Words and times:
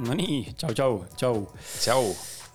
Nonii, 0.00 0.54
tšau, 0.56 0.72
tšau, 0.72 0.94
tšau. 1.12 1.40
tšau. 1.76 2.04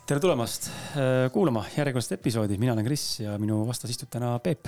tere 0.09 0.21
tulemast 0.21 0.65
äh, 0.97 1.27
kuulama 1.33 1.61
järjekordset 1.75 2.15
episoodi, 2.17 2.57
mina 2.57 2.73
olen 2.73 2.85
Kris 2.87 3.03
ja 3.19 3.35
minu 3.37 3.59
vastas 3.67 3.91
istub 3.93 4.09
täna 4.09 4.31
Peep. 4.41 4.65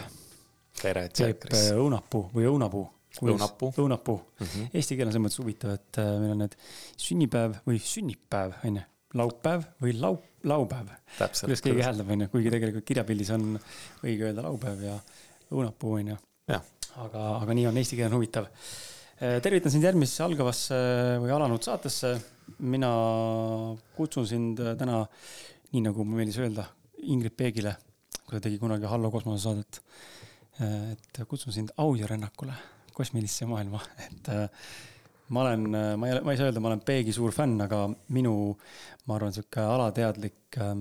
tere, 0.77 1.07
Peep 1.09 1.39
Kris. 1.47 1.71
Õunapuu 1.73 2.27
või 2.35 2.45
Õunapuu. 2.51 2.83
Õunapuu. 3.23 3.71
Õunapuu 3.81 4.17
mm. 4.19 4.45
-hmm. 4.45 4.67
Eesti 4.77 4.97
keel 4.97 5.09
on 5.09 5.15
selles 5.15 5.25
mõttes 5.25 5.41
huvitav, 5.41 5.73
et 5.73 5.99
äh, 6.03 6.11
meil 6.21 6.35
on 6.35 6.43
need 6.43 6.53
sünnipäev 7.01 7.55
või 7.65 7.79
sünnipäev, 7.81 8.53
on 8.69 8.77
ju. 8.77 8.83
laupäev 9.23 9.65
või 9.81 9.95
lau-, 9.97 10.21
laupäev. 10.43 10.91
kuidas 11.17 11.65
keegi 11.65 11.81
hääldab, 11.87 12.11
on 12.13 12.27
ju, 12.27 12.29
kuigi 12.35 12.51
tegelikult 12.53 12.85
kirjapildis 12.91 13.31
on 13.33 13.55
õige 14.03 14.29
öelda 14.29 14.45
laupäev 14.45 14.85
ja 14.85 14.99
õunapuu, 15.49 15.97
on 15.97 16.13
ju. 16.13 16.19
aga, 16.53 17.25
aga 17.39 17.57
nii 17.57 17.71
on, 17.71 17.81
eesti 17.81 17.97
keel 17.97 18.11
on 18.11 18.19
huvitav 18.19 18.51
tervitan 19.17 19.73
sind 19.73 19.85
järgmisesse 19.87 20.23
algavasse 20.25 20.77
või 21.23 21.31
alanud 21.33 21.63
saatesse. 21.65 22.17
mina 22.59 22.89
kutsun 23.97 24.27
sind 24.27 24.61
täna, 24.79 25.01
nii 25.73 25.81
nagu 25.83 26.05
meeldis 26.07 26.37
öelda, 26.39 26.67
Ingrid 27.11 27.35
Peegile, 27.37 27.75
kui 28.23 28.37
ta 28.37 28.43
tegi 28.45 28.59
kunagi 28.61 28.85
Hallo 28.85 29.11
kosmose 29.11 29.43
saadet. 29.43 29.81
et 30.61 31.19
kutsun 31.27 31.53
sind 31.53 31.69
audiorännakule, 31.77 32.53
kosmilisse 32.93 33.45
maailma, 33.45 33.81
et 34.07 34.29
ma 35.29 35.41
olen, 35.43 35.65
ma 35.69 36.07
ei, 36.07 36.21
ma 36.23 36.31
ei 36.31 36.37
saa 36.37 36.49
öelda, 36.49 36.61
ma 36.63 36.71
olen 36.71 36.85
Peegi 36.85 37.13
suur 37.13 37.33
fänn, 37.35 37.59
aga 37.61 37.83
minu, 38.15 38.55
ma 39.05 39.17
arvan, 39.17 39.35
sihuke 39.35 39.61
alateadlik 39.61 40.57
äh, 40.61 40.71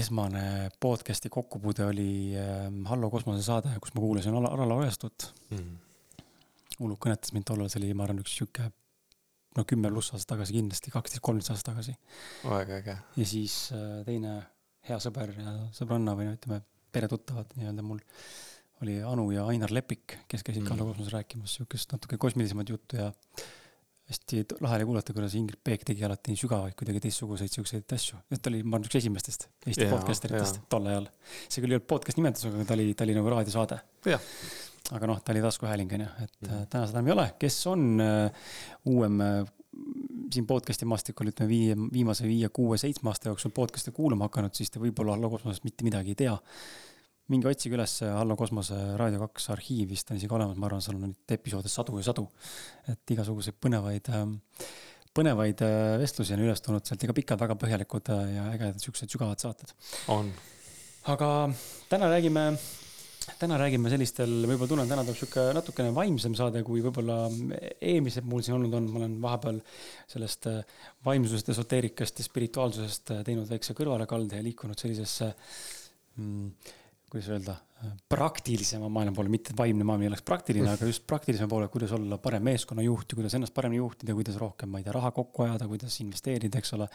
esmane 0.00 0.70
podcast'i 0.80 1.30
kokkupuude 1.30 1.86
oli 1.90 2.10
äh, 2.38 2.66
Hallo 2.90 3.10
kosmose 3.10 3.44
saade, 3.46 3.74
kus 3.82 3.94
ma 3.94 4.02
kuulasin 4.06 4.34
Alar 4.34 4.66
Ojastut 4.78 5.32
mm. 5.50 5.56
-hmm 5.56 5.89
hullult 6.80 7.00
kõnetas 7.02 7.34
mind 7.36 7.48
tollal, 7.48 7.70
see 7.72 7.80
oli, 7.82 7.92
ma 7.96 8.06
arvan, 8.06 8.22
üks 8.24 8.36
sihuke 8.38 8.70
no 9.56 9.66
kümme 9.68 9.90
pluss 9.92 10.14
aastat 10.14 10.36
tagasi 10.36 10.56
kindlasti, 10.56 10.92
kaksteist, 10.94 11.22
kolmteist 11.26 11.52
aastat 11.54 11.72
tagasi. 11.72 11.96
väga 12.44 12.80
äge. 12.80 12.96
ja 13.20 13.26
siis 13.26 13.56
teine 14.06 14.36
hea 14.88 14.98
sõber 15.02 15.34
ja 15.36 15.56
sõbranna 15.76 16.14
või 16.18 16.28
no 16.28 16.36
ütleme, 16.38 16.62
peretuttavad 16.94 17.52
nii-öelda 17.58 17.84
mul 17.86 18.00
oli 18.80 19.00
Anu 19.04 19.28
ja 19.34 19.44
Ainar 19.50 19.72
Lepik, 19.74 20.22
kes 20.30 20.44
käisid 20.46 20.62
mm. 20.62 20.70
Kallo 20.70 20.88
kosmoses 20.88 21.12
rääkimas 21.12 21.58
sihukest 21.58 21.92
natuke 21.92 22.16
kosmilisemat 22.20 22.70
juttu 22.72 22.96
ja 22.96 23.10
hästi 24.10 24.40
lahe 24.64 24.78
oli 24.80 24.86
kuulata, 24.88 25.14
kuidas 25.14 25.36
Ingrid 25.38 25.60
Peek 25.62 25.84
tegi 25.86 26.06
alati 26.06 26.32
nii 26.32 26.40
sügavaid, 26.40 26.74
kuidagi 26.78 27.02
teistsuguseid 27.04 27.52
siukseid 27.52 27.94
asju. 27.94 28.22
et 28.32 28.40
ta 28.40 28.50
oli, 28.50 28.62
ma 28.64 28.78
arvan, 28.78 28.88
üks 28.88 28.98
esimestest 29.02 29.46
Eesti 29.66 29.90
podcasteritest 29.90 30.64
tol 30.72 30.88
ajal. 30.90 31.10
see 31.44 31.60
küll 31.60 31.74
ei 31.74 31.78
olnud 31.78 31.90
podcast 31.92 32.18
nimetus, 32.18 32.48
aga 32.48 32.66
ta 32.66 32.78
oli, 32.78 32.88
ta 32.96 33.06
oli 33.06 33.18
nagu 33.18 33.36
raadiosaade. 33.36 33.78
jah 34.14 34.32
aga 34.96 35.08
noh, 35.10 35.22
ta 35.22 35.32
oli 35.34 35.42
taskuhääling, 35.44 35.92
on 35.96 36.04
ju, 36.04 36.10
et 36.24 36.36
mm 36.40 36.48
-hmm. 36.48 36.66
täna 36.70 36.86
seda 36.86 36.98
enam 36.98 37.08
ei 37.10 37.12
ole, 37.12 37.26
kes 37.38 37.66
on 37.70 37.86
uh, 38.00 38.30
uuem 38.90 39.20
uh, 39.20 39.48
siin 40.34 40.46
podcast'i 40.46 40.86
maastikul, 40.88 41.30
ütleme 41.30 41.48
viie, 41.50 41.76
viimase 41.92 42.26
viie, 42.28 42.48
kuue, 42.54 42.78
seitsme 42.78 43.10
aasta 43.10 43.30
jooksul 43.30 43.52
podcast'e 43.54 43.94
kuulama 43.94 44.28
hakanud, 44.28 44.54
siis 44.54 44.70
te 44.70 44.82
võib-olla 44.82 45.16
Hallo 45.16 45.30
kosmosest 45.30 45.64
mitte 45.66 45.86
midagi 45.86 46.14
ei 46.14 46.20
tea. 46.24 46.36
minge 47.30 47.46
otsige 47.46 47.76
üles 47.76 48.00
Hallo 48.02 48.36
kosmose 48.36 48.74
Raadio 48.98 49.20
kaks 49.20 49.50
arhiiv, 49.54 49.88
vist 49.90 50.10
on 50.10 50.16
isegi 50.16 50.34
olemas, 50.34 50.56
ma 50.56 50.66
arvan, 50.66 50.82
seal 50.82 50.96
on 50.96 51.04
neid 51.08 51.34
episoode 51.38 51.68
sadu 51.68 51.98
ja 51.98 52.04
sadu. 52.10 52.28
et 52.88 53.14
igasuguseid 53.14 53.58
põnevaid 53.62 54.10
äh, 54.10 54.26
põnevaid 55.14 55.62
vestlusi 55.98 56.34
on 56.34 56.44
üles 56.46 56.62
tulnud 56.62 56.86
sealt, 56.86 57.02
ega 57.04 57.14
pikad, 57.14 57.40
väga 57.40 57.56
põhjalikud 57.58 58.12
ja 58.34 58.50
ägedad 58.52 58.78
siuksed 58.82 59.10
sügavad 59.10 59.38
saated. 59.38 59.74
on. 60.08 60.32
aga 61.06 61.50
täna 61.88 62.10
räägime 62.10 62.52
täna 63.40 63.58
räägime 63.60 63.90
sellistel, 63.92 64.32
võib-olla 64.48 64.70
tunnen, 64.72 64.90
täna 64.90 65.04
tuleb 65.04 65.18
sihuke 65.18 65.44
natukene 65.56 65.92
vaimsem 65.96 66.34
saade, 66.38 66.62
kui 66.66 66.82
võib-olla 66.84 67.22
eelmised 67.80 68.26
mul 68.28 68.44
siin 68.44 68.56
olnud 68.56 68.76
on, 68.78 68.88
ma 68.90 69.00
olen 69.02 69.16
vahepeal 69.22 69.60
sellest 70.10 70.48
äh, 70.50 70.60
vaimsusest, 71.06 71.52
esoteerikast 71.54 72.20
ja 72.20 72.26
spirituaalsusest 72.26 73.14
äh, 73.14 73.24
teinud 73.26 73.48
väikse 73.50 73.76
kõrvalekalde 73.78 74.40
ja 74.40 74.46
liikunud 74.46 74.80
sellisesse 74.80 75.30
mm, 76.16 76.76
kuidas 77.10 77.30
öelda, 77.34 77.56
äh, 77.84 77.92
praktilisema 78.08 78.88
maailma 78.88 79.16
poole, 79.16 79.32
mitte 79.32 79.54
vaimne 79.58 79.84
maailm 79.84 80.06
ei 80.06 80.12
oleks 80.12 80.24
praktiline, 80.26 80.70
aga 80.72 80.88
just 80.88 81.06
praktilisema 81.10 81.50
poole, 81.50 81.68
kuidas 81.72 81.92
olla 81.96 82.18
parem 82.22 82.44
meeskonnajuht 82.46 83.12
ja 83.12 83.20
kuidas 83.20 83.34
ennast 83.38 83.54
paremini 83.56 83.82
juhtida, 83.82 84.14
kuidas 84.16 84.38
rohkem, 84.40 84.70
ma 84.70 84.80
ei 84.80 84.86
tea, 84.86 84.94
raha 84.96 85.10
kokku 85.16 85.46
ajada, 85.46 85.68
kuidas 85.70 85.96
investeerida, 86.04 86.62
eks 86.62 86.76
ole. 86.78 86.88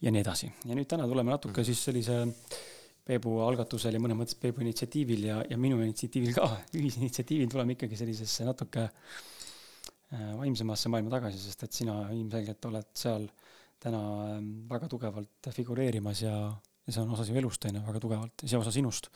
ja 0.00 0.12
nii 0.12 0.20
edasi. 0.22 0.52
ja 0.64 0.76
nüüd 0.76 0.88
täna 0.88 1.08
tuleme 1.08 1.32
natuke 1.32 1.64
siis 1.64 1.82
sellise 1.88 2.22
Peebu 3.10 3.40
algatusel 3.42 3.96
ja 3.96 4.00
mõnes 4.02 4.18
mõttes 4.18 4.38
Peebu 4.38 4.62
initsiatiivil 4.62 5.24
ja, 5.26 5.40
ja 5.50 5.58
minu 5.58 5.80
initsiatiivil 5.82 6.34
ka, 6.36 6.46
ühisinitsiatiivil 6.78 7.50
tuleme 7.50 7.74
ikkagi 7.74 7.98
sellisesse 7.98 8.46
natuke 8.46 8.84
äh, 8.86 10.28
vaimsemasse 10.38 10.92
maailma 10.92 11.16
tagasi, 11.16 11.40
sest 11.42 11.66
et 11.66 11.80
sina 11.80 12.04
ilmselgelt 12.14 12.70
oled 12.70 12.92
seal 12.94 13.26
täna 13.80 14.02
ähm, 14.28 14.50
väga 14.70 14.90
tugevalt 14.92 15.50
figureerimas 15.56 16.22
ja, 16.22 16.36
ja 16.52 16.94
see 16.94 17.02
on 17.02 17.16
osa 17.16 17.26
sinu 17.26 17.40
elust, 17.40 17.66
on 17.66 17.80
ju, 17.80 17.82
väga 17.88 18.02
tugevalt 18.04 18.44
ja 18.44 18.52
see 18.52 18.60
osa 18.60 18.74
sinust. 18.74 19.10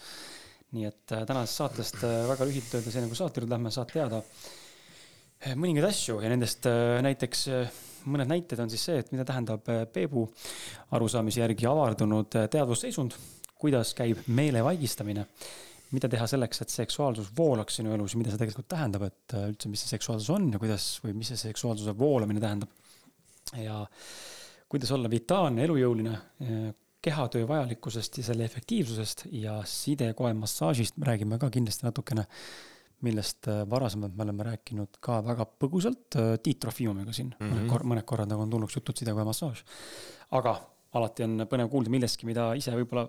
nii 0.74 0.88
et 0.88 1.14
äh, 1.14 1.22
tänasest 1.28 1.60
saatest 1.60 2.02
äh, 2.02 2.24
väga 2.32 2.48
lühidalt 2.48 2.80
öeldes, 2.80 2.98
enne 2.98 3.12
kui 3.12 3.20
saate 3.20 3.42
juurde 3.42 3.54
lähme, 3.54 3.70
saad 3.74 3.92
teada 3.94 4.22
mõningaid 5.60 5.86
asju 5.86 6.18
ja 6.24 6.30
nendest 6.32 6.64
näiteks 7.04 7.40
mõned 8.08 8.30
näited 8.30 8.60
on 8.64 8.70
siis 8.72 8.84
see, 8.88 8.98
et 9.02 9.10
mida 9.12 9.26
tähendab 9.28 9.66
Peebu 9.92 10.24
arusaamise 10.96 11.42
järgi 11.42 11.68
avardunud 11.68 12.32
teadvusseisund 12.50 13.16
kuidas 13.64 13.94
käib 13.96 14.26
meelevaigistamine, 14.28 15.24
mida 15.94 16.10
teha 16.10 16.26
selleks, 16.28 16.60
et 16.60 16.72
seksuaalsus 16.72 17.30
voolaks 17.36 17.78
sinu 17.80 17.94
elus 17.94 18.14
ja 18.14 18.20
mida 18.20 18.32
see 18.32 18.40
tegelikult 18.42 18.68
tähendab, 18.74 19.06
et 19.08 19.36
äh, 19.36 19.48
üldse, 19.52 19.70
mis 19.72 19.84
see 19.84 19.94
seksuaalsus 19.94 20.30
on 20.34 20.50
ja 20.52 20.60
kuidas 20.60 20.88
või 21.04 21.14
mis 21.16 21.32
see 21.32 21.40
seksuaalsuse 21.46 21.94
voolamine 21.98 22.42
tähendab. 22.42 22.72
ja 23.60 23.84
kuidas 24.68 24.90
olla 24.96 25.10
vitaalne, 25.10 25.64
elujõuline, 25.64 26.18
äh, 26.44 26.68
kehatöö 27.04 27.48
vajalikkusest 27.48 28.18
ja 28.18 28.26
selle 28.30 28.46
efektiivsusest 28.48 29.26
ja 29.36 29.58
sidekoe 29.68 30.32
massaažist 30.36 30.96
räägime 31.04 31.38
ka 31.38 31.50
kindlasti 31.52 31.86
natukene, 31.86 32.24
millest 33.04 33.48
äh, 33.52 33.62
varasemalt 33.70 34.16
me 34.16 34.24
oleme 34.26 34.48
rääkinud 34.50 35.00
ka 35.04 35.20
väga 35.24 35.46
põgusalt 35.60 36.20
Tiit 36.42 36.60
Trofiumiga 36.64 37.12
siin 37.12 37.32
mm, 37.32 37.40
-hmm. 37.40 37.56
mõned, 37.56 37.68
kor 37.72 37.88
mõned 37.92 38.08
korrad 38.08 38.32
nagu 38.32 38.44
on 38.44 38.56
tulnud 38.56 38.76
jutud 38.76 38.96
sidekoe 38.96 39.24
massaaž. 39.24 39.64
aga 40.30 40.56
alati 40.94 41.26
on 41.26 41.46
põnev 41.50 41.68
kuulda 41.70 41.92
millestki, 41.92 42.26
mida 42.26 42.52
ise 42.58 42.72
võib-olla 42.74 43.08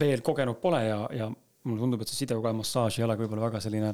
veel 0.00 0.22
kogenud 0.24 0.60
pole 0.60 0.84
ja, 0.86 1.00
ja 1.12 1.30
mulle 1.64 1.82
tundub, 1.84 2.02
et 2.02 2.10
see 2.10 2.24
sidekoe 2.24 2.52
massaaž 2.58 2.98
ei 2.98 3.04
ole 3.06 3.16
võib-olla 3.20 3.48
väga 3.50 3.60
selline 3.62 3.92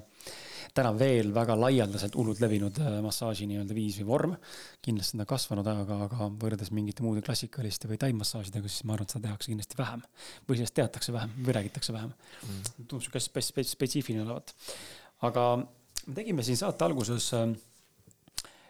täna 0.76 0.92
veel 0.98 1.30
väga 1.34 1.56
laialdaselt 1.58 2.16
hullult 2.18 2.40
levinud 2.42 2.78
äh, 2.82 2.98
massaaži 3.04 3.48
nii-öelda 3.48 3.76
viis 3.76 3.98
või 4.00 4.06
vorm. 4.08 4.34
kindlasti 4.84 5.16
on 5.16 5.22
ta 5.22 5.28
kasvanud, 5.28 5.68
aga, 5.72 5.98
aga 6.06 6.28
võrreldes 6.42 6.70
mingite 6.76 7.04
muude 7.04 7.22
klassikaliste 7.24 7.90
või 7.90 7.98
taimassaažidega, 8.02 8.70
siis 8.70 8.84
ma 8.88 8.96
arvan, 8.96 9.08
et 9.08 9.14
seda 9.14 9.28
tehakse 9.28 9.52
kindlasti 9.52 9.78
vähem. 9.78 10.04
või 10.48 10.60
sellest 10.60 10.76
teatakse 10.78 11.14
vähem 11.14 11.34
või 11.40 11.56
räägitakse 11.58 11.94
vähem 11.96 12.12
mm.. 12.12 12.72
tundub 12.80 13.04
sihuke 13.06 13.22
spets-, 13.24 13.52
spets-, 13.52 13.74
spetsiifiline 13.76 14.26
olevat. 14.26 14.54
aga 15.28 15.46
me 15.58 16.18
tegime 16.20 16.46
siin 16.46 16.60
saate 16.60 16.84
alguses 16.84 17.30
äh, 17.36 17.46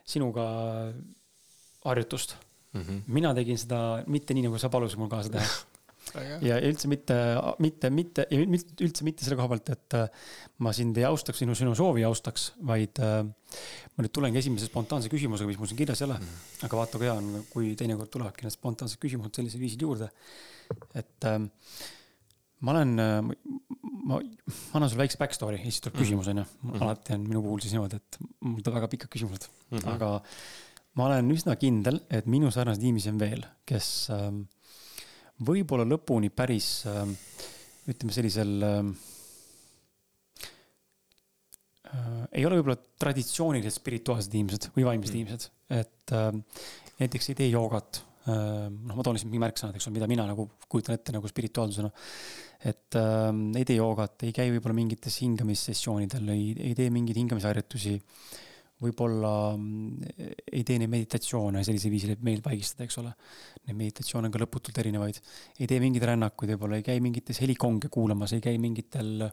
sinuga 0.08 0.46
harjutust 1.84 2.36
mm. 2.72 2.80
-hmm. 2.82 3.02
mina 3.06 3.34
tegin 3.34 3.58
seda 3.58 4.04
mitte 4.06 4.34
nii, 4.34 4.48
nagu 4.48 4.58
sa 4.58 4.70
palusid 4.72 4.98
mul 4.98 5.10
kaasa 5.12 5.34
teha 5.34 5.50
ja 6.44 6.58
üldse 6.64 6.90
mitte, 6.90 7.16
mitte, 7.62 7.90
mitte, 7.92 8.26
üldse 8.84 9.06
mitte 9.06 9.26
selle 9.26 9.38
koha 9.38 9.50
pealt, 9.52 9.72
et 9.74 9.96
äh, 9.98 10.30
ma 10.64 10.72
sind 10.76 10.98
ei 11.00 11.06
austaks, 11.08 11.42
sinu, 11.42 11.56
sinu 11.58 11.74
soovi 11.78 12.04
ei 12.04 12.08
austaks, 12.08 12.52
vaid 12.68 13.00
äh, 13.04 13.20
ma 13.24 14.04
nüüd 14.04 14.14
tulengi 14.14 14.40
esimese 14.42 14.70
spontaanse 14.70 15.10
küsimusega, 15.12 15.50
mis 15.50 15.60
mul 15.60 15.70
siin 15.70 15.80
kirjas 15.80 16.02
ei 16.02 16.08
ole 16.08 16.18
mm.. 16.20 16.40
aga 16.68 16.80
vaata, 16.80 17.00
kui 17.00 17.08
hea 17.08 17.14
on, 17.18 17.30
kui 17.52 17.70
teinekord 17.78 18.12
tulevadki 18.14 18.46
need 18.46 18.56
spontaansed 18.56 19.00
küsimused 19.02 19.40
sellisel 19.40 19.62
viisil 19.62 19.86
juurde. 19.86 20.10
et 20.98 21.28
äh, 21.28 21.40
ma 22.66 22.74
olen, 22.74 22.94
ma, 22.98 23.34
ma 24.10 24.20
annan 24.74 24.90
sulle 24.90 25.04
väikse 25.04 25.20
back 25.20 25.36
story, 25.36 25.60
siis 25.62 25.82
tuleb 25.84 25.98
mm. 25.98 26.04
küsimus, 26.04 26.30
on 26.32 26.42
ju. 26.42 26.46
Mhm. 26.66 26.86
alati 26.86 27.14
on 27.16 27.26
minu 27.28 27.44
puhul 27.44 27.62
siis 27.64 27.76
niimoodi, 27.76 28.00
et 28.00 28.22
mul 28.44 28.62
tuleb 28.62 28.80
väga 28.80 28.90
pikad 28.94 29.12
küsimused 29.12 29.48
mm, 29.48 29.78
-hmm. 29.78 29.90
aga 29.94 30.14
ma 30.98 31.06
olen 31.06 31.34
üsna 31.34 31.54
kindel, 31.60 32.00
et 32.10 32.26
minu 32.26 32.50
sarnaseid 32.54 32.84
inimesi 32.84 33.12
on 33.12 33.20
veel, 33.20 33.44
kes 33.68 33.88
äh, 34.14 34.32
võib-olla 35.46 35.86
lõpuni 35.86 36.30
päris 36.34 36.82
ähm, 36.90 37.14
ütleme 37.88 38.14
sellisel 38.14 38.64
äh, 38.66 38.90
ei 42.32 42.44
ole 42.44 42.58
võib-olla 42.58 42.78
traditsioonilised 43.00 43.78
spirituaalsed 43.78 44.34
inimesed 44.34 44.68
või 44.74 44.88
vaimsed 44.90 45.14
mm. 45.14 45.20
inimesed, 45.22 45.48
et 45.78 46.16
äh, 46.16 46.32
näiteks 47.02 47.30
ei 47.32 47.38
tee 47.42 47.50
joogat 47.52 48.02
äh,. 48.28 48.66
noh, 48.68 48.94
ma 48.94 49.04
toon 49.04 49.16
lihtsalt 49.16 49.30
mingi 49.30 49.44
märksõnad, 49.46 49.78
eks 49.78 49.88
ole, 49.88 49.96
mida 50.00 50.10
mina 50.10 50.26
nagu 50.28 50.50
kujutan 50.68 50.98
ette 50.98 51.14
nagu 51.14 51.30
spirituaalsusena. 51.30 51.92
et 52.68 52.98
äh, 52.98 53.30
ei 53.60 53.68
tee 53.68 53.78
joogat, 53.78 54.26
ei 54.26 54.34
käi 54.36 54.50
võib-olla 54.56 54.76
mingites 54.80 55.22
hingamissessioonidel, 55.22 56.34
ei, 56.34 56.52
ei 56.70 56.76
tee 56.78 56.90
mingeid 56.92 57.22
hingamisharjutusi 57.22 57.96
äh, 57.96 58.44
võib-olla 58.82 59.32
mm, 59.56 60.10
ei 60.52 60.64
tee 60.66 60.78
neid 60.78 60.90
meditatsioone 60.92 61.62
sellisel 61.66 61.92
viisil, 61.92 62.14
et 62.14 62.24
meelt 62.24 62.44
vaigistada, 62.46 62.86
eks 62.86 63.00
ole. 63.02 63.12
Neid 63.66 63.78
meditatsioone 63.78 64.30
on 64.30 64.34
ka 64.34 64.42
lõputult 64.42 64.78
erinevaid. 64.82 65.18
ei 65.58 65.70
tee 65.70 65.80
mingeid 65.82 66.06
rännakuid, 66.12 66.54
võib-olla 66.54 66.78
ei 66.78 66.86
käi 66.86 67.00
mingites 67.04 67.42
helikonge 67.42 67.90
kuulamas, 67.92 68.36
ei 68.36 68.44
käi 68.44 68.60
mingitel, 68.62 69.26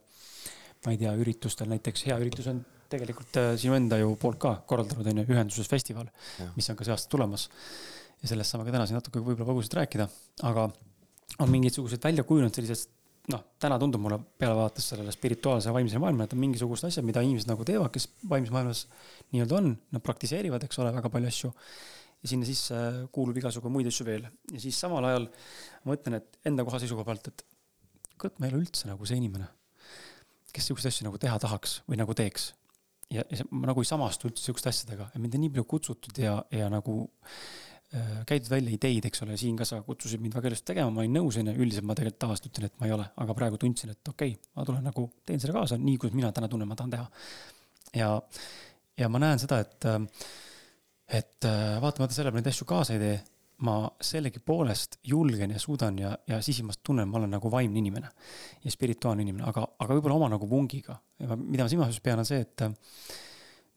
ma 0.85 0.95
ei 0.95 1.01
tea, 1.01 1.13
üritustel, 1.21 1.69
näiteks 1.71 2.07
hea 2.09 2.17
üritus 2.21 2.49
on 2.51 2.63
tegelikult 2.91 3.37
äh, 3.41 3.51
sinu 3.59 3.75
enda 3.77 3.99
ju 4.01 4.15
poolt 4.21 4.39
ka 4.41 4.55
korraldanud 4.69 5.07
on 5.09 5.21
ju 5.21 5.27
ühenduses 5.33 5.69
festival, 5.69 6.09
mis 6.57 6.69
on 6.69 6.77
ka 6.77 6.87
see 6.87 6.93
aasta 6.95 7.11
tulemas. 7.11 7.49
ja 8.21 8.31
sellest 8.31 8.53
saame 8.53 8.65
ka 8.65 8.73
täna 8.73 8.85
siin 8.87 8.97
natuke 8.97 9.21
võib-olla 9.21 9.49
põgusalt 9.49 9.75
rääkida, 9.81 10.07
aga 10.47 10.69
on 11.43 11.51
mingisugused 11.51 12.03
välja 12.03 12.23
kujunenud 12.23 12.55
sellised 12.55 12.94
noh, 13.31 13.41
täna 13.61 13.77
tundub 13.81 14.03
mulle 14.03 14.19
peale 14.39 14.55
vaadates 14.57 14.91
sellele 14.91 15.13
spirituaalse 15.13 15.73
vaimse 15.73 15.99
maailmale, 16.01 16.27
et 16.29 16.35
on 16.35 16.41
mingisugused 16.41 16.89
asjad, 16.89 17.05
mida 17.07 17.23
inimesed 17.25 17.49
nagu 17.49 17.65
teevad, 17.67 17.91
kes 17.93 18.07
vaimses 18.29 18.53
maailmas 18.53 18.85
nii-öelda 19.33 19.57
on, 19.59 19.71
nad 19.95 20.03
praktiseerivad, 20.05 20.65
eks 20.67 20.81
ole, 20.83 20.93
väga 20.95 21.11
palju 21.13 21.31
asju. 21.31 21.53
ja 22.23 22.29
sinna 22.31 22.47
sisse 22.47 22.77
kuulub 23.13 23.37
igasugu 23.37 23.69
muid 23.69 23.89
asju 23.89 24.05
veel 24.07 24.23
ja 24.25 24.59
siis 24.61 24.77
samal 24.81 25.05
ajal 25.05 25.27
ma 25.27 25.91
mõtlen, 25.91 26.17
et 26.17 26.39
enda 26.49 26.63
koha 26.65 26.79
seisukoha 26.81 27.05
pealt, 27.05 27.27
et 27.29 27.43
kurat, 28.17 28.37
ma 28.39 28.47
ei 28.47 28.53
ole 28.53 28.63
üldse 28.63 28.87
nagu 28.89 29.05
see 29.05 29.19
inimene, 29.19 29.49
kes 30.55 30.71
siukseid 30.71 30.93
asju 30.93 31.09
nagu 31.09 31.19
teha 31.21 31.37
tahaks 31.41 31.81
või 31.89 31.99
nagu 32.01 32.15
teeks. 32.17 32.53
ja, 33.13 33.25
ja 33.29 33.45
ma 33.51 33.69
nagu 33.69 33.83
ei 33.83 33.89
samastu 33.89 34.29
üldse 34.29 34.47
siukeste 34.47 34.71
asjadega 34.71 35.11
ja 35.13 35.21
mind 35.21 35.37
on 35.37 35.45
nii 35.45 35.53
palju 35.57 35.69
kutsutud 35.75 36.21
ja, 36.21 36.39
ja 36.53 36.69
nagu 36.73 37.03
äh, 37.03 37.64
käidud 38.27 38.49
välja 38.49 38.73
ideid, 38.75 39.05
eks 39.07 39.21
ole, 39.23 39.37
siin 39.39 39.57
ka 39.59 39.67
sa 39.67 39.81
kutsusid 39.85 40.21
mind 40.21 40.35
väga 40.35 40.49
ilusti 40.49 40.71
tegema, 40.71 40.91
ma 40.91 41.03
olin 41.03 41.13
nõus, 41.19 41.37
onju, 41.39 41.53
üldiselt 41.53 41.85
ma 41.87 41.95
tegelikult 41.97 42.21
tavaliselt 42.23 42.49
ütlen, 42.49 42.71
et 42.71 42.79
ma 42.81 42.89
ei 42.89 42.95
ole, 42.95 43.05
aga 43.23 43.35
praegu 43.37 43.59
tundsin, 43.61 43.93
et 43.93 44.11
okei 44.11 44.33
okay,, 44.33 44.49
ma 44.57 44.65
tulen 44.67 44.83
nagu, 44.89 45.05
teen 45.25 45.43
selle 45.43 45.55
kaasa 45.55 45.77
nii, 45.79 45.99
kuidas 46.01 46.17
mina 46.17 46.31
täna 46.35 46.49
tunnen, 46.51 46.67
ma 46.67 46.77
tahan 46.79 46.95
teha. 46.95 47.05
ja, 48.01 48.09
ja 48.99 49.09
ma 49.11 49.21
näen 49.21 49.39
seda, 49.41 49.61
et, 49.63 49.87
et 51.21 51.47
äh, 51.47 51.77
vaatamata 51.83 52.17
sellele, 52.17 52.35
ma 52.35 52.41
neid 52.41 52.51
asju 52.51 52.67
kaasa 52.69 52.97
ei 52.97 53.03
tee 53.03 53.15
ma 53.65 53.75
sellegipoolest 54.03 54.97
julgen 55.07 55.53
ja 55.55 55.59
suudan 55.59 55.99
ja, 55.99 56.09
ja 56.27 56.41
sisimast 56.43 56.81
tunnen, 56.83 57.07
ma 57.07 57.21
olen 57.21 57.31
nagu 57.37 57.51
vaimne 57.51 57.79
inimene 57.79 58.09
ja 58.63 58.71
spirituaalne 58.71 59.23
inimene, 59.23 59.45
aga, 59.47 59.63
aga 59.79 59.95
võib-olla 59.95 60.17
oma 60.17 60.27
nagu 60.33 60.49
vungiga. 60.49 60.97
mida 61.19 61.63
ma 61.63 61.69
silmas 61.71 62.01
pean, 62.03 62.19
on 62.19 62.27
see, 62.27 62.41
et 62.43 62.65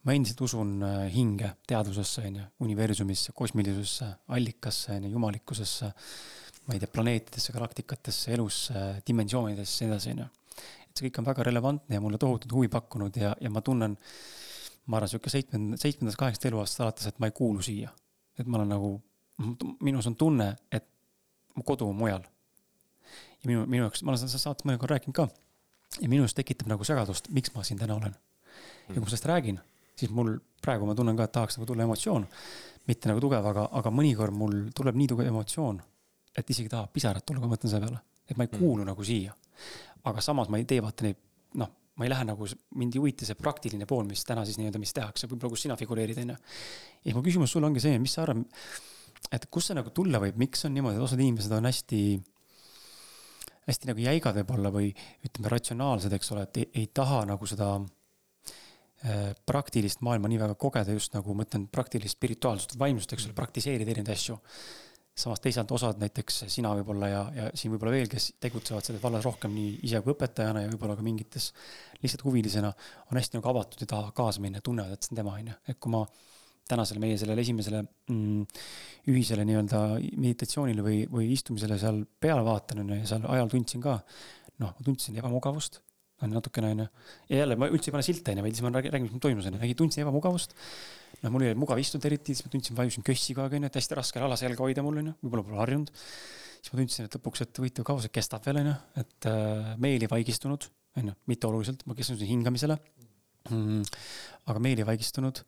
ma 0.08 0.14
endiselt 0.16 0.40
usun 0.46 0.78
äh, 0.86 1.04
hinge, 1.12 1.50
teadvusesse, 1.68 2.22
on 2.24 2.36
ju, 2.40 2.44
universumisse, 2.64 3.34
kosmilisusesse, 3.36 4.08
allikasse, 4.32 4.94
on 4.96 5.04
ju, 5.04 5.10
jumalikkusesse, 5.18 5.90
ma 6.64 6.76
ei 6.76 6.80
tea, 6.80 6.88
planeetidesse, 6.94 7.52
galaktikatesse, 7.52 8.32
elusse, 8.32 8.84
dimensioonidesse 9.06 9.84
nii 9.84 9.92
edasi, 9.92 10.14
on 10.14 10.22
ju. 10.24 10.28
et 10.88 10.96
see 10.96 11.08
kõik 11.10 11.20
on 11.20 11.28
väga 11.28 11.44
relevantne 11.50 11.98
ja 11.98 12.00
mulle 12.00 12.20
tohutut 12.20 12.54
huvi 12.56 12.70
pakkunud 12.72 13.20
ja, 13.20 13.34
ja 13.36 13.52
ma 13.52 13.60
tunnen, 13.64 13.98
ma 14.88 14.96
arvan, 14.96 15.12
sihuke 15.12 15.32
seitsmenda, 15.32 15.76
seitsmendast, 15.82 16.18
kaheksast 16.20 16.48
eluaastast 16.48 16.86
alates, 16.86 17.12
et 17.12 17.20
ma 17.20 17.28
ei 17.28 17.36
kuulu 17.36 17.64
siia. 17.64 17.92
et 18.38 18.46
ma 18.46 18.56
olen 18.56 18.72
nagu 18.72 18.94
minus 19.84 20.06
on 20.08 20.16
tunne, 20.16 20.54
et 20.72 20.86
mu 21.54 21.62
kodu 21.68 21.88
on 21.90 21.96
mujal. 21.96 22.24
ja 23.42 23.50
minu, 23.50 23.66
minu 23.66 23.84
jaoks, 23.84 24.02
ma 24.02 24.14
olen 24.14 24.24
seda 24.24 24.40
saates 24.40 24.64
mõne 24.64 24.80
korra 24.80 24.96
rääkinud 24.96 25.20
ka. 25.20 25.28
ja 26.00 26.08
minus 26.08 26.32
tekitab 26.34 26.72
nagu 26.72 26.84
segadust, 26.84 27.28
miks 27.28 27.52
ma 27.52 27.66
siin 27.66 27.78
täna 27.78 28.00
olen. 28.00 28.16
ja 28.88 28.94
kui 28.94 29.02
ma 29.04 29.10
sellest 29.10 29.28
räägin, 29.28 29.60
siis 29.98 30.12
mul 30.14 30.36
praegu 30.62 30.86
ma 30.88 30.96
tunnen 30.98 31.16
ka, 31.18 31.28
et 31.28 31.34
tahaks 31.34 31.58
nagu 31.58 31.68
tulla 31.68 31.86
emotsioon. 31.86 32.26
mitte 32.88 33.10
nagu 33.10 33.20
tugev, 33.20 33.44
aga, 33.44 33.66
aga 33.76 33.90
mõnikord 33.92 34.32
mul 34.32 34.54
tuleb 34.74 34.96
nii 34.96 35.08
tugev 35.10 35.26
emotsioon, 35.28 35.80
et 36.40 36.50
isegi 36.50 36.70
tahab 36.72 36.92
pisarat 36.92 37.26
tulla, 37.26 37.42
kui 37.42 37.50
ma 37.50 37.56
mõtlen 37.56 37.70
selle 37.70 37.84
peale. 37.84 38.00
et 38.28 38.36
ma 38.36 38.44
ei 38.46 38.52
mm. 38.52 38.58
kuulu 38.58 38.82
mm. 38.82 38.88
nagu 38.92 39.04
siia. 39.04 39.34
aga 40.08 40.24
samas 40.24 40.48
ma 40.48 40.58
ei 40.58 40.64
tee 40.64 40.80
vaata 40.80 41.04
neid, 41.04 41.18
noh, 41.60 41.70
ma 41.98 42.06
ei 42.06 42.12
lähe 42.12 42.24
nagu, 42.24 42.46
mind 42.80 42.94
ei 42.94 43.02
huvita 43.02 43.26
see 43.26 43.36
praktiline 43.36 43.86
pool, 43.86 44.06
mis 44.08 44.24
täna 44.24 44.44
siis 44.46 44.56
nii-öelda, 44.60 44.80
mis 44.80 44.94
tehakse, 44.94 45.28
võib-olla 45.28 45.52
kus 45.52 45.66
sina 45.66 45.76
figureerid, 45.76 46.22
on 46.22 46.32
ju. 46.32 46.38
ja 47.10 47.16
mu 47.16 47.24
küsimus 47.26 47.52
sulle 47.52 47.68
ongi 47.68 47.82
see, 47.82 47.98
mis 47.98 48.14
sa 48.14 48.24
arvad 48.24 48.46
et 49.34 49.46
kust 49.52 49.70
see 49.70 49.76
nagu 49.78 49.92
tulla 49.94 50.20
võib, 50.22 50.38
miks 50.40 50.64
on 50.68 50.74
niimoodi, 50.76 50.98
et 50.98 51.04
osad 51.04 51.20
inimesed 51.22 51.52
on 51.56 51.68
hästi, 51.68 52.00
hästi 53.68 53.90
nagu 53.90 54.04
jäigad 54.04 54.38
võib-olla 54.40 54.72
või 54.74 54.90
ütleme, 55.26 55.52
ratsionaalsed, 55.52 56.14
eks 56.16 56.32
ole, 56.34 56.46
et 56.48 56.60
ei, 56.62 56.68
ei 56.82 56.90
taha 56.94 57.24
nagu 57.28 57.48
seda 57.50 57.74
praktilist 59.46 60.02
maailma 60.02 60.30
nii 60.30 60.40
väga 60.40 60.56
kogeda, 60.58 60.94
just 60.96 61.14
nagu 61.14 61.34
ma 61.36 61.46
ütlen, 61.46 61.68
praktilist 61.70 62.18
spirituaalsust, 62.18 62.76
vaimsust, 62.80 63.14
eks 63.14 63.28
ole, 63.28 63.34
praktiseerida 63.36 63.94
erinevaid 63.94 64.16
asju. 64.16 64.38
samas 65.18 65.40
teisalt 65.42 65.72
osad, 65.74 65.98
näiteks 65.98 66.44
sina 66.46 66.70
võib-olla 66.78 67.08
ja, 67.10 67.22
ja 67.34 67.46
siin 67.58 67.72
võib-olla 67.72 67.90
veel, 67.96 68.06
kes 68.10 68.28
tegutsevad 68.38 68.86
selles 68.86 69.02
vallas 69.02 69.24
rohkem 69.26 69.50
nii 69.50 69.80
ise 69.88 69.98
kui 70.02 70.12
õpetajana 70.14 70.62
ja 70.62 70.68
võib-olla 70.70 70.94
ka 70.94 71.02
mingites 71.02 71.48
lihtsalt 72.02 72.22
huvilisena, 72.22 72.70
on 73.10 73.18
hästi 73.18 73.38
nagu 73.38 73.50
avatud 73.50 73.82
ja 73.82 73.88
tahavad 73.90 74.14
kaasa 74.14 74.42
minna 74.44 74.62
tunnevad, 74.62 74.94
et 74.94 75.02
see 75.02 75.14
on 75.14 75.18
tema, 75.22 75.34
on 75.34 75.50
ju. 75.50 75.56
et 75.66 75.80
kui 75.82 75.90
ma 75.90 76.04
tänasele 76.68 77.02
meie 77.02 77.18
sellele 77.18 77.42
esimesele 77.42 77.82
mm, 77.82 78.62
ühisele 79.10 79.46
nii-öelda 79.48 79.82
meditatsioonile 80.20 80.84
või, 80.84 81.00
või 81.10 81.32
istumisele 81.34 81.78
seal 81.80 82.04
peale 82.20 82.44
vaatan, 82.46 82.84
on 82.84 82.94
ju, 82.94 83.00
ja 83.02 83.10
seal 83.10 83.26
ajal 83.26 83.50
tundsin 83.54 83.82
ka, 83.82 83.98
noh, 84.62 84.74
ma 84.74 84.86
tundsin 84.86 85.18
ebamugavust, 85.18 85.80
on 86.22 86.34
natukene, 86.34 86.72
on 86.74 86.82
ju. 86.82 86.86
ja 87.30 87.42
jälle, 87.42 87.56
ma 87.60 87.68
üldse 87.70 87.90
ei 87.90 87.94
pane 87.94 88.06
silte, 88.06 88.32
on 88.32 88.40
ju, 88.40 88.44
vaid 88.46 88.56
siis 88.56 88.64
ma 88.66 88.72
räägin, 88.74 89.04
mis 89.04 89.14
mul 89.14 89.22
toimus, 89.22 89.46
on 89.50 89.58
ju, 89.58 89.76
tundsin 89.78 90.04
ebamugavust. 90.04 90.56
noh, 91.22 91.32
mul 91.34 91.46
ei 91.46 91.52
olnud 91.52 91.62
mugav 91.62 91.80
istuda 91.82 92.10
eriti, 92.10 92.34
siis 92.34 92.46
ma 92.46 92.52
tundsin, 92.54 92.78
vajusin 92.78 93.06
kössi 93.06 93.36
kogu 93.36 93.46
aeg, 93.46 93.58
on 93.58 93.68
ju, 93.68 93.70
et 93.70 93.78
hästi 93.80 93.98
raske 93.98 94.22
alas 94.22 94.42
jalga 94.42 94.66
hoida 94.66 94.84
mul, 94.86 95.00
on 95.02 95.12
ju, 95.12 95.16
võib-olla 95.22 95.46
pole 95.46 95.62
harjunud. 95.62 95.94
siis 96.58 96.74
ma 96.74 96.82
tundsin, 96.82 97.08
et 97.08 97.18
lõpuks, 97.18 97.46
et 97.46 97.62
huvitav 97.62 97.86
kaua 97.86 98.04
see 98.04 98.14
kestab 98.18 98.46
veel, 98.48 98.62
on 98.64 98.72
ju, 98.72 98.76
et 99.04 99.30
äh, 99.30 99.72
meel 99.86 100.06
ei 100.06 100.10
vaigistunud, 100.10 100.68
on 100.98 101.12
ju, 101.12 101.18
mitte 101.30 101.50
oluliselt, 101.50 101.86
ma 101.86 101.98
keskendusin 101.98 102.32
hingamisele 102.34 102.78
mm,. 103.50 103.82
aga 104.50 104.62
meel 104.62 104.82
ei 104.82 104.88
vaigistunud 104.88 105.44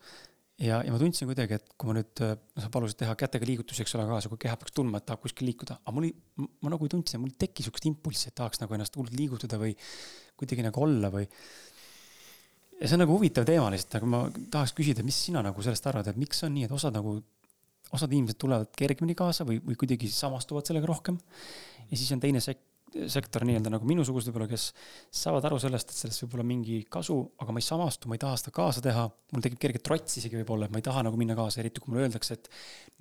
ja, 0.61 0.81
ja 0.84 0.93
ma 0.93 1.00
tundsin 1.00 1.28
kuidagi, 1.31 1.56
et 1.56 1.75
kui 1.78 1.88
ma 1.88 1.96
nüüd, 1.96 2.20
noh, 2.20 2.62
sa 2.62 2.70
palusid 2.72 2.99
teha 3.00 3.14
kätega 3.19 3.49
liigutusi, 3.49 3.84
eks 3.84 3.96
ole, 3.96 4.06
kaasa, 4.11 4.31
kui 4.32 4.40
keha 4.43 4.56
peaks 4.61 4.75
tundma, 4.76 5.00
et 5.00 5.06
tahab 5.08 5.22
kuskil 5.25 5.49
liikuda, 5.49 5.78
aga 5.81 5.94
mul 5.96 6.08
ei, 6.11 6.14
ma 6.38 6.72
nagu 6.72 6.87
ei 6.87 6.93
tundnud 6.93 7.11
seda, 7.11 7.22
mul 7.22 7.32
ei 7.32 7.38
tekki 7.46 7.64
sihukest 7.67 7.88
impulssi, 7.90 8.28
et 8.31 8.37
tahaks 8.38 8.61
nagu 8.62 8.76
ennast 8.76 8.99
hullult 8.99 9.17
liigutada 9.17 9.61
või 9.61 9.72
kuidagi 10.40 10.64
nagu 10.66 10.87
olla 10.87 11.10
või. 11.12 11.26
ja 12.81 12.88
see 12.88 12.96
on 12.96 13.04
nagu 13.04 13.19
huvitav 13.19 13.46
teema 13.48 13.69
lihtsalt, 13.72 13.98
aga 14.00 14.08
ma 14.10 14.22
tahaks 14.52 14.75
küsida, 14.76 15.04
mis 15.06 15.19
sina 15.28 15.44
nagu 15.44 15.62
sellest 15.64 15.87
arvad, 15.90 16.10
et 16.10 16.20
miks 16.20 16.42
on 16.46 16.56
nii, 16.56 16.66
et 16.69 16.75
osad 16.75 16.96
nagu, 16.96 17.19
osad 17.92 18.12
inimesed 18.12 18.40
tulevad 18.40 18.72
kergemini 18.76 19.16
kaasa 19.19 19.46
või, 19.48 19.60
või 19.64 19.78
kuidagi 19.81 20.10
samastuvad 20.14 20.69
sellega 20.69 20.90
rohkem. 20.90 21.20
ja 21.90 21.94
siis 21.96 22.10
on 22.16 22.22
teine 22.22 22.42
sek-, 22.44 22.66
sektor 23.10 23.44
nii-öelda 23.46 23.70
nagu 23.72 23.87
minusugused 23.88 24.31
võib-olla, 24.31 24.48
kes 24.50 24.70
saavad 25.22 25.46
aru 25.46 25.58
sellest, 25.62 25.92
et 25.92 25.98
sellest 25.98 26.25
võib 26.25 26.37
olla 26.38 26.46
mingi 26.46 26.81
kasu, 26.90 27.16
aga 27.43 27.54
ma 27.54 27.62
ei 27.62 27.66
samastu, 27.66 28.10
ma 28.10 28.16
ei 28.19 28.22
taha 28.22 28.40
seda 28.40 28.54
kaasa 28.56 28.82
teha. 28.84 29.06
mul 29.32 29.44
tekib 29.44 29.62
kerge 29.62 29.82
trots 29.86 30.19
isegi 30.19 30.41
võib-olla, 30.41 30.67
et 30.67 30.74
ma 30.74 30.82
ei 30.82 30.86
taha 30.86 31.05
nagu 31.06 31.20
minna 31.20 31.36
kaasa, 31.38 31.60
eriti 31.62 31.82
kui 31.82 31.94
mulle 31.94 32.08
öeldakse, 32.08 32.38
et 32.38 32.50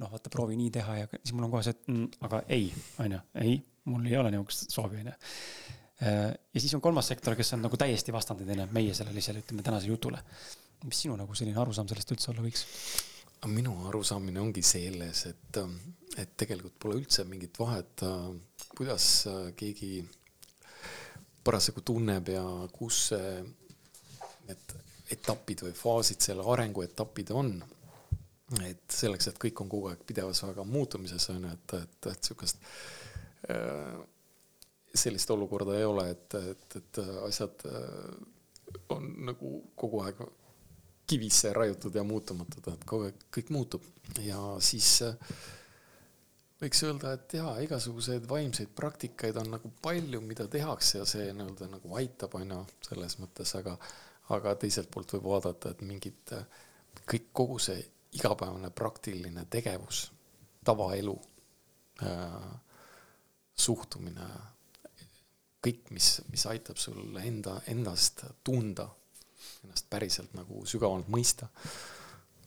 noh, 0.02 0.12
vaata 0.12 0.32
proovi 0.34 0.58
nii 0.60 0.72
teha 0.78 0.98
ja 1.02 1.10
siis 1.16 1.34
mul 1.34 1.48
on 1.48 1.56
kohe 1.56 1.66
see, 1.66 1.78
et 1.78 1.90
mm, 1.90 2.24
aga 2.30 2.44
ei, 2.56 2.70
on 3.02 3.18
ju, 3.18 3.22
ei, 3.46 3.58
mul 3.90 4.10
ei 4.10 4.18
ole 4.20 4.34
niisugust 4.36 4.76
soovi, 4.76 5.02
on 5.04 5.12
ju. 5.12 5.18
Ja 6.00 6.62
siis 6.62 6.74
on 6.78 6.82
kolmas 6.82 7.10
sektor, 7.12 7.36
kes 7.36 7.54
on 7.58 7.66
nagu 7.66 7.78
täiesti 7.78 8.14
ju, 8.16 8.68
meie 8.76 8.94
sellisele, 8.96 9.44
ütleme 9.44 9.64
tänasele 9.66 9.92
jutule. 9.92 10.22
mis 10.88 11.02
sinu 11.04 11.18
nagu 11.20 11.36
selline 11.36 11.60
arusaam 11.60 11.88
sellest 11.92 12.14
üldse 12.16 12.32
olla 12.32 12.46
võiks? 12.46 12.66
minu 13.48 13.74
arusaamine 13.88 14.40
ongi 14.40 14.62
selles, 14.64 15.26
et, 15.28 15.60
et 16.20 16.32
tegelikult 16.38 16.76
pole 16.80 17.00
üldse 17.00 17.24
mingit 17.28 17.60
vahet 17.60 18.04
kuidas 18.76 19.28
äh, 19.28 19.52
keegi 19.60 20.06
parasjagu 21.44 21.82
tunneb 21.88 22.32
ja 22.32 22.44
kus 22.72 23.10
need 24.48 24.76
etapid 25.14 25.64
või 25.66 25.76
faasid 25.78 26.22
selle 26.24 26.46
arenguetapid 26.54 27.32
on. 27.36 27.52
et 28.66 28.82
selleks, 28.90 29.28
et 29.30 29.38
kõik 29.38 29.60
on 29.62 29.70
kogu 29.70 29.92
aeg 29.92 30.00
pidevas 30.10 30.42
väga 30.44 30.64
muutumises 30.66 31.30
on 31.30 31.44
ju, 31.46 31.52
et, 31.54 31.74
et, 31.84 32.08
et 32.12 32.30
sihukest 32.30 32.64
äh, 33.54 34.00
sellist 34.96 35.30
olukorda 35.32 35.78
ei 35.78 35.86
ole, 35.86 36.10
et, 36.16 36.36
et, 36.52 36.76
et 36.82 37.00
asjad 37.28 37.66
äh, 37.70 38.82
on 38.96 39.08
nagu 39.30 39.54
kogu 39.78 40.04
aeg 40.06 40.22
kivisse 41.10 41.54
raiutud 41.54 41.96
ja 41.96 42.04
muutumatud, 42.06 42.68
et 42.74 42.84
kogu 42.90 43.08
aeg 43.10 43.24
kõik 43.34 43.54
muutub. 43.54 43.86
Ja 44.26 44.42
siis 44.64 44.92
äh, 45.06 45.16
võiks 46.62 46.84
öelda, 46.86 47.16
et 47.18 47.38
jaa, 47.40 47.56
igasuguseid 47.66 48.28
vaimseid 48.30 48.74
praktikaid 48.76 49.38
on 49.42 49.50
nagu 49.56 49.72
palju, 49.82 50.22
mida 50.26 50.48
tehakse 50.52 51.02
ja 51.02 51.08
see 51.10 51.32
nii-öelda 51.34 51.70
nagu 51.72 51.98
aitab, 51.98 52.36
on 52.40 52.56
ju, 52.56 52.62
selles 52.90 53.18
mõttes, 53.22 53.56
aga 53.60 53.78
aga 54.36 54.54
teiselt 54.62 54.90
poolt 54.94 55.16
võib 55.16 55.26
vaadata, 55.32 55.74
et 55.74 55.82
mingid, 55.86 56.34
kõik, 57.10 57.32
kogu 57.34 57.58
see 57.62 57.80
igapäevane 58.18 58.72
praktiline 58.74 59.46
tegevus, 59.50 60.04
tavaelu 60.66 61.16
äh,, 62.06 62.50
suhtumine, 63.60 64.28
kõik, 65.64 65.90
mis, 65.96 66.22
mis 66.32 66.46
aitab 66.50 66.78
sul 66.80 67.18
enda, 67.22 67.60
endast 67.68 68.24
tunda, 68.44 68.88
ennast 69.64 69.90
päriselt 69.90 70.34
nagu 70.38 70.66
sügavamalt 70.66 71.10
mõista, 71.12 71.50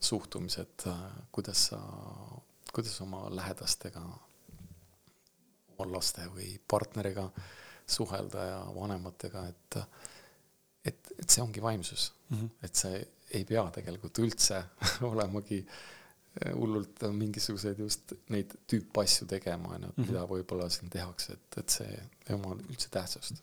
suhtumised 0.02 0.86
äh,, 0.90 1.02
kuidas 1.30 1.68
sa 1.70 1.80
kuidas 2.72 3.00
oma 3.00 3.26
lähedastega, 3.30 4.02
oma 5.72 5.88
laste 5.92 6.24
või 6.32 6.54
partneriga 6.68 7.26
suhelda 7.86 8.44
ja 8.48 8.60
vanematega, 8.74 9.46
et 9.48 9.80
et, 10.82 11.12
et 11.14 11.30
see 11.30 11.42
ongi 11.42 11.62
vaimsus 11.62 12.08
mm. 12.28 12.38
-hmm. 12.38 12.48
et 12.62 12.74
see 12.74 13.02
ei 13.38 13.44
pea 13.44 13.62
tegelikult 13.70 14.18
üldse 14.18 14.64
olemagi 15.12 15.60
hullult 16.40 17.02
mingisuguseid 17.12 17.80
just 17.82 18.14
neid 18.32 18.54
tüüpasju 18.70 19.26
tegema, 19.30 19.74
on 19.76 19.82
ju, 19.86 19.90
et 19.90 19.98
mhm. 19.98 20.06
mida 20.08 20.22
võib-olla 20.30 20.68
siin 20.72 20.92
tehakse, 20.92 21.36
et, 21.36 21.58
et 21.60 21.74
see 21.74 21.90
ei 21.92 22.36
oma 22.36 22.54
üldse 22.56 22.88
tähtsust. 22.92 23.42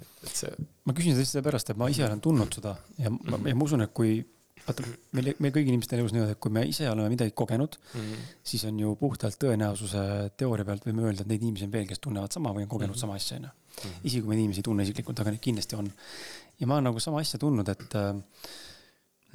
et 0.00 0.34
see. 0.34 0.52
ma 0.84 0.96
küsin 0.96 1.16
seda 1.16 1.28
seepärast, 1.30 1.72
et 1.72 1.80
ma 1.80 1.88
ise 1.92 2.04
olen 2.04 2.20
tundnud 2.20 2.52
seda 2.60 2.76
ja 3.00 3.12
ma, 3.12 3.40
ja 3.48 3.56
ma 3.56 3.66
usun, 3.66 3.84
et 3.86 3.94
kui 3.96 4.20
vaata, 4.66 4.84
meil, 5.16 5.32
meil 5.40 5.54
kõigi 5.54 5.72
inimestel 5.72 6.02
elus 6.02 6.14
niimoodi, 6.14 6.36
et 6.36 6.42
kui 6.42 6.52
me 6.52 6.64
ise 6.68 6.88
oleme 6.90 7.08
midagi 7.12 7.32
kogenud 7.36 7.76
mm, 7.80 8.00
-hmm. 8.00 8.30
siis 8.52 8.64
on 8.68 8.80
ju 8.80 8.94
puhtalt 9.00 9.38
tõenäosuse 9.40 10.02
teooria 10.36 10.68
pealt 10.68 10.86
võime 10.86 11.06
öelda, 11.06 11.24
et 11.24 11.32
neid 11.32 11.42
inimesi 11.42 11.68
on 11.68 11.72
veel, 11.72 11.86
kes 11.88 12.02
tunnevad 12.04 12.32
sama 12.36 12.52
või 12.56 12.66
on 12.66 12.72
kogenud 12.74 12.94
mm 12.94 12.96
-hmm. 12.96 13.00
sama 13.00 13.14
asja, 13.14 13.36
onju. 13.36 13.94
isegi 14.04 14.20
kui 14.20 14.28
me 14.28 14.40
inimesi 14.40 14.60
ei 14.60 14.68
tunne 14.68 14.82
isiklikult, 14.82 15.20
aga 15.20 15.30
neid 15.30 15.40
kindlasti 15.40 15.76
on. 15.76 15.92
ja 16.60 16.66
ma 16.66 16.74
olen 16.74 16.90
nagu 16.90 17.00
sama 17.00 17.20
asja 17.20 17.38
tundnud, 17.38 17.68
et 17.68 17.94
äh, 17.94 18.16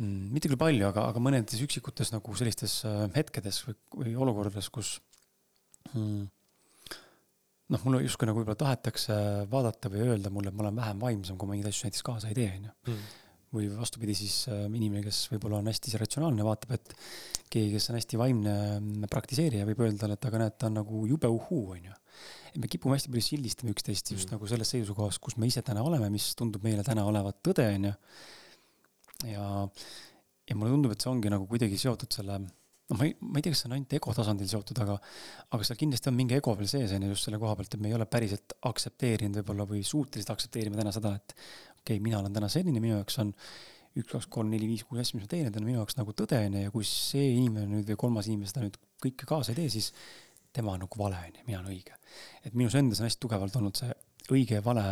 mitte 0.03 0.49
küll 0.51 0.59
palju, 0.59 0.87
aga, 0.89 1.09
aga 1.11 1.21
mõnedes 1.23 1.61
üksikutes 1.63 2.11
nagu 2.11 2.35
sellistes 2.35 2.81
äh, 2.87 3.05
hetkedes 3.15 3.61
või, 3.67 3.75
või 3.95 4.15
olukordades, 4.25 4.67
kus 4.73 4.97
mm, 5.93 6.25
noh, 7.73 7.85
mulle 7.85 8.03
justkui 8.05 8.29
nagu 8.29 8.41
võib-olla 8.41 8.59
tahetakse 8.59 9.15
vaadata 9.51 9.91
või 9.93 10.03
öelda 10.09 10.31
mulle, 10.33 10.51
et 10.51 10.57
ma 10.57 10.67
olen 10.67 10.81
vähem 10.81 11.05
vaimsem, 11.05 11.37
kui 11.39 11.47
ma 11.47 11.55
mingeid 11.55 11.71
asju 11.71 11.87
näiteks 11.87 12.05
kaasa 12.05 12.31
ei 12.31 12.37
tee, 12.37 12.49
onju. 12.59 12.75
Mm. 12.89 13.05
või 13.55 13.69
vastupidi, 13.71 14.17
siis 14.19 14.49
äh, 14.51 14.65
inimene, 14.67 15.05
kes 15.05 15.29
võib-olla 15.31 15.61
on 15.61 15.69
hästi 15.71 15.95
ratsionaalne, 16.01 16.43
vaatab, 16.43 16.73
et 16.75 16.95
keegi, 17.53 17.75
kes 17.77 17.91
on 17.91 17.95
hästi 17.95 18.19
vaimne 18.19 18.55
mm, 18.81 19.05
praktiseerija, 19.11 19.67
võib 19.69 19.85
öelda 19.85 20.01
talle, 20.01 20.17
et 20.19 20.27
aga 20.27 20.41
näed, 20.41 20.57
ta 20.59 20.67
on 20.67 20.81
nagu 20.81 21.05
jube 21.07 21.29
uhuu, 21.31 21.61
onju. 21.77 21.95
et 22.51 22.57
me 22.59 22.67
kipume 22.71 22.97
hästi 22.97 23.13
palju 23.13 23.23
sildistama 23.23 23.71
üksteist 23.71 24.11
just 24.11 24.27
mm. 24.27 24.35
nagu 24.35 24.49
selles 24.51 24.73
seisukohas, 24.75 25.21
kus 25.23 25.37
me 25.39 25.47
ise 25.47 25.63
täna 25.63 25.85
oleme, 25.87 26.09
mis 26.11 26.33
tundub 26.35 26.67
meile 26.67 26.83
täna 26.83 27.07
olevat 27.07 27.39
tõde, 27.47 27.69
onju. 27.77 27.93
Ja, 29.29 29.47
ja 30.49 30.57
mulle 30.57 30.73
tundub, 30.75 30.93
et 30.95 31.03
see 31.03 31.11
ongi 31.11 31.31
nagu 31.33 31.47
kuidagi 31.49 31.79
seotud 31.81 32.15
selle 32.15 32.39
noh, 32.89 32.97
ma 32.99 33.05
ei, 33.07 33.13
ma 33.19 33.39
ei 33.39 33.45
tea, 33.45 33.53
kas 33.53 33.63
see 33.63 33.69
on 33.69 33.75
ainult 33.77 33.93
ego 33.97 34.13
tasandil 34.15 34.49
seotud, 34.49 34.81
aga, 34.83 34.97
aga 35.55 35.67
seal 35.67 35.79
kindlasti 35.79 36.11
on 36.11 36.17
mingi 36.17 36.37
ego 36.37 36.53
veel 36.57 36.69
sees, 36.69 36.93
on 36.95 37.05
ju, 37.05 37.13
just 37.15 37.29
selle 37.29 37.39
koha 37.41 37.55
pealt, 37.57 37.77
et 37.77 37.81
me 37.81 37.89
ei 37.89 37.97
ole 37.97 38.07
päriselt 38.09 38.57
aktsepteerinud 38.69 39.39
võib-olla 39.41 39.65
või 39.69 39.81
suutelised 39.87 40.33
aktsepteerima 40.33 40.77
täna 40.81 40.93
seda, 40.95 41.15
et 41.17 41.33
okei 41.33 41.95
okay,, 41.95 42.03
mina 42.03 42.19
olen 42.21 42.35
täna 42.35 42.49
selline, 42.51 42.83
minu 42.83 42.99
jaoks 42.99 43.17
on 43.23 43.33
üks, 43.95 44.11
kaks, 44.11 44.29
kolm, 44.31 44.51
neli, 44.51 44.67
viis, 44.69 44.83
kuus 44.85 45.01
asja, 45.01 45.17
mis 45.17 45.25
ma 45.25 45.31
teen, 45.31 45.47
need 45.47 45.57
on 45.57 45.65
minu 45.65 45.79
jaoks 45.79 45.97
nagu 45.97 46.13
tõde, 46.19 46.41
on 46.45 46.57
ju, 46.59 46.65
ja 46.67 46.73
kui 46.73 46.87
see 46.89 47.29
inimene 47.39 47.69
nüüd 47.71 47.89
või 47.93 48.01
kolmas 48.05 48.29
inimene 48.29 48.51
seda 48.51 48.65
nüüd 48.65 48.77
kõike 49.05 49.29
kaasa 49.29 49.53
ei 49.53 49.61
tee, 49.61 49.71
siis 49.77 49.91
tema 50.55 50.75
on 50.75 50.83
nagu 50.85 50.99
vale, 50.99 51.21
on 51.29 51.39
ju, 51.39 51.45
mina 51.47 51.61
olen 51.61 51.71
õige. 51.73 51.95
et 52.43 52.53
minus 52.53 52.75
endas 52.77 53.01
on 53.01 53.09
hästi 53.09 53.23
tugevalt 53.23 53.55
olnud 53.59 53.79
see 53.79 53.95
õige 54.35 54.59
ja 54.59 54.65
vale 54.65 54.83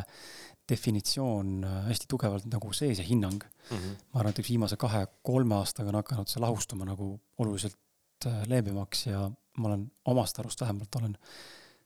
definitsioon 0.70 1.64
äh, 1.68 1.80
hästi 1.90 2.08
tugevalt 2.10 2.46
nagu 2.52 2.74
sees 2.74 3.00
ja 3.00 3.06
hinnang 3.06 3.44
mm. 3.44 3.78
-hmm. 3.78 3.96
ma 4.14 4.20
arvan, 4.20 4.32
et 4.32 4.40
üks 4.40 4.50
viimase 4.50 4.78
kahe-kolme 4.80 5.56
aastaga 5.56 5.92
on 5.92 6.02
hakanud 6.02 6.32
see 6.32 6.42
lahustuma 6.44 6.86
nagu 6.86 7.16
oluliselt 7.38 7.78
Äh, 8.26 8.44
leebemaks 8.48 9.08
ja 9.08 9.24
ma 9.58 9.68
olen 9.68 9.84
omast 10.06 10.40
arust 10.40 10.62
vähemalt 10.62 10.96
olen 10.96 11.16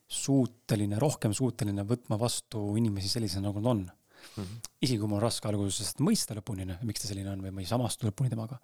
suuteline, 0.08 1.00
rohkem 1.02 1.34
suuteline 1.34 1.84
võtma 1.88 2.20
vastu 2.20 2.62
inimesi 2.78 3.10
sellisena, 3.10 3.50
nagu 3.50 3.62
nad 3.64 3.72
on 3.72 3.82
mm. 3.84 4.44
-hmm. 4.44 4.60
isegi 4.82 5.00
kui 5.00 5.10
mul 5.10 5.18
on 5.18 5.24
raske 5.24 5.50
alguses 5.50 5.96
mõista 6.00 6.38
lõpuni, 6.38 6.68
noh, 6.70 6.84
miks 6.84 7.02
ta 7.02 7.10
selline 7.10 7.32
on 7.32 7.42
või 7.44 7.52
ma 7.52 7.64
ei 7.64 7.70
samastu 7.70 8.08
lõpuni 8.08 8.30
temaga, 8.30 8.60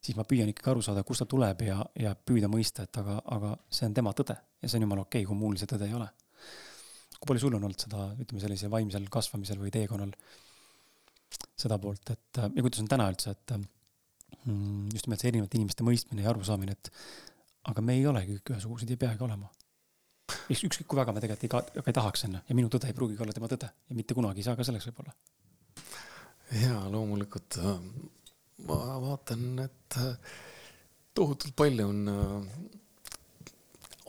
siis 0.00 0.16
ma 0.16 0.24
püüan 0.24 0.52
ikkagi 0.52 0.70
aru 0.70 0.82
saada, 0.82 1.02
kust 1.02 1.24
ta 1.24 1.26
tuleb 1.26 1.66
ja, 1.66 1.80
ja 1.98 2.14
püüda 2.14 2.48
mõista, 2.52 2.86
et 2.86 3.02
aga, 3.02 3.20
aga 3.36 3.56
see 3.70 3.90
on 3.90 3.94
tema 3.94 4.12
tõde 4.12 4.36
ja 4.62 4.68
see 4.68 4.78
on 4.78 4.86
jumala 4.86 5.06
okei 5.08 5.24
okay,, 5.24 5.28
kui 5.28 5.40
mul 5.40 5.58
see 5.58 5.70
tõde 5.74 5.90
ei 5.90 5.98
ole. 5.98 6.08
Kui 7.24 7.32
palju 7.32 7.46
sul 7.46 7.56
on 7.56 7.64
olnud 7.64 7.80
seda, 7.80 8.10
ütleme 8.20 8.42
sellise 8.42 8.68
vaimsel 8.72 9.08
kasvamisel 9.12 9.58
või 9.62 9.72
teekonnal 9.74 10.12
seda 11.58 11.80
poolt, 11.80 12.12
et 12.12 12.42
ja 12.44 12.62
kuidas 12.62 12.82
on 12.82 12.90
täna 12.90 13.08
üldse, 13.10 13.32
et 13.32 13.54
Mm, 14.44 14.90
just 14.92 15.06
nimelt 15.06 15.22
see 15.22 15.30
erinevate 15.30 15.56
inimeste 15.56 15.84
mõistmine 15.86 16.24
ja 16.24 16.32
arusaamine, 16.34 16.74
et 16.76 16.90
aga 17.70 17.84
me 17.84 17.94
ei 17.96 18.04
olegi 18.08 18.36
kõik 18.36 18.54
ühesugused, 18.54 18.90
ei 18.92 19.00
peagi 19.00 19.24
olema. 19.24 19.48
ükskõik 20.52 20.86
kui 20.88 20.98
väga 20.98 21.12
me 21.12 21.20
tegelikult 21.22 21.46
ei 21.46 21.52
ka-, 21.52 21.80
aga 21.80 21.90
ei 21.90 21.96
tahaks 21.96 22.24
enne 22.26 22.42
ja 22.48 22.56
minu 22.56 22.68
tõde 22.72 22.88
ei 22.90 22.96
pruugigi 22.96 23.24
olla 23.24 23.32
tema 23.36 23.48
tõde 23.48 23.68
ja 23.68 23.96
mitte 23.96 24.16
kunagi 24.16 24.40
ei 24.40 24.46
saa 24.46 24.56
ka 24.56 24.66
selleks 24.68 24.88
võib-olla. 24.90 25.14
jaa, 26.60 26.82
loomulikult 26.92 27.58
äh, 27.60 27.80
ma 28.68 28.78
vaatan, 29.04 29.46
et 29.64 29.98
äh, 30.00 30.36
tohutult 31.16 31.56
palju 31.56 31.88
on 31.88 32.12
äh, 32.12 32.48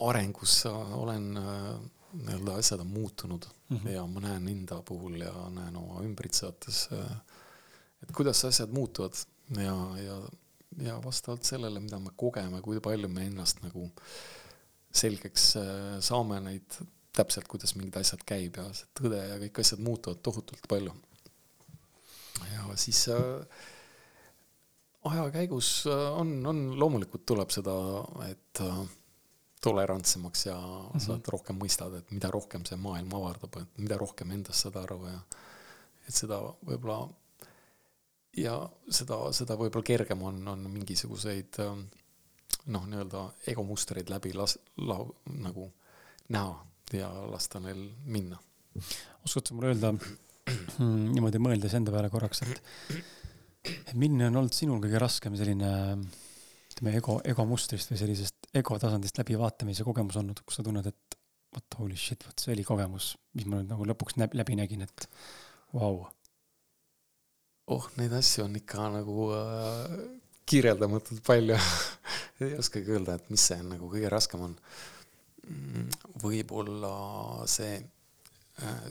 arengus, 0.08 0.58
olen 0.68 1.30
nii-öelda 2.16 2.56
asjad 2.60 2.80
on 2.80 2.86
muutunud 2.86 3.46
mm 3.68 3.76
-hmm. 3.76 3.88
ja 3.90 4.06
ma 4.06 4.20
näen 4.20 4.48
enda 4.48 4.82
puhul 4.82 5.20
ja 5.20 5.32
näen 5.50 5.76
oma 5.76 6.02
ümbritsevates, 6.02 6.88
et 8.02 8.12
kuidas 8.16 8.44
asjad 8.44 8.70
muutuvad 8.70 9.14
ja, 9.56 9.76
ja, 10.02 10.20
ja 10.88 10.98
vastavalt 11.04 11.44
sellele, 11.44 11.80
mida 11.80 11.98
me 11.98 12.10
kogeme, 12.16 12.62
kui 12.62 12.80
palju 12.80 13.08
me 13.08 13.26
ennast 13.26 13.62
nagu 13.62 13.90
selgeks 14.92 15.56
äh, 15.56 16.00
saame 16.00 16.40
neid 16.40 16.78
täpselt, 17.16 17.48
kuidas 17.48 17.74
mingid 17.76 17.96
asjad 18.00 18.22
käib 18.28 18.58
ja 18.60 18.66
see 18.76 18.88
tõde 18.98 19.22
ja 19.22 19.38
kõik 19.40 19.62
asjad 19.62 19.80
muutuvad 19.84 20.20
tohutult 20.24 20.68
palju. 20.68 20.92
ja 22.52 22.76
siis 22.76 23.08
äh, 23.08 23.62
aja 25.10 25.30
käigus 25.30 25.70
äh, 25.86 26.20
on, 26.20 26.38
on 26.46 26.62
loomulikult 26.78 27.26
tuleb 27.26 27.52
seda, 27.54 27.74
et 28.28 28.62
äh, 28.64 28.80
tolerantsemaks 29.60 30.46
ja 30.46 30.56
mm 30.56 30.98
-hmm. 30.98 31.04
sa 31.06 31.18
rohkem 31.32 31.58
mõistad, 31.58 31.98
et 31.98 32.10
mida 32.10 32.30
rohkem 32.30 32.64
see 32.64 32.76
maailm 32.76 33.14
avardab, 33.14 33.56
et 33.62 33.78
mida 33.78 33.98
rohkem 33.98 34.30
endast 34.30 34.66
saad 34.66 34.76
aru 34.76 35.06
ja 35.06 35.20
et 36.08 36.14
seda 36.14 36.40
võib-olla 36.66 37.08
ja 38.36 38.56
seda, 38.88 39.32
seda 39.32 39.56
võib-olla 39.56 39.84
kergem 39.84 40.22
on, 40.22 40.48
on 40.48 40.70
mingisuguseid 40.70 41.58
ähm, 41.64 41.86
noh, 42.66 42.86
nii-öelda 42.90 43.22
egomustreid 43.52 44.10
läbi 44.12 44.34
las-, 44.36 44.58
lau-, 44.76 45.14
nagu 45.32 45.70
näha 46.28 46.66
ja 46.92 47.08
lasta 47.30 47.60
neil 47.62 47.88
minna. 48.04 48.38
oskad 49.24 49.48
sa 49.48 49.54
mulle 49.54 49.72
öelda 49.72 49.92
niimoodi 51.14 51.40
mõeldes 51.42 51.74
enda 51.74 51.94
peale 51.94 52.10
korraks, 52.12 52.42
et, 52.44 52.60
milline 53.94 54.28
on 54.28 54.42
olnud 54.42 54.54
sinul 54.54 54.82
kõige 54.82 55.00
raskem 55.02 55.36
selline 55.38 55.70
ütleme, 56.76 56.92
ego, 57.00 57.16
egomustrist 57.24 57.88
või 57.88 58.00
sellisest 58.02 58.50
ego 58.56 58.76
tasandist 58.80 59.16
läbivaatamise 59.16 59.84
kogemus 59.86 60.18
olnud, 60.20 60.42
kus 60.44 60.60
sa 60.60 60.64
tunned, 60.66 60.84
et 60.84 61.16
vot 61.56 61.78
holy 61.80 61.96
shit, 61.96 62.26
vot 62.28 62.36
see 62.42 62.52
oli 62.52 62.66
kogemus, 62.68 63.14
mis 63.38 63.46
ma 63.48 63.62
nüüd 63.62 63.72
nagu 63.72 63.86
lõpuks 63.88 64.18
läbi 64.20 64.58
nägin, 64.60 64.84
et 64.84 65.08
vau 65.72 66.02
wow 66.02 66.04
oh, 67.72 67.88
neid 67.96 68.12
asju 68.14 68.44
on 68.44 68.58
ikka 68.60 68.90
nagu 68.94 69.30
äh, 69.34 69.96
kirjeldamatult 70.46 71.24
palju 71.26 71.56
ei 72.44 72.52
oskagi 72.60 72.92
öelda, 72.92 73.16
et 73.16 73.32
mis 73.32 73.48
see 73.50 73.58
nagu 73.64 73.88
kõige 73.90 74.12
raskem 74.12 74.44
on. 74.46 74.54
Mm, 75.46 75.88
võib-olla 76.22 76.92
see 77.50 77.78
äh, 77.80 78.86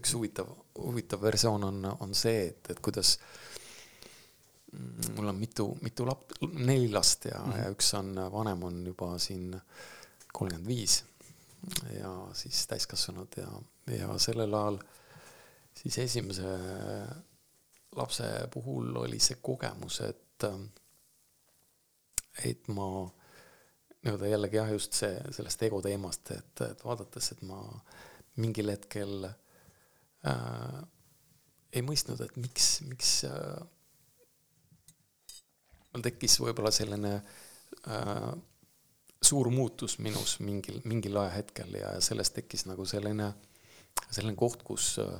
üks 0.00 0.12
huvitav, 0.16 0.50
huvitav 0.80 1.22
versioon 1.22 1.64
on, 1.68 1.80
on 2.00 2.12
see, 2.16 2.50
et, 2.50 2.72
et 2.74 2.82
kuidas 2.82 3.16
mm, 3.18 3.49
mul 5.16 5.28
on 5.32 5.38
mitu, 5.38 5.66
mitu 5.82 6.06
lap-, 6.06 6.36
neli 6.52 6.88
last 6.92 7.24
ja 7.24 7.38
mm, 7.38 7.52
-hmm. 7.52 7.58
ja 7.58 7.70
üks 7.70 7.94
on, 7.98 8.14
vanem 8.32 8.62
on 8.62 8.86
juba 8.86 9.18
siin 9.18 9.60
kolmkümmend 10.32 10.68
viis 10.68 11.04
ja 11.98 12.12
siis 12.32 12.66
täiskasvanud 12.66 13.36
ja, 13.36 13.48
ja 13.96 14.18
sellel 14.18 14.54
ajal 14.54 14.78
siis 15.74 15.98
esimese 15.98 16.54
lapse 17.96 18.24
puhul 18.52 18.96
oli 18.96 19.18
see 19.18 19.38
kogemus, 19.42 20.00
et, 20.06 20.46
et 22.44 22.68
ma 22.68 22.86
nii-öelda 24.00 24.30
jällegi 24.30 24.56
jah, 24.56 24.70
just 24.72 24.96
see, 24.96 25.16
sellest 25.34 25.62
ego 25.66 25.80
teemast, 25.84 26.30
et, 26.36 26.62
et 26.68 26.84
vaadates, 26.84 27.32
et 27.34 27.42
ma 27.48 27.60
mingil 28.40 28.72
hetkel 28.72 29.26
äh, 29.26 30.78
ei 31.72 31.82
mõistnud, 31.86 32.22
et 32.24 32.38
miks, 32.40 32.70
miks 32.88 33.12
äh, 33.28 33.58
mul 35.92 36.06
tekkis 36.06 36.38
võib-olla 36.42 36.72
selline 36.74 37.14
äh, 37.18 38.30
suur 39.22 39.50
muutus 39.52 39.98
minus 39.98 40.38
mingil, 40.40 40.80
mingil 40.84 41.18
ajahetkel 41.20 41.76
ja 41.80 41.94
sellest 42.00 42.38
tekkis 42.38 42.66
nagu 42.70 42.86
selline, 42.88 43.32
selline 44.08 44.36
koht, 44.38 44.62
kus 44.66 44.94
äh, 45.02 45.18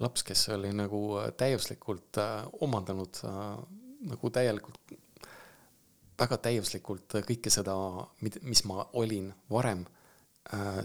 laps, 0.00 0.22
kes 0.22 0.48
oli 0.48 0.72
nagu 0.72 1.18
äh, 1.20 1.30
täiuslikult 1.36 2.18
äh, 2.18 2.46
omandanud 2.60 3.22
äh, 3.24 3.46
nagu 4.10 4.30
täielikult, 4.32 4.94
väga 6.20 6.36
täiuslikult 6.40 7.18
kõike 7.28 7.52
seda, 7.52 7.74
mis 8.20 8.62
ma 8.68 8.84
olin 8.96 9.30
varem 9.52 9.86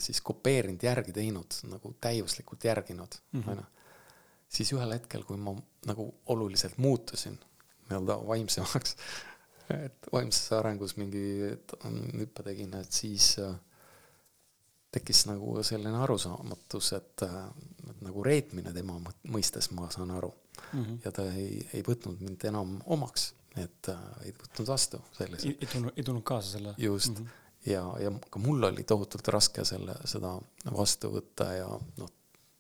siis 0.04 0.20
kopeerinud, 0.24 0.84
järgi 0.84 1.14
teinud, 1.16 1.56
nagu 1.72 1.94
täiuslikult 2.04 2.68
järginud, 2.68 3.16
mhm. 3.32 3.54
onju. 3.54 3.64
siis 4.52 4.72
ühel 4.76 4.92
hetkel, 4.98 5.24
kui 5.24 5.40
ma 5.40 5.54
nagu 5.88 6.10
oluliselt 6.32 6.76
muutusin 6.78 7.38
nii-öelda 7.90 8.18
vaimsemaks, 8.28 8.96
et 9.76 10.10
vaimses 10.14 10.52
arengus 10.58 10.96
mingi 10.98 11.24
hüppe 12.20 12.44
tegin, 12.46 12.74
et 12.80 12.92
siis 12.92 13.36
äh, 13.44 13.56
tekkis 14.96 15.26
nagu 15.30 15.58
selline 15.66 15.98
arusaamatus, 16.06 16.92
et, 16.98 17.26
et 17.90 18.04
nagu 18.06 18.24
reetmine 18.26 18.74
tema 18.76 18.98
mõistes, 19.32 19.72
ma 19.76 19.90
saan 19.94 20.14
aru 20.16 20.32
mm. 20.32 20.84
-hmm. 20.84 21.00
ja 21.06 21.12
ta 21.16 21.26
ei, 21.32 21.64
ei 21.74 21.84
võtnud 21.88 22.22
mind 22.24 22.46
enam 22.52 22.78
omaks, 22.86 23.34
et 23.56 23.90
äh, 23.92 24.06
ei 24.26 24.36
võtnud 24.44 24.68
vastu 24.68 25.02
selliselt. 25.18 25.58
ei 25.62 25.72
tulnud, 25.74 25.98
ei 25.98 26.04
tulnud 26.04 26.24
kaasa 26.24 26.58
selle? 26.58 26.76
just 26.78 27.20
mm, 27.20 27.26
-hmm. 27.26 27.72
ja, 27.72 27.84
ja 28.00 28.14
ka 28.30 28.40
mul 28.40 28.64
oli 28.72 28.84
tohutult 28.84 29.28
raske 29.28 29.66
selle, 29.66 29.98
seda 30.06 30.38
vastu 30.78 31.12
võtta 31.18 31.52
ja 31.54 31.68
noh, 31.98 32.12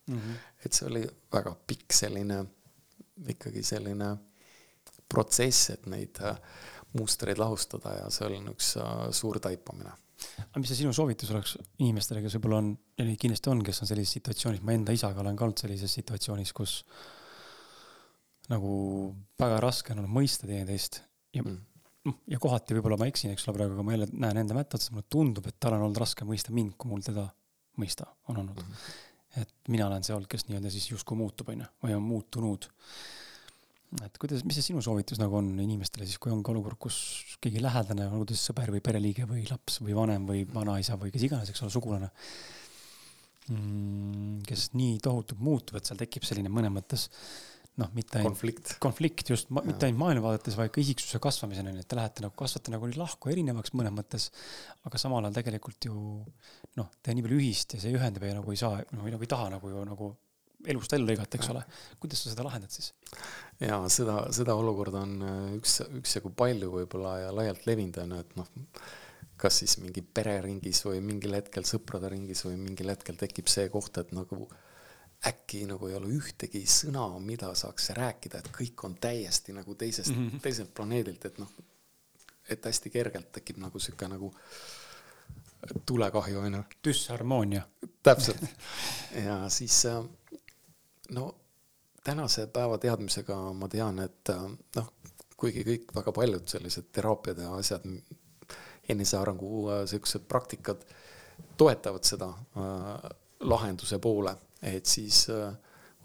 mm. 0.07 0.19
-hmm. 0.19 0.45
et 0.65 0.73
see 0.73 0.87
oli 0.89 1.05
väga 1.33 1.55
pikk 1.67 1.93
selline, 1.93 2.45
ikkagi 3.35 3.63
selline 3.63 4.15
protsess, 5.11 5.69
et 5.75 5.85
neid 5.91 6.21
äh, 6.23 6.39
mustreid 6.95 7.39
lahustada 7.41 7.97
ja 7.99 8.09
see 8.13 8.27
oli 8.27 8.41
üks 8.53 8.75
äh, 8.81 9.05
suur 9.15 9.39
taipamine. 9.43 9.93
aga 10.45 10.61
mis 10.61 10.71
see 10.71 10.81
sinu 10.83 10.93
soovitus 10.95 11.31
oleks 11.35 11.57
inimestele, 11.77 12.23
kes 12.23 12.37
võib-olla 12.37 12.63
on, 12.63 12.71
ja 12.97 13.05
neid 13.05 13.19
kindlasti 13.21 13.51
on, 13.51 13.61
kes 13.65 13.83
on 13.83 13.91
sellises 13.91 14.17
situatsioonis, 14.19 14.63
ma 14.65 14.77
enda 14.77 14.95
isaga 14.95 15.21
olen 15.21 15.37
ka 15.37 15.47
olnud 15.47 15.61
sellises 15.61 15.93
situatsioonis, 15.99 16.53
kus 16.55 16.81
nagu 18.49 18.73
väga 19.41 19.61
raske 19.63 19.93
on 19.93 20.03
olnud 20.03 20.15
mõista 20.21 20.47
teineteist 20.47 21.01
ja 21.35 21.43
mm 21.43 21.63
noh, 22.05 22.19
ja 22.29 22.39
kohati 22.41 22.77
võib-olla 22.77 22.99
ma 23.01 23.09
eksin, 23.09 23.33
eks 23.33 23.47
ole, 23.47 23.57
praegu, 23.59 23.75
aga 23.75 23.85
ma 23.85 23.95
jälle 23.95 24.07
näen 24.13 24.41
enda 24.43 24.57
mätta 24.57 24.79
otsas, 24.79 24.93
mulle 24.93 25.07
tundub, 25.11 25.47
et 25.49 25.57
tal 25.61 25.77
on 25.77 25.87
olnud 25.87 25.99
raske 26.01 26.27
mõista 26.27 26.53
mind, 26.55 26.75
kui 26.79 26.91
mul 26.91 27.03
teda 27.05 27.27
mõista 27.81 28.07
on 28.31 28.39
olnud 28.43 28.61
mm. 28.61 28.71
-hmm. 28.71 29.41
et 29.41 29.71
mina 29.73 29.87
olen 29.87 30.05
see 30.05 30.15
olnud, 30.15 30.29
kes 30.31 30.47
nii-öelda 30.47 30.71
siis 30.71 30.89
justkui 30.91 31.17
muutub, 31.19 31.49
on 31.53 31.65
ju, 31.65 31.71
või 31.83 31.95
on 31.97 32.05
muutunud. 32.05 32.69
Et 34.03 34.19
kuidas, 34.21 34.43
mis 34.47 34.57
see 34.57 34.71
sinu 34.71 34.83
soovitus 34.83 35.19
nagu 35.21 35.37
on 35.39 35.53
inimestele 35.61 36.07
siis, 36.07 36.19
kui 36.21 36.33
ongi 36.33 36.51
olukord, 36.51 36.79
kus 36.87 36.97
keegi 37.43 37.63
lähedane, 37.63 38.09
olgu 38.09 38.29
ta 38.29 38.37
siis 38.37 38.49
sõber 38.51 38.73
või 38.73 38.83
pereliige 38.83 39.27
või 39.29 39.45
laps 39.49 39.79
või 39.83 39.95
vanem 39.97 40.27
või 40.29 40.43
vanaisa 40.51 40.99
või 40.99 41.13
kes 41.13 41.27
iganes, 41.27 41.51
eks 41.51 41.63
ole, 41.63 41.73
sugulane 41.73 42.11
mm,. 43.53 44.45
kes 44.47 44.71
nii 44.75 44.97
tohutult 45.03 45.43
muutub, 45.45 45.79
et 45.79 45.87
seal 45.87 45.99
tekib 46.01 46.27
selline 46.27 46.51
mõnes 46.51 46.73
mõttes 46.75 47.07
noh, 47.79 47.91
mitte 47.95 48.19
ainult 48.19 48.33
konflikt, 48.33 48.75
konflikt 48.83 49.31
just, 49.33 49.49
mitte 49.55 49.87
ainult 49.87 50.01
maailmavaadetes, 50.01 50.57
vaid 50.59 50.71
ka 50.73 50.81
isiksuse 50.81 51.19
kasvamiseni, 51.23 51.75
et 51.79 51.89
te 51.91 51.97
lähete 51.99 52.23
nagu, 52.23 52.35
kasvate 52.39 52.73
nagu 52.73 52.87
nii 52.89 52.99
lahku 52.99 53.31
erinevaks 53.31 53.75
mõnes 53.75 53.95
mõttes. 53.95 54.29
aga 54.87 55.01
samal 55.01 55.25
ajal 55.27 55.39
tegelikult 55.39 55.89
ju 55.89 55.95
noh, 56.79 56.91
te 57.03 57.15
nii 57.15 57.25
palju 57.25 57.39
ühist 57.41 57.75
ja 57.75 57.83
see 57.83 57.95
ühendab 57.95 58.27
ja 58.27 58.37
nagu 58.39 58.53
ei 58.53 58.59
saa, 58.59 58.79
või 58.95 59.15
nagu 59.15 59.27
ei 59.27 59.31
taha 59.31 59.49
nagu 59.57 59.71
ju 59.71 59.83
nagu 59.87 60.13
elust 60.71 60.93
ellu 60.97 61.09
lõigata, 61.09 61.39
eks 61.39 61.49
ole. 61.53 61.63
kuidas 62.01 62.23
sa 62.23 62.33
seda 62.33 62.45
lahendad 62.47 62.73
siis? 62.73 62.91
ja 63.61 63.79
seda, 63.91 64.19
seda 64.35 64.55
olukorda 64.59 65.03
on 65.05 65.15
äh, 65.25 65.39
üks, 65.59 65.79
üksjagu 66.01 66.31
palju 66.37 66.71
võib-olla 66.73 67.17
ja 67.23 67.33
laialt 67.35 67.65
levinud 67.69 68.01
on 68.03 68.15
et 68.19 68.37
noh, 68.39 68.51
kas 69.41 69.61
siis 69.61 69.77
mingi 69.83 70.01
pereringis 70.01 70.83
või 70.87 71.01
mingil 71.03 71.35
hetkel 71.37 71.67
sõprade 71.67 72.11
ringis 72.13 72.45
või 72.47 72.57
mingil 72.61 72.93
hetkel 72.93 73.19
tekib 73.19 73.51
see 73.51 73.67
koht, 73.73 73.97
et 74.01 74.13
nagu 74.15 74.47
äkki 75.25 75.63
nagu 75.69 75.87
ei 75.89 75.95
ole 75.97 76.11
ühtegi 76.13 76.61
sõna, 76.69 77.07
mida 77.23 77.49
saaks 77.57 77.89
rääkida, 77.97 78.41
et 78.41 78.51
kõik 78.55 78.83
on 78.87 78.97
täiesti 79.01 79.55
nagu 79.55 79.75
teisest 79.75 80.13
mm, 80.13 80.27
-hmm. 80.27 80.43
teiselt 80.43 80.73
planeedilt, 80.75 81.25
et 81.25 81.39
noh, 81.41 81.51
et 82.49 82.65
hästi 82.65 82.91
kergelt 82.93 83.31
tekib 83.33 83.57
nagu 83.63 83.79
sihuke 83.79 84.07
nagu 84.07 84.31
tulekahju 85.85 86.39
onju. 86.39 86.63
düsharmoonia. 86.83 87.61
täpselt. 88.03 88.41
ja 89.25 89.49
siis 89.49 89.85
äh, 89.85 90.03
no 91.09 91.35
tänase 92.03 92.47
päeva 92.47 92.77
teadmisega 92.77 93.37
ma 93.53 93.67
tean, 93.67 93.99
et 93.99 94.29
äh, 94.29 94.47
noh, 94.75 94.93
kuigi 95.37 95.65
kõik 95.67 95.93
väga 95.95 96.11
paljud 96.15 96.47
sellised 96.47 96.91
teraapiad 96.95 97.43
ja 97.43 97.53
asjad, 97.59 97.85
enesearengu 98.89 99.67
äh, 99.69 99.85
siuksed 99.89 100.27
praktikad 100.27 100.85
toetavad 101.57 102.03
seda 102.03 102.29
äh, 102.31 103.09
lahenduse 103.39 103.99
poole 103.99 104.35
et 104.65 104.89
siis 104.89 105.25
äh, 105.33 105.53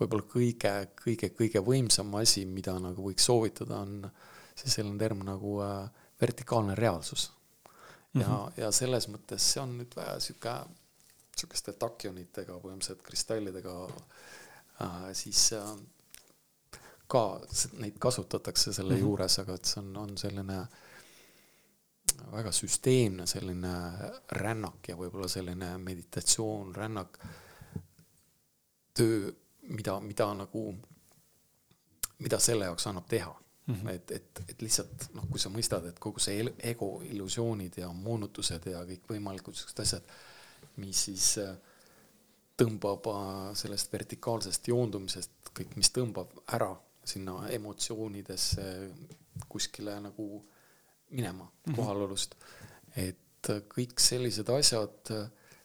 võib-olla 0.01 0.27
kõige, 0.29 0.73
kõige, 0.99 1.31
kõige 1.37 1.63
võimsam 1.65 2.15
asi, 2.21 2.45
mida 2.49 2.77
nagu 2.83 3.05
võiks 3.09 3.27
soovitada, 3.29 3.83
on 3.85 4.05
siis 4.59 4.77
selline 4.79 4.99
termin 5.01 5.29
nagu 5.31 5.59
äh, 5.65 6.05
vertikaalne 6.21 6.77
reaalsus. 6.79 7.31
ja 8.15 8.27
mm, 8.27 8.33
-hmm. 8.33 8.61
ja 8.61 8.71
selles 8.73 9.09
mõttes 9.09 9.53
see 9.53 9.63
on 9.63 9.77
nüüd 9.79 9.97
väga 9.97 10.19
sihuke, 10.21 10.55
sihukeste 11.37 11.73
takionitega, 11.73 12.59
põhimõtteliselt 12.59 13.03
kristallidega 13.03 13.75
äh,, 13.85 14.03
siis 15.13 15.53
äh, 15.53 15.73
ka 17.11 17.41
neid 17.73 17.99
kasutatakse 17.99 18.73
selle 18.73 18.95
-hmm. 18.95 19.01
juures, 19.01 19.39
aga 19.39 19.55
et 19.55 19.65
see 19.65 19.83
on, 19.83 19.97
on 19.97 20.19
selline 20.19 20.67
väga 22.33 22.53
süsteemne 22.53 23.27
selline 23.27 23.73
rännak 24.33 24.89
ja 24.89 24.97
võib-olla 24.97 25.29
selline 25.29 25.79
meditatsioon, 25.79 26.75
rännak 26.75 27.19
töö, 28.95 29.33
mida, 29.69 30.01
mida 30.01 30.29
nagu, 30.35 30.65
mida 32.19 32.39
selle 32.39 32.69
jaoks 32.69 32.87
annab 32.87 33.09
teha 33.09 33.35
mm. 33.67 33.75
-hmm. 33.75 33.89
et, 33.95 34.11
et, 34.11 34.43
et 34.49 34.63
lihtsalt 34.63 35.09
noh, 35.15 35.29
kui 35.31 35.41
sa 35.41 35.49
mõistad, 35.49 35.87
et 35.89 35.99
kogu 35.99 36.21
see 36.21 36.45
ego 36.73 36.91
illusioonid 37.11 37.81
ja 37.83 37.93
moonutused 37.93 38.67
ja 38.71 38.85
kõikvõimalikud 38.85 39.57
siuksed 39.57 39.83
asjad, 39.85 40.15
mis 40.77 41.05
siis 41.05 41.33
äh, 41.39 41.57
tõmbab 42.61 43.11
äh, 43.13 43.35
sellest 43.59 43.93
vertikaalsest 43.93 44.71
joondumisest, 44.73 45.53
kõik, 45.57 45.75
mis 45.81 45.93
tõmbab 45.97 46.33
ära 46.57 46.71
sinna 47.05 47.49
emotsioonidesse 47.51 48.65
kuskile 49.49 49.97
nagu 50.01 50.45
minema 51.11 51.45
-hmm. 51.45 51.77
kohalolust. 51.77 52.35
et 52.97 53.51
äh, 53.51 53.63
kõik 53.77 54.01
sellised 54.01 54.49
asjad, 54.49 55.15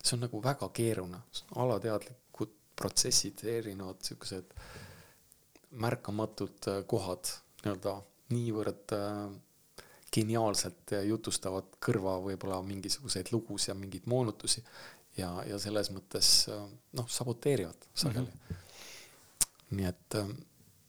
see 0.03 0.15
on 0.15 0.19
nagu 0.27 0.43
väga 0.43 0.69
keeruline, 0.69 1.21
alateadlik 1.55 2.21
protsessid, 2.75 3.43
erinevad 3.47 4.03
siuksed 4.03 4.53
märkamatud 5.79 6.69
äh, 6.71 6.83
kohad 6.87 7.31
nii-öelda 7.63 7.95
niivõrd 8.33 8.95
äh, 8.95 9.85
geniaalselt 10.15 10.93
jutustavad 11.03 11.73
kõrva 11.83 12.15
võib-olla 12.23 12.61
mingisuguseid 12.63 13.33
lugusid 13.33 13.73
ja 13.73 13.75
mingeid 13.75 14.05
moonutusi 14.07 14.63
ja, 15.17 15.31
ja 15.47 15.59
selles 15.61 15.91
mõttes 15.95 16.31
äh, 16.51 16.63
noh, 16.97 17.09
saboteerivad 17.09 17.89
sageli 17.93 18.25
mm. 18.25 18.39
-hmm. 18.49 19.77
nii 19.79 19.91
et, 19.91 20.17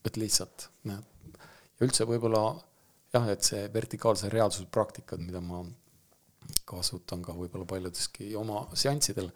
et 0.05 0.17
lihtsalt 0.17 0.69
ja 0.85 1.01
üldse 1.85 2.07
võib-olla 2.09 2.45
jah, 3.13 3.29
et 3.33 3.45
see 3.45 3.67
vertikaalse 3.73 4.31
reaalsuse 4.33 4.69
praktikad, 4.73 5.21
mida 5.21 5.41
ma 5.41 5.63
kasutan 6.69 7.23
ka 7.23 7.35
võib-olla 7.37 7.67
paljudeski 7.69 8.31
oma 8.39 8.67
seanssidel, 8.75 9.31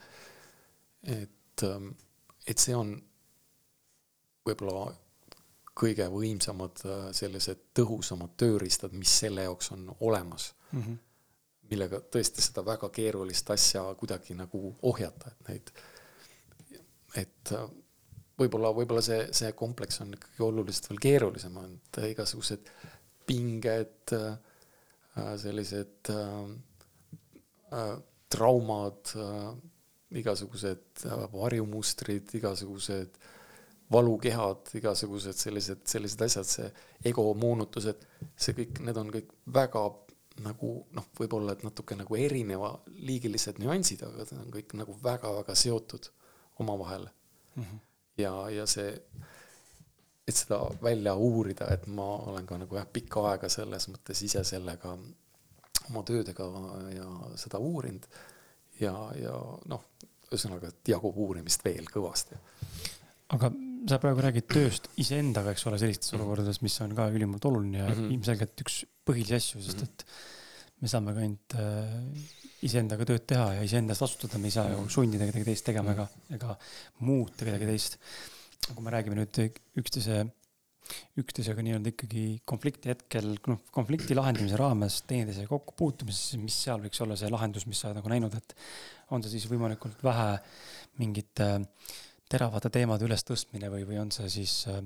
et 1.02 1.66
ähm, 1.66 1.92
et 2.48 2.58
see 2.58 2.74
on 2.74 2.94
võib-olla 4.46 4.90
kõige 5.80 6.06
võimsamad 6.12 6.82
äh, 6.86 7.04
sellised 7.16 7.68
tõhusamad 7.76 8.34
tööriistad, 8.40 8.94
mis 8.96 9.12
selle 9.22 9.46
jaoks 9.46 9.70
on 9.76 9.86
olemas 10.00 10.52
mm. 10.72 10.82
-hmm. 10.82 10.98
Millega 11.70 12.02
tõesti 12.12 12.44
seda 12.44 12.64
väga 12.66 12.90
keerulist 12.94 13.50
asja 13.54 13.84
kuidagi 13.98 14.36
nagu 14.38 14.72
ohjata, 14.90 15.32
et 15.32 15.48
neid, 15.50 15.72
et 17.22 17.52
äh, 17.56 17.66
võib-olla, 18.40 18.72
võib-olla 18.76 19.02
see, 19.04 19.26
see 19.36 19.52
kompleks 19.58 20.00
on 20.04 20.14
ikkagi 20.16 20.46
oluliselt 20.46 20.90
veel 20.90 21.02
keerulisem, 21.06 21.58
et 21.66 22.00
igasugused 22.10 22.72
pinged, 23.28 24.16
äh, 24.16 25.34
sellised 25.38 26.08
traumad 28.30 29.10
igasugused 30.10 31.04
varjumustrid, 31.32 32.32
igasugused 32.34 33.18
valukehad, 33.90 34.70
igasugused 34.78 35.38
sellised, 35.38 35.82
sellised 35.90 36.22
asjad, 36.26 36.46
see 36.46 36.68
ego 37.10 37.24
moonutused, 37.38 38.02
see 38.38 38.54
kõik, 38.58 38.80
need 38.86 38.98
on 39.00 39.10
kõik 39.14 39.32
väga 39.54 39.84
nagu 40.44 40.72
noh, 40.96 41.06
võib-olla 41.18 41.54
et 41.56 41.64
natuke 41.66 41.96
nagu 41.98 42.16
erineva 42.16 42.72
liigilised 42.96 43.60
nüansid, 43.62 44.02
aga 44.06 44.24
need 44.24 44.32
on 44.38 44.50
kõik 44.54 44.74
nagu 44.78 44.96
väga-väga 45.02 45.56
seotud 45.58 46.10
omavahel 46.62 47.06
mm. 47.06 47.62
-hmm. 47.62 47.80
ja, 48.22 48.34
ja 48.50 48.66
see, 48.66 48.94
et 50.28 50.36
seda 50.36 50.60
välja 50.82 51.14
uurida, 51.14 51.68
et 51.74 51.86
ma 51.86 52.08
olen 52.32 52.46
ka 52.46 52.58
nagu 52.58 52.76
jah, 52.76 52.88
pikka 52.92 53.24
aega 53.32 53.48
selles 53.48 53.88
mõttes 53.92 54.24
ise 54.24 54.44
sellega 54.44 54.96
oma 55.90 56.02
töödega 56.06 56.46
ja 56.94 57.08
seda 57.40 57.58
uurinud 57.58 58.06
ja, 58.80 58.94
ja 59.18 59.34
noh, 59.68 59.84
ühesõnaga, 60.30 60.70
et 60.70 60.92
jagub 60.94 61.16
uurimist 61.18 61.64
veel 61.64 61.88
kõvasti. 61.90 62.38
aga 63.34 63.50
sa 63.88 63.98
praegu 64.02 64.22
räägid 64.24 64.46
tööst 64.50 64.88
iseendaga, 65.00 65.54
eks 65.54 65.66
ole, 65.70 65.78
sellistes 65.80 66.14
olukordades, 66.16 66.60
mis 66.64 66.76
on 66.84 66.94
ka 66.96 67.08
ülimalt 67.14 67.44
oluline 67.48 67.78
ja 67.78 67.88
mm 67.88 67.94
-hmm. 67.94 68.12
ilmselgelt 68.16 68.64
üks 68.64 68.84
põhilisi 69.10 69.36
asju, 69.36 69.62
sest 69.66 69.84
mhm. 69.84 69.90
et 69.90 70.80
me 70.80 70.90
saame 70.90 71.14
ka 71.14 71.24
ainult 71.24 71.56
äh, 71.60 71.94
iseendaga 72.66 73.06
tööd 73.08 73.26
teha 73.28 73.46
ja 73.58 73.62
iseendast 73.66 74.04
vastutada, 74.04 74.40
me 74.40 74.50
ei 74.50 74.56
saa 74.56 74.68
ju 74.70 74.80
mhm. 74.80 74.92
sundida 74.96 75.28
kedagi 75.28 75.48
teist 75.52 75.68
tegema 75.68 75.96
ega, 75.96 76.08
ega 76.36 76.58
muuta 77.04 77.46
kedagi 77.48 77.72
teist. 77.72 77.98
kui 78.70 78.84
me 78.84 78.92
räägime 78.92 79.16
nüüd 79.16 79.38
üksteise 79.80 80.20
üksteisega 81.20 81.62
nii-öelda 81.64 81.92
ikkagi 81.92 82.24
konflikti 82.48 82.90
hetkel, 82.90 83.32
noh, 83.48 83.60
konflikti 83.74 84.16
lahendamise 84.16 84.58
raames 84.58 85.00
teineteisega 85.08 85.50
kokkupuutumises, 85.52 86.38
mis 86.42 86.56
seal 86.64 86.82
võiks 86.82 87.02
olla 87.04 87.16
see 87.18 87.30
lahendus, 87.32 87.66
mis 87.70 87.80
sa 87.80 87.90
oled 87.90 88.00
nagu 88.00 88.12
näinud, 88.12 88.34
et 88.36 88.54
on 89.14 89.24
see 89.24 89.36
siis 89.36 89.46
võimalikult 89.50 90.02
vähe 90.06 90.32
mingite 91.00 91.50
teravate 92.30 92.70
teemade 92.72 93.06
ülestõstmine 93.08 93.70
või, 93.72 93.84
või 93.88 93.98
on 94.02 94.10
see 94.14 94.30
siis 94.32 94.54
äh, 94.70 94.80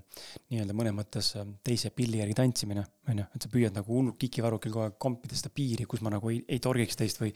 nii-öelda 0.52 0.76
mõnes 0.76 0.96
mõttes 0.96 1.30
äh, 1.38 1.46
teise 1.66 1.92
pilli 1.94 2.22
järgi 2.22 2.36
tantsimine, 2.40 2.84
on 3.10 3.22
ju, 3.22 3.26
et 3.36 3.46
sa 3.46 3.52
püüad 3.52 3.76
nagu 3.76 3.96
hullult 3.98 4.18
kikivarrukil 4.20 4.72
kogu 4.72 4.86
aeg 4.86 4.98
kompida 5.00 5.36
seda 5.38 5.52
piiri, 5.54 5.86
kus 5.88 6.04
ma 6.04 6.14
nagu 6.14 6.32
ei, 6.32 6.40
ei 6.48 6.62
torgiks 6.64 7.00
teist 7.00 7.20
või 7.20 7.32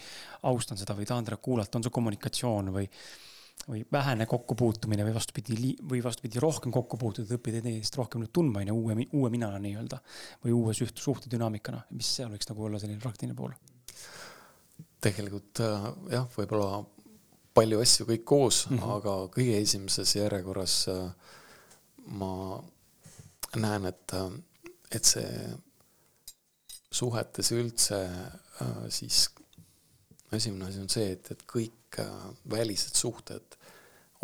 austan 0.49 0.81
seda 0.81 0.97
või 0.97 1.09
tahan 1.09 1.29
teda 1.29 1.41
kuulata, 1.43 1.79
on 1.79 1.87
see 1.87 1.99
kommunikatsioon 2.01 2.73
või 2.75 2.89
või 3.69 3.83
vähene 3.93 4.25
kokkupuutumine 4.31 5.05
või 5.05 5.15
vastupidi, 5.17 5.73
või 5.91 5.99
vastupidi, 6.01 6.41
rohkem 6.41 6.73
kokku 6.73 6.97
puutuda, 6.97 7.37
õppida 7.37 7.59
teineteist 7.59 7.97
rohkem 7.99 8.23
nüüd 8.23 8.31
tundma, 8.33 8.63
on 8.63 8.71
ju, 8.71 8.77
uue, 8.79 9.09
uue 9.19 9.31
minana 9.35 9.59
nii-öelda. 9.61 9.99
või 10.45 10.55
uue 10.57 10.77
suht-, 10.79 11.03
suhtedünaamikana, 11.03 11.83
mis 11.91 12.13
seal 12.17 12.31
võiks 12.33 12.49
nagu 12.49 12.65
olla 12.65 12.81
selline 12.81 13.03
praktiline 13.03 13.37
pool? 13.37 13.53
tegelikult 15.05 15.61
äh, 15.63 15.85
jah, 16.15 16.25
võib-olla 16.35 16.81
palju 17.59 17.81
asju 17.85 18.09
kõik 18.09 18.25
koos 18.25 18.65
mm, 18.67 18.79
-hmm. 18.79 18.97
aga 18.97 19.15
kõige 19.35 19.61
esimeses 19.63 20.17
järjekorras 20.17 20.77
äh, 20.89 21.09
ma 22.21 22.33
näen, 23.57 23.89
et, 23.93 24.15
äh, 24.15 24.31
et 24.91 25.05
see 25.05 25.49
suhetes 26.91 27.53
üldse 27.53 27.99
siis 28.89 29.29
esimene 30.33 30.69
asi 30.69 30.81
on 30.81 30.89
see, 30.89 31.13
et, 31.13 31.31
et 31.31 31.43
kõik 31.47 31.99
välised 32.51 32.97
suhted 32.97 33.57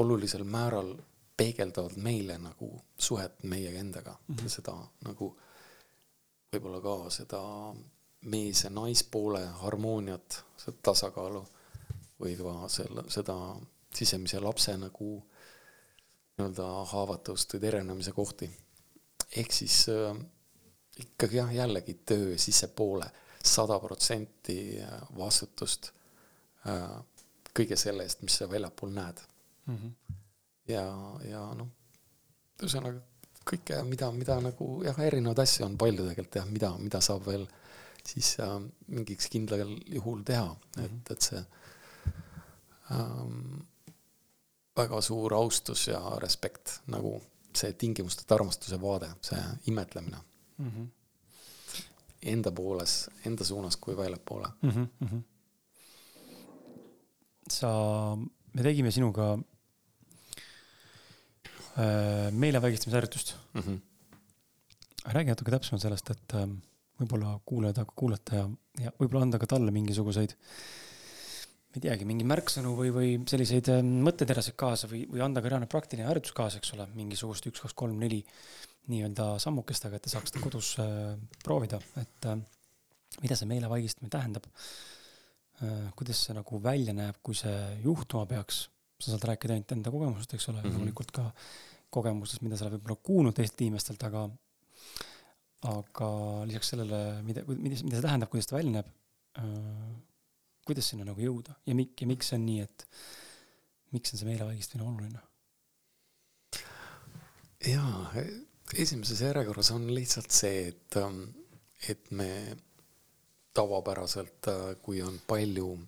olulisel 0.03 0.45
määral 0.45 0.95
peegeldavad 1.37 1.97
meile 1.97 2.39
nagu 2.39 2.71
suhet 2.99 3.43
meiega 3.43 3.79
endaga 3.79 4.17
mm, 4.29 4.37
-hmm. 4.37 4.49
seda 4.49 4.75
nagu 5.05 5.31
võib-olla 6.53 6.81
ka 6.83 7.11
seda 7.11 7.41
mees- 8.31 8.65
ja 8.65 8.71
naispoole 8.71 9.47
harmooniat, 9.47 10.45
seda 10.57 10.77
tasakaalu 10.83 11.45
või 12.21 12.37
ka 12.39 12.69
selle, 12.73 13.07
seda 13.13 13.37
sisemise 13.95 14.41
lapse 14.43 14.75
nagu 14.79 15.17
nii-öelda 16.35 16.67
haavatavust 16.91 17.55
või 17.55 17.63
terenemise 17.63 18.13
kohti. 18.13 18.51
ehk 19.37 19.53
siis 19.53 19.87
äh, 19.89 20.17
ikkagi 20.99 21.37
jah, 21.37 21.55
jällegi 21.55 21.95
töö 22.07 22.39
sissepoole, 22.39 23.07
sada 23.45 23.79
protsenti 23.79 24.79
vastutust 25.19 25.93
äh, 26.67 27.01
kõige 27.55 27.77
selle 27.77 28.03
eest, 28.03 28.23
mis 28.23 28.37
sa 28.39 28.51
väljapool 28.51 28.91
näed 28.91 29.21
mm. 29.67 29.77
-hmm. 29.77 30.21
ja, 30.69 30.87
ja 31.31 31.43
noh, 31.55 31.69
ühesõnaga 32.63 33.03
kõike, 33.45 33.83
mida, 33.85 34.11
mida 34.13 34.41
nagu 34.41 34.83
jah, 34.85 34.99
erinevaid 34.99 35.39
asju 35.39 35.67
on 35.67 35.79
palju 35.79 36.09
tegelikult 36.09 36.41
jah, 36.41 36.49
mida, 36.51 36.73
mida 36.79 37.01
saab 37.01 37.27
veel 37.27 37.43
äh, 37.43 37.61
siis 38.09 38.37
äh, 38.41 38.57
mingiks 38.87 39.29
kindlal 39.33 39.77
juhul 39.87 40.23
teha 40.25 40.47
mm, 40.47 40.83
-hmm. 40.83 40.85
et, 40.85 41.11
et 41.11 41.21
see 41.29 41.45
ähm, 42.93 43.63
väga 44.77 45.01
suur 45.01 45.35
austus 45.35 45.89
ja 45.89 46.01
respekt, 46.23 46.81
nagu 46.91 47.17
see 47.55 47.73
tingimusteta 47.79 48.35
armastuse 48.35 48.81
vaade, 48.83 49.09
see 49.23 49.43
imetlemine 49.71 50.19
mm. 50.59 50.71
-hmm. 50.71 50.87
Enda 52.25 52.51
pooles, 52.53 53.11
enda 53.27 53.45
suunas 53.45 53.77
kui 53.77 53.97
väljapoole 53.97 54.49
mm. 54.63 54.71
-hmm. 54.71 55.21
sa, 57.51 57.69
me 58.53 58.63
tegime 58.63 58.91
sinuga 58.91 59.39
äh, 61.79 62.33
meelevaigistamise 62.33 63.35
mm. 63.55 63.61
-hmm. 63.61 63.81
räägi 65.05 65.29
natuke 65.29 65.51
täpsemalt 65.51 65.83
sellest, 65.83 66.11
et 66.11 66.33
äh, 66.35 66.49
võib-olla 67.01 67.41
kuulaja 67.45 67.73
tahab 67.73 67.93
kuulata 67.97 68.37
ja, 68.37 68.49
ja 68.81 68.93
võib-olla 69.01 69.23
anda 69.23 69.39
ka 69.39 69.47
talle 69.47 69.71
mingisuguseid, 69.75 70.37
ma 71.75 71.81
ei 71.81 71.89
teagi, 71.89 72.07
mingi 72.07 72.23
märksõnu 72.31 72.73
või, 72.79 72.91
või 72.95 73.09
selliseid 73.27 73.69
ähm, 73.75 73.89
mõtteteraseid 74.07 74.55
kaasa 74.55 74.87
või, 74.87 75.01
või 75.11 75.25
anda 75.25 75.43
ka 75.43 75.51
reaalne 75.51 75.67
praktiline 75.67 76.07
harjutus 76.07 76.35
kaasa, 76.37 76.61
eks 76.61 76.71
ole, 76.77 76.87
mingisugust 76.95 77.49
üks, 77.51 77.65
kaks, 77.65 77.75
kolm, 77.75 77.97
neli 77.99 78.21
nii-öelda 78.93 79.33
sammukestega, 79.43 79.99
et 79.99 80.07
te 80.07 80.13
saaksite 80.13 80.43
kodus 80.45 80.77
äh, 80.79 81.17
proovida, 81.43 81.81
et 81.99 82.29
äh, 82.31 82.39
mida 83.25 83.39
see 83.39 83.51
meelevaigistamine 83.51 84.13
tähendab 84.13 84.47
äh,. 84.47 85.91
kuidas 85.99 86.23
see 86.29 86.39
nagu 86.39 86.63
välja 86.63 86.95
näeb, 86.95 87.19
kui 87.27 87.35
see 87.39 87.59
juhtuma 87.83 88.23
peaks, 88.31 88.69
sa 89.03 89.11
saad 89.11 89.27
rääkida 89.33 89.57
ainult 89.57 89.75
enda 89.75 89.91
kogemusest, 89.91 90.39
eks 90.39 90.49
ole 90.53 90.61
mm 90.61 90.69
-hmm., 90.69 90.79
loomulikult 90.79 91.11
ka 91.15 91.29
kogemustest, 91.91 92.47
mida 92.47 92.57
sa 92.57 92.69
oled 92.69 92.79
võib-olla 92.79 93.03
kuulnud 93.03 93.35
teistelt 93.35 93.67
inimestelt, 93.67 94.03
aga 94.07 94.29
aga 95.75 96.09
lisaks 96.47 96.75
sellele, 96.75 97.23
mida, 97.27 97.43
mida, 97.49 97.79
mida 97.83 97.97
see 97.97 98.05
tähendab, 98.05 98.31
kuidas 98.31 98.47
ta 98.47 98.61
välja 98.61 98.79
näeb 98.79 98.91
äh,, 99.43 99.95
kuidas 100.65 100.91
sinna 100.91 101.07
nagu 101.09 101.21
jõuda 101.21 101.57
ja 101.67 101.77
mik-, 101.77 102.01
ja 102.01 102.09
miks 102.11 102.33
see 102.33 102.41
on 102.41 102.47
nii, 102.49 102.67
et 102.67 102.87
miks 103.95 104.15
on 104.15 104.21
see 104.21 104.29
meelevaigistamine 104.31 104.89
oluline? 104.89 105.23
jaa, 107.65 108.13
esimeses 108.77 109.23
järjekorras 109.25 109.71
on 109.73 109.87
lihtsalt 109.95 110.35
see, 110.35 110.69
et, 110.69 110.97
ähm, 111.01 111.23
et 111.89 112.11
me 112.11 112.31
tavapäraselt, 113.55 114.49
äh, 114.49 114.77
kui 114.83 115.03
on 115.03 115.21
palju 115.27 115.79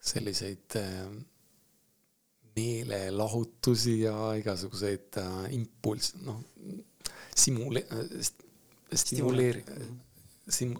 selliseid 0.00 0.76
äh, 0.76 1.06
meelelahutusi 2.56 4.00
ja 4.00 4.32
igasuguseid 4.38 5.20
äh, 5.22 5.54
impulsse, 5.54 6.18
noh, 6.24 6.40
simule-, 7.36 7.86
stimuleeri-, 8.94 9.64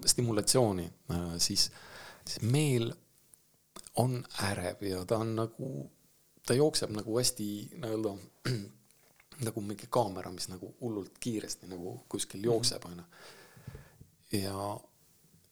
stimulatsiooni, 0.05 0.87
siis, 1.43 1.69
siis 2.27 2.41
meel 2.41 2.91
on 3.97 4.19
ärev 4.43 4.83
ja 4.85 5.05
ta 5.05 5.17
on 5.23 5.35
nagu, 5.35 5.69
ta 6.45 6.53
jookseb 6.57 6.91
nagu 6.95 7.17
hästi 7.17 7.47
nii-öelda 7.81 8.13
nagu 9.47 9.61
mingi 9.61 9.89
kaamera, 9.89 10.31
mis 10.33 10.49
nagu 10.49 10.73
hullult 10.81 11.17
kiiresti 11.19 11.69
nagu 11.71 11.97
kuskil 12.09 12.41
mhm. 12.41 12.49
jookseb, 12.49 12.85
onju. 12.89 13.05
ja, 14.41 14.79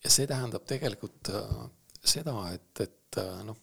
ja 0.03 0.13
see 0.17 0.27
tähendab 0.29 0.65
tegelikult 0.69 1.33
äh, 1.33 1.65
seda, 2.03 2.37
et, 2.53 2.83
et 2.85 3.21
äh, 3.21 3.41
noh, 3.45 3.57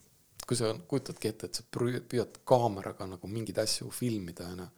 kui 0.46 0.58
sa 0.58 0.72
kujutadki 0.88 1.30
ette, 1.30 1.48
et 1.48 1.58
sa 1.60 1.66
püüad 1.70 2.42
kaameraga 2.48 3.06
nagu 3.06 3.30
mingeid 3.30 3.62
asju 3.62 3.90
filmida, 3.94 4.50
onju, 4.54 4.68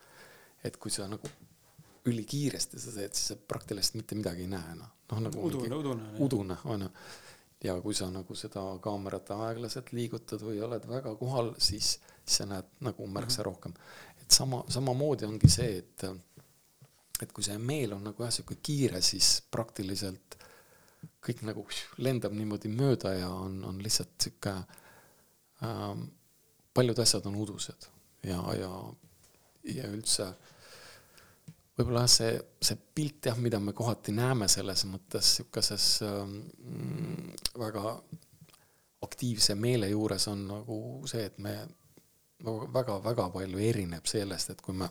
et 0.65 0.77
kui 0.81 0.93
sa 0.93 1.09
nagu 1.09 1.29
ülikiiresti 2.05 2.81
sa 2.81 2.93
teed, 2.93 3.15
siis 3.17 3.33
sa 3.33 3.37
praktiliselt 3.49 3.97
mitte 4.01 4.17
midagi 4.19 4.45
ei 4.45 4.51
näe 4.53 4.73
enam. 4.75 4.91
noh, 5.11 5.21
nagu 5.29 5.47
udune, 5.49 5.77
udune. 5.77 6.09
udune, 6.25 6.57
on 6.65 6.85
ju. 6.85 6.91
Ja 7.65 7.75
kui 7.81 7.97
sa 7.97 8.11
nagu 8.13 8.37
seda 8.37 8.63
kaamerat 8.85 9.31
aeglaselt 9.37 9.93
liigutad 9.97 10.43
või 10.45 10.61
oled 10.65 10.85
väga 10.89 11.15
kohal, 11.21 11.55
siis, 11.59 11.97
sa 12.25 12.47
näed 12.49 12.69
nagu 12.85 13.07
märksa 13.07 13.41
mm 13.41 13.43
-hmm. 13.43 13.51
rohkem. 13.51 13.75
et 14.21 14.31
sama, 14.31 14.65
samamoodi 14.69 15.25
ongi 15.25 15.49
see, 15.49 15.79
et, 15.79 16.05
et 17.23 17.33
kui 17.33 17.45
see 17.45 17.59
meel 17.59 17.93
on 17.93 18.05
nagu 18.05 18.23
jah, 18.23 18.33
sihuke 18.33 18.57
kiire, 18.63 19.01
siis 19.03 19.43
praktiliselt 19.51 20.37
kõik 21.25 21.43
nagu 21.43 21.67
lendab 21.97 22.33
niimoodi 22.33 22.69
mööda 22.69 23.15
ja 23.15 23.29
on, 23.29 23.65
on 23.65 23.83
lihtsalt 23.83 24.15
sihuke 24.21 24.55
ähm,, 25.63 26.09
paljud 26.75 26.99
asjad 26.99 27.27
on 27.27 27.37
udused 27.37 27.89
ja, 28.23 28.41
ja, 28.59 28.73
ja 29.65 29.89
üldse 29.89 30.35
võib-olla 31.79 32.05
see, 32.11 32.35
see 32.63 32.79
pilt 32.95 33.31
jah, 33.31 33.39
mida 33.43 33.59
me 33.61 33.75
kohati 33.77 34.15
näeme 34.15 34.49
selles 34.51 34.85
mõttes 34.91 35.39
niisuguses 35.39 35.89
ähm, 36.07 36.37
väga 37.59 37.97
aktiivse 39.05 39.57
meele 39.59 39.89
juures 39.91 40.29
on 40.31 40.47
nagu 40.49 40.79
see, 41.11 41.27
et 41.29 41.39
me 41.43 41.55
nagu 42.45 42.69
väga-väga 42.73 43.29
palju 43.35 43.61
erineb 43.63 44.07
sellest, 44.09 44.55
et 44.55 44.63
kui 44.65 44.77
me 44.77 44.89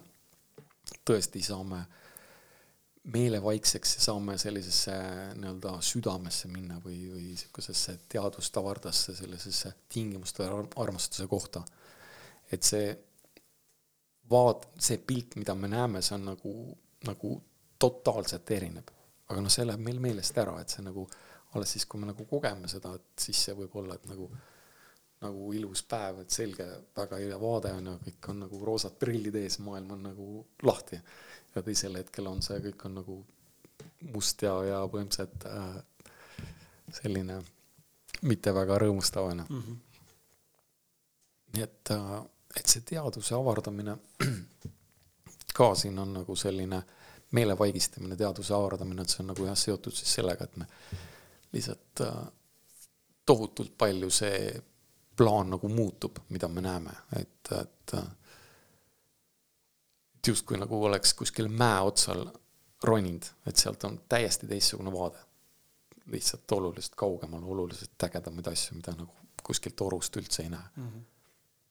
tõesti 1.05 1.41
saame 1.43 1.81
meele 3.13 3.41
vaikseks 3.43 3.97
ja 3.97 4.03
saame 4.05 4.37
sellisesse 4.39 4.93
nii-öelda 5.35 5.73
südamesse 5.83 6.47
minna 6.51 6.77
või, 6.83 7.01
või 7.11 7.25
niisugusesse 7.33 7.97
teadustavardasse, 8.11 9.15
sellisesse 9.17 9.73
tingimuste 9.91 10.47
armastuse 10.47 11.27
kohta. 11.27 11.63
et 12.51 12.63
see 12.63 12.93
vaat-, 14.29 14.69
see 14.79 14.97
pilt, 14.97 15.35
mida 15.35 15.55
me 15.55 15.67
näeme, 15.67 16.01
see 16.01 16.15
on 16.15 16.25
nagu, 16.31 16.53
nagu 17.07 17.35
totaalselt 17.79 18.51
erineb. 18.51 18.89
aga 19.29 19.41
noh, 19.41 19.49
see 19.49 19.65
läheb 19.65 19.81
meil 19.81 19.99
meelest 20.03 20.37
ära, 20.37 20.59
et 20.61 20.69
see 20.69 20.83
nagu 20.85 21.07
alles 21.53 21.71
siis, 21.75 21.85
kui 21.85 22.01
me 22.01 22.09
nagu 22.09 22.25
kogeme 22.29 22.67
seda, 22.67 22.93
et 22.95 23.23
siis 23.25 23.39
see 23.47 23.55
võib 23.57 23.75
olla, 23.81 23.95
et 23.95 24.09
nagu 24.09 24.29
nagu 25.23 25.53
ilus 25.55 25.83
päev, 25.87 26.19
et 26.23 26.35
selge, 26.35 26.65
väga 26.97 27.19
hea 27.21 27.37
vaade 27.39 27.71
on 27.77 27.85
ja 27.91 27.93
kõik 28.07 28.29
on 28.33 28.41
nagu 28.43 28.59
roosad 28.67 28.97
prillid 28.99 29.37
ees, 29.39 29.55
maailm 29.63 29.93
on 29.95 30.03
nagu 30.09 30.27
lahti. 30.67 30.99
ja 31.55 31.61
teisel 31.61 31.95
hetkel 31.99 32.27
on 32.27 32.41
see, 32.41 32.59
kõik 32.59 32.85
on 32.89 32.95
nagu 32.99 33.17
must 34.13 34.41
ja, 34.43 34.53
ja 34.67 34.79
põhimõtteliselt 34.89 35.45
äh, 35.47 36.47
selline 36.99 37.39
mitte 38.27 38.53
väga 38.55 38.77
rõõmustav 38.83 39.29
on 39.29 39.43
ju 39.43 39.45
-hmm.. 39.49 39.77
nii 41.53 41.63
et 41.63 41.91
äh, 41.95 42.11
et 42.59 42.69
see 42.69 42.81
teaduse 42.85 43.35
avardamine 43.35 43.97
ka 45.57 45.75
siin 45.75 45.99
on 45.99 46.13
nagu 46.13 46.35
selline 46.35 46.81
meelevaigistamine, 47.33 48.15
teaduse 48.15 48.53
avardamine, 48.53 49.01
et 49.01 49.09
see 49.09 49.23
on 49.23 49.31
nagu 49.33 49.45
jah, 49.47 49.57
seotud 49.57 49.95
siis 49.95 50.13
sellega, 50.19 50.45
et 50.45 50.57
me 50.61 50.67
lihtsalt 51.53 52.03
äh, 52.05 52.19
tohutult 53.25 53.73
palju 53.77 54.09
see 54.13 54.51
plaan 55.17 55.53
nagu 55.53 55.69
muutub, 55.69 56.19
mida 56.29 56.49
me 56.49 56.61
näeme, 56.61 56.93
et, 57.19 57.51
et 57.59 57.95
äh, 57.97 58.11
et 60.23 60.27
justkui 60.27 60.55
nagu 60.57 60.77
oleks 60.85 61.13
kuskil 61.19 61.49
mäe 61.51 61.81
otsal 61.83 62.21
roninud, 62.83 63.25
et 63.47 63.59
sealt 63.59 63.83
on 63.83 63.97
täiesti 64.09 64.47
teistsugune 64.47 64.91
vaade. 64.93 65.19
lihtsalt 66.05 66.51
oluliselt 66.51 66.95
kaugemal, 66.95 67.43
oluliselt 67.43 68.03
ägedamaid 68.03 68.47
asju, 68.47 68.75
mida 68.75 68.91
nagu 68.91 69.11
kuskilt 69.43 69.75
torust 69.75 70.15
üldse 70.19 70.43
ei 70.43 70.49
näe 70.49 70.69
mm. 70.75 70.87
-hmm 70.87 71.12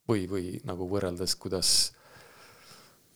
või, 0.09 0.27
või 0.31 0.55
nagu 0.69 0.87
võrreldes, 0.91 1.37
kuidas 1.41 1.73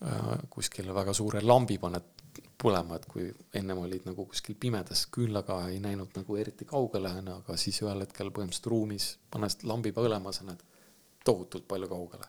äh, 0.04 0.36
kuskile 0.50 0.94
väga 0.94 1.14
suure 1.16 1.42
lambi 1.44 1.78
paned 1.82 2.12
põlema, 2.56 2.96
et 2.96 3.06
kui 3.10 3.26
ennem 3.58 3.82
olid 3.82 4.06
nagu 4.08 4.26
kuskil 4.30 4.56
pimedas 4.60 5.06
küünlaga 5.12 5.58
ei 5.70 5.78
näinud 5.82 6.14
nagu 6.16 6.38
eriti 6.40 6.64
kaugele, 6.68 7.12
onju, 7.20 7.38
aga 7.42 7.56
siis 7.60 7.82
ühel 7.84 8.04
hetkel 8.06 8.32
põhimõtteliselt 8.32 8.70
ruumis 8.72 9.10
paned 9.32 9.66
lambi 9.68 9.92
põlema, 9.96 10.32
sa 10.32 10.46
näed 10.48 10.64
tohutult 11.26 11.66
palju 11.68 11.88
kaugele. 11.90 12.28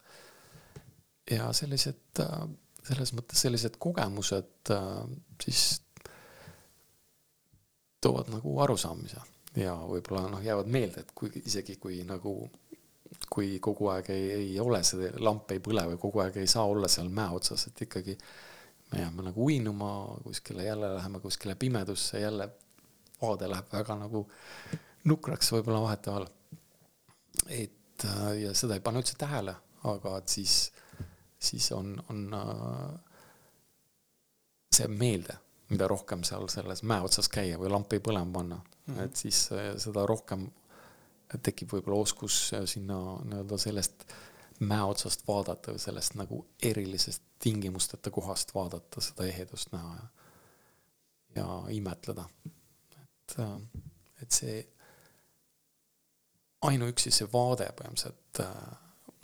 ja 1.31 1.51
sellised, 1.53 2.21
äh, 2.23 2.47
selles 2.87 3.13
mõttes 3.15 3.41
sellised 3.43 3.79
kogemused 3.79 4.71
äh, 4.71 5.01
siis 5.43 5.81
toovad 8.01 8.29
nagu 8.31 8.53
arusaamise 8.63 9.21
ja 9.57 9.73
võib-olla 9.89 10.27
noh, 10.31 10.43
jäävad 10.43 10.69
meelde, 10.71 11.03
et 11.03 11.11
kui 11.17 11.31
isegi 11.43 11.77
kui 11.81 12.01
nagu, 12.07 12.33
kui 13.29 13.59
kogu 13.63 13.87
aeg 13.93 14.09
ei, 14.13 14.29
ei 14.31 14.59
ole 14.59 14.81
see 14.83 15.11
lamp 15.23 15.51
ei 15.51 15.61
põle 15.63 15.85
või 15.91 15.99
kogu 16.01 16.23
aeg 16.23 16.37
ei 16.41 16.47
saa 16.51 16.65
olla 16.67 16.89
seal 16.91 17.09
mäe 17.09 17.35
otsas, 17.39 17.67
et 17.69 17.81
ikkagi 17.87 18.17
me 18.91 19.01
jääme 19.01 19.23
nagu 19.29 19.45
uinuma 19.45 19.91
kuskile, 20.23 20.63
jälle 20.63 20.93
läheme 20.95 21.19
kuskile 21.19 21.55
pimedusse, 21.55 22.19
jälle 22.19 22.49
vaade 23.21 23.49
läheb 23.49 23.71
väga 23.73 23.95
nagu 23.95 24.25
nukraks 25.07 25.51
võib-olla 25.51 25.81
vahetevahel. 25.81 26.27
et 27.47 28.05
äh, 28.05 28.31
ja 28.41 28.53
seda 28.53 28.77
ei 28.77 28.83
pane 28.83 29.01
üldse 29.01 29.15
tähele, 29.17 29.55
aga 29.87 30.17
et 30.17 30.29
siis, 30.29 30.71
siis 31.39 31.71
on, 31.71 31.95
on 32.09 32.23
äh, 32.33 32.95
see 34.73 34.87
meelde, 34.87 35.37
mida 35.69 35.87
rohkem 35.87 36.23
seal 36.27 36.47
selles 36.51 36.83
mäe 36.83 37.03
otsas 37.03 37.29
käia 37.29 37.59
või 37.59 37.71
lampi 37.71 37.99
põlema 38.03 38.31
panna 38.33 38.55
mm, 38.55 38.93
-hmm. 38.93 39.03
et 39.03 39.15
siis 39.15 39.49
äh, 39.51 39.73
seda 39.77 40.05
rohkem 40.05 40.47
tekib 41.43 41.73
võib-olla 41.75 42.05
oskus 42.05 42.37
sinna 42.65 42.97
nii-öelda 43.27 43.57
sellest 43.59 44.05
mäe 44.59 44.83
otsast 44.89 45.25
vaadata 45.27 45.73
või 45.73 45.81
sellest 45.81 46.15
nagu 46.17 46.39
erilisest 46.63 47.23
tingimusteta 47.43 48.11
kohast 48.11 48.53
vaadata, 48.55 49.01
seda 49.01 49.27
ehedust 49.27 49.71
näha 49.75 49.93
ja, 49.97 50.07
ja 51.35 51.47
imetleda. 51.75 52.25
et, 53.01 53.37
äh, 53.39 53.53
et 54.21 54.31
see 54.31 54.57
ainuüksi 56.65 57.11
see 57.13 57.29
vaade 57.33 57.69
põhimõtteliselt 57.77 58.41
äh, 58.41 58.77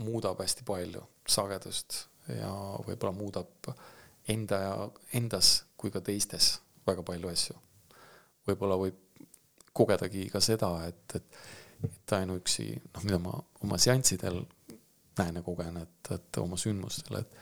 muudab 0.03 0.41
hästi 0.43 0.65
palju 0.67 1.01
sagedust 1.27 2.03
ja 2.29 2.51
võib-olla 2.85 3.13
muudab 3.15 3.71
enda 4.27 4.59
ja 4.61 4.75
endas 5.19 5.63
kui 5.77 5.91
ka 5.91 6.01
teistes 6.01 6.59
väga 6.87 7.03
palju 7.03 7.31
asju. 7.31 7.55
võib-olla 8.47 8.77
võib 8.79 8.99
kogedagi 9.73 10.27
ka 10.29 10.39
seda, 10.43 10.69
et, 10.87 11.15
et, 11.15 11.37
et 11.83 12.15
ainuüksi 12.17 12.67
noh, 12.85 13.03
mida 13.03 13.19
ma 13.21 13.33
oma 13.63 13.79
seanssidel 13.81 14.41
näen 15.17 15.39
ja 15.39 15.43
kogen, 15.45 15.77
et, 15.83 16.11
et 16.15 16.41
oma 16.41 16.59
sündmustel, 16.59 17.19
et 17.21 17.41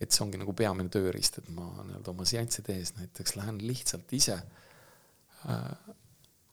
et 0.00 0.12
see 0.12 0.26
ongi 0.26 0.36
nagu 0.36 0.52
peamine 0.52 0.92
tööriist, 0.92 1.38
et 1.40 1.46
ma 1.56 1.64
nii-öelda 1.78 2.12
oma 2.12 2.26
seanssi 2.28 2.60
tehes 2.66 2.92
näiteks 2.98 3.32
lähen 3.38 3.62
lihtsalt 3.64 4.10
ise 4.12 4.34
äh,, 5.48 5.94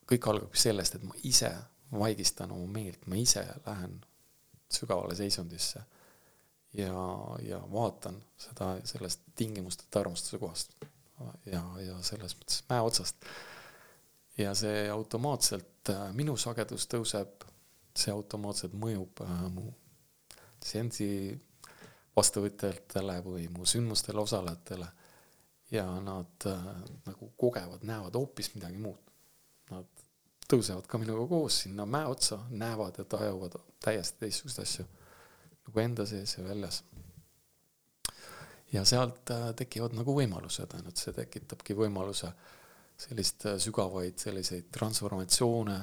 kõik 0.08 0.28
algab 0.32 0.56
sellest, 0.56 0.96
et 0.96 1.04
ma 1.04 1.18
ise 1.28 1.52
vaigistan 1.92 2.54
oma 2.56 2.70
meelt, 2.72 3.04
ma 3.12 3.20
ise 3.20 3.44
lähen 3.66 3.98
sügavale 4.72 5.16
seisundisse 5.20 5.84
ja, 6.80 6.94
ja 7.44 7.60
vaatan 7.72 8.22
seda 8.40 8.78
sellest 8.88 9.28
tingimusteta 9.36 10.02
armastuse 10.02 10.40
kohast 10.42 10.74
ja, 11.46 11.62
ja 11.84 12.00
selles 12.02 12.38
mõttes 12.40 12.64
mäe 12.70 12.82
otsast. 12.82 13.28
ja 14.38 14.56
see 14.58 14.88
automaatselt 14.90 15.73
äh,, 15.92 16.12
minu 16.16 16.38
sagedus 16.38 16.88
tõuseb, 16.92 17.48
see 17.96 18.14
automaatselt 18.14 18.76
mõjub 18.78 19.24
äh, 19.26 19.42
mu 19.54 19.68
seansi 20.64 21.08
vastuvõtjatele 22.16 23.18
või 23.26 23.48
mu 23.52 23.66
sündmustel 23.68 24.20
osalejatele 24.22 24.88
ja 25.74 25.86
nad 26.06 26.48
äh, 26.48 26.66
nagu 27.08 27.32
kogevad, 27.38 27.84
näevad 27.88 28.16
hoopis 28.16 28.54
midagi 28.56 28.80
muud. 28.82 29.12
Nad 29.72 29.90
tõusevad 30.50 30.88
ka 30.88 31.00
minuga 31.02 31.26
koos 31.30 31.64
sinna 31.64 31.86
mäe 31.90 32.06
otsa, 32.10 32.40
näevad 32.50 33.00
ja 33.02 33.06
tajuvad 33.10 33.58
täiesti 33.84 34.26
teistsuguseid 34.26 34.68
asju 34.68 34.86
nagu 35.68 35.80
enda 35.80 36.06
sees 36.06 36.38
ja 36.38 36.44
väljas. 36.44 36.84
ja 38.74 38.86
sealt 38.86 39.30
äh, 39.32 39.52
tekivad 39.56 39.94
nagu 39.94 40.16
võimalused, 40.18 40.72
ainult 40.78 40.98
see 40.98 41.14
tekitabki 41.14 41.76
võimaluse 41.78 42.32
sellist 43.04 43.46
äh, 43.50 43.58
sügavaid 43.62 44.18
selliseid 44.20 44.72
transformatsioone 44.74 45.80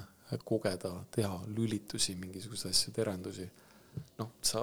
kogeda, 0.46 0.92
teha 1.11 1.40
lülitusi, 1.50 2.14
mingisuguseid 2.14 2.70
asju, 2.70 2.92
terendusi. 2.94 3.48
noh, 4.20 4.28
sa 4.46 4.62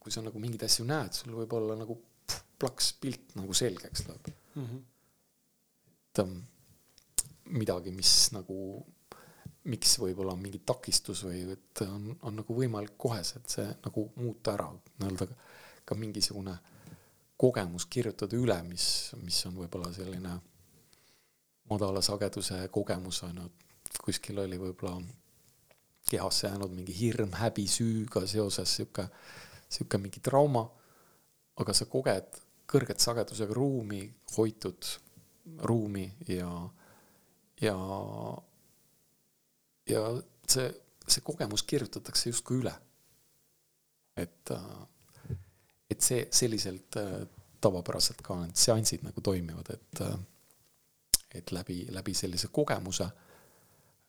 kui 0.00 0.12
sa 0.12 0.22
nagu 0.24 0.40
mingeid 0.40 0.64
asju 0.66 0.86
näed, 0.88 1.12
sul 1.14 1.34
võib 1.36 1.52
olla 1.58 1.76
nagu 1.78 1.96
pff, 2.00 2.46
plaks 2.60 2.94
pilt 3.02 3.36
nagu 3.38 3.54
selgeks 3.56 4.06
läheb 4.08 4.30
mm. 4.30 4.64
-hmm. 4.64 4.80
et 6.08 6.22
um, 6.24 6.32
midagi, 7.60 7.92
mis 7.94 8.14
nagu, 8.32 8.56
miks 9.70 9.98
võib-olla 10.00 10.32
on 10.32 10.42
mingi 10.42 10.62
takistus 10.66 11.24
või 11.26 11.44
et 11.52 11.84
on, 11.84 12.10
on 12.22 12.40
nagu 12.40 12.56
võimalik 12.56 12.96
koheselt 12.96 13.48
see 13.52 13.68
nagu 13.84 14.08
muuta 14.16 14.56
ära, 14.56 14.70
nii-öelda 14.72 15.28
ka 15.84 15.94
mingisugune 15.94 16.56
kogemus 17.40 17.86
kirjutada 17.86 18.36
üle, 18.36 18.56
mis, 18.68 18.86
mis 19.20 19.44
on 19.48 19.56
võib-olla 19.60 19.92
selline 19.92 20.38
madala 21.70 22.02
sageduse 22.02 22.68
kogemus 22.72 23.22
on 23.26 23.42
ju, 23.42 23.48
kuskil 24.04 24.38
oli 24.42 24.58
võib-olla 24.58 24.98
kehasse 26.10 26.48
jäänud 26.48 26.72
mingi 26.74 26.94
hirm, 26.96 27.32
häbi, 27.38 27.66
süüga 27.70 28.24
seoses 28.26 28.76
sihuke 28.76 29.06
sihuke 29.70 29.98
mingi 30.02 30.20
trauma, 30.22 30.64
aga 31.62 31.74
sa 31.76 31.86
koged 31.90 32.38
kõrget 32.70 33.02
sagedusega 33.02 33.54
ruumi, 33.54 34.02
hoitud 34.36 34.88
ruumi 35.66 36.06
ja, 36.30 36.50
ja, 37.62 37.76
ja 39.90 40.04
see, 40.46 40.68
see 41.06 41.24
kogemus 41.26 41.64
kirjutatakse 41.66 42.30
justkui 42.30 42.60
üle. 42.62 42.74
et, 44.20 44.50
et 45.90 46.02
see 46.04 46.26
selliselt 46.34 46.98
tavapäraselt 47.62 48.20
ka 48.24 48.36
need 48.42 48.58
seansid 48.58 49.04
nagu 49.06 49.22
toimivad, 49.24 49.70
et, 49.72 50.02
et 51.34 51.52
läbi, 51.52 51.84
läbi 51.94 52.14
sellise 52.14 52.48
kogemuse 52.52 53.10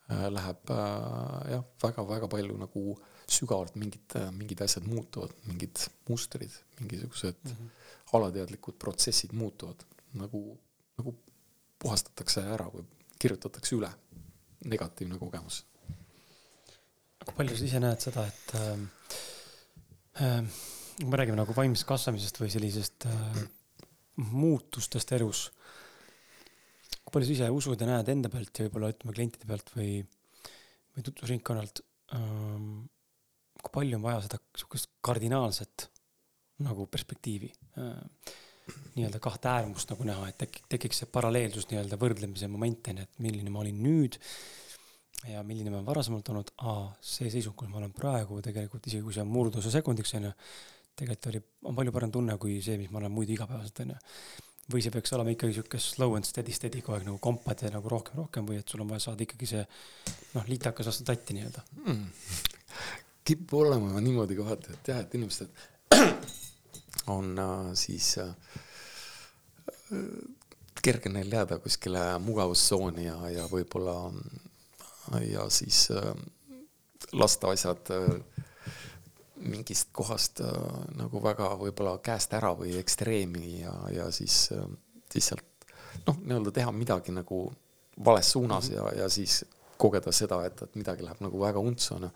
läheb 0.09 0.71
jah, 0.71 1.63
väga-väga 1.83 2.27
palju 2.27 2.57
nagu 2.59 2.81
äh, 2.95 3.11
sügavalt 3.31 3.75
mingid, 3.79 4.15
mingid 4.35 4.61
asjad 4.65 4.87
muutuvad, 4.87 5.33
mingid 5.47 5.83
mustrid, 6.09 6.53
mingisugused 6.79 7.37
mm 7.43 7.51
-hmm. 7.51 7.69
alateadlikud 8.17 8.77
protsessid 8.79 9.33
muutuvad, 9.33 9.83
nagu, 10.13 10.57
nagu 10.97 11.15
puhastatakse 11.79 12.43
ära 12.55 12.67
või 12.73 12.85
kirjutatakse 13.19 13.75
üle 13.75 13.91
negatiivne 14.65 15.17
kogemus. 15.17 15.65
kui 17.25 17.33
palju 17.37 17.57
sa 17.57 17.65
ise 17.65 17.79
näed 17.79 18.01
seda, 18.01 18.27
et 18.27 18.53
äh, 18.55 18.79
äh, 20.21 20.43
me 21.05 21.17
räägime 21.17 21.37
nagu 21.37 21.55
vaimsest 21.55 21.87
kasvamisest 21.87 22.39
või 22.41 22.49
sellisest 22.49 23.05
äh, 23.05 23.43
muutustest 24.15 25.11
elus. 25.11 25.51
Kui 27.01 27.15
palju 27.15 27.29
sa 27.29 27.33
ise 27.37 27.51
usud 27.53 27.81
ja 27.81 27.89
näed 27.89 28.09
enda 28.13 28.29
pealt 28.31 28.57
ja 28.57 28.67
võib-olla 28.67 28.91
ütleme 28.93 29.15
klientide 29.15 29.49
pealt 29.49 29.71
või, 29.75 30.01
või 30.93 31.05
tutvusringkonnalt 31.07 31.81
ähm, 32.17 32.85
kui 33.61 33.73
palju 33.73 33.97
on 33.97 34.05
vaja 34.05 34.21
seda 34.25 34.39
sihukest 34.57 34.91
kardinaalset 35.05 35.89
nagu 36.65 36.87
perspektiivi 36.91 37.51
äh,. 37.81 37.99
nii-öelda 38.95 39.19
kahte 39.19 39.49
äärmust 39.49 39.89
nagu 39.91 40.05
näha, 40.07 40.27
et 40.29 40.37
tekib, 40.39 40.67
tekiks 40.69 41.01
see 41.01 41.09
paralleelsus 41.11 41.67
nii-öelda 41.71 41.97
võrdlemise 41.99 42.47
moment 42.51 42.91
on 42.91 43.01
ju, 43.01 43.07
et 43.07 43.23
milline 43.25 43.51
ma 43.51 43.63
olin 43.63 43.81
nüüd 43.83 44.17
ja 45.27 45.41
milline 45.45 45.69
ma 45.69 45.79
olen 45.79 45.89
varasemalt 45.89 46.29
olnud, 46.31 46.53
aa, 46.69 46.85
see 47.01 47.29
seisund, 47.33 47.57
kus 47.57 47.69
ma 47.69 47.81
olen 47.81 47.91
praegu 47.97 48.39
tegelikult 48.45 48.87
isegi 48.87 49.03
kui 49.05 49.17
see 49.17 49.25
on 49.25 49.33
murdosa 49.33 49.73
sekundiks 49.73 50.13
on 50.19 50.29
ju, 50.29 50.31
tegelikult 51.01 51.29
oli, 51.33 51.43
on 51.69 51.77
palju 51.81 51.95
parem 51.97 52.13
tunne 52.13 52.37
kui 52.41 52.61
see, 52.63 52.77
mis 52.81 52.93
ma 52.93 53.01
olen 53.01 53.13
muidu 53.13 53.35
igapäevaselt 53.35 53.83
on 53.83 53.95
ju 53.95 53.99
või 54.71 54.83
see 54.83 54.93
peaks 54.93 55.13
olema 55.17 55.33
ikkagi 55.33 55.57
sihuke 55.57 55.79
slow 55.81 56.15
and 56.15 56.27
steady, 56.27 56.53
steady 56.55 56.83
kogu 56.83 56.99
aeg 56.99 57.07
nagu 57.09 57.17
kompad 57.23 57.63
ja 57.65 57.73
nagu 57.73 57.89
rohkem, 57.91 58.21
rohkem 58.21 58.47
või 58.47 58.61
et 58.61 58.69
sul 58.69 58.83
on 58.83 58.91
vaja 58.93 59.07
saada 59.07 59.25
ikkagi 59.25 59.49
see 59.49 59.63
noh, 60.35 60.47
litakas 60.47 60.91
vastu 60.91 61.07
tatti 61.07 61.37
nii-öelda? 61.37 61.65
Mm 61.85 62.05
kipub 63.23 63.59
olema 63.59 64.01
niimoodi 64.01 64.35
kohati, 64.35 64.73
et 64.73 64.87
jah, 64.87 64.99
et 65.03 65.15
inimesed 65.15 65.49
on 67.15 67.39
äh, 67.39 67.71
siis 67.77 68.15
äh, 68.17 68.31
kerge 70.81 71.11
neil 71.13 71.31
jääda 71.31 71.59
kuskile 71.61 72.01
mugavustsooni 72.23 73.05
ja, 73.05 73.17
ja 73.29 73.47
võib-olla 73.51 73.95
ja 75.27 75.47
siis 75.53 75.83
äh, 75.93 76.11
lasta 77.13 77.53
asjad 77.53 77.93
äh, 77.93 78.47
mingist 79.41 79.89
kohast 79.95 80.41
äh, 80.45 80.51
nagu 80.97 81.21
väga 81.23 81.51
võib-olla 81.59 81.97
käest 82.03 82.33
ära 82.37 82.53
või 82.57 82.75
ekstreemi 82.79 83.61
ja, 83.61 83.73
ja 83.91 84.11
siis 84.11 84.51
äh, 84.55 84.65
lihtsalt 85.13 85.67
noh, 86.07 86.17
nii-öelda 86.21 86.53
teha 86.55 86.71
midagi 86.75 87.13
nagu 87.15 87.43
vales 88.05 88.31
suunas 88.31 88.69
mm 88.69 88.75
-hmm. 88.75 88.93
ja, 88.95 89.03
ja 89.03 89.09
siis 89.09 89.45
kogeda 89.77 90.11
seda, 90.11 90.43
et, 90.45 90.61
et 90.61 90.75
midagi 90.75 91.03
läheb 91.03 91.21
nagu 91.21 91.39
väga 91.41 91.59
untsu, 91.59 91.95
onju 91.95 92.11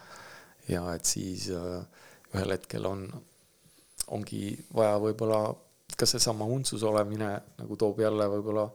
ja 0.70 0.94
et 0.94 1.06
siis 1.06 1.50
äh, 1.50 1.86
ühel 2.36 2.52
hetkel 2.52 2.86
on, 2.86 3.06
ongi 4.08 4.58
vaja 4.76 4.98
võib-olla 5.00 5.56
ka 5.98 6.06
seesama 6.06 6.46
untsus 6.46 6.84
olemine 6.84 7.30
nagu 7.58 7.78
toob 7.80 8.00
jälle 8.00 8.28
võib-olla 8.30 8.66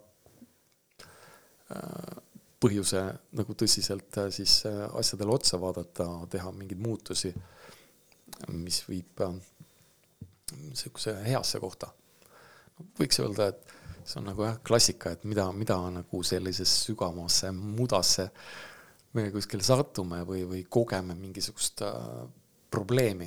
äh, 1.75 2.21
põhjuse 2.61 3.03
nagu 3.37 3.57
tõsiselt 3.57 4.21
äh, 4.21 4.29
siis 4.35 4.61
äh, 4.69 4.85
asjadele 4.99 5.35
otsa 5.35 5.61
vaadata, 5.61 6.07
teha 6.31 6.53
mingeid 6.53 6.81
muutusi, 6.83 7.33
mis 8.49 8.83
viib 8.89 9.23
niisuguse 10.57 11.15
heasse 11.27 11.61
kohta. 11.63 11.91
võiks 12.99 13.21
öelda, 13.21 13.51
et 13.53 13.75
see 14.09 14.19
on 14.21 14.31
nagu 14.31 14.45
jah, 14.47 14.59
klassika, 14.65 15.13
et 15.15 15.25
mida, 15.29 15.47
mida 15.53 15.77
nagu 15.93 16.23
sellisesse 16.25 16.87
sügavasse 16.89 17.53
mudasse 17.55 18.31
me 19.15 19.27
kuskile 19.35 19.65
satume 19.67 20.23
või, 20.27 20.45
või 20.49 20.65
kogeme 20.71 21.17
mingisugust 21.19 21.83
äh, 21.83 21.95
probleemi, 22.71 23.27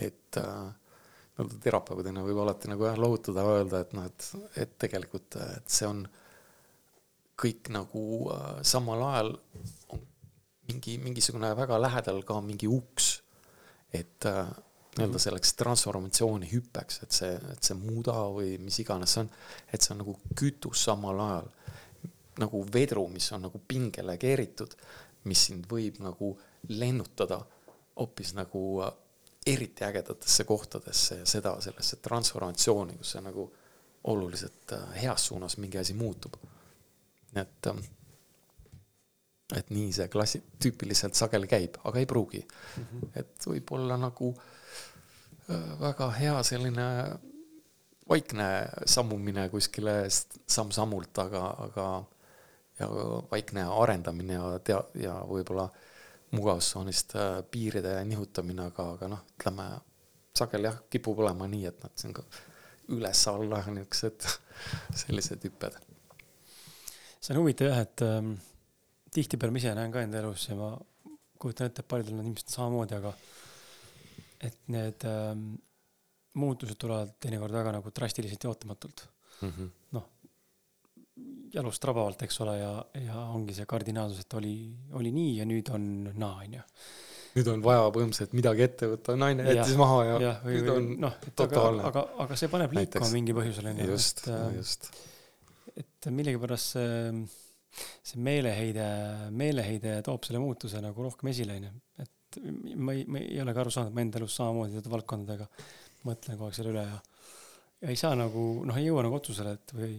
et 0.00 0.38
äh, 0.40 1.48
terapeudina 1.62 2.24
võib 2.26 2.40
alati 2.42 2.70
nagu 2.72 2.88
jah, 2.88 2.98
lohutada, 2.98 3.44
öelda, 3.58 3.82
et 3.84 3.94
noh, 3.96 4.08
et, 4.08 4.28
et 4.64 4.74
tegelikult, 4.80 5.38
et 5.58 5.70
see 5.70 5.88
on 5.88 6.02
kõik 7.38 7.70
nagu 7.74 8.04
äh, 8.34 8.48
samal 8.66 9.04
ajal 9.12 9.34
mingi, 10.68 10.98
mingisugune 11.04 11.52
väga 11.56 11.78
lähedal 11.80 12.24
ka 12.26 12.40
mingi 12.44 12.70
uks, 12.70 13.18
et 13.92 14.26
äh, 14.28 14.48
nii-öelda 14.98 15.20
selleks 15.22 15.54
transformatsiooni 15.58 16.48
hüppeks, 16.50 17.02
et 17.04 17.14
see, 17.14 17.34
et 17.52 17.64
see 17.64 17.76
muda 17.78 18.16
või 18.34 18.56
mis 18.62 18.80
iganes 18.82 19.14
see 19.14 19.24
on, 19.24 19.30
et 19.72 19.84
see 19.84 19.94
on 19.94 20.02
nagu 20.02 20.16
kütus 20.38 20.84
samal 20.88 21.20
ajal. 21.26 21.52
nagu 22.38 22.60
vedru, 22.72 23.08
mis 23.10 23.32
on 23.34 23.42
nagu 23.48 23.58
pingele 23.66 24.14
keeritud, 24.18 24.74
mis 25.26 25.40
sind 25.48 25.64
võib 25.66 25.96
nagu 25.98 26.36
lennutada 26.70 27.40
hoopis 27.98 28.34
nagu 28.38 28.62
äh, 28.86 28.92
eriti 29.46 29.84
ägedatesse 29.84 30.44
kohtadesse 30.44 31.18
ja 31.22 31.26
seda 31.26 31.56
sellesse 31.60 31.96
transformatsiooni, 32.04 32.98
kus 33.00 33.16
see 33.16 33.22
nagu 33.24 33.48
oluliselt 34.04 34.72
äh, 34.72 35.02
heas 35.02 35.26
suunas 35.26 35.56
mingi 35.58 35.78
asi 35.78 35.94
muutub. 35.94 36.36
et, 37.34 37.66
ähm, 37.66 37.78
et 39.56 39.70
nii 39.72 39.92
see 39.96 40.08
klassi-, 40.12 40.42
tüüpiliselt 40.60 41.16
sageli 41.16 41.48
käib, 41.48 41.78
aga 41.88 42.02
ei 42.02 42.06
pruugi 42.06 42.42
mm. 42.42 42.84
-hmm. 42.84 43.10
et 43.22 43.46
võib 43.46 43.72
olla 43.78 43.96
nagu 43.96 44.34
äh, 44.34 45.80
väga 45.80 46.10
hea 46.18 46.42
selline 46.42 46.88
vaikne 48.08 48.48
sammumine 48.86 49.48
kuskile 49.48 50.06
samm-sammult, 50.10 51.18
aga, 51.18 51.44
aga 51.66 51.88
ja 52.78 52.88
vaikne 53.30 53.64
arendamine 53.82 54.34
ja 54.34 54.58
tea- 54.64 54.84
ja 54.94 55.14
võib-olla 55.28 55.68
mugavustsoonist 56.30 57.14
äh, 57.16 57.42
piiride 57.50 58.04
nihutamine, 58.04 58.68
aga, 58.72 58.90
aga 58.96 59.08
noh, 59.08 59.24
ütleme 59.36 59.68
sageli 60.36 60.68
jah, 60.68 60.78
kipub 60.90 61.18
olema 61.24 61.48
nii, 61.50 61.66
et 61.66 61.82
nad 61.82 61.94
siin 61.98 62.14
ka 62.16 62.24
üles-alla 62.94 63.62
niisugused 63.66 64.28
sellised 65.02 65.44
hüpped. 65.44 65.78
see 67.20 67.34
on 67.34 67.40
huvitav 67.42 67.72
jah, 67.72 67.80
et 67.84 68.04
ähm, 68.06 68.36
tihtipeale 69.14 69.54
ma 69.54 69.62
ise 69.62 69.74
näen 69.76 69.94
ka 69.94 70.04
enda 70.04 70.20
elus 70.22 70.48
ja 70.50 70.56
ma 70.58 70.72
kujutan 71.38 71.70
ette, 71.70 71.84
et 71.84 71.90
paljudel 71.90 72.18
on 72.18 72.26
inimestel 72.26 72.56
samamoodi, 72.56 72.98
aga 72.98 73.12
et 74.48 74.58
need 74.74 75.06
ähm, 75.08 75.48
muutused 76.38 76.78
tulevad 76.78 77.16
teinekord 77.22 77.54
väga 77.54 77.74
nagu 77.78 77.92
drastiliselt 77.94 78.44
ja 78.44 78.52
ootamatult 78.52 79.04
mm 79.40 79.50
-hmm.. 79.50 79.70
noh, 79.96 80.06
jalust 81.54 81.84
rabavalt, 81.84 82.22
eks 82.22 82.40
ole, 82.44 82.56
ja, 82.58 82.72
ja 83.04 83.26
ongi 83.34 83.56
see 83.56 83.66
kardinaalsus, 83.66 84.24
et 84.24 84.38
oli, 84.38 84.54
oli 85.00 85.12
nii 85.14 85.36
ja 85.40 85.46
nüüd 85.48 85.70
on 85.74 85.88
naa, 86.14 86.42
onju. 86.44 86.62
nüüd 87.38 87.50
on 87.52 87.64
vaja 87.64 87.88
põhimõtteliselt 87.94 88.36
midagi 88.38 88.66
ette 88.66 88.90
võtta, 88.92 89.16
naine 89.18 89.46
jättis 89.48 89.76
maha 89.78 89.98
ja, 90.04 90.20
ja 90.26 90.32
või, 90.44 90.56
nüüd 90.58 90.72
on 90.74 90.88
noh, 91.06 91.18
totaalne. 91.34 91.84
aga, 91.90 92.06
aga, 92.06 92.24
aga 92.26 92.40
see 92.40 92.52
paneb 92.54 92.74
liikuma 92.78 93.10
mingi 93.14 93.36
põhjusel, 93.36 93.70
onju. 93.72 93.90
just, 93.94 94.24
just. 94.56 94.90
et 95.76 96.10
millegipärast 96.20 96.76
see, 96.76 97.12
see 98.02 98.22
meeleheide, 98.24 98.86
meeleheide 99.30 99.98
toob 100.06 100.26
selle 100.26 100.40
muutuse 100.42 100.80
nagu 100.84 101.04
rohkem 101.06 101.30
esile, 101.32 101.58
onju. 101.60 101.74
et 102.04 102.40
ma 102.76 102.94
ei, 102.96 103.04
ma 103.08 103.22
ei 103.22 103.40
ole 103.42 103.54
ka 103.56 103.64
aru 103.64 103.74
saanud, 103.74 103.94
ma 103.96 104.04
enda 104.04 104.20
elus 104.20 104.36
samamoodi 104.38 104.76
teatud 104.76 104.94
valdkondadega 104.96 105.48
mõtlen 106.08 106.36
kogu 106.36 106.48
aeg 106.48 106.58
selle 106.58 106.74
üle 106.74 106.84
ja 106.86 106.98
ja 107.78 107.90
ei 107.92 107.98
saa 107.98 108.14
nagu, 108.18 108.44
noh, 108.66 108.78
ei 108.78 108.88
jõua 108.88 109.04
nagu 109.06 109.18
otsusele, 109.18 109.54
et 109.58 109.74
või 109.76 109.96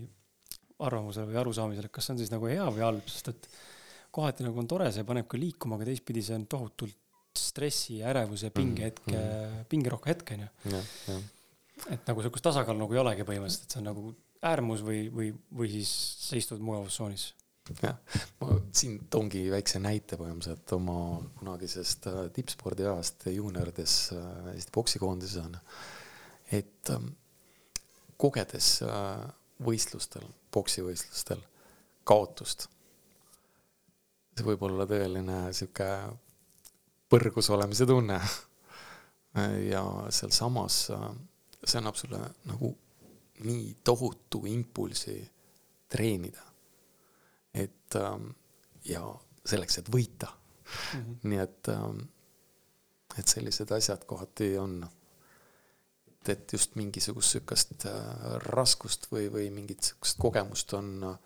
arvamusele 0.84 1.30
või 1.30 1.40
arusaamisele, 1.42 1.90
et 1.90 1.96
kas 1.96 2.08
see 2.08 2.16
on 2.16 2.22
siis 2.22 2.32
nagu 2.34 2.48
hea 2.52 2.66
või 2.72 2.84
halb, 2.86 3.08
sest 3.12 3.32
et 3.34 3.50
kohati 4.16 4.46
nagu 4.46 4.60
on 4.60 4.68
tore, 4.70 4.90
see 4.96 5.06
paneb 5.08 5.28
ka 5.32 5.40
liikuma, 5.40 5.78
aga 5.78 5.90
teistpidi 5.90 6.24
see 6.26 6.38
on 6.40 6.48
tohutult 6.52 6.98
stressi, 7.40 8.00
ärevuse, 8.04 8.50
pingehetke 8.52 9.14
mm, 9.14 9.26
-hmm. 9.26 9.68
pingerohke 9.72 10.12
hetk 10.12 10.32
on 10.36 10.48
ju. 10.48 11.20
et 11.94 12.08
nagu 12.08 12.24
sihukest 12.24 12.44
tasakaalu 12.50 12.84
nagu 12.84 12.96
ei 12.96 13.04
olegi 13.04 13.28
põhimõtteliselt, 13.28 13.68
et 13.68 13.76
see 13.76 13.82
on 13.82 13.90
nagu 13.92 14.14
äärmus 14.50 14.84
või, 14.84 15.02
või, 15.14 15.30
või 15.56 15.70
siis 15.72 15.92
sa 16.26 16.40
istud 16.40 16.64
mugavustsoonis. 16.64 17.34
Jah, 17.82 17.98
ma 18.42 18.58
siin 18.76 18.98
toongi 19.12 19.46
väikse 19.52 19.82
näite 19.84 20.18
põhimõtteliselt 20.20 20.74
oma 20.78 20.98
kunagisest 21.40 22.08
äh, 22.12 22.20
tippspordiajast 22.36 23.28
juuniorides 23.34 23.96
äh, 24.16 24.50
Eesti 24.54 24.74
poksikoondises 24.76 25.44
on, 25.44 25.58
et 26.60 26.94
ähm, 26.94 27.12
kogedes 28.18 28.80
äh, 28.86 29.24
võistlustel, 29.66 30.26
poksivõistlustel 30.52 31.42
kaotust. 32.08 32.68
see 34.36 34.46
võib 34.48 34.62
olla 34.70 34.86
tõeline 34.88 35.40
sihuke 35.54 35.88
põrgus 37.12 37.50
olemise 37.52 37.86
tunne. 37.86 38.20
ja 39.72 39.82
sealsamas 40.16 40.78
see 41.60 41.78
annab 41.78 41.98
sulle 42.00 42.22
nagu 42.48 42.72
nii 43.44 43.78
tohutu 43.84 44.46
impulsi 44.46 45.20
treenida. 45.90 46.49
Et 47.96 48.90
ja 48.90 49.02
selleks, 49.46 49.78
et 49.78 49.92
võita 49.92 50.30
mm. 50.30 51.02
-hmm. 51.02 51.30
nii 51.30 51.40
et, 51.40 51.70
et 53.20 53.28
sellised 53.28 53.72
asjad 53.72 54.06
kohati 54.06 54.58
on 54.58 54.84
et, 56.22 56.30
et 56.30 56.54
just 56.54 56.76
mingisugust 56.76 57.36
sihukest 57.36 57.86
äh, 57.86 58.38
raskust 58.52 59.08
või, 59.12 59.30
või 59.32 59.50
mingit 59.54 59.84
sihukest 59.84 60.20
kogemust 60.20 60.74
on 60.74 61.04
äh, 61.04 61.18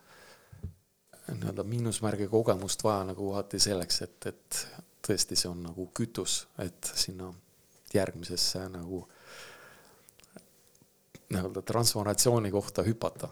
nii-öelda 1.31 1.63
miinusmärgiga 1.63 2.29
kogemust 2.31 2.83
vaja 2.83 3.03
nagu 3.11 3.29
kohati 3.31 3.59
selleks, 3.59 4.01
et, 4.01 4.27
et 4.27 4.59
tõesti, 5.07 5.37
see 5.39 5.49
on 5.49 5.63
nagu 5.63 5.87
kütus, 5.95 6.43
et 6.59 6.91
sinna 6.95 7.31
järgmisesse 7.93 8.65
nagu 8.73 9.03
nii-öelda 11.33 11.63
transformatsiooni 11.65 12.51
kohta 12.51 12.83
hüpata. 12.85 13.29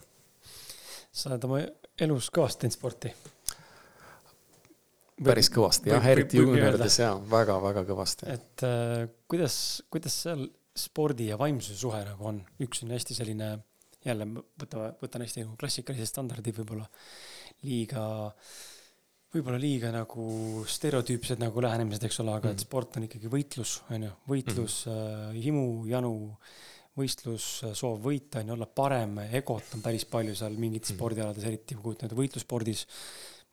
Sa 1.11 1.29
oled 1.29 1.47
oma 1.47 1.61
elus 2.01 2.31
kõvasti 2.33 2.65
teinud 2.65 2.77
sporti? 2.77 3.13
päris 5.21 5.51
kõvasti 5.53 5.91
jah, 5.91 6.07
eriti 6.13 6.39
juuniorides 6.39 6.97
jaa, 7.03 7.13
väga-väga 7.31 7.83
kõvasti. 7.89 8.29
et 8.31 8.65
äh, 8.65 9.05
kuidas, 9.29 9.55
kuidas 9.93 10.17
seal 10.25 10.47
spordi 10.77 11.29
ja 11.29 11.37
vaimsuse 11.39 11.77
suhe 11.77 12.01
nagu 12.07 12.27
on, 12.31 12.41
üks 12.63 12.83
on 12.85 12.93
hästi 12.95 13.17
selline, 13.17 13.53
jälle 14.05 14.27
võtame, 14.31 14.91
võtan 15.01 15.25
hästi 15.25 15.45
nagu 15.45 15.57
klassikalised 15.59 16.09
standardid 16.09 16.57
võib-olla 16.61 16.87
liiga, 17.67 18.05
võib-olla 19.35 19.59
liiga 19.61 19.91
nagu 19.93 20.25
stereotüüpsed 20.69 21.43
nagu 21.43 21.63
lähenemised, 21.67 22.07
eks 22.07 22.21
ole, 22.23 22.33
aga 22.39 22.49
mm. 22.49 22.57
et 22.57 22.65
sport 22.65 22.97
on 22.97 23.07
ikkagi 23.09 23.31
võitlus, 23.31 23.77
on 23.91 24.07
ju, 24.07 24.13
võitlus 24.31 24.83
mm., 24.87 25.31
äh, 25.35 25.41
himu, 25.45 25.65
janu, 25.91 26.15
võistlus, 26.97 27.47
soov 27.77 28.01
võita, 28.03 28.41
on 28.41 28.51
ju, 28.51 28.55
olla 28.57 28.67
parem, 28.67 29.19
egot 29.31 29.75
on 29.77 29.83
päris 29.83 30.05
palju 30.11 30.35
seal 30.37 30.57
mingites 30.59 30.91
mm. 30.91 30.99
spordialades, 30.99 31.45
eriti 31.47 31.77
ma 31.77 31.85
kujutan 31.85 32.09
ette 32.09 32.17
võitlusspordis. 32.19 32.85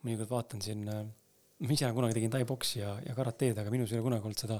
mõnikord 0.03 0.31
vaatan 0.31 0.63
siin, 0.63 0.87
äh, 0.91 1.05
ma 1.65 1.75
ise 1.75 1.91
kunagi 1.95 2.17
tegin 2.17 2.33
tai-boksi 2.33 2.81
ja, 2.81 2.95
ja 3.05 3.15
karateed, 3.15 3.57
aga 3.59 3.71
minus 3.71 3.91
ei 3.91 3.99
ole 3.99 4.09
kunagi 4.09 4.27
olnud 4.27 4.43
seda 4.43 4.59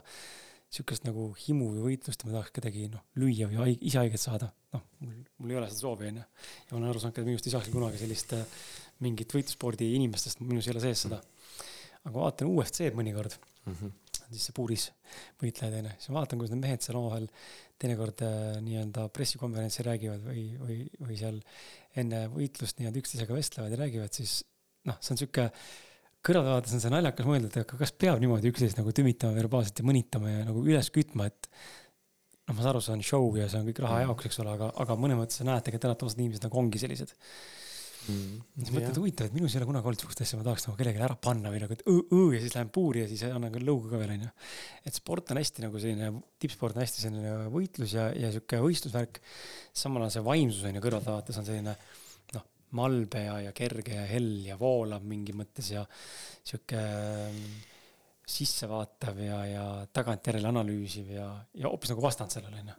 sihukest 0.70 1.06
nagu 1.08 1.32
himu 1.48 1.72
või 1.74 1.86
võitlust 1.90 2.24
ja 2.24 2.30
ma 2.30 2.36
tahaks 2.38 2.54
kedagi 2.54 2.90
noh, 2.94 3.02
lüüa 3.18 3.48
või 3.50 3.58
haig, 3.64 3.86
ise 3.90 4.02
haiget 4.04 4.22
saada. 4.22 4.52
noh, 4.76 4.84
mul, 5.02 5.16
mul 5.42 5.54
ei 5.54 5.58
ole 5.58 5.70
seda 5.72 5.82
soovi, 5.82 6.12
onju. 6.12 6.22
ja 6.22 6.70
ma 6.70 6.78
olen 6.78 6.92
aru 6.92 7.02
saanud 7.02 7.16
ka, 7.16 7.24
et 7.24 7.30
minust 7.32 7.48
ei 7.50 7.56
saakski 7.56 7.74
kunagi 7.74 8.02
sellist 8.02 8.36
äh, 8.38 8.60
mingit 9.06 9.34
võitlusspordi 9.34 9.88
inimestest, 9.98 10.44
minus 10.46 10.68
ei 10.68 10.76
ole 10.76 10.84
sees 10.84 11.08
seda. 11.08 11.22
aga 12.04 12.14
vaatan 12.16 12.52
UFC-d 12.52 12.94
mõnikord 12.96 13.34
mm, 13.34 13.74
-hmm. 13.74 14.09
Siis 14.36 14.50
see 14.50 14.56
puuris 14.58 14.86
võitlejad, 15.42 15.76
onju, 15.82 15.96
siis 15.98 16.12
ma 16.14 16.22
vaatan, 16.22 16.42
kuidas 16.42 16.54
need 16.54 16.64
mehed 16.64 16.86
seal 16.86 17.00
omavahel 17.00 17.28
teinekord 17.82 18.24
äh, 18.28 18.38
nii-öelda 18.66 19.08
pressikonverentsil 19.16 19.88
räägivad 19.88 20.26
või, 20.26 20.46
või, 20.62 20.80
või 21.02 21.20
seal 21.20 21.42
enne 22.00 22.26
võitlust 22.34 22.80
nii-öelda 22.80 23.04
üksteisega 23.04 23.38
vestlevad 23.38 23.76
ja 23.76 23.84
räägivad, 23.84 24.16
siis 24.16 24.42
noh, 24.90 24.98
see 25.04 25.16
on 25.16 25.22
sihuke 25.22 25.50
kõrvalt 26.26 26.50
vaadates 26.52 26.76
on 26.76 26.84
see 26.84 26.92
naljakas 26.92 27.28
mõelda, 27.28 27.50
et 27.50 27.62
aga 27.62 27.80
kas 27.80 27.94
peab 27.96 28.20
niimoodi 28.22 28.52
üksteist 28.52 28.80
nagu 28.80 28.92
tümitama 28.96 29.38
verbaalselt 29.38 29.80
ja 29.80 29.88
mõnitama 29.88 30.34
ja 30.34 30.48
nagu 30.50 30.64
üles 30.68 30.92
kütma, 30.96 31.30
et 31.32 31.48
noh, 31.50 32.58
ma 32.58 32.60
saan 32.60 32.74
aru, 32.74 32.84
see 32.84 32.96
on 32.98 33.06
show 33.06 33.40
ja 33.40 33.48
see 33.52 33.62
on 33.62 33.70
kõik 33.70 33.82
raha 33.86 34.04
jaoks, 34.04 34.28
eks 34.28 34.42
ole, 34.44 34.56
aga, 34.58 34.70
aga 34.84 34.98
mõnes 35.00 35.20
mõttes 35.22 35.40
sa 35.40 35.48
näed 35.48 35.64
tegelikult 35.64 35.88
tänapäevased 35.88 36.20
inimesed 36.24 36.48
nagu 36.48 36.60
ongi 36.60 36.82
sellised. 36.82 37.16
Mm,. 38.10 38.64
siis 38.64 38.74
mõtled, 38.76 39.00
huvitav, 39.00 39.30
et 39.30 39.36
minus 39.38 39.54
ei 39.54 39.62
ole 39.62 39.70
kunagi 39.70 39.90
olnud 39.92 40.04
sihukest 40.04 40.24
asja, 40.26 40.40
ma 40.40 40.46
tahaks 40.48 40.68
nagu 40.68 40.78
kellelegi 40.80 41.06
ära 41.06 41.18
panna 41.28 41.54
või 41.54 41.62
nagu, 41.64 41.78
et 41.78 41.86
õ-õ 41.90 42.22
ja 42.36 42.42
siis 42.44 42.58
lähen 42.58 42.74
puuri 42.76 43.04
ja 43.04 43.10
siis 43.12 43.24
annan 43.30 43.54
ka 43.54 43.62
lõuga 43.64 43.94
ka 43.94 44.02
veel, 44.02 44.14
onju. 44.18 44.34
et 44.90 45.00
sport 45.00 45.34
on 45.34 45.42
hästi 45.42 45.66
nagu 45.66 45.82
selline, 45.84 46.12
tippsport 46.42 46.78
on 46.78 46.84
hästi 46.86 47.06
selline 47.06 47.34
võitlus 47.54 47.96
ja, 47.96 48.10
ja 48.18 48.34
sihuke 48.36 48.62
võistlusvärk. 48.66 49.22
samal 49.86 50.06
ajal 50.06 50.18
see 50.18 50.28
vaimsus 50.28 50.68
on 50.70 50.80
ju 50.80 50.86
kõrvalt 50.86 51.10
vaadates 51.14 51.42
on 51.42 51.50
selline 51.50 51.76
noh, 52.36 52.46
malbe 52.80 53.26
ja, 53.26 53.40
ja 53.48 53.56
kerge 53.56 53.98
ja 54.02 54.06
hell 54.10 54.46
ja 54.50 54.60
voolav 54.60 55.06
mingi 55.08 55.36
mõttes 55.38 55.74
ja 55.76 55.86
sihuke 56.44 56.86
sissevaatav 58.30 59.20
ja, 59.24 59.38
ja 59.50 59.66
tagantjärele 59.94 60.50
analüüsiv 60.50 61.14
ja, 61.16 61.28
ja 61.58 61.70
hoopis 61.70 61.94
nagu 61.94 62.04
vastand 62.04 62.34
sellele 62.34 62.62
onju. 62.62 62.76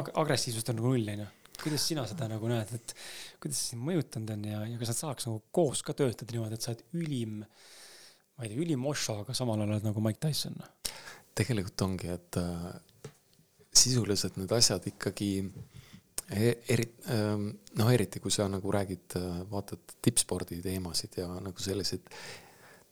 Ag 0.00 0.12
agressiivsust 0.22 0.70
on 0.72 0.80
nagu 0.80 0.92
null 0.94 1.10
onju. 1.14 1.26
Kuidas 1.62 1.86
sina 1.88 2.04
seda 2.08 2.28
nagu 2.30 2.48
näed, 2.50 2.72
et 2.76 2.94
kuidas 3.42 3.60
see 3.60 3.74
sind 3.74 3.84
mõjutanud 3.86 4.34
on 4.34 4.46
ja, 4.48 4.62
ja 4.68 4.80
kas 4.80 4.92
nad 4.92 5.00
saaks 5.00 5.28
nagu 5.28 5.42
koos 5.54 5.84
ka 5.86 5.96
töötada 5.96 6.34
niimoodi, 6.34 6.58
et 6.58 6.64
sa 6.64 6.72
oled 6.72 6.84
ülim, 7.00 7.36
ma 7.44 8.46
ei 8.46 8.50
tea, 8.50 8.62
ülim 8.64 8.88
Osho, 8.90 9.20
aga 9.22 9.36
samal 9.36 9.60
ajal 9.60 9.76
oled 9.76 9.88
nagu 9.90 10.04
Mike 10.04 10.22
Tyson? 10.24 10.58
tegelikult 11.34 11.82
ongi, 11.82 12.10
et 12.14 12.38
äh, 12.38 12.66
sisuliselt 13.74 14.36
need 14.38 14.52
asjad 14.54 14.84
ikkagi 14.86 15.30
e-, 16.30 16.58
eri, 16.70 16.86
ähm, 17.10 17.48
noh, 17.78 17.90
eriti 17.90 18.22
kui 18.22 18.32
sa 18.34 18.46
nagu 18.50 18.72
räägid, 18.74 19.16
äh, 19.18 19.40
vaatad 19.50 19.96
tippspordi 20.04 20.60
teemasid 20.64 21.18
ja 21.18 21.28
nagu 21.42 21.62
selliseid 21.62 22.06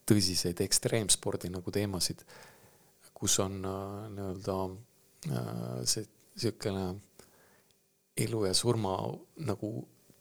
tõsiseid 0.09 0.59
ekstreemspordi 0.65 1.53
nagu 1.53 1.75
teemasid, 1.75 2.25
kus 3.15 3.39
on 3.45 3.61
äh, 3.63 4.11
nii-öelda 4.17 4.59
äh, 4.67 5.79
see 5.87 6.07
niisugune 6.33 6.87
elu 8.25 8.47
ja 8.47 8.55
surma 8.55 8.97
nagu 9.47 9.73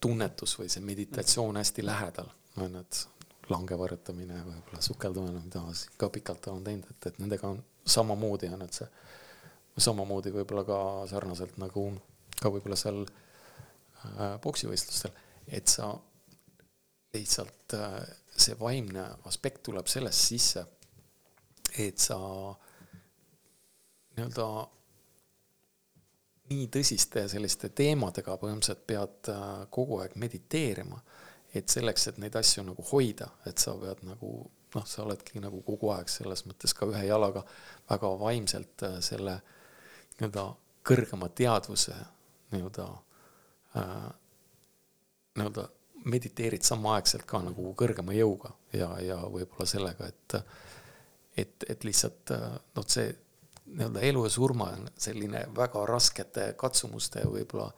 tunnetus 0.02 0.58
või 0.60 0.70
see 0.72 0.84
meditatsioon 0.86 1.60
hästi 1.62 1.86
lähedal, 1.86 2.30
on 2.58 2.78
ju, 2.78 2.82
et 2.82 3.02
langevarjutamine, 3.52 4.38
võib-olla 4.46 4.82
sukeldumine, 4.84 5.42
mida 5.44 5.62
ma 5.64 5.74
ka 6.00 6.10
pikalt 6.14 6.48
olen 6.52 6.64
teinud, 6.66 6.94
et, 6.94 7.10
et 7.12 7.20
nendega 7.22 7.50
on 7.50 7.60
samamoodi 7.86 8.50
on, 8.54 8.64
et 8.66 8.80
see 8.80 8.88
samamoodi 9.82 10.34
võib-olla 10.36 10.64
ka 10.68 10.80
sarnaselt 11.10 11.58
nagu 11.62 11.86
ka 12.42 12.52
võib-olla 12.52 12.78
seal 12.80 13.04
äh, 13.06 14.38
poksivõistlustel, 14.44 15.14
et 15.48 15.70
sa 15.72 15.92
lihtsalt 17.14 17.76
äh, 17.78 18.02
see 18.32 18.58
vaimne 18.60 19.06
aspekt 19.30 19.64
tuleb 19.68 19.90
sellest 19.92 20.32
sisse, 20.32 20.66
et 21.80 22.00
sa 22.02 22.18
nii-öelda 24.16 24.48
nii 26.52 26.68
tõsiste 26.72 27.26
selliste 27.32 27.70
teemadega 27.76 28.36
põhimõtteliselt 28.40 28.86
pead 28.88 29.32
äh, 29.32 29.52
kogu 29.74 30.02
aeg 30.04 30.16
mediteerima, 30.20 31.00
et 31.56 31.72
selleks, 31.72 32.08
et 32.12 32.20
neid 32.24 32.36
asju 32.40 32.64
nagu 32.68 32.84
hoida, 32.92 33.30
et 33.48 33.62
sa 33.62 33.74
pead 33.80 34.04
nagu 34.08 34.32
noh, 34.76 34.88
sa 34.88 35.04
oledki 35.04 35.42
nagu 35.44 35.62
kogu 35.68 35.92
aeg 35.96 36.12
selles 36.12 36.46
mõttes 36.48 36.76
ka 36.76 36.88
ühe 36.92 37.04
jalaga 37.08 37.44
väga 37.90 38.14
vaimselt 38.22 38.86
äh, 38.88 39.00
selle 39.04 39.38
nii-öelda 40.18 40.48
kõrgema 40.88 41.30
teadvuse 41.36 41.96
nii-öelda 42.52 42.88
äh, 43.80 44.10
nii-öelda 45.38 45.68
mediteerid 46.12 46.66
samaaegselt 46.66 47.28
ka 47.30 47.44
nagu 47.46 47.74
kõrgema 47.78 48.16
jõuga 48.18 48.56
ja, 48.74 48.96
ja 49.04 49.20
võib-olla 49.28 49.68
sellega, 49.70 50.08
et 50.10 50.40
et, 51.42 51.64
et 51.70 51.84
lihtsalt 51.88 52.34
noh, 52.76 52.88
see 52.92 53.14
nii-öelda 53.72 54.04
elu 54.08 54.24
ja 54.26 54.30
surma 54.34 54.70
on 54.76 54.90
selline 54.98 55.46
väga 55.56 55.86
raskete 55.88 56.54
katsumuste, 56.60 57.24
võib-olla 57.28 57.72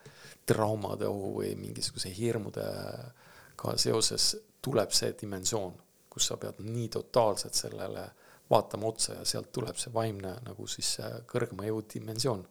traumade 0.46 1.08
ohu 1.08 1.38
või 1.40 1.54
mingisuguse 1.60 2.12
hirmudega 2.18 3.76
seoses 3.80 4.34
tuleb 4.64 4.92
see 4.96 5.14
dimensioon, 5.22 5.76
kus 6.10 6.28
sa 6.30 6.38
pead 6.38 6.60
nii 6.64 6.90
totaalselt 6.92 7.56
sellele 7.56 8.08
vaatama 8.50 8.88
otsa 8.88 9.20
ja 9.20 9.26
sealt 9.26 9.52
tuleb 9.56 9.78
see 9.80 9.94
vaimne 9.94 10.34
nagu 10.46 10.68
siis 10.68 10.98
kõrgema 11.30 11.68
jõu 11.70 11.84
dimensioon. 11.94 12.44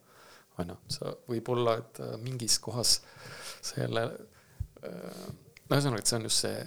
on 0.57 0.69
ju, 0.69 0.75
sa 0.87 1.13
võib-olla, 1.27 1.77
et 1.81 1.99
mingis 2.21 2.59
kohas 2.61 2.99
selle 3.61 4.03
äh, 4.85 5.23
no 5.69 5.77
ühesõnaga, 5.77 6.03
et 6.03 6.09
see 6.09 6.19
on 6.19 6.27
just 6.27 6.43
see 6.43 6.65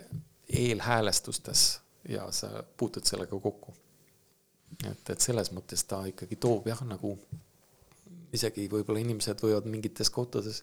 eelhäälestustes 0.62 1.66
ja 2.08 2.26
sa 2.32 2.64
puutud 2.76 3.06
sellega 3.06 3.38
kokku. 3.40 3.74
Et, 4.84 5.10
et 5.10 5.20
selles 5.20 5.52
mõttes 5.56 5.84
ta 5.88 6.02
ikkagi 6.08 6.36
toob 6.36 6.68
jah, 6.68 6.82
nagu 6.88 7.16
isegi 8.36 8.66
võib-olla 8.68 9.00
inimesed 9.00 9.40
võivad 9.40 9.68
mingites 9.70 10.10
kohtades 10.12 10.62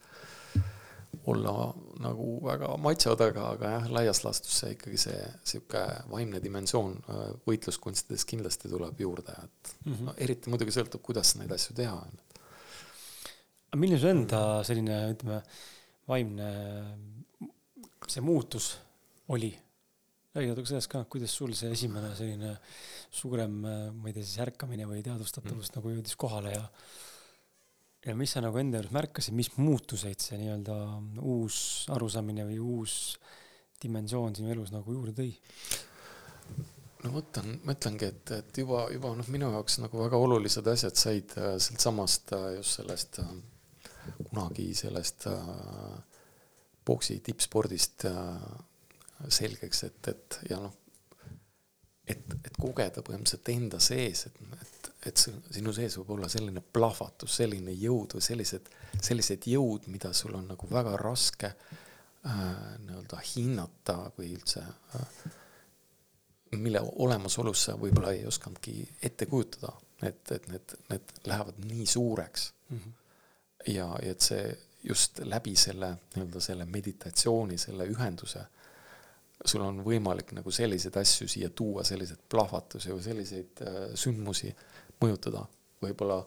olla 1.29 1.73
nagu 2.01 2.27
väga 2.43 2.73
machod, 2.81 3.21
aga, 3.21 3.45
aga 3.55 3.71
jah, 3.75 3.87
laias 3.95 4.23
laastus 4.25 4.55
see 4.59 4.73
ikkagi 4.75 4.99
see 5.05 5.19
sihuke 5.53 5.81
vaimne 6.11 6.41
dimensioon 6.43 6.95
äh, 6.97 7.25
võitluskunstides 7.47 8.25
kindlasti 8.29 8.71
tuleb 8.71 8.99
juurde, 8.99 9.35
et 9.37 9.73
mm 9.85 9.93
-hmm. 9.93 10.09
no, 10.09 10.15
eriti 10.17 10.51
muidugi 10.51 10.73
sõltub, 10.75 11.03
kuidas 11.05 11.35
neid 11.39 11.51
asju 11.51 11.75
teha. 11.77 11.99
aga 13.69 13.79
milline 13.79 13.99
su 14.01 14.09
enda 14.09 14.41
selline, 14.67 14.97
ütleme, 15.13 15.41
vaimne 16.07 16.49
see 18.07 18.21
muutus 18.21 18.73
oli? 19.27 19.53
Räägi 20.33 20.49
natuke 20.49 20.69
sellest 20.71 20.91
ka, 20.91 21.03
kuidas 21.13 21.33
sul 21.37 21.53
see 21.57 21.71
esimene 21.75 22.13
selline 22.17 22.55
suurem, 23.13 23.59
ma 23.61 24.09
ei 24.09 24.15
tea 24.15 24.25
siis 24.25 24.41
ärkamine 24.47 24.87
või 24.89 25.03
teadvustatavus 25.05 25.69
mm. 25.69 25.75
nagu 25.77 25.93
jõudis 25.93 26.17
kohale 26.19 26.55
ja 26.55 26.63
ja 28.03 28.15
mis 28.19 28.33
sa 28.35 28.41
nagu 28.43 28.57
enda 28.59 28.79
juures 28.79 28.91
märkasid, 28.93 29.35
mis 29.37 29.51
muutuseid 29.55 30.19
see 30.19 30.39
nii-öelda 30.41 30.75
uus 31.23 31.57
arusaamine 31.93 32.45
või 32.49 32.59
uus 32.59 32.97
dimensioon 33.83 34.35
sinu 34.35 34.51
elus 34.51 34.73
nagu 34.73 34.95
juurde 34.95 35.15
tõi? 35.15 35.31
no 37.03 37.13
mõtlen, 37.15 37.57
mõtlengi, 37.67 38.09
et, 38.11 38.33
et 38.39 38.59
juba, 38.63 38.85
juba 38.93 39.13
noh, 39.19 39.29
minu 39.31 39.51
jaoks 39.53 39.79
nagu 39.83 40.03
väga 40.03 40.19
olulised 40.19 40.67
asjad 40.71 40.99
said 40.99 41.35
äh, 41.39 41.55
sealt 41.63 41.83
samast 41.83 42.35
äh, 42.35 42.49
just 42.57 42.79
sellest 42.79 43.19
äh, 43.23 43.31
kunagi 44.29 44.69
sellest 44.77 45.27
äh, 45.31 45.95
boksi 46.87 47.19
tippspordist 47.23 48.07
äh, 48.09 48.45
selgeks, 49.29 49.83
et, 49.83 50.07
et 50.07 50.39
ja 50.49 50.59
noh, 50.61 50.73
et, 52.07 52.23
et 52.43 52.57
kogeda 52.59 53.03
põhimõtteliselt 53.05 53.53
enda 53.53 53.79
sees, 53.83 54.25
et, 54.27 54.41
et, 54.61 54.89
et 55.11 55.23
sinu 55.23 55.73
sees 55.75 55.97
võib 55.99 56.15
olla 56.17 56.31
selline 56.31 56.63
plahvatus, 56.63 57.37
selline 57.39 57.75
jõud 57.77 58.17
või 58.17 58.25
sellised, 58.25 58.67
sellised 58.99 59.47
jõud, 59.47 59.87
mida 59.93 60.13
sul 60.17 60.35
on 60.39 60.49
nagu 60.51 60.67
väga 60.71 60.97
raske 60.99 61.53
äh, 61.53 62.43
nii-öelda 62.83 63.21
hinnata 63.33 63.97
või 64.17 64.33
üldse 64.35 64.65
äh, 64.65 65.31
mille 66.57 66.81
olemasolus 66.95 67.63
sa 67.67 67.77
võib-olla 67.79 68.13
ei 68.13 68.25
osanudki 68.27 68.75
ette 69.03 69.25
kujutada, 69.29 69.73
et, 70.03 70.21
et 70.31 70.47
need, 70.51 70.75
need 70.89 71.13
lähevad 71.29 71.59
nii 71.65 71.85
suureks 71.87 72.51
mm. 72.69 72.77
-hmm. 72.77 72.93
ja, 73.73 73.87
ja 74.01 74.11
et 74.11 74.21
see 74.21 74.57
just 74.83 75.19
läbi 75.23 75.55
selle 75.55 75.93
nii-öelda 76.15 76.41
selle 76.41 76.65
meditatsiooni, 76.65 77.57
selle 77.57 77.87
ühenduse, 77.87 78.45
sul 79.45 79.63
on 79.65 79.81
võimalik 79.83 80.31
nagu 80.37 80.51
selliseid 80.51 80.97
asju 80.99 81.27
siia 81.27 81.49
tuua, 81.49 81.83
selliseid 81.87 82.21
plahvatusi 82.29 82.93
või 82.93 83.03
selliseid 83.03 83.63
äh, 83.65 83.79
sündmusi 83.99 84.53
mõjutada, 85.03 85.43
võib-olla 85.83 86.21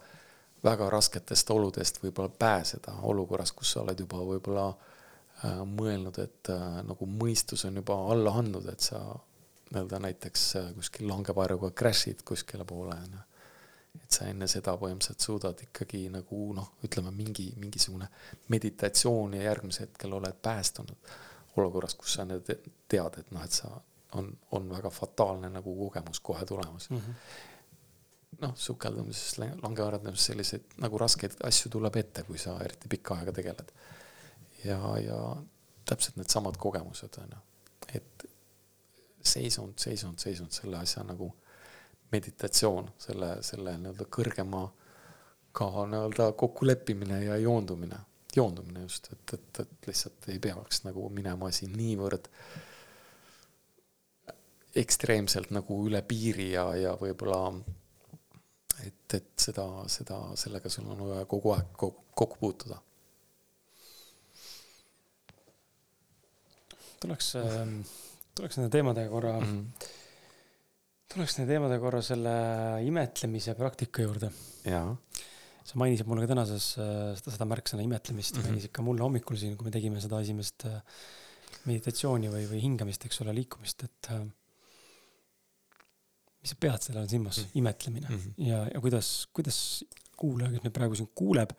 väga 0.65 0.89
rasketest 0.91 1.51
oludest 1.51 2.03
võib-olla 2.03 2.33
pääseda 2.39 2.99
olukorras, 3.09 3.53
kus 3.57 3.73
sa 3.75 3.85
oled 3.85 4.01
juba 4.01 4.21
võib-olla 4.25 4.67
äh, 4.73 5.63
mõelnud, 5.69 6.19
et 6.23 6.53
äh, 6.53 6.83
nagu 6.87 7.09
mõistus 7.09 7.65
on 7.69 7.81
juba 7.83 7.97
alla 8.13 8.35
andnud, 8.43 8.69
et 8.73 8.85
sa 8.91 9.01
nii-öelda 9.67 9.99
näiteks 9.99 10.43
kuskil 10.77 11.09
langevarjuga 11.11 11.73
crash'id 11.75 12.21
kuskile 12.25 12.65
poole, 12.69 12.95
onju 12.95 13.25
et 13.97 14.13
sa 14.13 14.27
enne 14.31 14.47
seda 14.51 14.75
põhimõtteliselt 14.79 15.25
suudad 15.25 15.63
ikkagi 15.65 16.05
nagu 16.13 16.51
noh, 16.55 16.75
ütleme 16.85 17.11
mingi, 17.17 17.49
mingisugune 17.59 18.07
meditatsioon 18.53 19.39
ja 19.39 19.47
järgmisel 19.49 19.87
hetkel 19.87 20.13
oled 20.19 20.37
päästunud 20.43 21.15
olukorras, 21.59 21.95
kus 21.95 22.17
sa 22.19 22.25
nüüd 22.29 22.47
tead, 22.89 23.19
et 23.21 23.31
noh, 23.35 23.45
et 23.45 23.53
sa 23.53 23.71
on, 24.19 24.31
on 24.57 24.71
väga 24.71 24.91
fataalne 24.91 25.51
nagu 25.53 25.75
kogemus 25.79 26.21
kohe 26.21 26.47
tulemas 26.47 26.91
mm. 26.91 26.97
-hmm. 26.97 27.15
noh, 28.41 28.55
sukeldumises, 28.55 29.39
langeharjutamises 29.39 30.27
selliseid 30.27 30.79
nagu 30.85 30.99
raskeid 30.99 31.37
asju 31.45 31.71
tuleb 31.71 31.97
ette, 31.97 32.23
kui 32.23 32.39
sa 32.39 32.59
eriti 32.65 32.89
pikka 32.89 33.15
aega 33.15 33.33
tegeled. 33.33 33.73
ja, 34.65 34.99
ja 34.99 35.37
täpselt 35.85 36.17
needsamad 36.17 36.57
kogemused 36.57 37.19
on 37.23 37.29
ju, 37.33 37.43
et 37.95 38.27
seisund, 39.23 39.79
seisund, 39.79 40.19
seisund 40.19 40.51
selle 40.51 40.79
asja 40.79 41.03
nagu 41.05 41.31
meditatsioon, 42.13 42.91
selle, 42.99 43.31
selle 43.43 43.77
nii-öelda 43.79 44.07
kõrgema 44.19 44.67
ka 45.57 45.87
nii-öelda 45.91 46.31
kokkuleppimine 46.33 47.25
ja 47.25 47.37
joondumine, 47.43 47.99
joondumine 48.37 48.85
just, 48.87 49.11
et, 49.13 49.35
et, 49.39 49.61
et 49.65 49.91
lihtsalt 49.91 50.29
ei 50.33 50.39
peaks 50.43 50.85
nagu 50.85 51.09
minema 51.13 51.51
siin 51.55 51.75
niivõrd 51.77 52.31
ekstreemselt 54.77 55.53
nagu 55.57 55.79
üle 55.89 56.03
piiri 56.05 56.51
ja, 56.53 56.69
ja 56.77 56.95
võib-olla 57.01 57.41
et, 58.85 59.15
et 59.15 59.31
seda, 59.41 59.67
seda, 59.91 60.19
sellega 60.37 60.73
sul 60.73 60.89
on 60.93 61.07
vaja 61.09 61.29
kogu 61.31 61.55
aeg 61.57 61.73
kokku 61.77 62.37
puutuda. 62.41 62.83
tuleks, 67.01 67.35
ähm, 67.37 67.81
tuleks 68.35 68.57
nende 68.59 68.73
teemadega 68.73 69.11
korra 69.13 69.35
mm, 69.39 69.47
-hmm. 69.47 69.89
tuleks 71.13 71.39
nende 71.39 71.53
teemadega 71.53 71.83
korra 71.83 72.03
selle 72.03 72.37
imetlemise 72.83 73.55
praktika 73.55 74.03
juurde. 74.03 74.31
jaa. 74.65 74.97
Sa 75.67 75.79
mainisid 75.81 76.07
mulle 76.09 76.25
ka 76.25 76.31
tänases 76.31 76.73
äh, 76.79 77.13
seda, 77.19 77.35
seda 77.35 77.49
märksõna 77.51 77.85
imetlemist 77.85 78.37
mm, 78.37 78.41
-hmm. 78.41 78.55
mainisid 78.55 78.75
ka 78.75 78.85
mulle 78.87 79.03
hommikul 79.03 79.39
siin, 79.41 79.57
kui 79.59 79.67
me 79.67 79.75
tegime 79.75 80.03
seda 80.03 80.21
esimest 80.23 80.67
äh, 80.71 80.81
meditatsiooni 81.67 82.31
või, 82.31 82.47
või 82.51 82.63
hingamist, 82.63 83.07
eks 83.09 83.23
ole, 83.25 83.35
liikumist, 83.35 83.87
et 83.89 84.11
äh, 84.15 84.25
mis 86.41 86.55
sa 86.55 86.59
pead 86.63 86.87
selle 86.87 87.03
all 87.03 87.11
silmas 87.11 87.41
mm, 87.41 87.45
-hmm. 87.45 87.61
imetlemine 87.63 88.09
mm 88.09 88.19
-hmm. 88.19 88.49
ja, 88.51 88.65
ja 88.75 88.81
kuidas, 88.81 89.29
kuidas 89.33 89.59
kuulaja, 90.17 90.53
kes 90.55 90.63
meid 90.65 90.77
praegu 90.77 90.95
siin 90.95 91.11
kuuleb 91.15 91.53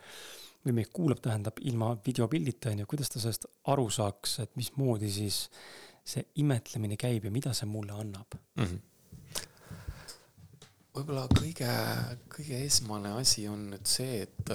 või 0.65 0.79
meid 0.79 0.91
kuulab, 0.93 1.19
tähendab 1.23 1.59
ilma 1.61 1.93
videopildita 2.05 2.71
onju, 2.73 2.85
kuidas 2.87 3.11
ta 3.11 3.19
sellest 3.19 3.45
aru 3.73 3.89
saaks, 3.89 4.39
et 4.43 4.55
mismoodi 4.55 5.11
siis 5.11 5.49
see 6.07 6.23
imetlemine 6.43 6.95
käib 6.97 7.27
ja 7.27 7.31
mida 7.31 7.53
see 7.53 7.67
mulle 7.67 7.91
annab 7.91 8.39
mm? 8.55 8.63
-hmm 8.63 8.85
võib-olla 10.97 11.27
kõige, 11.31 11.69
kõige 12.33 12.61
esmane 12.65 13.13
asi 13.19 13.47
on 13.51 13.69
nüüd 13.73 13.87
see, 13.89 14.23
et, 14.25 14.51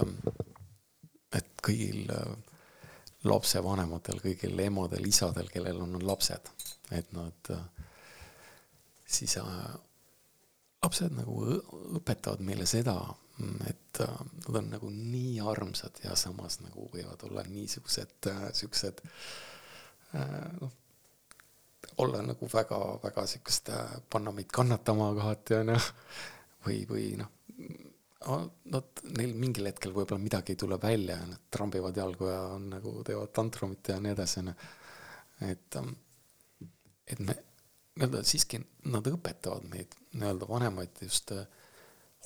et 1.39 1.55
kõigil 1.63 2.11
lapsevanematel, 3.29 4.19
kõigil 4.25 4.59
emadel, 4.67 5.07
isadel, 5.07 5.49
kellel 5.53 5.81
on 5.85 5.97
lapsed, 6.03 6.51
et 6.99 7.15
nad 7.15 7.53
siis 9.07 9.37
lapsed 10.83 11.15
nagu 11.15 11.39
õpetavad 11.99 12.43
meile 12.43 12.67
seda, 12.67 12.97
et 13.67 14.01
äh, 14.01 14.19
nad 14.47 14.59
on 14.61 14.71
nagu 14.71 14.91
nii 14.93 15.41
armsad 15.53 16.03
ja 16.05 16.17
samas 16.19 16.61
nagu 16.63 16.89
võivad 16.93 17.23
olla 17.27 17.45
niisugused, 17.49 18.29
äh, 18.31 18.45
siuksed 18.57 19.03
äh, 20.15 20.49
noh, 20.61 20.75
olla 22.03 22.23
nagu 22.25 22.49
väga-väga 22.53 23.27
siukest, 23.27 23.71
panna 24.11 24.33
meid 24.33 24.51
kannatama 24.53 25.13
kohati 25.19 25.61
onju. 25.61 25.79
või, 26.67 26.83
või 26.89 27.07
noh, 27.19 27.31
nad, 28.71 29.03
neil 29.19 29.35
mingil 29.35 29.67
hetkel 29.67 29.95
võib-olla 29.95 30.23
midagi 30.23 30.55
ei 30.55 30.61
tule 30.61 30.79
välja 30.83 31.17
ja 31.19 31.27
nad 31.27 31.47
trambivad 31.51 31.97
jalgu 31.97 32.29
ja 32.31 32.43
on 32.55 32.69
nagu 32.77 33.01
teevad 33.07 33.33
tantrumit 33.35 33.89
ja 33.89 33.99
nii 34.01 34.15
edasi 34.15 34.41
onju. 34.43 34.55
et, 35.51 35.77
ähm, 35.77 35.97
et 37.07 37.19
me 37.19 37.35
nii-öelda 37.97 38.23
siiski 38.25 38.61
nad 38.93 39.07
õpetavad 39.09 39.67
meid 39.69 39.95
nii-öelda 40.17 40.49
vanemaid 40.49 41.03
just 41.05 41.33
äh, 41.35 41.45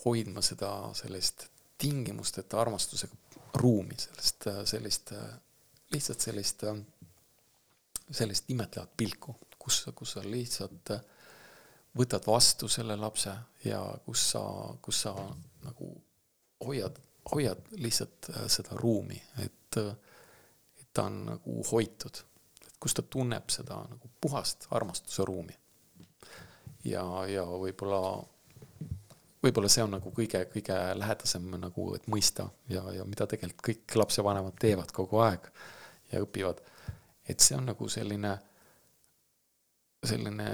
hoidma 0.04 0.42
seda 0.44 0.70
sellist 0.94 1.48
tingimusteta 1.78 2.60
armastusega 2.60 3.16
ruumi, 3.60 3.96
sellest, 3.98 4.46
äh, 4.46 4.60
sellist, 4.68 5.12
äh, 5.12 5.34
lihtsalt 5.94 6.20
sellist, 6.20 6.64
sellist 8.10 8.50
imetlevat 8.50 8.94
pilku, 8.96 9.34
kus, 9.66 9.80
kus 9.98 10.14
sa 10.16 10.22
lihtsalt 10.22 10.94
võtad 11.98 12.26
vastu 12.28 12.68
selle 12.70 12.94
lapse 13.00 13.32
ja 13.64 13.80
kus 14.06 14.30
sa, 14.30 14.44
kus 14.82 15.02
sa 15.06 15.14
nagu 15.66 15.90
hoiad, 16.62 17.02
hoiad 17.32 17.74
lihtsalt 17.82 18.30
seda 18.52 18.78
ruumi, 18.78 19.18
et, 19.42 19.80
et 19.82 20.88
ta 20.94 21.08
on 21.10 21.22
nagu 21.32 21.60
hoitud 21.72 22.22
kus 22.80 22.94
ta 22.94 23.02
tunneb 23.02 23.50
seda 23.50 23.80
nagu 23.90 24.10
puhast 24.20 24.68
armastuse 24.70 25.24
ruumi. 25.24 25.56
ja, 26.84 27.02
ja 27.26 27.42
võib-olla, 27.42 28.00
võib-olla 29.42 29.70
see 29.72 29.82
on 29.82 29.96
nagu 29.96 30.12
kõige-kõige 30.14 30.76
lähedasem 30.94 31.48
nagu, 31.58 31.88
et 31.96 32.06
mõista 32.06 32.46
ja, 32.70 32.84
ja 32.94 33.06
mida 33.08 33.26
tegelikult 33.26 33.64
kõik 33.70 33.96
lapsevanemad 34.02 34.58
teevad 34.62 34.92
kogu 34.94 35.18
aeg 35.24 35.48
ja 36.12 36.22
õpivad. 36.22 36.62
et 37.28 37.40
see 37.40 37.56
on 37.58 37.66
nagu 37.72 37.88
selline, 37.90 38.36
selline 40.08 40.48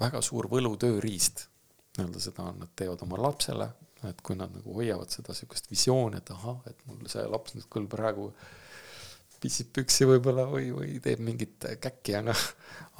väga 0.00 0.22
suur 0.24 0.48
võlutööriist. 0.50 1.48
nii-öelda 1.96 2.20
seda 2.20 2.48
nad 2.50 2.72
teevad 2.76 3.02
oma 3.06 3.20
lapsele, 3.22 3.68
et 4.08 4.20
kui 4.26 4.36
nad 4.36 4.50
nagu 4.52 4.74
hoiavad 4.74 5.10
seda 5.14 5.34
sihukest 5.34 5.70
visiooni, 5.70 6.18
et 6.18 6.30
ahah, 6.34 6.58
et 6.66 6.80
mul 6.88 7.06
see 7.10 7.22
laps 7.30 7.54
nüüd 7.54 7.68
küll 7.70 7.86
praegu 7.90 8.32
pissib 9.40 9.70
püksi 9.76 10.08
võib-olla 10.08 10.46
või, 10.48 10.72
või 10.74 10.96
teeb 11.04 11.20
mingit 11.22 11.68
käkki, 11.80 12.16
onju. 12.18 12.34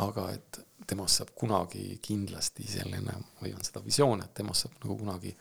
aga 0.05 0.29
et 0.37 0.61
temast 0.87 1.21
saab 1.21 1.33
kunagi 1.35 1.99
kindlasti 2.05 2.67
selline 2.69 3.17
või 3.41 3.55
on 3.57 3.65
seda 3.65 3.83
visiooni, 3.85 4.27
et 4.27 4.35
temast 4.37 4.67
saab 4.67 4.79
nagu 4.85 4.97
kunagi 5.01 5.33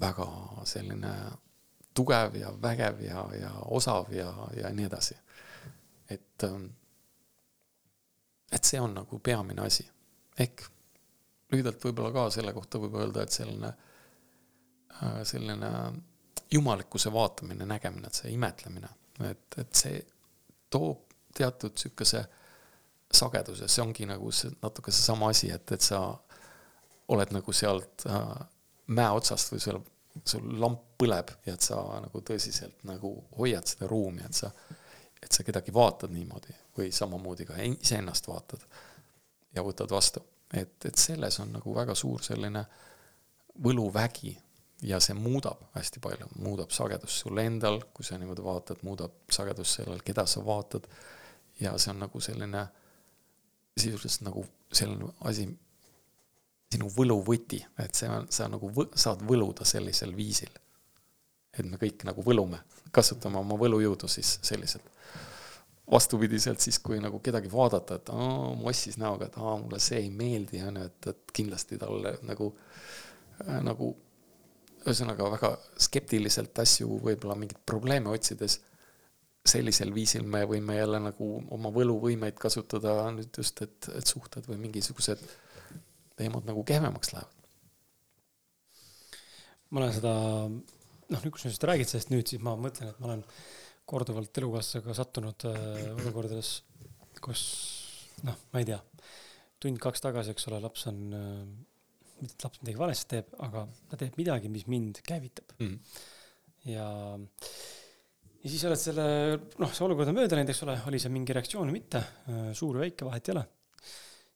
väga 0.00 0.26
selline 0.68 1.12
tugev 1.94 2.36
ja 2.40 2.52
vägev 2.62 3.02
ja, 3.04 3.24
ja 3.36 3.50
osav 3.76 4.12
ja, 4.14 4.30
ja 4.56 4.70
nii 4.72 4.86
edasi. 4.88 5.16
et, 6.10 6.44
ähm, 6.44 6.66
et 8.52 8.64
see 8.64 8.80
on 8.80 8.94
nagu 8.94 9.18
peamine 9.18 9.62
asi. 9.62 9.88
ehk 10.38 10.62
lühidalt 11.52 11.82
võib-olla 11.84 12.12
ka 12.14 12.28
selle 12.30 12.52
kohta 12.54 12.78
võib 12.78 12.94
öelda, 13.00 13.22
et 13.22 13.34
selline, 13.34 13.72
äh, 15.02 15.20
selline 15.26 15.70
jumalikkuse 16.50 17.12
vaatamine, 17.12 17.66
nägemine, 17.66 18.06
et 18.06 18.22
see 18.22 18.32
imetlemine 18.34 18.88
et, 19.28 19.58
et 19.58 19.74
see 19.74 20.00
toob 20.70 21.04
teatud 21.36 21.76
sihukese 21.78 22.22
sageduse, 23.10 23.68
see 23.68 23.82
ongi 23.82 24.06
nagu 24.06 24.30
see 24.34 24.52
natuke 24.62 24.92
seesama 24.94 25.30
asi, 25.34 25.50
et, 25.54 25.72
et 25.74 25.82
sa 25.82 26.00
oled 27.10 27.32
nagu 27.34 27.54
sealt 27.54 28.06
äh, 28.06 28.28
mäe 28.94 29.10
otsast 29.18 29.52
või 29.54 29.62
seal 29.62 29.80
sul 30.26 30.46
lamp 30.60 30.82
põleb 30.98 31.30
ja 31.46 31.54
et 31.54 31.64
sa 31.64 31.80
nagu 32.02 32.22
tõsiselt 32.26 32.84
nagu 32.86 33.12
hoiad 33.38 33.66
seda 33.66 33.88
ruumi, 33.90 34.24
et 34.26 34.36
sa, 34.36 34.50
et 35.22 35.30
sa 35.32 35.46
kedagi 35.46 35.74
vaatad 35.74 36.12
niimoodi 36.14 36.54
või 36.76 36.92
samamoodi 36.92 37.46
ka 37.48 37.56
iseennast 37.62 38.28
vaatad 38.28 38.62
ja 39.54 39.64
võtad 39.66 39.90
vastu. 39.90 40.22
et, 40.54 40.84
et 40.84 40.98
selles 40.98 41.40
on 41.40 41.52
nagu 41.52 41.74
väga 41.74 41.94
suur 41.94 42.22
selline 42.22 42.64
võluvägi 43.62 44.36
ja 44.82 45.00
see 45.00 45.14
muudab 45.14 45.60
hästi 45.74 46.00
palju, 46.00 46.28
muudab 46.40 46.72
sagedust 46.72 47.24
sul 47.24 47.38
endal, 47.38 47.80
kui 47.94 48.04
sa 48.04 48.18
niimoodi 48.18 48.44
vaatad, 48.44 48.84
muudab 48.86 49.12
sagedust 49.32 49.80
sellel, 49.80 50.00
keda 50.04 50.26
sa 50.26 50.44
vaatad. 50.44 50.86
ja 51.60 51.74
see 51.78 51.90
on 51.92 51.98
nagu 52.00 52.20
selline, 52.20 52.64
sisuliselt 53.76 54.24
nagu 54.24 54.44
selline 54.72 55.10
asi, 55.28 55.44
sinu 56.72 56.88
võluvõti, 56.94 57.60
et 57.82 57.94
see 57.94 58.08
on, 58.08 58.28
sa 58.32 58.48
nagu 58.48 58.70
võ, 58.72 58.86
saad 58.96 59.22
võluda 59.26 59.66
sellisel 59.68 60.14
viisil. 60.16 60.52
et 61.52 61.66
me 61.66 61.76
kõik 61.76 62.04
nagu 62.06 62.22
võlume, 62.22 62.62
kasutame 62.92 63.38
oma 63.38 63.58
võlujõudu 63.58 64.08
siis 64.08 64.38
selliselt. 64.42 64.86
Vastupidiselt 65.90 66.62
siis, 66.62 66.78
kui 66.78 67.00
nagu 67.02 67.18
kedagi 67.24 67.50
vaadata, 67.52 67.98
et 67.98 68.12
aa, 68.14 68.52
mossis 68.58 68.98
näoga, 69.00 69.26
et 69.26 69.38
aa, 69.40 69.56
mulle 69.62 69.80
see 69.82 69.98
ei 70.04 70.10
meeldi, 70.14 70.62
on 70.66 70.78
ju, 70.78 70.86
et, 70.90 71.10
et 71.14 71.34
kindlasti 71.34 71.78
talle 71.80 72.14
nagu 72.28 72.52
äh,, 73.46 73.58
nagu 73.66 73.90
ühesõnaga 74.80 75.28
väga 75.34 75.50
skeptiliselt 75.86 76.58
asju 76.62 77.00
võib-olla 77.04 77.36
mingeid 77.36 77.60
probleeme 77.66 78.12
otsides. 78.14 78.60
sellisel 79.50 79.88
viisil 79.94 80.22
me 80.22 80.42
võime 80.44 80.74
jälle 80.76 80.98
nagu 81.00 81.26
oma 81.50 81.70
võluvõimeid 81.72 82.36
kasutada 82.38 83.10
nüüd 83.10 83.36
just, 83.36 83.62
et, 83.64 83.88
et 83.96 84.06
suhted 84.06 84.44
või 84.46 84.58
mingisugused 84.66 85.22
teemad 86.16 86.44
nagu 86.48 86.64
kehvemaks 86.64 87.12
lähevad. 87.12 87.36
ma 89.70 89.80
olen 89.80 89.94
seda, 89.96 90.12
noh 90.48 91.24
nüüd, 91.24 91.32
kui 91.32 91.40
sa 91.40 91.52
just 91.52 91.64
räägid 91.64 91.88
sellest 91.88 92.12
nüüd, 92.12 92.26
siis 92.28 92.42
ma 92.42 92.56
mõtlen, 92.56 92.92
et 92.92 93.00
ma 93.00 93.12
olen 93.12 93.24
korduvalt 93.90 94.38
elukaaslasega 94.42 94.94
sattunud 94.96 95.48
äh, 95.50 95.88
olukordades, 95.96 96.52
kus 97.22 97.42
noh, 98.26 98.36
ma 98.52 98.62
ei 98.62 98.68
tea, 98.68 98.78
tund-kaks 99.60 100.04
tagasi, 100.04 100.34
eks 100.34 100.48
ole, 100.50 100.60
laps 100.62 100.86
on 100.90 101.00
äh, 101.16 101.34
mitte 102.20 102.36
et 102.36 102.46
laps 102.46 102.62
midagi 102.62 102.80
valesti 102.80 103.12
teeb, 103.14 103.36
aga 103.46 103.64
ta 103.90 103.98
teeb 104.00 104.18
midagi, 104.20 104.50
mis 104.52 104.66
mind 104.70 105.00
käivitab 105.06 105.54
mm. 105.56 105.70
-hmm. 105.70 106.02
ja, 106.74 106.88
ja 108.42 108.52
siis 108.52 108.66
oled 108.68 108.80
selle, 108.80 109.06
noh, 109.62 109.72
see 109.72 109.86
olukord 109.86 110.12
on 110.12 110.18
mööda 110.20 110.38
läinud, 110.38 110.52
eks 110.52 110.62
ole, 110.66 110.76
oli 110.90 111.00
see 111.02 111.12
mingi 111.12 111.36
reaktsioon 111.36 111.70
või 111.70 111.80
mitte, 111.80 112.04
suur 112.56 112.76
või 112.76 112.88
väike, 112.88 113.08
vahet 113.08 113.30
ei 113.30 113.36
ole. 113.36 113.46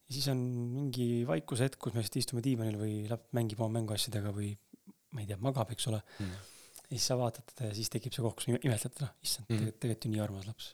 ja 0.09 0.16
siis 0.16 0.30
on 0.32 0.40
mingi 0.78 1.09
vaikuse 1.28 1.68
hetk, 1.68 1.80
kus 1.80 1.94
me 1.94 2.02
lihtsalt 2.02 2.22
istume 2.22 2.44
diivanil 2.44 2.80
või 2.80 2.96
laps 3.11 3.36
mängib 3.36 3.61
oma 3.61 3.78
mänguasjadega 3.78 4.32
või 4.34 4.55
ma 5.14 5.22
ei 5.22 5.30
tea, 5.30 5.38
magab, 5.40 5.70
eks 5.70 5.92
ole 5.92 6.00
mm. 6.00 6.24
-hmm. 6.24 6.53
Ja 6.95 7.01
siis 7.01 7.11
sa 7.11 7.18
vaatad 7.18 7.47
teda 7.51 7.70
ja 7.70 7.76
siis 7.76 7.90
tekib 7.92 8.14
see 8.14 8.24
koht, 8.24 8.38
kus 8.38 8.51
imetled, 8.55 9.01
noh, 9.03 9.14
issand 9.24 9.49
mm, 9.49 9.55
tegelikult, 9.55 9.80
tegelikult 9.82 10.07
ju 10.07 10.12
nii 10.14 10.22
armas 10.24 10.51
laps. 10.51 10.68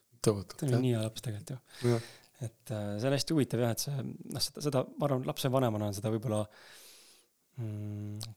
ta 0.61 0.69
on 0.69 0.85
nii 0.85 0.93
hea 0.97 1.05
laps 1.07 1.25
tegelikult 1.25 1.55
ju. 1.89 2.01
et 2.45 2.75
äh, 2.77 2.91
see 3.01 3.09
on 3.09 3.17
hästi 3.17 3.37
huvitav 3.37 3.65
jah, 3.65 3.73
et 3.77 3.87
see, 3.87 4.05
noh, 4.05 4.45
seda, 4.45 4.67
seda, 4.69 4.85
ma 4.99 5.09
arvan, 5.09 5.25
lapsevanemana 5.31 5.89
on 5.91 5.97
seda 5.97 6.13
võib-olla 6.13 6.43
mm, 7.61 8.35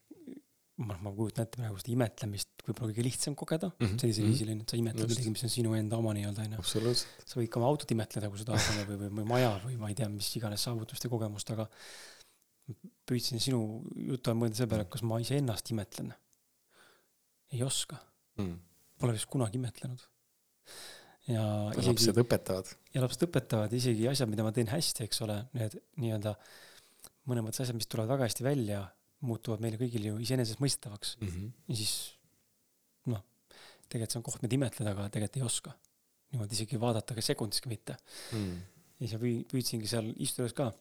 ma, 0.88 0.98
ma 1.06 1.12
kujutan 1.14 1.46
ette 1.46 1.60
praegu 1.60 1.82
seda 1.82 1.94
imetlemist 1.94 2.66
võib-olla 2.66 2.94
kõige 2.94 3.06
lihtsam 3.10 3.36
kogeda 3.40 3.70
mm 3.74 3.86
-hmm. 3.86 4.00
sellisel 4.02 4.24
mm 4.24 4.30
-hmm. 4.30 4.38
viisil, 4.38 4.54
onju, 4.54 4.64
et 4.64 4.74
sa 4.74 4.80
imetled 4.80 5.14
midagi, 5.14 5.36
mis 5.36 5.44
on 5.44 5.54
sinu 5.58 5.76
enda 5.78 6.00
oma 6.00 6.16
nii-öelda, 6.18 6.48
onju. 6.48 6.96
sa 6.96 7.40
võid 7.40 7.52
ka 7.52 7.60
oma 7.60 7.70
autot 7.70 7.92
imetleda, 7.92 8.30
kui 8.30 8.42
sa 8.42 8.48
tahad, 8.50 8.88
või, 8.88 8.98
või, 9.04 9.12
või 9.20 9.28
maja 9.36 9.54
või 9.66 9.78
ma 9.78 9.92
ei 9.92 10.00
tea, 10.00 10.10
mis 10.10 10.32
iganes 10.40 10.64
saavutust 10.64 11.04
ja 11.04 11.12
kogemust, 11.12 11.52
aga 11.54 11.68
püüdsin 13.10 13.42
sinu 13.44 13.84
jutu 14.10 14.32
ajal 14.32 14.40
mõelda 14.40 14.60
selle 14.60 14.72
peale, 14.72 14.86
kas 14.92 15.04
ma 15.04 15.20
iseennast 15.20 15.72
imetlen. 15.76 16.14
Ei 17.54 17.64
oska 17.66 18.00
mm.. 18.42 18.58
Pole 19.02 19.16
vist 19.18 19.28
kunagi 19.28 19.60
imetlenud. 19.60 20.04
ja 21.28 21.44
isegi 21.74 21.90
lapsed 21.90 22.20
õpetavad. 22.24 22.70
ja 22.94 23.04
lapsed 23.04 23.26
õpetavad 23.28 23.74
isegi 23.76 24.08
asjad, 24.10 24.30
mida 24.32 24.46
ma 24.46 24.54
teen 24.56 24.70
hästi, 24.72 25.08
eks 25.08 25.24
ole, 25.26 25.38
need 25.58 25.78
nii-öelda 26.02 26.36
mõnes 27.30 27.48
mõttes 27.48 27.64
asjad, 27.64 27.78
mis 27.78 27.90
tulevad 27.90 28.14
väga 28.16 28.28
hästi 28.30 28.46
välja, 28.46 28.84
muutuvad 29.24 29.64
meile 29.64 29.80
kõigile 29.80 30.12
ju 30.12 30.20
iseenesestmõistetavaks 30.24 31.16
mm. 31.20 31.32
-hmm. 31.32 31.56
ja 31.72 31.80
siis 31.80 31.94
noh, 33.12 33.24
tegelikult 33.88 34.16
see 34.16 34.22
on 34.22 34.28
koht, 34.28 34.44
mida 34.44 34.60
imetleda, 34.60 34.96
aga 34.96 35.10
tegelikult 35.10 35.42
ei 35.42 35.48
oska. 35.48 35.76
niimoodi 36.34 36.58
isegi 36.58 36.80
vaadata 36.82 37.16
ka 37.16 37.22
sekundiski 37.22 37.70
mitte 37.72 37.96
mm. 38.34 38.56
ja 39.00 39.06
siis 39.06 39.18
ma 39.18 39.22
püü-, 39.26 39.44
püüdsingi 39.52 39.92
seal 39.92 40.10
istudes 40.26 40.56
ka 40.58 40.72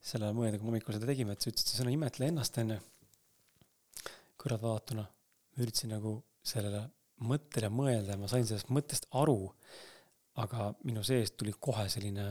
sel 0.00 0.24
ajal 0.24 0.36
mõelda, 0.36 0.58
kui 0.58 0.66
me 0.66 0.74
hommikul 0.74 0.96
seda 0.96 1.08
tegime, 1.08 1.36
et 1.36 1.44
sa 1.44 1.52
ütlesid 1.52 1.82
sõna 1.82 1.94
imetle 1.94 2.32
ennast 2.32 2.58
onju. 2.64 2.80
kõrvaltvaatatuna 4.38 5.04
ma 5.04 5.17
üritasin 5.58 5.92
nagu 5.94 6.14
sellele 6.44 6.84
mõttele 7.28 7.70
mõelda 7.72 8.14
ja 8.14 8.20
ma 8.20 8.28
sain 8.30 8.46
sellest 8.46 8.70
mõttest 8.74 9.08
aru. 9.18 9.52
aga 10.38 10.68
minu 10.86 11.02
seest 11.02 11.34
tuli 11.34 11.50
kohe 11.58 11.88
selline, 11.90 12.28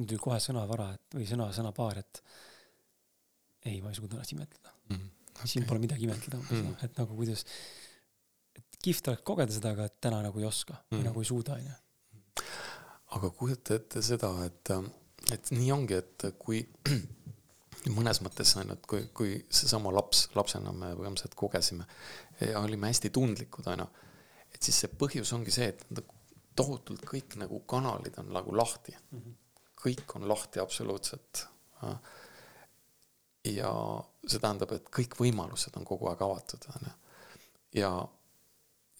tuli 0.00 0.16
kohe 0.16 0.38
sõnavara, 0.40 0.94
et 0.94 1.16
või 1.18 1.26
sõna, 1.28 1.50
sõnapaar, 1.52 1.98
et 2.00 2.22
ei, 3.68 3.82
ma 3.84 3.90
ei 3.90 3.98
suuda 3.98 4.16
ennast 4.16 4.32
imetleda 4.32 4.72
mm. 4.72 4.96
-hmm. 4.96 5.10
Okay. 5.34 5.46
siin 5.46 5.66
pole 5.66 5.80
midagi 5.80 6.04
imetleda 6.04 6.38
umbes 6.38 6.56
mm, 6.56 6.70
-hmm. 6.70 6.84
et 6.84 6.96
nagu 6.98 7.16
kuidas, 7.16 7.44
et 8.56 8.80
kihvt 8.82 9.08
oleks 9.08 9.22
kogeda 9.22 9.52
seda, 9.52 9.74
aga 9.76 9.88
täna 9.88 10.22
nagu 10.22 10.38
ei 10.38 10.44
oska 10.44 10.72
mm 10.72 10.80
-hmm. 10.80 10.96
või 10.96 11.04
nagu 11.04 11.20
ei 11.20 11.30
suuda, 11.32 11.54
onju. 11.54 11.76
aga 13.16 13.30
kujuta 13.30 13.74
ette 13.74 14.02
seda, 14.02 14.32
et, 14.44 14.70
et 15.32 15.50
nii 15.50 15.72
ongi, 15.72 15.94
et 15.94 16.24
kui 16.38 16.64
mõnes 17.88 18.20
mõttes 18.20 18.54
et 18.60 18.86
kui, 18.86 19.06
kui 19.14 19.36
seesama 19.48 19.92
laps, 19.94 20.28
lapsena 20.36 20.72
me 20.72 20.92
põhimõtteliselt 20.98 21.36
kogesime 21.38 21.86
ja 22.40 22.60
olime 22.60 22.90
hästi 22.90 23.10
tundlikud, 23.10 23.66
on 23.72 23.84
ju, 23.84 23.86
et 24.54 24.62
siis 24.62 24.82
see 24.82 24.90
põhjus 25.00 25.32
ongi 25.36 25.54
see, 25.54 25.70
et 25.72 26.02
tohutult 26.56 27.04
kõik 27.08 27.38
nagu 27.40 27.62
kanalid 27.70 28.18
on 28.20 28.32
nagu 28.34 28.56
lahti. 28.56 28.92
-hmm. 28.92 29.36
kõik 29.80 30.16
on 30.16 30.28
lahti 30.28 30.60
absoluutselt 30.60 31.46
ja 33.44 33.72
see 34.26 34.40
tähendab, 34.40 34.72
et 34.76 34.88
kõik 34.92 35.16
võimalused 35.18 35.76
on 35.80 35.86
kogu 35.88 36.10
aeg 36.10 36.22
avatud, 36.22 36.66
on 36.74 36.88
ju. 36.88 36.94
ja, 37.80 37.90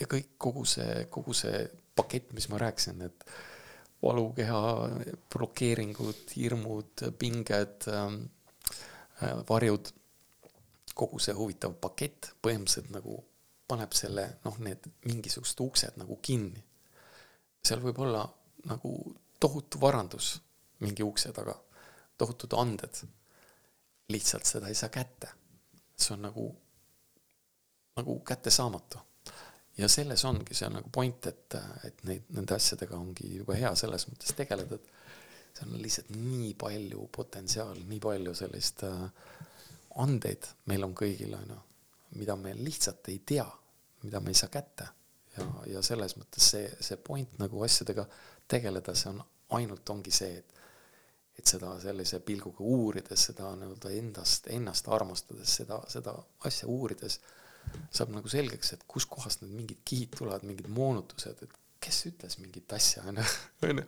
ja 0.01 0.07
kõik, 0.07 0.35
kogu 0.39 0.65
see, 0.65 1.07
kogu 1.13 1.37
see 1.37 1.65
pakett, 1.97 2.33
mis 2.33 2.49
ma 2.49 2.61
rääkisin, 2.63 3.03
et 3.03 3.25
valukeha, 4.01 4.61
blokeeringud, 5.35 6.23
hirmud, 6.37 7.05
pinged 7.21 7.89
ähm,, 7.93 8.23
varjud, 9.49 9.93
kogu 10.95 11.19
see 11.23 11.35
huvitav 11.37 11.75
pakett 11.81 12.33
põhimõtteliselt 12.43 12.91
nagu 12.95 13.19
paneb 13.71 13.93
selle, 13.95 14.27
noh, 14.45 14.57
need 14.65 14.87
mingisugused 15.07 15.61
uksed 15.63 15.99
nagu 16.01 16.19
kinni. 16.23 16.65
seal 17.63 17.83
võib 17.85 18.01
olla 18.03 18.25
nagu 18.67 18.93
tohutu 19.41 19.81
varandus 19.81 20.35
mingi 20.81 21.05
ukse 21.05 21.33
taga, 21.37 21.55
tohutud 22.19 22.57
anded 22.59 23.03
lihtsalt 24.11 24.49
seda 24.49 24.69
ei 24.69 24.75
saa 24.75 24.89
kätte. 24.89 25.29
see 25.97 26.15
on 26.15 26.23
nagu, 26.23 26.57
nagu 27.97 28.21
kättesaamatu. 28.21 28.99
ja 29.79 29.89
selles 29.89 30.25
ongi 30.25 30.55
see 30.55 30.69
nagu 30.69 30.91
point, 30.93 31.27
et, 31.27 31.55
et 31.85 32.03
neid, 32.05 32.25
nende 32.29 32.55
asjadega 32.55 32.97
ongi 32.97 33.37
juba 33.37 33.55
hea 33.55 33.75
selles 33.75 34.09
mõttes 34.09 34.35
tegeleda, 34.37 34.75
et 34.75 35.00
seal 35.61 35.75
on 35.75 35.83
lihtsalt 35.83 36.13
nii 36.17 36.55
palju 36.59 37.09
potentsiaali, 37.13 37.85
nii 37.89 38.01
palju 38.01 38.35
sellist 38.35 38.85
äh, 38.89 39.03
andeid 40.01 40.49
meil 40.71 40.87
on 40.87 40.95
kõigil, 40.97 41.35
on 41.37 41.53
ju, 41.53 41.59
mida 42.21 42.37
me 42.37 42.55
lihtsalt 42.57 43.11
ei 43.13 43.21
tea, 43.27 43.47
mida 44.05 44.21
me 44.21 44.33
ei 44.33 44.39
saa 44.39 44.49
kätte. 44.49 44.89
ja, 45.37 45.47
ja 45.67 45.83
selles 45.83 46.17
mõttes 46.19 46.49
see, 46.55 46.71
see 46.81 46.97
point 46.97 47.37
nagu 47.39 47.63
asjadega 47.63 48.07
tegeleda, 48.49 48.95
see 48.95 49.13
on 49.13 49.21
ainult 49.59 49.91
ongi 49.91 50.11
see, 50.15 50.41
et 50.41 50.57
et 51.41 51.49
seda 51.49 51.71
sellise 51.81 52.19
pilguga 52.21 52.61
uurides, 52.61 53.23
seda 53.31 53.55
nii-öelda 53.57 53.93
endast, 53.97 54.51
ennast 54.53 54.89
armastades, 54.93 55.55
seda, 55.61 55.79
seda 55.89 56.13
asja 56.45 56.69
uurides, 56.69 57.17
saab 57.97 58.13
nagu 58.13 58.29
selgeks, 58.29 58.75
et 58.75 58.83
kuskohast 58.91 59.41
need 59.41 59.55
mingid 59.63 59.81
kihid 59.89 60.19
tulevad, 60.19 60.45
mingid 60.45 60.69
moonutused, 60.69 61.41
et 61.47 61.60
kes 61.81 62.01
ütles 62.11 62.37
mingit 62.41 62.73
asja, 62.77 63.05
onju, 63.09 63.25
onju, 63.69 63.85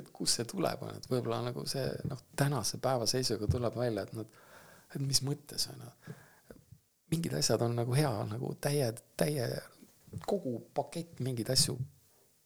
et 0.00 0.08
kust 0.14 0.40
see 0.40 0.48
tuleb, 0.48 0.82
on 0.82 0.94
ju, 0.94 1.02
et 1.02 1.10
võib-olla 1.12 1.40
nagu 1.48 1.64
see 1.70 1.86
noh, 2.10 2.22
tänase 2.38 2.80
päeva 2.82 3.06
seisuga 3.10 3.48
tuleb 3.50 3.76
välja, 3.78 4.06
et 4.06 4.16
nad, 4.18 4.40
et 4.94 5.04
mis 5.04 5.22
mõttes, 5.26 5.68
onju. 5.72 6.16
mingid 7.12 7.38
asjad 7.38 7.62
on 7.64 7.78
nagu 7.78 7.94
hea 7.96 8.10
nagu 8.32 8.52
täie, 8.60 8.90
täie, 9.16 9.46
kogu 10.26 10.58
pakett 10.74 11.22
mingeid 11.24 11.50
asju 11.54 11.76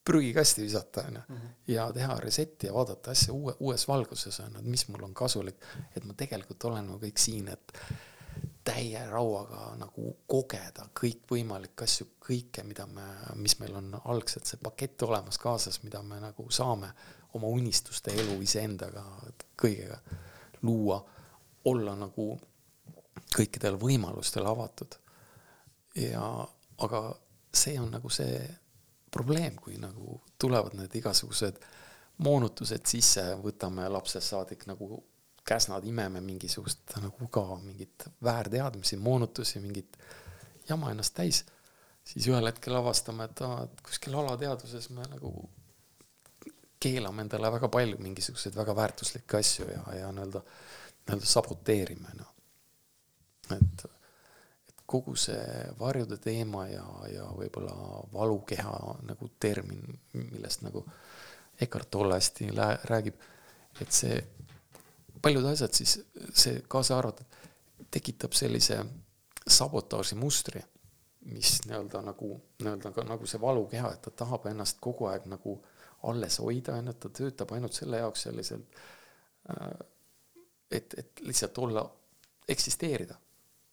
prügikasti 0.05 0.63
visata, 0.63 1.07
onju. 1.09 1.21
Mhm. 1.29 1.51
ja 1.73 1.89
teha 1.93 2.17
reset'i 2.21 2.67
ja 2.67 2.75
vaadata 2.75 3.11
asja 3.11 3.35
uue, 3.35 3.55
uues 3.61 3.89
valguses, 3.89 4.41
onju, 4.45 4.59
et 4.59 4.71
mis 4.77 4.89
mul 4.89 5.05
on 5.09 5.15
kasulik. 5.15 5.65
et 5.97 6.05
ma 6.05 6.15
tegelikult 6.15 6.65
olen 6.65 6.91
nagu 6.91 7.01
kõik 7.07 7.19
siin, 7.19 7.49
et 7.49 7.73
täie 8.65 9.01
rauaga 9.11 9.73
nagu 9.79 10.13
kogeda 10.31 10.87
kõikvõimalikke 10.99 11.87
asju, 11.87 12.07
kõike, 12.23 12.63
mida 12.67 12.87
me, 12.87 13.07
mis 13.41 13.57
meil 13.59 13.75
on 13.81 13.91
algselt 14.05 14.47
see 14.47 14.61
pakett 14.63 15.03
olemas 15.03 15.39
kaasas, 15.43 15.81
mida 15.83 16.03
me 16.07 16.21
nagu 16.23 16.47
saame 16.51 16.93
oma 17.35 17.51
unistuste 17.51 18.15
elu 18.15 18.39
iseendaga, 18.45 19.03
kõigega 19.59 19.99
luua, 20.63 21.01
olla 21.71 21.95
nagu 21.99 22.35
kõikidel 23.33 23.79
võimalustel 23.81 24.47
avatud. 24.47 24.99
ja, 25.97 26.25
aga 26.79 27.01
see 27.53 27.79
on 27.81 27.91
nagu 27.93 28.11
see 28.11 28.43
probleem, 29.13 29.57
kui 29.57 29.77
nagu 29.81 30.21
tulevad 30.41 30.75
need 30.77 30.95
igasugused 30.97 31.59
moonutused 32.25 32.87
sisse, 32.87 33.25
võtame 33.43 33.89
lapsest 33.89 34.33
saadik 34.33 34.67
nagu 34.71 35.03
käsnad, 35.45 35.87
imeme 35.87 36.21
mingisugust 36.21 36.95
nagu 37.03 37.29
ka 37.29 37.45
mingit 37.63 38.07
väärteadmisi, 38.23 38.97
moonutusi, 38.97 39.61
mingit 39.61 39.99
jama 40.69 40.93
ennast 40.93 41.15
täis, 41.15 41.43
siis 42.05 42.29
ühel 42.31 42.47
hetkel 42.47 42.77
avastame, 42.79 43.27
et 43.31 43.43
aa, 43.47 43.65
et 43.67 43.83
kuskil 43.87 44.15
alateadvuses 44.19 44.91
me 44.95 45.07
nagu 45.11 45.33
keelame 46.83 47.27
endale 47.27 47.51
väga 47.55 47.71
palju 47.71 47.99
mingisuguseid 48.03 48.55
väga 48.59 48.75
väärtuslikke 48.77 49.39
asju 49.39 49.67
ja, 49.71 49.83
ja 49.99 50.13
nii-öelda, 50.15 50.43
nii-öelda 51.07 51.33
saboteerime, 51.35 52.15
noh. 52.19 52.31
et 53.59 53.85
kogu 54.93 55.15
see 55.17 55.43
varjude 55.79 56.19
teema 56.21 56.67
ja, 56.69 56.85
ja 57.13 57.27
võib-olla 57.37 57.75
valukeha 58.13 58.75
nagu 59.09 59.31
termin, 59.41 59.83
millest 60.13 60.67
nagu 60.67 60.85
Eckart 61.63 61.91
Tolle 61.91 62.19
hästi 62.19 62.51
räägib, 62.91 63.21
et 63.81 63.93
see, 63.95 64.17
paljud 65.23 65.47
asjad 65.53 65.75
siis, 65.75 65.99
see 66.35 66.63
kaasa 66.69 66.99
arvatud, 66.99 67.39
tekitab 67.91 68.35
sellise 68.37 68.79
sabotaaži 69.49 70.17
mustri, 70.19 70.63
mis 71.31 71.61
nii-öelda 71.67 72.03
nagu, 72.03 72.35
nii-öelda 72.63 72.93
ka 72.95 73.05
nagu 73.07 73.27
see 73.31 73.41
valukeha, 73.41 73.93
et 73.95 74.03
ta 74.03 74.13
tahab 74.25 74.47
ennast 74.51 74.81
kogu 74.83 75.07
aeg 75.11 75.27
nagu 75.31 75.57
alles 76.11 76.39
hoida, 76.43 76.77
on 76.79 76.91
ju, 76.91 76.95
et 76.95 77.01
ta 77.03 77.11
töötab 77.21 77.55
ainult 77.55 77.77
selle 77.79 78.01
jaoks 78.03 78.25
selliselt, 78.27 78.79
äh, 79.51 79.69
et, 80.71 80.95
et 80.99 81.23
lihtsalt 81.27 81.59
olla, 81.63 81.85
eksisteerida 82.49 83.15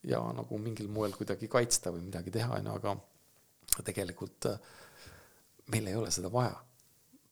ja 0.07 0.19
nagu 0.35 0.57
mingil 0.61 0.87
moel 0.93 1.15
kuidagi 1.17 1.49
kaitsta 1.51 1.91
või 1.91 2.05
midagi 2.05 2.31
teha, 2.31 2.59
on 2.59 2.69
ju, 2.69 2.75
aga 2.77 3.83
tegelikult 3.85 4.45
äh, 4.51 4.59
meil 5.73 5.89
ei 5.89 5.97
ole 5.97 6.11
seda 6.11 6.31
vaja. 6.33 6.57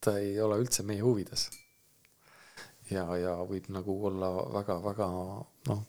ta 0.01 0.18
ei 0.22 0.36
ole 0.41 0.59
üldse 0.61 0.84
meie 0.86 1.01
huvides. 1.01 1.47
Ja, 2.91 3.05
ja 3.17 3.35
võib 3.49 3.69
nagu 3.73 3.99
olla 4.09 4.31
väga-väga 4.53 5.07
noh, 5.71 5.83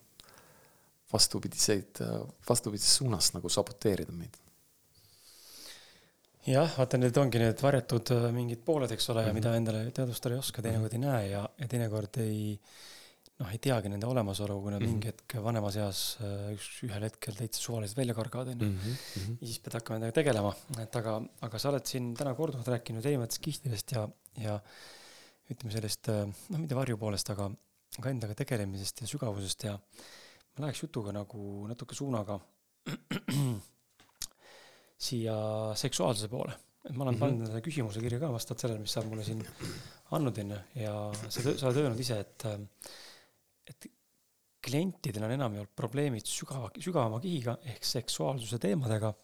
vastupidiseid, 1.13 2.03
vastupidises 2.49 3.01
suunas 3.01 3.33
nagu 3.37 3.49
saboteerida 3.53 4.13
meid 4.13 4.37
jah, 6.53 6.69
vaata 6.79 6.99
need 7.01 7.17
ongi 7.21 7.41
need 7.43 7.63
varjatud 7.63 8.13
äh, 8.15 8.29
mingid 8.35 8.63
pooled, 8.67 8.93
eks 8.95 9.11
ole 9.13 9.23
mm, 9.23 9.29
-hmm. 9.29 9.41
mida 9.41 9.55
endale 9.59 9.83
teadvustada 9.95 10.37
ei 10.37 10.43
oska, 10.43 10.63
teinekord 10.65 10.95
ei 10.95 11.03
näe 11.03 11.25
ja, 11.33 11.43
ja 11.59 11.69
teinekord 11.71 12.21
ei 12.25 12.43
noh, 13.39 13.51
ei 13.55 13.61
teagi 13.63 13.91
nende 13.93 14.07
olemasolu, 14.09 14.59
kui 14.63 14.73
nad 14.73 14.81
mm 14.81 14.87
-hmm. 14.87 14.93
mingi 14.99 15.11
hetk 15.13 15.37
vanemas 15.45 15.77
eas 15.77 16.03
äh, 16.25 16.53
üks, 16.55 16.69
ühel 16.89 17.09
hetkel 17.09 17.37
täitsa 17.39 17.63
suvaliselt 17.63 18.01
välja 18.01 18.15
kargavad, 18.15 18.53
onju. 18.55 18.69
Mhm, 18.69 18.95
mhm. 19.23 19.37
ja 19.41 19.47
siis 19.47 19.59
pead 19.65 19.79
hakkama 19.79 19.99
nendega 19.99 20.21
tegelema, 20.21 20.55
et 20.83 20.97
aga, 21.03 21.19
aga 21.49 21.59
sa 21.59 21.73
oled 21.73 21.87
siin 21.87 22.15
täna 22.19 22.35
korduvalt 22.35 22.73
rääkinud 22.75 23.05
erinevatest 23.05 23.43
kihtidest 23.43 23.93
ja, 23.93 24.09
ja 24.45 24.61
ütleme 25.49 25.75
sellest, 25.75 26.11
äh, 26.13 26.25
noh, 26.53 26.61
mitte 26.61 26.77
varju 26.79 26.99
poolest, 27.01 27.31
aga 27.35 27.49
ka 27.99 28.13
endaga 28.13 28.37
tegelemisest 28.37 29.03
ja 29.03 29.11
sügavusest 29.11 29.65
ja 29.65 29.75
ma 29.79 30.67
läheks 30.67 30.85
jutuga 30.85 31.15
nagu 31.15 31.67
natuke 31.71 31.97
suunaga 31.97 32.39
siia 35.09 35.37
seksuaalsuse 35.79 36.29
poole. 36.33 36.57
et 36.89 36.95
ma 36.97 37.05
olen 37.05 37.15
mm 37.15 37.17
-hmm. 37.17 37.21
pannud 37.21 37.47
endale 37.47 37.61
küsimuse 37.61 38.01
kirja 38.01 38.19
ka 38.21 38.33
vastavalt 38.33 38.61
sellele, 38.61 38.81
mis 38.81 38.93
sa 38.93 39.03
mulle 39.03 39.25
siin 39.25 39.45
andnud, 40.17 40.39
onju, 40.39 40.59
ja 40.75 40.93
sa, 41.29 41.43
sa 41.43 41.67
oled 41.67 41.81
öelnud 41.83 42.01
ise, 42.01 42.21
et 42.21 42.45
äh, 42.45 42.61
et 43.69 43.91
klientidel 44.65 45.25
on 45.25 45.35
enamjaolt 45.37 45.75
probleemid 45.77 46.27
sügava, 46.27 46.71
sügavama 46.83 47.21
kihiga 47.21 47.59
ehk 47.73 47.85
seksuaalsuse 47.85 48.59
teemadega. 48.59 49.15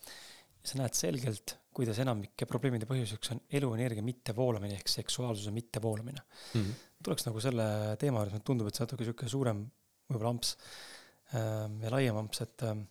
sa 0.65 0.79
näed 0.81 0.95
selgelt 0.97 1.59
kuidas 1.75 1.99
enamike 2.03 2.47
probleemide 2.49 2.87
põhjuseks 2.89 3.33
on 3.35 3.41
eluenergia 3.59 4.05
mittevoolamine 4.07 4.79
ehk 4.79 4.91
seksuaalsuse 4.93 5.53
mittevoolamine 5.55 6.21
mm. 6.21 6.61
-hmm. 6.61 6.83
tuleks 7.03 7.27
nagu 7.27 7.43
selle 7.43 7.67
teema 8.01 8.21
juures, 8.23 8.35
mulle 8.35 8.49
tundub, 8.51 8.69
et 8.69 8.79
see 8.79 8.87
natuke 8.87 9.07
sihuke 9.09 9.31
suurem 9.31 9.65
võib-olla 10.09 10.35
amps 10.35 10.57
ähm, 11.35 11.79
ja 11.83 11.93
laiem 11.95 12.19
amps, 12.21 12.43
et 12.45 12.67
ähm, 12.69 12.85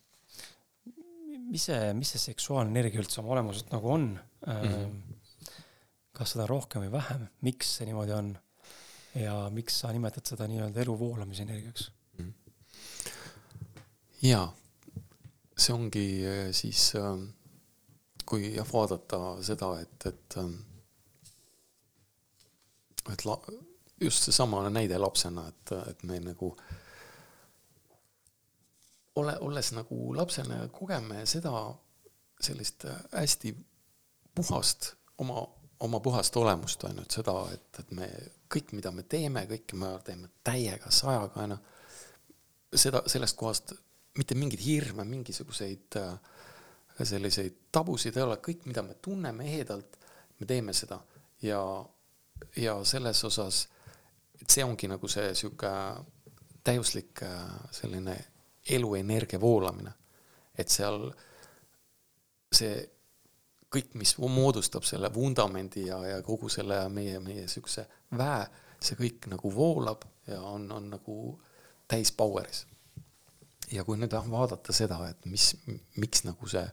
mis 1.49 1.67
see, 1.69 1.91
mis 1.97 2.13
see 2.15 2.23
seksuaalne 2.31 2.73
energia 2.73 3.01
üldse 3.03 3.21
oma 3.21 3.35
olemuselt 3.37 3.71
nagu 3.73 3.91
on 3.91 4.07
mm? 4.13 4.63
-hmm. 4.63 5.51
kas 6.11 6.35
seda 6.35 6.47
rohkem 6.49 6.85
või 6.85 6.95
vähem, 6.97 7.27
miks 7.41 7.77
see 7.77 7.87
niimoodi 7.89 8.15
on? 8.17 8.33
ja 9.15 9.35
miks 9.53 9.79
sa 9.83 9.91
nimetad 9.93 10.25
seda 10.25 10.47
nii-öelda 10.49 10.81
elu 10.81 10.97
voolamise 10.99 11.45
energiaks 11.45 11.91
mm? 12.17 12.25
-hmm. 12.25 12.33
jaa, 14.27 14.47
see 15.57 15.73
ongi 15.73 16.07
äh, 16.25 16.51
siis 16.51 16.91
äh, 16.99 17.15
kui 18.25 18.53
jah, 18.55 18.67
vaadata 18.73 19.19
seda, 19.43 19.73
et, 19.81 20.05
et 20.09 20.37
ähm, 20.41 20.55
et 23.11 23.25
la-, 23.25 23.39
just 24.01 24.23
seesama 24.23 24.63
näide 24.69 24.97
lapsena, 24.97 25.47
et, 25.47 25.73
et 25.89 26.03
me 26.07 26.19
nagu 26.23 26.53
ole, 29.15 29.35
olles 29.39 29.71
nagu 29.75 30.13
lapsena 30.17 30.67
kogeme 30.73 31.25
seda 31.29 31.51
sellist 32.43 32.85
hästi 33.13 33.53
puhast 34.35 34.93
oma, 35.17 35.43
oma 35.79 35.99
puhast 36.03 36.35
olemust, 36.37 36.83
et 36.89 37.19
seda, 37.19 37.35
et, 37.53 37.79
et 37.79 37.91
me 37.95 38.09
kõik, 38.53 38.73
mida 38.77 38.91
me 38.91 39.05
teeme, 39.09 39.45
kõike 39.49 39.77
me 39.79 39.93
teeme 40.05 40.29
täiega, 40.43 40.91
sajaga, 40.91 41.45
on 41.45 41.55
ju, 41.55 41.59
seda, 42.85 43.03
sellest 43.09 43.37
kohast 43.39 43.73
mitte 44.17 44.35
mingeid 44.37 44.61
hirme, 44.61 45.05
mingisuguseid 45.09 45.97
äh, 45.97 46.32
selliseid 47.01 47.55
tabusid 47.71 48.17
ei 48.17 48.23
ole, 48.23 48.37
kõik, 48.43 48.67
mida 48.69 48.83
me 48.85 48.95
tunneme 49.01 49.47
ehedalt, 49.49 49.97
me 50.39 50.45
teeme 50.45 50.73
seda. 50.73 50.99
Ja, 51.41 51.59
ja 52.55 52.75
selles 52.85 53.23
osas, 53.25 53.67
et 54.39 54.49
see 54.49 54.63
ongi 54.63 54.87
nagu 54.91 55.09
see 55.11 55.33
sihuke 55.35 55.71
täiuslik 56.63 57.23
äh, 57.25 57.39
selline 57.71 58.17
eluenergia 58.69 59.41
voolamine. 59.41 59.91
et 60.57 60.69
seal 60.69 61.07
see 62.53 62.75
kõik, 63.73 63.95
mis 63.97 64.11
moodustab 64.21 64.85
selle 64.85 65.09
vundamendi 65.13 65.87
ja, 65.87 65.97
ja 66.05 66.19
kogu 66.21 66.49
selle 66.49 66.77
meie, 66.93 67.17
meie 67.19 67.47
siukse 67.49 67.87
väe, 68.17 68.43
see 68.77 68.99
kõik 68.99 69.25
nagu 69.31 69.49
voolab 69.55 70.05
ja 70.27 70.37
on, 70.45 70.69
on 70.71 70.91
nagu 70.93 71.15
täis 71.89 72.13
power'is 72.13 72.67
ja 73.73 73.83
kui 73.87 73.97
nüüd 73.97 74.13
vaadata 74.13 74.75
seda, 74.75 74.99
et 75.09 75.25
mis, 75.29 75.51
miks 75.97 76.23
nagu 76.27 76.49
see 76.49 76.63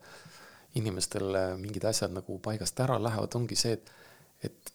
inimestel 0.79 1.35
mingid 1.59 1.85
asjad 1.89 2.13
nagu 2.15 2.39
paigast 2.43 2.79
ära 2.85 2.99
lähevad, 3.03 3.35
ongi 3.35 3.57
see, 3.59 3.75
et, 3.79 3.91
et 4.47 4.73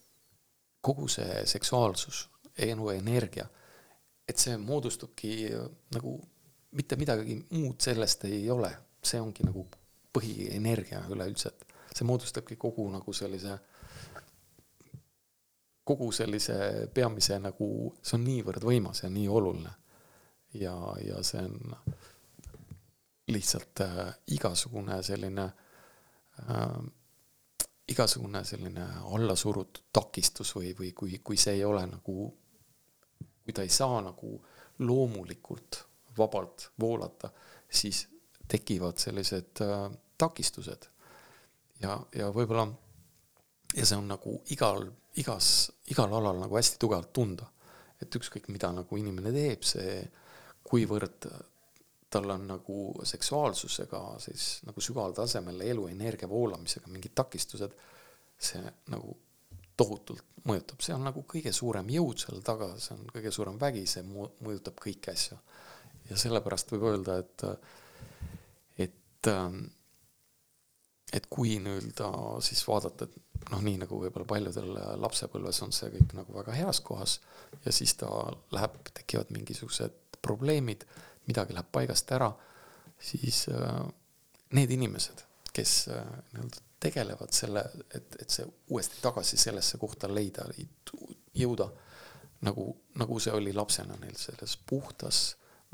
kogu 0.85 1.07
see 1.11 1.45
seksuaalsus, 1.49 2.25
elu 2.65 2.89
energia, 2.95 3.47
et 4.27 4.41
see 4.41 4.57
moodustubki 4.57 5.35
nagu 5.95 6.17
mitte 6.75 6.97
midagi 6.99 7.37
muud 7.51 7.79
sellest 7.81 8.25
ei 8.27 8.43
ole, 8.51 8.71
see 9.05 9.21
ongi 9.21 9.45
nagu 9.47 9.63
põhienergia 10.15 11.03
üleüldse, 11.11 11.51
et 11.51 11.95
see 11.95 12.07
moodustabki 12.07 12.57
kogu 12.59 12.87
nagu 12.91 13.13
sellise, 13.15 13.57
kogu 15.85 16.09
sellise 16.15 16.57
peamise 16.93 17.39
nagu, 17.39 17.69
see 18.01 18.17
on 18.19 18.25
niivõrd 18.27 18.67
võimas 18.67 19.03
ja 19.03 19.11
nii 19.11 19.27
oluline. 19.31 19.73
ja, 20.55 20.75
ja 21.03 21.23
see 21.23 21.43
on 21.43 21.79
lihtsalt 23.27 23.81
äh, 23.81 24.13
igasugune 24.35 25.01
selline 25.03 25.45
äh, 26.49 26.77
igasugune 27.87 28.43
selline 28.45 28.85
allasurutud 29.13 29.83
takistus 29.93 30.55
või, 30.55 30.73
või 30.77 30.91
kui, 30.97 31.19
kui 31.23 31.37
see 31.37 31.59
ei 31.59 31.65
ole 31.65 31.85
nagu, 31.89 32.29
kui 33.43 33.53
ta 33.53 33.65
ei 33.65 33.69
saa 33.69 34.01
nagu 34.01 34.37
loomulikult 34.79 35.83
vabalt 36.17 36.69
voolata, 36.79 37.29
siis 37.69 38.05
tekivad 38.47 38.97
sellised 39.01 39.61
äh, 39.65 39.89
takistused. 40.17 40.89
ja, 41.81 41.97
ja 42.15 42.29
võib-olla, 42.33 42.67
ja 43.75 43.85
see 43.85 43.97
on 43.97 44.07
nagu 44.09 44.39
igal, 44.53 44.85
igas, 45.21 45.71
igal 45.91 46.13
alal 46.13 46.39
nagu 46.45 46.57
hästi 46.57 46.79
tugevalt 46.79 47.13
tunda. 47.13 47.51
et 48.01 48.15
ükskõik, 48.15 48.49
mida 48.51 48.71
nagu 48.75 48.97
inimene 48.97 49.31
teeb, 49.31 49.61
see, 49.63 50.01
kuivõrd 50.67 51.29
tal 52.15 52.31
on 52.31 52.47
nagu 52.47 52.79
seksuaalsusega 53.03 54.01
siis 54.23 54.47
nagu 54.67 54.83
sügaval 54.83 55.15
tasemel 55.17 55.61
elu 55.67 55.89
energia 55.91 56.29
voolamisega 56.31 56.91
mingid 56.91 57.15
takistused, 57.17 57.75
see 58.39 58.63
nagu 58.93 59.17
tohutult 59.75 60.23
mõjutab, 60.47 60.81
see 60.83 60.95
on 60.95 61.03
nagu 61.07 61.23
kõige 61.27 61.51
suurem 61.55 61.89
jõud 61.91 62.21
seal 62.21 62.43
taga, 62.45 62.69
see 62.79 62.95
on 62.95 63.05
kõige 63.11 63.33
suurem 63.35 63.57
vägi, 63.61 63.85
see 63.89 64.05
mõjutab 64.05 64.79
kõiki 64.81 65.11
asju. 65.11 65.37
ja 66.09 66.17
sellepärast 66.21 66.71
võib 66.71 66.85
öelda, 66.91 67.17
et, 67.23 67.45
et, 68.85 69.29
et 71.17 71.29
kui 71.33 71.57
nii-öelda 71.59 72.11
siis 72.45 72.61
vaadata, 72.67 73.09
et 73.09 73.49
noh, 73.51 73.63
nii 73.65 73.81
nagu 73.83 73.99
võib-olla 74.03 74.27
paljudel 74.29 74.77
lapsepõlves 75.01 75.63
on 75.65 75.73
see 75.75 75.91
kõik 75.97 76.15
nagu 76.17 76.37
väga 76.37 76.55
heas 76.55 76.79
kohas 76.85 77.19
ja 77.65 77.73
siis 77.73 77.97
ta 77.99 78.09
läheb, 78.55 78.77
tekivad 78.93 79.33
mingisugused 79.35 80.21
probleemid 80.25 80.85
midagi 81.27 81.53
läheb 81.53 81.71
paigast 81.71 82.11
ära, 82.11 82.31
siis 82.99 83.45
äh, 83.49 83.81
need 84.55 84.71
inimesed, 84.71 85.23
kes 85.53 85.87
äh, 85.87 86.05
nii-öelda 86.33 86.63
tegelevad 86.85 87.33
selle, 87.33 87.63
et, 87.95 88.15
et 88.21 88.29
see 88.29 88.45
uuesti 88.69 89.01
tagasi 89.01 89.37
sellesse 89.41 89.79
kohta 89.81 90.09
leida, 90.11 90.45
jõuda, 91.35 91.69
nagu, 92.45 92.67
nagu 92.99 93.19
see 93.19 93.33
oli 93.33 93.53
lapsena 93.55 93.97
neil 94.01 94.17
selles 94.19 94.57
puhtas 94.69 95.21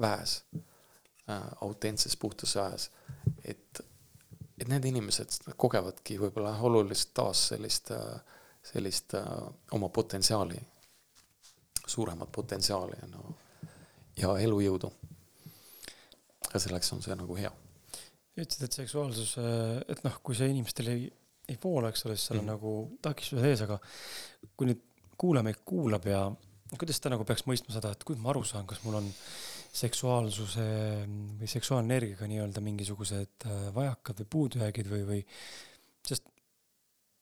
väes 0.02 0.38
äh,, 0.56 1.48
autentses 1.62 2.16
puhtas 2.18 2.56
väes, 2.56 2.90
et, 3.44 3.82
et 4.62 4.68
need 4.72 4.88
inimesed 4.94 5.52
kogevadki 5.58 6.20
võib-olla 6.22 6.54
olulist 6.70 7.12
taas 7.18 7.48
sellist, 7.52 7.92
sellist 8.72 9.18
äh, 9.20 9.28
oma 9.76 9.90
potentsiaali, 9.90 10.60
suuremat 11.88 12.32
potentsiaali 12.32 13.02
no, 13.12 13.36
ja 14.22 14.38
elujõudu 14.40 14.94
ja 16.50 16.62
selleks 16.62 16.94
on 16.96 17.04
see 17.06 17.18
nagu 17.18 17.38
hea. 17.38 17.52
ütlesid, 18.38 18.64
et 18.66 18.78
seksuaalsus, 18.82 19.36
et 19.92 20.06
noh, 20.06 20.22
kui 20.24 20.38
see 20.38 20.50
inimestel 20.52 20.92
ei, 20.94 21.10
ei 21.52 21.58
voola, 21.62 21.92
eks 21.92 22.06
ole, 22.08 22.16
siis 22.18 22.30
seal 22.30 22.40
on 22.40 22.48
mm. 22.48 22.54
nagu 22.56 22.76
takistuse 23.04 23.50
ees, 23.50 23.66
aga 23.66 23.78
kui 24.58 24.72
nüüd 24.72 24.82
kuulaja 25.22 25.46
meid 25.46 25.62
kuulab 25.68 26.08
ja 26.10 26.24
kuidas 26.80 27.02
ta 27.04 27.12
nagu 27.12 27.26
peaks 27.28 27.44
mõistma 27.50 27.76
seda, 27.76 27.92
et 27.94 28.06
kuidas 28.08 28.24
ma 28.24 28.32
aru 28.32 28.44
saan, 28.48 28.66
kas 28.70 28.82
mul 28.86 28.98
on 29.02 29.10
seksuaalsuse 29.72 30.66
või 31.40 31.50
seksuaalenergiaga 31.52 32.28
nii-öelda 32.28 32.64
mingisugused 32.64 33.48
äh, 33.48 33.64
vajakad 33.76 34.24
või 34.24 34.30
puudujäägid 34.36 34.90
või, 34.92 35.04
või 35.08 35.22
sest 36.08 36.28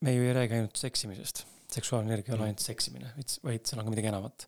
me 0.06 0.16
ju 0.16 0.26
ei 0.26 0.36
räägi 0.38 0.58
ainult 0.58 0.80
seksimisest, 0.80 1.44
seksuaalenergia 1.70 2.34
ei 2.34 2.38
ole 2.38 2.46
mm. 2.46 2.52
ainult 2.52 2.66
seksimine, 2.66 3.14
vaid 3.46 3.70
seal 3.70 3.82
on 3.82 3.90
ka 3.90 3.94
midagi 3.94 4.12
enamat 4.14 4.48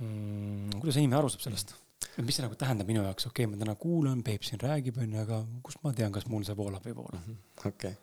mm,. 0.00 0.80
kuidas 0.80 0.98
inimene 0.98 1.20
aru 1.20 1.30
saab 1.32 1.46
sellest? 1.46 1.76
Mis 2.20 2.36
see 2.36 2.44
nagu 2.44 2.58
tähendab 2.60 2.90
minu 2.90 3.04
jaoks, 3.06 3.28
okei 3.30 3.46
okay,, 3.46 3.52
ma 3.52 3.60
täna 3.60 3.76
kuulan, 3.80 4.22
Peep 4.26 4.44
siin 4.46 4.60
räägib, 4.60 5.00
onju, 5.00 5.22
aga 5.22 5.40
kust 5.64 5.80
ma 5.84 5.94
tean, 5.96 6.12
kas 6.12 6.28
mul 6.28 6.44
see 6.46 6.56
voolab 6.58 6.84
või 6.84 6.92
ei 6.92 6.98
voola? 6.98 7.22
Okei 7.64 7.72
okay., 7.72 7.96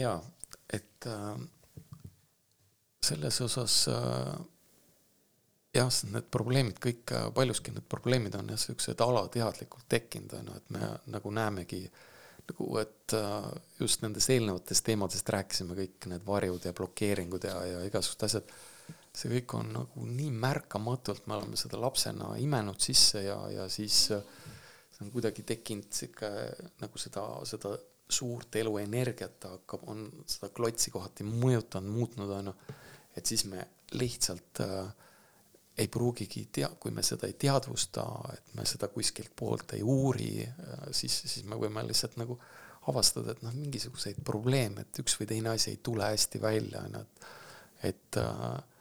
jaa, 0.00 0.16
et 0.72 1.08
äh, 1.10 1.32
selles 3.04 3.40
osas 3.44 3.82
äh, 3.92 4.34
jah, 5.76 5.90
need 6.12 6.28
probleemid 6.32 6.80
kõik, 6.82 7.04
äh, 7.12 7.28
paljuski 7.36 7.74
need 7.74 7.86
probleemid 7.90 8.36
on 8.38 8.52
jah, 8.52 8.60
siuksed 8.60 9.02
alateadlikult 9.04 9.88
tekkinud, 9.92 10.36
on 10.40 10.52
ju, 10.52 10.60
et 10.60 10.76
me 10.76 10.92
nagu 11.12 11.32
näemegi 11.34 11.82
nagu, 12.46 12.70
et 12.80 13.16
äh, 13.18 13.50
just 13.80 14.04
nendest 14.04 14.32
eelnevatest 14.32 14.86
teemadest 14.86 15.34
rääkisime, 15.36 15.76
kõik 15.78 16.08
need 16.12 16.24
varjud 16.26 16.68
ja 16.68 16.74
blokeeringud 16.76 17.46
ja, 17.48 17.58
ja 17.74 17.84
igasugused 17.88 18.26
asjad 18.28 18.56
see 19.16 19.30
kõik 19.32 19.54
on 19.56 19.70
nagu 19.72 20.06
nii 20.06 20.30
märkamatult, 20.36 21.24
me 21.26 21.38
oleme 21.38 21.56
seda 21.56 21.80
lapsena 21.80 22.34
imenud 22.42 22.80
sisse 22.84 23.22
ja, 23.24 23.38
ja 23.52 23.68
siis 23.72 24.10
äh, 24.12 24.24
see 24.96 25.06
on 25.06 25.12
kuidagi 25.14 25.44
tekkinud 25.46 25.88
sihuke 25.92 26.30
nagu 26.82 27.00
seda, 27.00 27.24
seda 27.48 27.74
suurt 28.08 28.56
eluenergiat 28.60 29.48
hakkab, 29.50 29.88
on 29.90 30.04
seda 30.28 30.50
klotsi 30.54 30.92
kohati 30.94 31.26
mõjutanud, 31.26 31.90
muutnud, 31.90 32.30
on 32.30 32.52
ju. 32.52 32.54
et 33.16 33.26
siis 33.26 33.44
me 33.50 33.64
lihtsalt 33.98 34.62
äh, 34.64 34.92
ei 35.76 35.88
pruugigi 35.92 36.46
tea-, 36.52 36.70
kui 36.80 36.94
me 36.94 37.02
seda 37.04 37.28
ei 37.28 37.34
teadvusta, 37.40 38.04
et 38.32 38.54
me 38.56 38.64
seda 38.68 38.88
kuskilt 38.92 39.34
poolt 39.36 39.76
ei 39.76 39.82
uuri 39.82 40.30
äh,, 40.44 40.86
siis, 40.92 41.18
siis 41.26 41.44
me 41.44 41.58
võime 41.60 41.84
lihtsalt 41.86 42.16
nagu 42.20 42.38
avastada, 42.86 43.34
et 43.34 43.42
noh, 43.42 43.54
mingisuguseid 43.58 44.22
probleeme, 44.24 44.86
et 44.86 45.02
üks 45.02 45.18
või 45.18 45.26
teine 45.32 45.52
asi 45.56 45.72
ei 45.72 45.82
tule 45.82 46.06
hästi 46.06 46.40
välja, 46.40 46.84
on 46.86 47.00
ju, 47.00 47.02
et, 47.02 47.28
et 47.90 48.20
äh, 48.22 48.75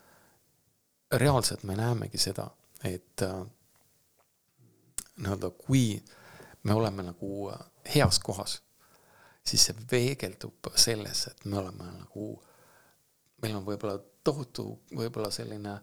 reaalselt 1.18 1.64
me 1.64 1.76
näemegi 1.76 2.20
seda, 2.22 2.48
et 2.84 3.22
äh, 3.22 3.42
nii-öelda 5.18 5.50
kui 5.50 6.04
me 6.64 6.74
oleme 6.74 7.04
nagu 7.04 7.50
äh, 7.54 7.60
heas 7.96 8.20
kohas, 8.20 8.60
siis 9.46 9.68
see 9.68 9.86
peegeldub 9.90 10.72
selles, 10.76 11.28
et 11.32 11.46
me 11.46 11.60
oleme 11.62 11.90
nagu, 12.00 12.30
meil 13.42 13.58
on 13.60 13.66
võib-olla 13.68 14.00
tohutu 14.26 14.68
võib-olla 14.96 15.30
selline 15.32 15.76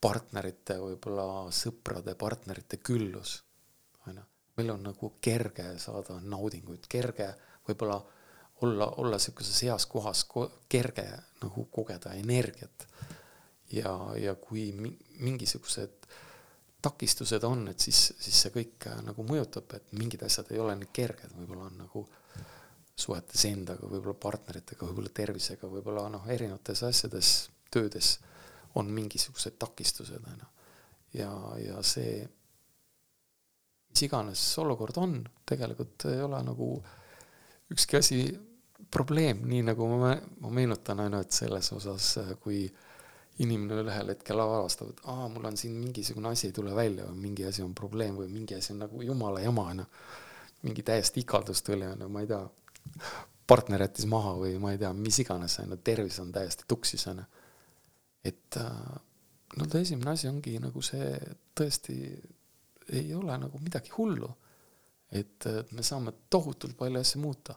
partnerite, 0.00 0.76
võib-olla 0.80 1.46
sõprade, 1.54 2.14
partnerite 2.18 2.78
küllus, 2.84 3.38
on 4.06 4.20
ju. 4.20 4.26
meil 4.56 4.70
on 4.72 4.84
nagu 4.90 5.14
kerge 5.20 5.70
saada 5.80 6.20
naudinguid, 6.20 6.84
kerge 6.88 7.30
võib-olla 7.68 7.98
olla, 8.60 8.90
olla 8.96 9.16
niisuguses 9.16 9.62
heas 9.62 9.86
kohas, 9.86 10.26
kerge 10.68 11.06
nagu 11.42 11.64
kogeda 11.72 12.12
energiat. 12.16 12.86
Ja, 13.72 13.92
ja 14.20 14.34
kui 14.40 14.68
mingisugused 14.74 16.06
takistused 16.86 17.42
on, 17.44 17.66
et 17.72 17.80
siis, 17.82 18.12
siis 18.20 18.44
see 18.44 18.52
kõik 18.54 18.86
äh, 18.90 19.00
nagu 19.06 19.24
mõjutab, 19.26 19.72
et 19.78 19.92
mingid 19.98 20.22
asjad 20.26 20.52
ei 20.52 20.60
ole 20.62 20.76
nii 20.78 20.92
kerged, 20.94 21.34
võib-olla 21.34 21.66
on 21.70 21.80
nagu 21.82 22.04
suhetes 22.96 23.44
endaga, 23.48 23.88
võib-olla 23.90 24.16
partneritega, 24.20 24.86
võib-olla 24.88 25.12
tervisega, 25.14 25.68
võib-olla 25.68 26.06
noh, 26.12 26.28
erinevates 26.32 26.84
asjades, 26.86 27.32
töödes 27.72 28.16
on 28.78 28.88
mingisugused 28.92 29.56
takistused, 29.58 30.22
on 30.30 30.44
ju. 30.44 30.48
ja, 31.20 31.30
ja 31.60 31.82
see, 31.84 32.20
mis 33.90 34.04
iganes 34.06 34.42
olukord 34.62 35.00
on, 35.00 35.18
tegelikult 35.48 36.08
ei 36.12 36.22
ole 36.24 36.40
nagu 36.44 36.70
ükski 37.72 37.98
asi 37.98 38.20
probleem, 38.92 39.42
nii 39.48 39.64
nagu 39.66 39.88
ma, 39.90 40.12
ma 40.44 40.52
meenutan 40.54 41.00
ainult 41.04 41.34
selles 41.34 41.72
osas, 41.74 42.12
kui 42.40 42.64
inimene 43.44 43.82
ühel 43.84 44.12
hetkel 44.14 44.40
avastab, 44.40 44.92
et 44.92 45.00
aa, 45.12 45.28
mul 45.32 45.44
on 45.50 45.56
siin 45.60 45.74
mingisugune 45.76 46.30
asi 46.32 46.48
ei 46.48 46.54
tule 46.56 46.74
välja 46.76 47.04
või 47.10 47.26
mingi 47.28 47.44
asi 47.48 47.64
on 47.64 47.74
probleem 47.76 48.16
või 48.16 48.30
mingi 48.32 48.56
asi 48.56 48.72
on 48.72 48.84
nagu 48.86 49.02
jumala 49.04 49.42
jama, 49.44 49.66
on 49.72 49.82
ju. 49.82 49.88
mingi 50.62 50.82
täiesti 50.82 51.20
ikaldus 51.20 51.62
tuli, 51.62 51.86
on 51.86 52.00
ju, 52.00 52.08
ma 52.12 52.22
ei 52.24 52.30
tea, 52.30 52.40
partner 53.46 53.84
jättis 53.84 54.08
maha 54.10 54.32
või 54.40 54.54
ma 54.62 54.72
ei 54.72 54.80
tea, 54.80 54.92
mis 54.96 55.20
iganes, 55.20 55.58
on 55.62 55.74
ju, 55.74 55.80
tervis 55.84 56.18
on 56.22 56.32
täiesti 56.32 56.64
tuksis, 56.68 57.06
on 57.12 57.20
ju. 57.20 57.26
et 58.32 58.60
äh, 58.62 58.96
no 59.56 59.68
ta 59.68 59.84
esimene 59.84 60.16
asi 60.16 60.30
ongi 60.32 60.56
nagu 60.62 60.82
see, 60.82 61.12
tõesti 61.56 61.98
ei 62.96 63.14
ole 63.14 63.36
nagu 63.38 63.60
midagi 63.60 63.92
hullu. 63.98 64.30
et 65.12 65.44
me 65.72 65.82
saame 65.86 66.12
tohutult 66.30 66.76
palju 66.76 67.00
asju 67.00 67.20
muuta, 67.20 67.54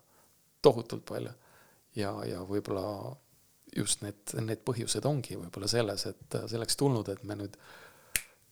tohutult 0.62 1.06
palju 1.06 1.32
ja, 1.96 2.12
ja 2.28 2.44
võib-olla 2.46 3.16
just 3.76 4.02
need, 4.02 4.34
need 4.42 4.64
põhjused 4.66 5.06
ongi 5.06 5.38
võib-olla 5.38 5.68
selles, 5.70 6.06
et 6.10 6.38
selleks 6.52 6.78
tulnud, 6.80 7.10
et 7.14 7.24
me 7.28 7.38
nüüd 7.40 7.58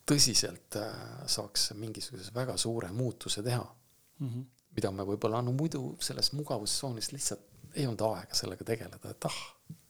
tõsiselt 0.08 0.78
äh, 0.80 0.92
saaks 1.28 1.72
mingisuguse 1.76 2.32
väga 2.36 2.56
suure 2.58 2.92
muutuse 2.96 3.44
teha 3.44 3.64
mm. 3.64 4.28
-hmm. 4.28 4.46
mida 4.76 4.92
me 4.92 5.06
võib-olla 5.08 5.42
no 5.44 5.52
muidu 5.52 5.98
selles 6.00 6.32
mugavustsoonis 6.34 7.12
lihtsalt 7.12 7.76
ei 7.76 7.86
olnud 7.88 8.02
aega 8.02 8.36
sellega 8.36 8.66
tegeleda, 8.66 9.10
et 9.10 9.26
ah, 9.26 9.42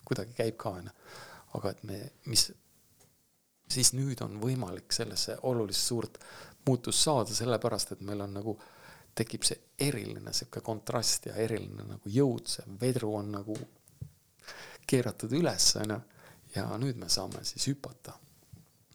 kuidagi 0.05 0.33
käib 0.33 0.57
ka 0.57 0.69
onju. 0.69 0.95
aga 1.57 1.69
et 1.69 1.83
me, 1.83 1.99
mis 2.25 2.51
siis 3.71 3.93
nüüd 3.93 4.21
on 4.23 4.39
võimalik 4.41 4.91
sellesse 4.93 5.37
olulist 5.43 5.87
suurt 5.87 6.17
muutust 6.67 7.03
saada, 7.03 7.33
sellepärast 7.33 7.91
et 7.91 8.01
meil 8.01 8.21
on 8.21 8.33
nagu 8.33 8.57
tekib 9.15 9.43
see 9.47 9.57
eriline 9.79 10.33
sihuke 10.33 10.61
kontrast 10.61 11.25
ja 11.29 11.35
eriline 11.41 11.85
nagu 11.87 12.11
jõud, 12.11 12.47
see 12.51 12.65
vedru 12.81 13.15
on 13.15 13.31
nagu 13.37 13.55
keeratud 14.87 15.33
üles, 15.37 15.71
on 15.81 15.93
ju, 15.95 15.99
ja 16.55 16.65
nüüd 16.79 16.97
me 16.99 17.09
saame 17.11 17.43
siis 17.47 17.67
hüpata. 17.71 18.15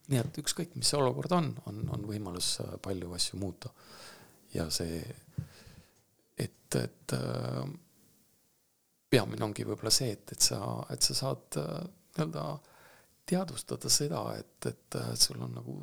nii 0.09 0.19
et 0.19 0.39
ükskõik, 0.43 0.75
mis 0.77 0.91
see 0.91 0.99
olukord 0.99 1.33
on, 1.33 1.53
on, 1.71 1.79
on 1.95 2.05
võimalus 2.09 2.57
äh, 2.65 2.75
palju 2.83 3.13
asju 3.17 3.39
muuta. 3.41 3.71
ja 4.55 4.69
see, 4.71 5.01
et, 6.37 6.77
et 6.77 7.17
äh, 7.17 7.65
peamine 9.11 9.45
ongi 9.45 9.65
võib-olla 9.69 9.93
see, 9.93 10.13
et, 10.17 10.33
et 10.33 10.51
sa, 10.51 10.61
et 10.91 11.03
sa 11.03 11.17
saad 11.17 11.61
äh, 11.61 11.75
nii-öelda 12.17 12.47
teadvustada 13.29 13.89
seda, 13.93 14.23
et, 14.37 14.67
et, 14.67 14.97
sul 15.17 15.41
on 15.41 15.53
nagu 15.55 15.77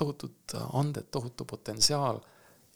tohutud 0.00 0.54
anded, 0.72 1.06
tohutu 1.12 1.44
potentsiaal 1.46 2.18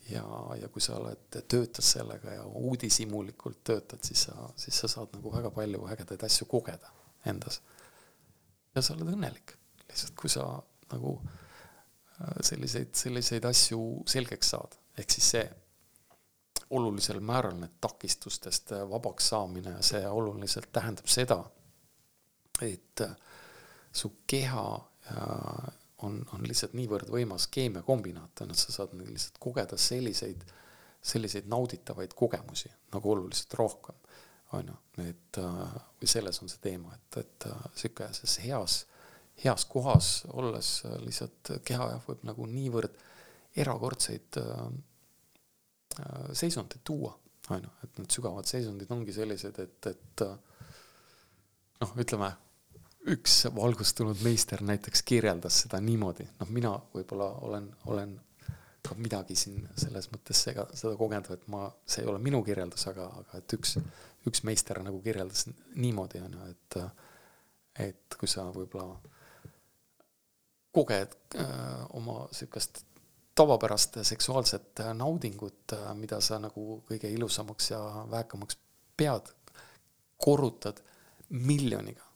ja, 0.09 0.24
ja 0.61 0.68
kui 0.72 0.82
sa 0.82 0.96
oled, 0.98 1.26
töötad 1.48 1.84
sellega 1.84 2.38
ja 2.38 2.44
uudishimulikult 2.46 3.62
töötad, 3.64 4.02
siis 4.04 4.26
sa, 4.28 4.48
siis 4.56 4.78
sa 4.80 4.88
saad 4.88 5.12
nagu 5.16 5.32
väga 5.34 5.50
palju 5.54 5.86
ägedaid 5.92 6.24
asju 6.28 6.48
kogeda 6.50 6.92
endas. 7.26 7.61
ja 8.74 8.82
sa 8.82 8.94
oled 8.94 9.12
õnnelik, 9.12 9.56
lihtsalt 9.88 10.16
kui 10.18 10.30
sa 10.32 10.46
nagu 10.92 11.14
äh, 11.20 12.36
selliseid, 12.40 12.92
selliseid 12.96 13.48
asju 13.48 13.80
selgeks 14.09 14.54
saad, 14.54 14.76
ehk 14.98 15.16
siis 15.16 15.32
see 15.36 15.46
olulisel 16.76 17.20
määral 17.24 17.56
need 17.56 17.78
takistustest 17.80 18.74
vabaks 18.90 19.30
saamine, 19.32 19.78
see 19.82 20.04
oluliselt 20.09 20.68
tähendab 20.72 21.09
seda, 21.09 21.42
et 22.64 23.04
äh, 23.04 23.16
su 23.92 24.12
keha 24.26 24.64
äh, 25.11 25.68
on, 26.07 26.20
on 26.34 26.46
lihtsalt 26.46 26.74
niivõrd 26.78 27.11
võimas 27.12 27.49
keemiakombinaat, 27.55 28.44
on, 28.44 28.53
et 28.55 28.61
sa 28.61 28.74
saad 28.74 28.94
lihtsalt 28.99 29.38
kogeda 29.42 29.78
selliseid, 29.80 30.44
selliseid 31.03 31.49
nauditavaid 31.51 32.14
kogemusi 32.18 32.70
nagu 32.94 33.12
oluliselt 33.12 33.55
rohkem, 33.59 33.99
on 34.57 34.70
ju, 34.70 34.76
et 35.05 35.40
äh, 35.42 35.78
või 36.01 36.11
selles 36.11 36.40
on 36.42 36.51
see 36.51 36.62
teema, 36.64 36.94
et, 36.94 37.20
et 37.22 37.49
äh, 37.51 37.64
sihukeses 37.76 38.38
heas, 38.44 38.78
heas 39.44 39.66
kohas 39.68 40.12
olles 40.32 40.72
äh, 40.88 40.96
lihtsalt 41.05 41.53
keha 41.68 41.90
jah, 41.94 42.05
võib 42.09 42.24
nagu 42.28 42.46
niivõrd 42.49 43.05
erakordseid 43.59 44.36
seisundeid 46.36 46.82
tuua, 46.86 47.11
on 47.51 47.64
ju, 47.64 47.70
et 47.82 47.96
need 47.99 48.12
sügavad 48.14 48.46
seisundid 48.46 48.90
ongi 48.94 49.11
sellised, 49.16 49.57
et, 49.59 49.88
et 49.90 50.22
noh, 51.80 51.94
ütleme 51.99 52.28
üks 53.09 53.42
valgustunud 53.54 54.20
meister 54.24 54.62
näiteks 54.64 55.02
kirjeldas 55.06 55.62
seda 55.64 55.80
niimoodi, 55.82 56.26
noh, 56.40 56.50
mina 56.52 56.72
võib-olla 56.94 57.28
olen, 57.46 57.68
olen 57.88 58.14
ka 58.84 58.96
midagi 58.98 59.36
siin 59.36 59.62
selles 59.76 60.09
mõttes 60.12 60.42
sega, 60.48 60.66
seda 60.76 60.94
kogenud, 60.98 61.30
et 61.34 61.46
ma, 61.52 61.66
see 61.88 62.04
ei 62.04 62.11
ole 62.11 62.20
minu 62.22 62.42
kirjeldus, 62.46 62.86
aga, 62.90 63.09
aga 63.22 63.40
et 63.40 63.54
üks, 63.56 63.76
üks 64.28 64.44
meister 64.48 64.80
nagu 64.84 65.00
kirjeldas 65.04 65.46
niimoodi, 65.76 66.22
on 66.24 66.36
ju, 66.38 66.50
et, 66.52 66.78
et 67.88 68.18
kui 68.20 68.30
sa 68.30 68.48
võib-olla 68.54 68.98
koged 70.74 71.16
äh, 71.40 71.86
oma 71.96 72.20
sihukest 72.32 72.84
tavapärast 73.38 74.00
seksuaalset 74.02 74.82
naudingut, 74.98 75.74
mida 75.98 76.18
sa 76.24 76.40
nagu 76.42 76.80
kõige 76.88 77.11
ilusamaks 77.14 77.70
ja 77.70 77.80
väekamaks 78.11 78.59
pead, 78.98 79.30
korrutad 80.18 80.82
miljoniga 81.30 82.07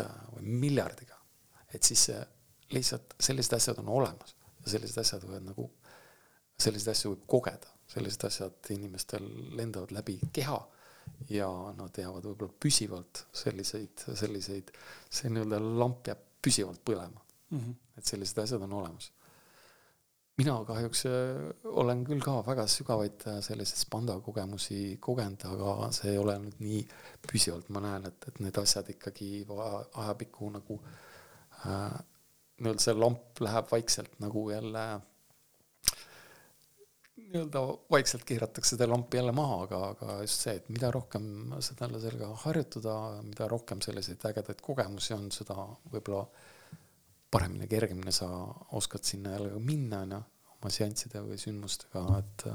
Äh, 0.00 0.20
või 0.32 0.54
miljardiga, 0.62 1.18
et 1.74 1.84
siis 1.84 2.06
lihtsalt 2.72 3.12
sellised 3.20 3.52
asjad 3.58 3.80
on 3.82 3.90
olemas 3.92 4.32
ja 4.64 4.70
sellised 4.72 5.00
asjad 5.02 5.26
võivad 5.26 5.44
nagu, 5.50 5.66
selliseid 6.56 6.94
asju 6.94 7.12
võib 7.12 7.26
kogeda, 7.28 7.68
sellised 7.92 8.24
asjad 8.24 8.70
inimestel 8.72 9.26
lendavad 9.58 9.92
läbi 9.92 10.16
keha 10.32 10.56
ja 11.28 11.48
nad 11.76 11.98
jäävad 11.98 12.24
võib-olla 12.30 12.56
püsivalt 12.64 13.26
selliseid, 13.36 14.06
selliseid, 14.16 14.72
see 15.10 15.28
nii-öelda 15.28 15.60
lamp 15.60 16.08
jääb 16.08 16.24
püsivalt 16.42 16.80
põlema 16.88 17.20
mm. 17.20 17.58
-hmm. 17.58 17.74
et 17.98 18.14
sellised 18.14 18.40
asjad 18.46 18.64
on 18.64 18.72
olemas 18.80 19.12
mina 20.40 20.54
kahjuks 20.68 21.04
äh, 21.06 21.42
olen 21.82 22.04
küll 22.08 22.22
ka 22.24 22.38
väga 22.46 22.64
sügavaid 22.70 23.26
äh, 23.28 23.38
selliseid 23.44 23.82
spanda 23.84 24.16
kogemusi 24.24 24.96
kogenud, 25.00 25.44
aga 25.52 25.90
see 25.94 26.14
ei 26.14 26.20
ole 26.20 26.38
nüüd 26.46 26.62
nii 26.64 26.82
püsivalt, 27.28 27.68
ma 27.74 27.84
näen, 27.84 28.08
et, 28.08 28.28
et 28.30 28.40
need 28.44 28.58
asjad 28.62 28.88
ikkagi 28.94 29.30
ajapikku 29.48 30.50
nagu 30.56 30.78
äh, 31.66 31.96
nii-öelda 32.62 32.84
see 32.86 32.96
lamp 32.96 33.42
läheb 33.44 33.72
vaikselt 33.72 34.20
nagu 34.22 34.46
jälle 34.52 34.86
nii-öelda 37.32 37.62
vaikselt 37.90 38.24
keeratakse 38.28 38.76
seda 38.76 38.88
lampi 38.88 39.16
jälle 39.16 39.32
maha, 39.36 39.62
aga, 39.66 39.82
aga 39.94 40.16
just 40.24 40.46
see, 40.46 40.56
et 40.60 40.68
mida 40.72 40.90
rohkem 40.92 41.26
seda 41.64 41.88
sellega 41.92 42.32
harjutada, 42.44 42.96
mida 43.24 43.48
rohkem 43.52 43.80
selliseid 43.84 44.24
ägedaid 44.32 44.60
kogemusi 44.64 45.14
on, 45.16 45.30
seda 45.34 45.56
võib-olla 45.92 46.26
paremini, 47.32 47.68
kergemini 47.70 48.12
sa 48.12 48.28
oskad 48.78 49.04
sinna 49.08 49.36
jälle 49.36 49.60
minna, 49.60 50.02
on 50.04 50.16
ju, 50.16 50.22
oma 50.58 50.70
seansside 50.70 51.22
või 51.24 51.38
sündmustega, 51.40 52.02
et 52.18 52.46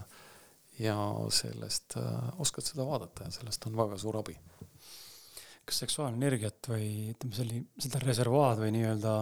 ja 0.79 0.97
sellest 1.33 1.97
oskad 2.43 2.67
seda 2.67 2.85
vaadata 2.85 3.25
ja 3.25 3.33
sellest 3.33 3.65
on 3.67 3.77
väga 3.77 3.97
suur 4.01 4.19
abi. 4.19 4.37
kas 5.67 5.81
seksuaalenergiat 5.83 6.69
või 6.71 6.85
ütleme, 7.11 7.35
selli-, 7.35 7.63
seda 7.83 7.99
reservuaad 7.99 8.61
või 8.61 8.69
nii-öelda 8.77 9.15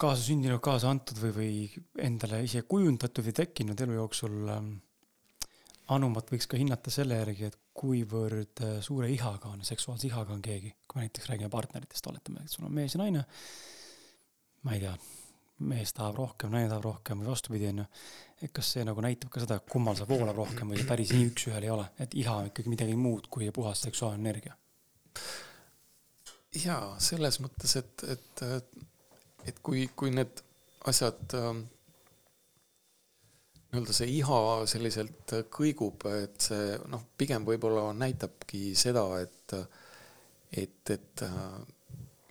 kaasasündinud, 0.00 0.60
kaasa 0.64 0.88
antud 0.88 1.18
või, 1.20 1.34
või 1.36 1.82
endale 2.06 2.40
ise 2.46 2.62
kujundatud 2.68 3.26
või 3.26 3.34
tekkinud 3.36 3.82
elu 3.84 3.98
jooksul 3.98 4.38
ähm, 4.54 4.70
anumat 5.92 6.32
võiks 6.32 6.48
ka 6.48 6.56
hinnata 6.56 6.94
selle 6.94 7.18
järgi, 7.20 7.50
et 7.50 7.58
kuivõrd 7.76 8.64
äh, 8.64 8.78
suure 8.84 9.10
ihaga 9.12 9.52
on, 9.52 9.66
seksuaalse 9.68 10.08
ihaga 10.08 10.32
on 10.32 10.40
keegi, 10.44 10.72
kui 10.86 11.00
me 11.00 11.06
näiteks 11.06 11.28
räägime 11.28 11.52
partneritest, 11.52 12.08
oletame, 12.08 12.46
et 12.46 12.54
sul 12.54 12.70
on 12.70 12.74
mees 12.80 12.96
ja 12.96 13.02
naine 13.02 13.26
ma 14.62 14.76
ei 14.76 14.82
tea, 14.82 14.92
mees 15.72 15.92
tahab 15.96 16.18
rohkem, 16.18 16.52
naine 16.52 16.70
tahab 16.70 16.86
rohkem 16.88 17.22
või 17.22 17.30
vastupidi, 17.32 17.68
onju. 17.70 17.86
et 18.42 18.52
kas 18.54 18.72
see 18.74 18.86
nagu 18.86 19.02
näitab 19.04 19.30
ka 19.32 19.42
seda, 19.42 19.58
kummal 19.74 19.96
see 19.98 20.08
voolab 20.08 20.38
rohkem 20.42 20.72
või 20.72 20.80
see 20.80 20.88
päris 20.88 21.12
nii 21.14 21.28
üks-ühele 21.30 21.68
ei 21.68 21.74
ole, 21.74 21.86
et 22.02 22.16
iha 22.18 22.38
on 22.40 22.50
ikkagi 22.50 22.72
midagi 22.72 22.96
muud 22.98 23.28
kui 23.30 23.50
puhas 23.54 23.84
seksuaalenergia? 23.86 24.56
jaa, 26.62 26.96
selles 27.00 27.38
mõttes, 27.40 27.76
et, 27.80 28.02
et, 28.12 28.42
et 29.48 29.62
kui, 29.64 29.86
kui 29.96 30.10
need 30.12 30.42
asjad 30.90 31.36
ähm, 31.38 31.62
nii-öelda 33.72 33.94
see 33.96 34.10
iha 34.18 34.38
selliselt 34.68 35.32
kõigub, 35.54 36.04
et 36.12 36.36
see 36.44 36.74
noh, 36.92 37.06
pigem 37.16 37.46
võib-olla 37.48 37.86
näitabki 37.96 38.74
seda, 38.76 39.06
et, 39.22 39.54
et, 40.52 40.92
et 40.92 41.24
äh, 41.24 41.38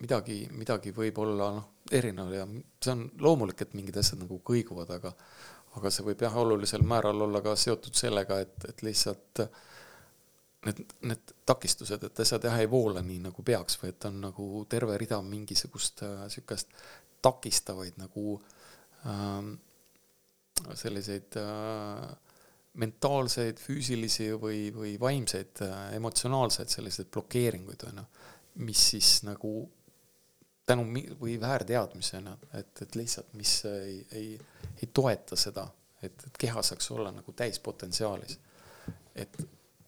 midagi, 0.04 0.44
midagi 0.54 0.94
võib 0.94 1.18
olla 1.24 1.50
noh, 1.56 1.71
erinev 1.94 2.32
ja 2.34 2.46
see 2.82 2.94
on 2.94 3.06
loomulik, 3.22 3.64
et 3.64 3.74
mingid 3.78 3.98
asjad 4.00 4.22
nagu 4.22 4.40
kõiguvad, 4.44 4.90
aga 4.98 5.14
aga 5.78 5.90
see 5.92 6.04
võib 6.04 6.20
jah, 6.20 6.34
olulisel 6.36 6.82
määral 6.84 7.24
olla 7.24 7.40
ka 7.44 7.54
seotud 7.56 7.96
sellega, 7.96 8.42
et, 8.44 8.66
et 8.68 8.82
lihtsalt 8.84 9.40
need, 10.66 10.82
need 11.08 11.32
takistused, 11.48 12.04
et 12.06 12.20
asjad 12.24 12.44
jah, 12.44 12.58
ei 12.60 12.68
voola 12.70 13.02
nii, 13.04 13.22
nagu 13.24 13.44
peaks 13.46 13.78
või 13.80 13.92
et 13.94 14.08
on 14.08 14.20
nagu 14.26 14.48
terve 14.70 14.98
rida 15.00 15.20
mingisugust 15.24 16.04
äh, 16.06 16.26
sihukest 16.32 16.74
takistavaid 17.24 17.96
nagu 18.02 18.36
äh, 19.08 19.48
selliseid 20.78 21.40
äh, 21.40 22.04
mentaalseid, 22.82 23.60
füüsilisi 23.60 24.30
või, 24.40 24.66
või 24.72 24.94
vaimseid 25.00 25.60
äh,, 25.66 25.80
emotsionaalseid 25.98 26.72
selliseid 26.72 27.10
blokeeringuid, 27.12 27.84
on 27.90 28.00
ju, 28.00 28.04
mis 28.64 28.84
siis 28.94 29.18
nagu 29.28 29.52
tänu 30.66 30.84
või 31.20 31.36
väärteadmisena, 31.40 32.36
et, 32.58 32.82
et 32.84 32.94
lihtsalt, 32.94 33.32
mis 33.38 33.54
ei, 33.66 33.96
ei, 34.12 34.28
ei 34.82 34.88
toeta 34.94 35.36
seda, 35.36 35.66
et, 36.02 36.26
et 36.26 36.38
keha 36.38 36.62
saaks 36.62 36.90
olla 36.94 37.10
nagu 37.14 37.32
täispotentsiaalis. 37.36 38.38
et 39.14 39.36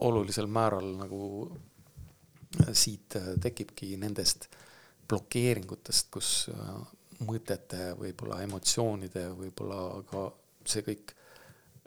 olulisel 0.04 0.46
määral 0.46 0.96
nagu 0.98 1.22
äh, 2.60 2.72
siit 2.72 3.16
äh, 3.16 3.34
tekibki 3.40 3.94
nendest 3.96 4.48
blokeeringutest, 5.08 6.10
kus 6.10 6.30
äh, 6.52 6.72
mõtete, 7.24 7.92
võib-olla 7.98 8.42
emotsioonide, 8.42 9.28
võib-olla 9.38 10.02
ka 10.10 10.26
see 10.66 10.82
kõik 10.82 11.14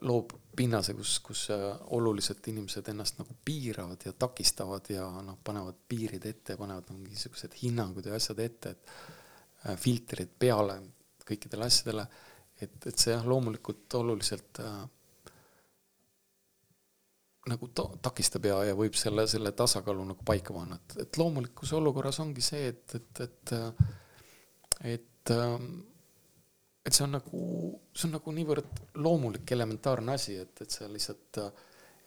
loob 0.06 0.34
pinnase, 0.58 0.94
kus, 0.98 1.20
kus 1.26 1.48
äh, 1.54 1.64
oluliselt 1.96 2.48
inimesed 2.50 2.90
ennast 2.92 3.20
nagu 3.22 3.36
piiravad 3.46 4.06
ja 4.06 4.14
takistavad 4.14 4.90
ja 4.94 5.06
noh, 5.26 5.40
panevad 5.44 5.78
piirid 5.90 6.26
ette, 6.26 6.58
panevad 6.58 6.92
mingisugused 6.94 7.58
hinnangud 7.62 8.06
ja 8.06 8.18
asjad 8.18 8.42
ette, 8.44 8.74
et 8.76 8.92
äh, 9.66 9.78
filtrid 9.80 10.34
peale 10.40 10.80
kõikidele 11.28 11.68
asjadele, 11.68 12.06
et, 12.62 12.78
et 12.86 12.94
see 12.96 13.14
jah, 13.14 13.26
loomulikult 13.28 13.98
oluliselt 14.00 14.62
äh, 14.64 14.80
nagu 17.52 17.70
ta-, 17.76 17.90
takistab 18.10 18.48
ja, 18.50 18.62
ja 18.70 18.78
võib 18.78 18.98
selle, 18.98 19.28
selle 19.30 19.54
tasakaalu 19.58 20.10
nagu 20.14 20.26
paika 20.28 20.56
panna, 20.56 20.80
et, 20.82 21.00
et 21.06 21.22
loomulikus 21.22 21.74
olukorras 21.78 22.22
ongi 22.24 22.46
see, 22.46 22.68
et, 22.74 23.00
et, 23.00 23.26
et 23.28 23.58
et, 24.86 25.32
et 25.32 25.34
et 26.88 26.96
see 26.96 27.04
on 27.04 27.18
nagu, 27.18 27.42
see 27.92 28.08
on 28.08 28.16
nagu 28.16 28.34
niivõrd 28.38 28.82
loomulik, 29.04 29.52
elementaarne 29.52 30.16
asi, 30.16 30.38
et, 30.40 30.64
et 30.64 30.72
see 30.72 30.88
lihtsalt, 30.92 31.42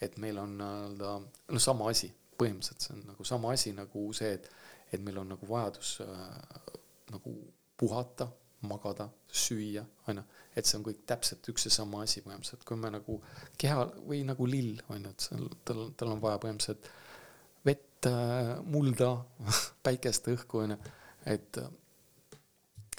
et 0.00 0.16
meil 0.22 0.40
on 0.40 0.56
nii-öelda, 0.56 1.14
no 1.52 1.60
sama 1.60 1.90
asi, 1.92 2.08
põhimõtteliselt 2.40 2.86
see 2.86 2.94
on 2.96 3.02
nagu 3.10 3.26
sama 3.28 3.52
asi 3.52 3.74
nagu 3.76 4.06
see, 4.16 4.30
et, 4.38 4.48
et 4.94 5.02
meil 5.04 5.20
on 5.20 5.34
nagu 5.34 5.48
vajadus 5.48 5.98
äh, 6.06 6.70
nagu 7.12 7.34
puhata, 7.80 8.28
magada, 8.68 9.06
süüa, 9.32 9.82
on 10.08 10.20
ju, 10.20 10.24
et 10.56 10.68
see 10.68 10.78
on 10.78 10.86
kõik 10.88 11.04
täpselt 11.08 11.46
üks 11.52 11.68
ja 11.68 11.74
sama 11.74 12.02
asi 12.06 12.24
põhimõtteliselt, 12.24 12.64
kui 12.68 12.80
me 12.80 12.92
nagu 12.92 13.18
keha 13.60 13.84
või 14.08 14.22
nagu 14.28 14.48
lill, 14.48 14.80
on 14.88 15.04
ju, 15.04 15.12
et 15.12 15.28
seal 15.28 15.44
tal, 15.68 15.84
tal 15.96 16.14
on 16.14 16.24
vaja 16.24 16.40
põhimõtteliselt 16.40 16.88
vett, 17.68 18.08
mulda, 18.64 19.12
päikest, 19.86 20.32
õhku, 20.32 20.64
on 20.64 20.76
ju, 20.76 20.80
et 21.36 21.60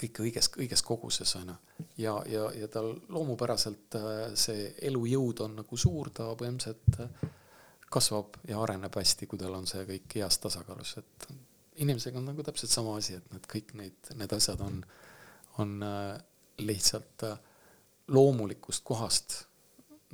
kõike 0.02 0.24
õiges, 0.26 0.50
õiges 0.58 0.82
koguses, 0.86 1.34
on 1.38 1.52
ju. 1.52 1.58
Ja, 1.98 2.16
ja, 2.28 2.48
ja 2.56 2.68
tal 2.72 2.94
loomupäraselt 3.12 3.96
äh, 3.98 4.24
see 4.38 4.72
elujõud 4.88 5.44
on 5.46 5.56
nagu 5.62 5.78
suur, 5.78 6.10
ta 6.14 6.30
põhimõtteliselt 6.38 7.00
äh, 7.04 7.30
kasvab 7.92 8.38
ja 8.48 8.60
areneb 8.62 8.94
hästi, 8.96 9.28
kui 9.28 9.40
tal 9.40 9.54
on 9.58 9.68
see 9.68 9.84
kõik 9.88 10.18
heas 10.20 10.38
tasakaalus, 10.40 10.96
et 11.02 11.28
inimesega 11.84 12.20
on 12.20 12.30
nagu 12.32 12.44
täpselt 12.44 12.72
sama 12.72 12.96
asi, 13.00 13.18
et 13.18 13.32
need 13.34 13.48
kõik 13.50 13.72
neid, 13.78 14.12
need 14.16 14.36
asjad 14.36 14.60
on, 14.64 14.82
on 15.62 15.78
äh, 15.86 16.12
lihtsalt 16.62 17.26
loomulikust 18.12 18.84
kohast 18.84 19.42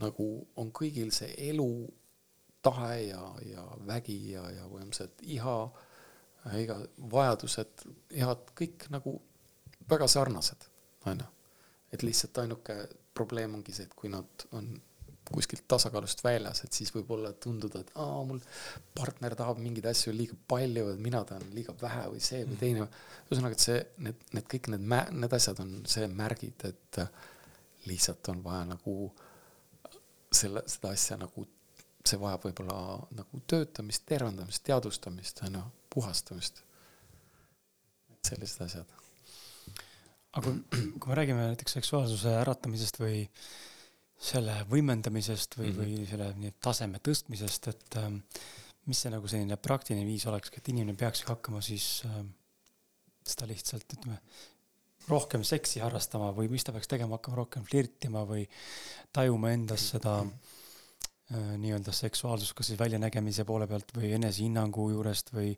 nagu 0.02 0.26
on 0.58 0.70
kõigil 0.74 1.10
see 1.14 1.30
elu 1.50 1.68
tahe 2.64 3.08
ja, 3.08 3.22
ja 3.46 3.64
vägi 3.86 4.18
ja, 4.32 4.44
ja 4.52 4.66
põhimõtteliselt 4.70 5.22
iha, 5.34 5.56
iga 6.58 6.78
vajadused, 7.12 7.86
ihad 8.18 8.52
kõik 8.58 8.88
nagu 8.94 9.14
väga 9.88 10.08
sarnased, 10.10 10.68
on 11.08 11.22
ju. 11.22 11.28
Et 11.92 12.04
lihtsalt 12.04 12.38
ainuke 12.44 12.76
probleem 13.14 13.56
ongi 13.58 13.74
see, 13.74 13.88
et 13.88 13.96
kui 13.98 14.10
nad 14.12 14.46
on 14.56 14.68
kuskilt 15.32 15.64
tasakaalust 15.68 16.22
väljas, 16.24 16.62
et 16.64 16.72
siis 16.72 16.90
võib-olla 16.94 17.34
tunduda, 17.42 17.82
et 17.84 17.90
aa, 18.00 18.22
mul 18.24 18.40
partner 18.96 19.34
tahab 19.36 19.60
mingeid 19.60 19.88
asju 19.90 20.12
liiga 20.16 20.36
palju, 20.48 20.86
et 20.94 21.02
mina 21.04 21.20
tahan 21.28 21.50
liiga 21.52 21.74
vähe 21.82 22.06
või 22.14 22.22
see 22.24 22.44
või 22.48 22.56
teine. 22.60 22.86
ühesõnaga, 23.28 23.58
et 23.58 23.64
see, 23.66 23.78
need, 24.06 24.22
need 24.36 24.48
kõik 24.54 24.70
need 24.72 24.86
need 24.88 25.36
asjad 25.38 25.60
on 25.64 25.74
see 25.90 26.08
märgid, 26.08 26.64
et 26.70 27.00
lihtsalt 27.88 28.32
on 28.32 28.40
vaja 28.44 28.70
nagu 28.72 28.94
selle, 30.32 30.64
seda 30.66 30.94
asja 30.96 31.18
nagu, 31.20 31.44
see 32.08 32.20
vajab 32.20 32.48
võib-olla 32.48 32.78
nagu 33.18 33.42
töötamist, 33.52 34.06
tervendamist, 34.08 34.64
teadvustamist, 34.64 35.44
on 35.48 35.60
ju, 35.60 35.66
puhastamist. 35.92 36.64
sellised 38.28 38.64
asjad 38.64 38.96
aga 40.36 40.44
kui, 40.44 40.60
kui 41.00 41.10
me 41.10 41.18
räägime 41.18 41.48
näiteks 41.52 41.78
seksuaalsuse 41.78 42.34
äratamisest 42.42 43.00
või 43.00 43.24
selle 44.18 44.56
võimendamisest 44.70 45.58
või 45.60 45.68
mm, 45.70 45.76
-hmm. 45.76 45.98
või 45.98 46.10
selle 46.10 46.28
nii 46.42 46.54
taseme 46.64 47.00
tõstmisest, 47.04 47.70
et 47.70 47.98
ähm, 48.02 48.20
mis 48.90 49.04
see 49.04 49.12
nagu 49.14 49.30
selline 49.30 49.56
praktiline 49.62 50.06
viis 50.06 50.26
olekski, 50.26 50.58
et 50.58 50.70
inimene 50.74 50.98
peaks 50.98 51.22
hakkama 51.28 51.62
siis 51.62 52.02
ähm, 52.08 52.32
seda 53.28 53.46
lihtsalt, 53.46 53.86
ütleme, 53.94 54.18
rohkem 55.08 55.44
seksi 55.46 55.80
harrastama 55.80 56.32
või 56.36 56.50
mis 56.52 56.66
ta 56.66 56.74
peaks 56.74 56.90
tegema, 56.90 57.16
hakkama 57.16 57.44
rohkem 57.44 57.64
flirtima 57.64 58.24
või 58.28 58.44
tajuma 59.12 59.54
endas 59.54 59.90
seda 59.94 60.22
mm 60.22 60.30
-hmm 60.30 60.56
nii-öelda 61.36 61.92
seksuaalsus, 61.92 62.54
kas 62.56 62.70
siis 62.70 62.78
väljanägemise 62.80 63.44
poole 63.44 63.66
pealt 63.68 63.90
või 63.92 64.14
enesehinnangu 64.16 64.86
juurest 64.94 65.28
või 65.34 65.50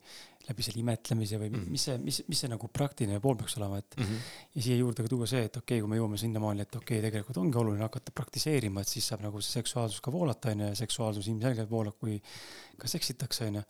läbi 0.48 0.64
selle 0.66 0.80
imetlemise 0.82 1.38
või 1.38 1.50
mm 1.50 1.60
-hmm. 1.60 1.74
mis 1.76 1.84
see, 1.86 1.98
mis, 2.02 2.18
mis 2.26 2.40
see 2.42 2.50
nagu 2.50 2.68
praktiline 2.74 3.20
pool 3.22 3.36
peaks 3.38 3.54
olema, 3.60 3.78
et 3.78 3.94
mm. 3.96 4.04
-hmm. 4.04 4.32
ja 4.54 4.62
siia 4.66 4.78
juurde 4.80 5.04
ka 5.06 5.12
tuua 5.12 5.28
see, 5.30 5.44
et 5.46 5.56
okei 5.56 5.78
okay,, 5.78 5.84
kui 5.84 5.90
me 5.92 6.00
jõuame 6.00 6.18
sinnamaani, 6.18 6.66
et 6.66 6.74
okei 6.74 6.98
okay,, 6.98 7.04
tegelikult 7.06 7.38
ongi 7.44 7.60
oluline 7.62 7.86
hakata 7.86 8.14
praktiseerima, 8.14 8.80
et 8.80 8.88
siis 8.88 9.06
saab 9.12 9.22
nagu 9.26 9.40
see 9.40 9.60
seksuaalsus 9.60 10.00
ka 10.00 10.12
voolata, 10.12 10.50
onju, 10.50 10.72
ja 10.72 10.80
seksuaalsus 10.80 11.28
ilmselgelt 11.28 11.70
voolab, 11.70 11.98
kui 12.00 12.18
ka 12.78 12.88
seksitakse, 12.88 13.46
onju. 13.46 13.62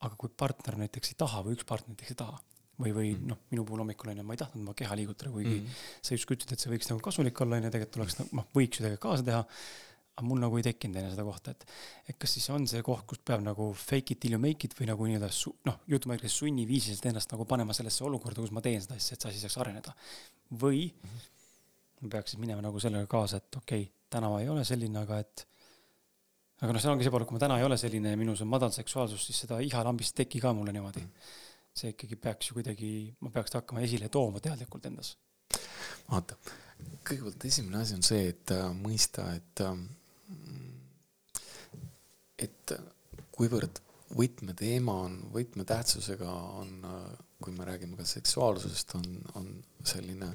aga 0.00 0.16
kui 0.20 0.28
partner 0.28 0.76
näiteks 0.76 1.14
ei 1.14 1.16
taha 1.16 1.40
või 1.42 1.56
üks 1.56 1.64
partner 1.64 1.94
näiteks 1.94 2.10
ei 2.12 2.20
taha 2.20 2.36
või, 2.76 2.92
või 2.92 3.08
mm 3.14 3.16
-hmm. 3.16 3.28
noh, 3.32 3.38
minu 3.50 3.64
puhul 3.64 3.80
hommikul 3.80 4.10
onju, 4.12 4.22
ma 4.22 4.34
ei 4.36 4.42
tahtnud 4.44 4.60
oma 4.62 4.74
keha 4.76 4.96
liigutada, 4.96 5.30
kuigi 5.30 5.54
mm 5.60 5.64
-hmm. 5.64 6.02
sa 6.02 6.14
justkui 6.14 6.36
ütled, 6.36 6.52
et 6.52 6.60
see 6.60 6.72
võiks 6.72 6.90
nagu 6.90 7.00
kasulik 7.00 7.40
olla, 7.40 7.56
onju, 7.56 7.70
tegelikult 7.70 7.94
tuleks 7.96 8.18
nagu, 8.18 8.36
noh, 8.36 8.46
võiks 8.52 8.76
ju 8.76 8.84
tegelikult 8.84 9.08
kaasa 9.08 9.22
teha 9.22 9.44
aga 10.16 10.24
mul 10.24 10.40
nagu 10.40 10.56
ei 10.56 10.64
tekkinud 10.64 10.96
enne 10.96 11.10
seda 11.12 11.24
kohta, 11.26 11.52
et, 11.52 11.64
et 12.08 12.16
kas 12.20 12.32
siis 12.38 12.46
on 12.54 12.64
see 12.70 12.80
koht, 12.84 13.04
kus 13.08 13.20
peab 13.20 13.42
nagu 13.44 13.68
fake 13.76 14.14
it 14.14 14.20
till 14.22 14.32
you 14.32 14.40
make 14.40 14.64
it 14.64 14.76
või 14.78 14.88
nagu 14.88 15.08
nii-öelda 15.08 15.28
su-, 15.34 15.52
noh, 15.68 15.82
jutumärkides 15.92 16.38
sunniviisiliselt 16.40 17.10
ennast 17.10 17.34
nagu 17.34 17.44
panema 17.48 17.76
sellesse 17.76 18.04
olukorda, 18.08 18.40
kus 18.40 18.54
ma 18.56 18.62
teen 18.64 18.80
seda 18.80 18.96
asja, 18.96 19.18
et 19.18 19.26
see 19.26 19.34
asi 19.34 19.42
saaks 19.44 19.58
areneda. 19.60 19.92
või 20.62 20.86
mm 20.88 21.10
-hmm. 21.10 21.26
ma 22.00 22.08
peaks 22.16 22.32
siis 22.32 22.40
minema 22.40 22.64
nagu 22.64 22.80
sellega 22.80 23.06
kaasa, 23.06 23.42
et 23.42 23.60
okei 23.60 23.82
okay,, 23.82 23.92
täna 24.10 24.30
ma 24.32 24.40
ei 24.40 24.48
ole 24.48 24.64
selline, 24.64 24.98
aga 24.98 25.18
et 25.20 25.46
aga 26.62 26.72
noh, 26.72 26.80
see 26.80 26.90
ongi 26.90 27.04
see 27.04 27.12
pool, 27.12 27.24
et 27.26 27.28
kui 27.28 27.36
ma 27.36 27.42
täna 27.42 27.58
ei 27.60 27.66
ole 27.66 27.76
selline 27.76 28.14
ja 28.14 28.16
minus 28.16 28.40
on 28.40 28.48
madal 28.48 28.72
seksuaalsus, 28.72 29.26
siis 29.28 29.42
seda 29.44 29.58
ihalambist 29.60 30.14
ei 30.14 30.24
teki 30.24 30.40
ka 30.40 30.54
mulle 30.56 30.72
niimoodi 30.72 31.00
mm. 31.00 31.10
-hmm. 31.10 31.74
see 31.76 31.92
ikkagi 31.92 32.16
peaks 32.16 32.48
ju 32.48 32.56
kuidagi, 32.56 32.92
ma 33.20 33.30
peaks 33.30 33.50
ta 33.50 33.60
hakkama 33.60 33.84
esile 33.84 34.08
tooma 34.08 34.40
teadlikult 34.40 34.86
endas. 34.86 35.16
vaata, 36.10 36.36
kõigepealt 37.04 37.44
esimene 37.44 37.82
asi 37.82 37.94
on 37.94 38.02
see, 38.02 38.28
et 38.32 38.50
äh, 38.56 38.72
mõista, 38.72 39.28
et 39.36 39.60
äh, 39.60 39.76
et 42.38 42.72
kuivõrd 43.32 43.80
võtmeteema 44.16 44.92
on, 45.06 45.16
võtmetähtsusega 45.34 46.30
on, 46.60 46.74
kui 47.42 47.52
me 47.52 47.64
räägime 47.68 47.96
ka 47.98 48.04
seksuaalsusest, 48.06 48.94
on, 48.98 49.06
on 49.40 49.48
selline 49.84 50.28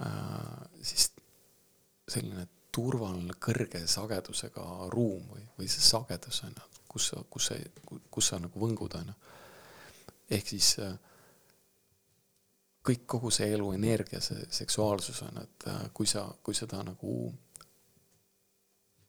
äh, 0.00 0.66
siis 0.82 1.10
selline 2.08 2.46
turvaline 2.74 3.34
kõrge 3.40 3.82
sagedusega 3.88 4.64
ruum 4.92 5.24
või, 5.32 5.44
või 5.58 5.68
see 5.70 5.84
sagedus 5.84 6.42
on 6.46 6.54
ju, 6.54 6.66
kus 6.92 7.10
sa, 7.10 7.22
kus 7.30 7.50
sa, 7.50 7.58
kus 8.12 8.30
sa 8.32 8.40
nagu 8.42 8.60
võngud 8.62 8.98
on 8.98 9.10
ju. 9.12 9.16
ehk 10.36 10.52
siis 10.54 10.74
äh, 10.84 10.94
kõik, 12.86 13.06
kogu 13.06 13.32
see 13.34 13.48
elu 13.54 13.72
energia, 13.74 14.20
see 14.22 14.46
seksuaalsus 14.60 15.22
on, 15.26 15.42
et 15.42 15.68
äh, 15.72 15.88
kui 15.94 16.06
sa, 16.10 16.26
kui 16.42 16.54
seda 16.54 16.82
nagu, 16.86 17.16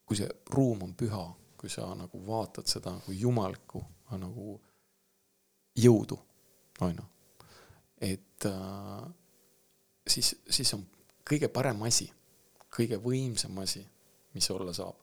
kui 0.07 0.17
see 0.17 0.29
ruum 0.55 0.85
on 0.87 0.95
püha, 0.95 1.23
kui 1.59 1.69
sa 1.69 1.89
nagu 1.97 2.21
vaatad 2.27 2.69
seda 2.69 2.95
nagu 2.95 3.13
jumalikku 3.13 3.83
nagu 4.17 4.53
jõudu, 5.77 6.15
on 6.81 6.93
ju, 6.95 7.05
et 8.07 8.45
äh, 8.47 9.03
siis, 10.07 10.31
siis 10.49 10.71
on 10.77 10.85
kõige 11.27 11.49
parem 11.51 11.81
asi, 11.83 12.07
kõige 12.73 12.99
võimsam 13.03 13.59
asi, 13.59 13.83
mis 14.33 14.49
olla 14.51 14.73
saab. 14.73 14.95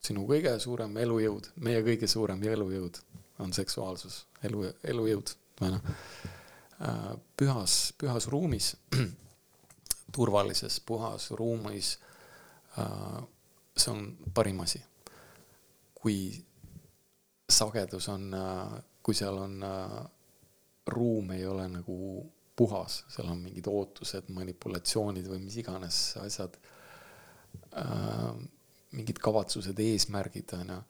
sinu 0.00 0.24
kõige 0.26 0.58
suurem 0.58 0.96
elujõud, 0.96 1.50
meie 1.60 1.82
kõige 1.84 2.08
suurem 2.08 2.42
elujõud 2.42 2.98
on 3.38 3.52
seksuaalsus, 3.52 4.26
elu, 4.42 4.64
elujõud, 4.84 5.34
on 5.60 5.76
ju. 5.76 5.80
Äh, 6.80 7.10
pühas, 7.36 7.92
pühas 8.00 8.26
ruumis, 8.32 8.76
turvalises, 10.16 10.80
puhas 10.80 11.30
ruumis, 11.36 11.98
äh, 12.80 13.20
see 13.80 13.92
on 13.94 14.32
parim 14.34 14.60
asi. 14.64 14.82
kui 16.00 16.30
sagedus 17.50 18.06
on, 18.08 18.30
kui 19.04 19.16
seal 19.16 19.36
on, 19.36 19.56
ruum 20.90 21.32
ei 21.36 21.44
ole 21.46 21.66
nagu 21.68 21.96
puhas, 22.56 23.02
seal 23.12 23.28
on 23.32 23.42
mingid 23.44 23.68
ootused, 23.68 24.30
manipulatsioonid 24.32 25.28
või 25.28 25.42
mis 25.44 25.58
iganes 25.60 25.98
asjad 26.22 26.56
mingid 28.96 29.20
kavatsused, 29.22 29.78
eesmärgid, 29.84 30.54
on 30.58 30.72
ju. 30.74 30.80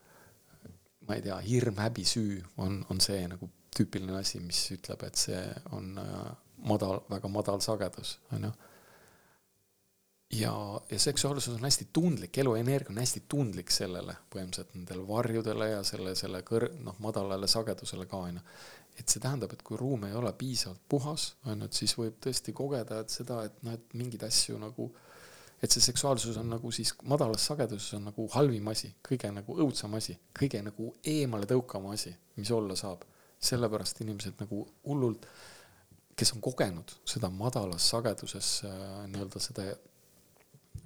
ma 1.08 1.16
ei 1.18 1.24
tea, 1.24 1.36
hirm, 1.42 1.80
häbi, 1.82 2.04
süü 2.06 2.38
on, 2.62 2.78
on 2.92 3.00
see 3.02 3.24
nagu 3.28 3.48
tüüpiline 3.74 4.14
asi, 4.20 4.40
mis 4.44 4.60
ütleb, 4.76 5.02
et 5.08 5.18
see 5.18 5.40
on 5.74 5.92
madal, 6.70 7.00
väga 7.10 7.30
madal 7.32 7.62
sagedus, 7.64 8.18
on 8.36 8.48
ju. 8.48 8.52
Ja, 10.30 10.80
ja 10.90 10.98
seksuaalsus 10.98 11.54
on 11.54 11.64
hästi 11.64 11.88
tundlik, 11.92 12.38
eluenergia 12.38 12.92
on 12.92 13.00
hästi 13.02 13.24
tundlik 13.28 13.70
sellele 13.74 14.14
põhimõtteliselt 14.32 14.76
nendele 14.76 15.06
varjudele 15.08 15.70
ja 15.72 15.80
selle, 15.86 16.14
selle 16.18 16.44
kõr-, 16.46 16.70
noh, 16.84 16.98
madalale 17.02 17.48
sagedusele 17.50 18.06
ka, 18.10 18.26
on 18.28 18.38
ju 18.40 18.44
et 19.00 19.08
see 19.08 19.22
tähendab, 19.22 19.52
et 19.54 19.62
kui 19.64 19.78
ruum 19.80 20.04
ei 20.08 20.16
ole 20.16 20.32
piisavalt 20.36 20.80
puhas, 20.90 21.30
on 21.48 21.62
ju, 21.62 21.68
et 21.68 21.78
siis 21.78 21.94
võib 21.96 22.18
tõesti 22.24 22.52
kogeda, 22.56 23.00
et 23.00 23.14
seda, 23.14 23.44
et 23.48 23.62
noh, 23.66 23.76
et 23.76 23.94
mingeid 23.96 24.26
asju 24.26 24.58
nagu, 24.60 24.90
et 25.60 25.72
see 25.72 25.84
seksuaalsus 25.84 26.36
on 26.40 26.50
nagu 26.52 26.72
siis 26.74 26.92
madalas 27.08 27.46
sageduses 27.48 27.96
on 27.98 28.08
nagu 28.10 28.26
halvim 28.34 28.68
asi, 28.72 28.92
kõige 29.06 29.30
nagu 29.32 29.56
õudsam 29.64 29.96
asi, 29.96 30.16
kõige 30.36 30.60
nagu 30.64 30.94
eemale 31.14 31.48
tõukavam 31.48 31.94
asi, 31.94 32.12
mis 32.36 32.52
olla 32.56 32.76
saab. 32.76 33.06
sellepärast 33.40 34.02
inimesed 34.04 34.34
nagu 34.36 34.66
hullult, 34.84 35.22
kes 36.12 36.34
on 36.34 36.42
kogenud 36.44 36.90
seda 37.08 37.30
madalas 37.32 37.86
sageduses 37.88 38.48
äh, 38.68 39.06
nii-öelda 39.08 39.40
seda 39.40 39.64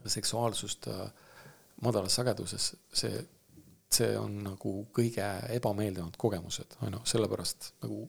seksuaalsust 0.06 0.88
äh, 0.92 1.06
madalas 1.82 2.14
sageduses, 2.20 2.74
see 2.92 3.24
see 3.94 4.14
on 4.18 4.40
nagu 4.42 4.70
kõige 4.94 5.24
ebameeldivamad 5.54 6.16
kogemused, 6.18 6.76
on 6.82 6.96
ju, 6.96 7.02
sellepärast 7.14 7.72
nagu 7.84 8.00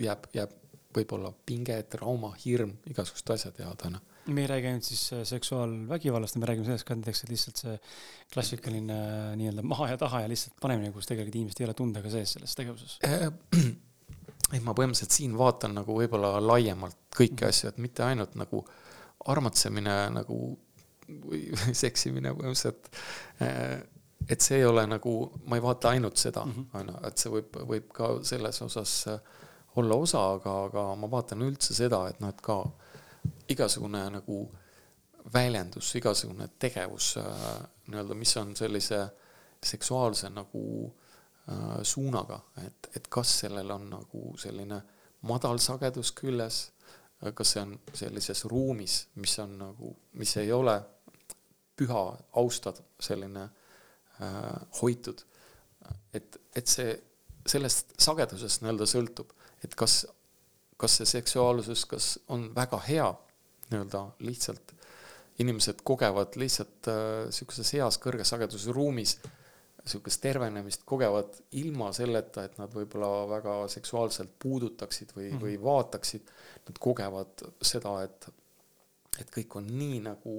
jääb, 0.00 0.26
jääb 0.36 0.56
võib-olla 0.92 1.30
pinge, 1.48 1.78
trauma, 1.88 2.34
hirm, 2.42 2.74
igasugused 2.90 3.30
asjad 3.32 3.62
jäävad, 3.62 3.86
on 3.88 3.98
ju 3.98 4.08
me 4.26 4.44
ei 4.44 4.46
räägi 4.46 4.68
ainult 4.70 4.86
siis 4.86 5.00
äh, 5.12 5.24
seksuaalvägivallast, 5.26 6.36
me 6.38 6.46
räägime 6.46 6.64
sellest 6.68 6.86
ka 6.86 6.94
näiteks, 6.94 7.24
et 7.24 7.30
lihtsalt 7.32 7.58
see 7.58 7.72
klassikaline 8.30 8.94
äh, 8.94 9.32
nii-öelda 9.40 9.64
maha 9.66 9.88
ja 9.90 9.96
taha 9.98 10.20
ja 10.22 10.28
lihtsalt 10.30 10.54
panemine, 10.62 10.92
kus 10.94 11.08
tegelikult 11.10 11.40
inimesed 11.40 11.62
ei 11.62 11.66
ole 11.66 11.74
tundega 11.74 12.12
sees 12.12 12.36
selles 12.36 12.54
tegevuses. 12.54 13.00
Ei, 14.52 14.60
ma 14.60 14.76
põhimõtteliselt 14.76 15.16
siin 15.16 15.34
vaatan 15.38 15.74
nagu 15.80 15.96
võib-olla 15.96 16.36
laiemalt 16.44 16.98
kõiki 17.16 17.40
-hmm. 17.40 17.48
asju, 17.48 17.72
et 17.72 17.82
mitte 17.82 18.04
ainult 18.06 18.36
nagu 18.38 18.62
armatsemine 19.32 19.96
nagu 20.14 20.38
või 21.28 21.74
seksimine 21.74 22.34
põhimõtteliselt 22.36 22.92
et 24.28 24.40
see 24.40 24.58
ei 24.60 24.64
ole 24.64 24.84
nagu, 24.86 25.12
ma 25.50 25.58
ei 25.58 25.62
vaata 25.64 25.92
ainult 25.92 26.20
seda, 26.20 26.44
mhm. 26.46 26.66
on 26.78 26.90
ju, 26.92 26.98
et 27.08 27.22
see 27.22 27.32
võib, 27.32 27.60
võib 27.68 27.92
ka 27.94 28.10
selles 28.26 28.62
osas 28.64 28.96
äh, 29.10 29.20
olla 29.80 29.96
osa, 29.96 30.22
aga, 30.36 30.56
aga 30.68 30.86
ma 30.98 31.10
vaatan 31.10 31.44
üldse 31.46 31.74
seda, 31.76 32.04
et 32.10 32.20
noh, 32.22 32.32
et 32.32 32.42
ka 32.44 32.58
igasugune 33.52 34.02
nagu 34.18 34.42
väljendus, 35.32 35.92
igasugune 35.98 36.48
tegevus 36.60 37.14
äh, 37.20 37.46
nii-öelda, 37.88 38.18
mis 38.18 38.36
on 38.40 38.54
sellise 38.58 39.00
seksuaalse 39.62 40.32
nagu 40.34 40.64
äh, 40.88 41.80
suunaga, 41.86 42.40
et, 42.66 42.90
et 42.96 43.08
kas 43.08 43.38
sellel 43.44 43.70
on 43.74 43.88
nagu 43.96 44.32
selline 44.38 44.82
madal 45.28 45.60
sagedus 45.62 46.12
küljes, 46.18 46.64
kas 47.22 47.52
see 47.54 47.62
on 47.62 47.76
sellises 47.94 48.40
ruumis, 48.50 48.96
mis 49.22 49.36
on 49.38 49.52
nagu, 49.60 49.92
mis 50.18 50.32
ei 50.42 50.50
ole 50.52 50.74
püha, 51.82 52.06
austad, 52.38 52.78
selline 53.02 53.50
Äh, 54.22 54.60
hoitud. 54.82 55.24
et, 56.12 56.36
et 56.54 56.68
see 56.68 56.92
sellest 57.48 57.94
sagedusest 58.00 58.60
nii-öelda 58.62 58.86
sõltub, 58.86 59.30
et 59.64 59.72
kas, 59.78 60.02
kas 60.78 60.98
see 61.00 61.08
seksuaalsus, 61.08 61.86
kas 61.90 62.10
on 62.30 62.44
väga 62.54 62.78
hea 62.84 63.08
nii-öelda 63.70 64.02
lihtsalt, 64.28 64.74
inimesed 65.42 65.80
kogevad 65.88 66.36
lihtsalt 66.38 66.90
niisuguses 66.90 67.72
äh, 67.72 67.78
heas 67.80 67.98
kõrge 68.04 68.26
sageduse 68.28 68.74
ruumis 68.76 69.16
niisugust 69.80 70.20
tervenemist 70.22 70.84
kogevad 70.86 71.40
ilma 71.58 71.88
selleta, 71.96 72.44
et 72.46 72.60
nad 72.60 72.70
võib-olla 72.76 73.24
väga 73.32 73.56
seksuaalselt 73.72 74.36
puudutaksid 74.44 75.16
või 75.16 75.30
mm, 75.30 75.32
-hmm. 75.32 75.46
või 75.48 75.56
vaataksid, 75.64 76.30
nad 76.68 76.78
kogevad 76.78 77.48
seda, 77.64 77.96
et 78.04 78.28
et 79.20 79.32
kõik 79.32 79.56
on 79.58 79.66
nii 79.80 79.98
nagu 80.04 80.36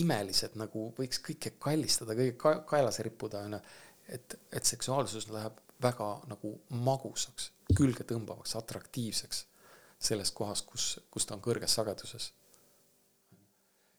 imelised 0.00 0.56
nagu 0.56 0.88
võiks 0.96 1.20
kõike 1.24 1.54
kallistada, 1.60 2.16
kõige 2.16 2.36
ka 2.40 2.54
kaelas 2.68 3.00
rippuda, 3.04 3.44
onju. 3.46 3.60
et, 4.08 4.36
et 4.52 4.64
seksuaalsus 4.64 5.28
läheb 5.32 5.58
väga 5.82 6.08
nagu 6.30 6.52
magusaks, 6.86 7.50
külgetõmbavaks, 7.76 8.56
atraktiivseks 8.56 9.46
selles 10.02 10.32
kohas, 10.34 10.62
kus, 10.66 10.96
kus 11.10 11.26
ta 11.26 11.36
on 11.36 11.42
kõrges 11.44 11.74
sageduses. 11.78 12.32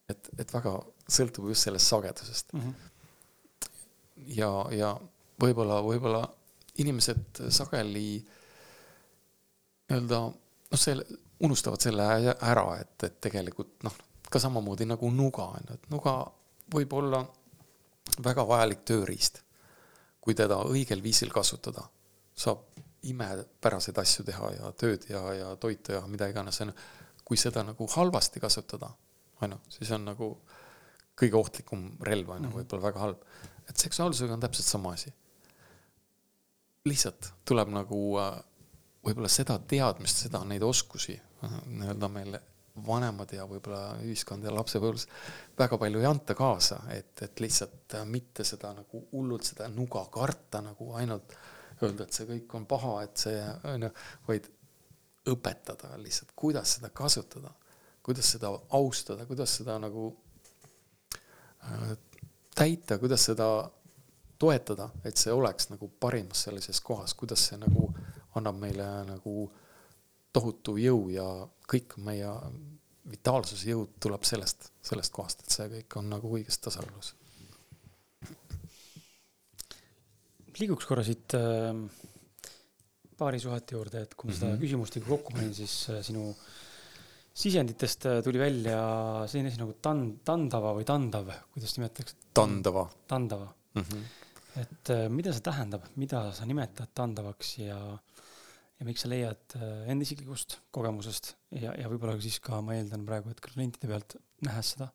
et, 0.09 0.29
et 0.37 0.53
väga 0.53 0.73
sõltub 1.07 1.47
just 1.51 1.63
sellest 1.67 1.87
sagedusest 1.87 2.53
mm. 2.53 2.61
-hmm. 2.61 2.73
ja, 4.35 4.49
ja 4.71 4.89
võib-olla, 5.41 5.81
võib-olla 5.81 6.23
inimesed 6.77 7.45
sageli 7.49 8.23
nii-öelda 9.89 10.19
noh, 10.19 10.79
selle, 10.79 11.05
unustavad 11.39 11.81
selle 11.81 12.03
ära, 12.33 12.65
et, 12.81 13.03
et 13.03 13.21
tegelikult 13.21 13.83
noh 13.87 13.95
ka 14.33 14.41
samamoodi 14.41 14.87
nagu 14.89 15.09
nuga 15.13 15.45
on 15.53 15.69
ju, 15.69 15.77
et 15.77 15.89
nuga 15.93 16.17
võib 16.73 16.93
olla 16.97 17.21
väga 18.23 18.45
vajalik 18.49 18.85
tööriist. 18.87 19.41
kui 20.23 20.31
teda 20.39 20.55
õigel 20.71 21.01
viisil 21.03 21.33
kasutada, 21.35 21.81
saab 22.39 22.61
imepäraseid 23.11 23.97
asju 23.99 24.23
teha 24.23 24.51
ja 24.55 24.69
tööd 24.79 25.03
ja, 25.09 25.21
ja 25.35 25.49
toitu 25.59 25.91
ja 25.91 25.99
mida 26.07 26.29
iganes, 26.31 26.61
on 26.63 26.71
ju. 26.71 26.75
kui 27.27 27.37
seda 27.37 27.63
nagu 27.63 27.87
halvasti 27.95 28.39
kasutada, 28.39 28.87
on 29.41 29.51
ju, 29.51 29.57
siis 29.77 29.91
on 29.91 30.05
nagu 30.07 30.29
kõige 31.19 31.35
ohtlikum 31.35 31.83
relv, 32.07 32.29
on 32.29 32.39
ju, 32.45 32.49
mhm. 32.49 32.55
võib-olla 32.61 32.87
väga 32.87 33.03
halb. 33.03 33.27
et 33.67 33.77
seksuaalsusega 33.77 34.33
on 34.33 34.45
täpselt 34.45 34.67
sama 34.67 34.93
asi. 34.93 35.13
lihtsalt 36.85 37.33
tuleb 37.45 37.69
nagu 37.71 37.99
äh, 38.19 38.39
võib-olla 39.03 39.29
seda 39.31 39.59
teadmist, 39.59 40.23
seda, 40.25 40.43
neid 40.47 40.63
oskusi 40.63 41.19
äh, 41.19 41.59
nii-öelda 41.67 42.09
meil 42.09 42.39
vanemad 42.87 43.29
ja 43.35 43.45
võib-olla 43.45 43.99
ühiskond 44.01 44.45
ja 44.45 44.53
lapsepõlves 44.53 45.05
väga 45.59 45.77
palju 45.77 46.01
ei 46.01 46.07
anta 46.09 46.33
kaasa, 46.37 46.79
et, 46.95 47.13
et 47.21 47.43
lihtsalt 47.43 47.97
mitte 48.09 48.45
seda 48.47 48.71
nagu 48.73 49.03
hullult 49.11 49.45
seda 49.45 49.67
nuga 49.69 50.05
karta 50.13 50.63
nagu 50.65 50.93
ainult 50.97 51.35
öelda, 51.83 52.07
et 52.07 52.17
see 52.17 52.25
kõik 52.29 52.55
on 52.57 52.65
paha, 52.69 52.95
et 53.05 53.25
see 53.25 53.43
on 53.69 53.85
ju, 53.87 53.91
vaid 54.27 54.49
õpetada 55.29 55.93
lihtsalt, 56.01 56.33
kuidas 56.35 56.77
seda 56.77 56.89
kasutada, 56.95 57.53
kuidas 58.03 58.33
seda 58.35 58.51
austada, 58.75 59.27
kuidas 59.29 59.53
seda 59.59 59.77
nagu 59.81 60.09
äh, 61.63 61.93
täita, 62.55 62.97
kuidas 62.99 63.29
seda 63.29 63.47
toetada, 64.41 64.89
et 65.05 65.17
see 65.17 65.33
oleks 65.33 65.69
nagu 65.71 65.87
parimas 65.99 66.47
sellises 66.47 66.81
kohas, 66.83 67.13
kuidas 67.13 67.47
see 67.49 67.59
nagu 67.61 67.87
annab 68.35 68.57
meile 68.59 68.87
nagu 69.07 69.47
tohutu 70.33 70.75
jõu 70.81 71.09
ja 71.13 71.27
kõik 71.73 71.97
meie 72.05 72.29
vitaalsuse 73.09 73.67
jõud 73.71 73.97
tuleb 74.03 74.23
sellest, 74.27 74.69
sellest 74.83 75.13
kohast, 75.15 75.43
et 75.43 75.55
see 75.55 75.67
kõik 75.77 75.99
on 75.99 76.09
nagu 76.13 76.31
õiges 76.37 76.61
tasakaalus. 76.63 77.13
liiguks 80.59 80.85
korra 80.85 81.01
siit 81.05 81.33
äh, 81.33 81.71
paarisuhete 83.17 83.73
juurde, 83.73 84.03
et 84.05 84.13
kui 84.13 84.29
ma 84.29 84.35
seda 84.35 84.45
mm 84.45 84.53
-hmm. 84.53 84.61
küsimustikku 84.61 85.09
kokku 85.09 85.33
panin, 85.33 85.53
siis 85.57 85.89
äh, 85.89 86.03
sinu 86.05 86.27
sisenditest 87.33 88.05
äh, 88.05 88.19
tuli 88.23 88.39
välja 88.39 88.77
selline 89.27 89.49
asi 89.49 89.57
nagu 89.57 89.73
tan-, 89.81 90.19
tandava 90.23 90.75
või 90.77 90.85
tandav, 90.85 91.31
kuidas 91.53 91.73
nimetatakse? 91.77 92.15
tandava. 92.33 92.85
tandava 93.07 93.47
mm. 93.73 93.81
-hmm. 93.81 94.03
et 94.61 94.93
mida 95.09 95.33
see 95.33 95.41
tähendab, 95.41 95.89
mida 95.95 96.31
sa 96.31 96.45
nimetad 96.45 96.93
tandavaks 96.93 97.57
ja 97.57 97.79
ja 98.83 98.89
miks 98.89 99.05
sa 99.05 99.09
leiad 99.09 99.55
äh, 99.55 99.85
enda 99.91 100.03
isiklikust 100.03 100.57
kogemusest 100.75 101.33
ja, 101.55 101.71
ja 101.79 101.87
võib-olla 101.87 102.17
siis 102.21 102.41
ka 102.43 102.59
ma 102.65 102.75
eeldan 102.75 103.05
praegu, 103.07 103.31
et 103.31 103.39
klientide 103.43 103.87
pealt 103.87 104.17
nähes 104.43 104.73
seda, 104.75 104.89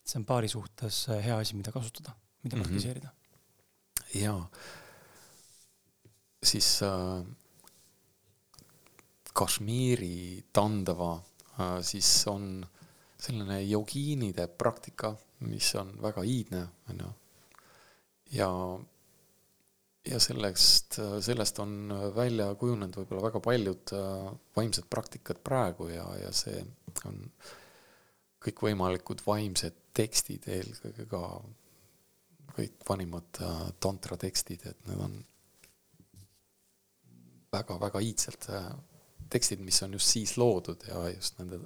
et 0.00 0.10
see 0.10 0.18
on 0.18 0.26
paari 0.26 0.50
suhtes 0.50 1.04
äh, 1.14 1.22
hea 1.28 1.36
asi, 1.38 1.54
mida 1.58 1.70
kasutada, 1.74 2.16
mida 2.42 2.56
mm 2.56 2.62
-hmm. 2.62 2.66
praktiseerida. 2.66 3.12
jaa, 4.18 4.50
siis 6.42 6.82
äh, 6.82 7.22
Kashmiri 9.32 10.44
tandava 10.52 11.14
äh, 11.14 11.82
siis 11.82 12.26
on 12.26 12.66
selline 13.18 13.62
jogiinide 13.62 14.48
praktika, 14.48 15.14
mis 15.40 15.74
on 15.74 15.94
väga 16.02 16.22
iidne, 16.24 16.66
on 16.88 16.98
ju. 16.98 17.12
ja 18.32 18.50
ja 20.08 20.20
sellest, 20.20 20.98
sellest 21.20 21.58
on 21.60 21.92
välja 22.16 22.54
kujunenud 22.58 22.96
võib-olla 22.96 23.26
väga 23.28 23.40
paljud 23.44 23.92
äh, 23.96 24.28
vaimsed 24.56 24.88
praktikad 24.90 25.42
praegu 25.44 25.90
ja, 25.92 26.06
ja 26.22 26.32
see 26.32 26.62
on 27.08 27.20
kõikvõimalikud 28.40 29.20
vaimsed 29.26 29.76
tekstid, 29.96 30.48
eelkõige 30.48 31.04
ka 31.10 31.22
kõik 32.56 32.80
vanimad 32.88 33.42
äh, 33.44 33.66
tantra 33.80 34.16
tekstid, 34.20 34.64
et 34.70 34.88
need 34.88 35.04
on 35.04 35.18
väga-väga 37.52 38.00
iidsed 38.06 38.48
äh, 38.56 38.70
tekstid, 39.30 39.60
mis 39.60 39.82
on 39.84 39.98
just 39.98 40.16
siis 40.16 40.36
loodud 40.40 40.88
ja 40.88 41.04
just 41.12 41.38
nende 41.42 41.60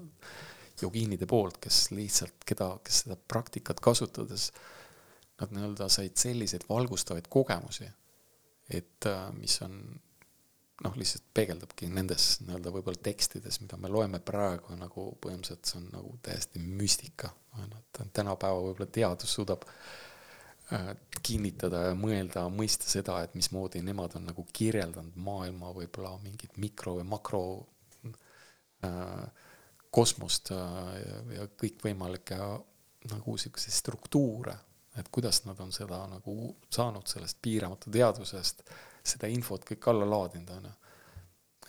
jogiinide 0.83 1.29
poolt, 1.31 1.61
kes 1.63 1.93
lihtsalt, 1.95 2.43
keda, 2.45 2.73
kes 2.83 3.05
seda 3.05 3.17
praktikat 3.31 3.79
kasutades, 3.81 4.51
nad 5.39 5.53
nii-öelda 5.55 5.87
said 5.91 6.19
selliseid 6.19 6.67
valgustavaid 6.67 7.31
kogemusi 7.31 7.87
et 8.71 9.07
äh, 9.07 9.29
mis 9.37 9.59
on 9.65 9.79
noh, 10.83 10.97
lihtsalt 10.99 11.27
peegeldabki 11.37 11.89
nendes 11.93 12.41
nii-öelda 12.45 12.73
võib-olla 12.75 13.03
tekstides, 13.05 13.61
mida 13.63 13.79
me 13.81 13.91
loeme 13.93 14.21
praegu 14.25 14.77
nagu 14.79 15.11
põhimõtteliselt 15.23 15.71
see 15.71 15.79
on 15.81 15.87
nagu 15.93 16.17
täiesti 16.25 16.63
müstika, 16.63 17.31
on 17.59 17.69
ju, 17.69 17.83
et 17.85 18.03
tänapäeva 18.17 18.65
võib-olla 18.65 18.91
teadus 18.97 19.37
suudab 19.37 19.67
äh, 19.69 20.91
kinnitada 21.23 21.85
ja 21.89 21.95
mõelda, 21.99 22.47
mõista 22.53 22.89
seda, 22.91 23.21
et 23.25 23.37
mismoodi 23.39 23.85
nemad 23.87 24.17
on 24.19 24.29
nagu 24.33 24.47
kirjeldanud 24.53 25.17
maailma 25.29 25.73
võib-olla 25.77 26.17
mingit 26.25 26.59
mikro 26.61 26.99
või 26.99 27.09
makro 27.15 27.45
äh, 28.85 29.25
kosmost 29.95 30.51
äh, 30.57 30.95
ja, 31.37 31.49
kõikvõimalikke 31.61 32.41
nagu 33.13 33.37
siukseid 33.39 33.77
struktuure 33.77 34.57
et 34.99 35.09
kuidas 35.11 35.45
nad 35.45 35.61
on 35.61 35.73
seda 35.73 36.05
nagu 36.07 36.55
saanud 36.71 37.07
sellest 37.11 37.39
piiramatu 37.43 37.91
teadvusest, 37.91 38.63
seda 39.05 39.31
infot 39.33 39.65
kõik 39.67 39.89
alla 39.91 40.07
laadinud, 40.09 40.51
on 40.55 40.69
ju. 40.69 40.75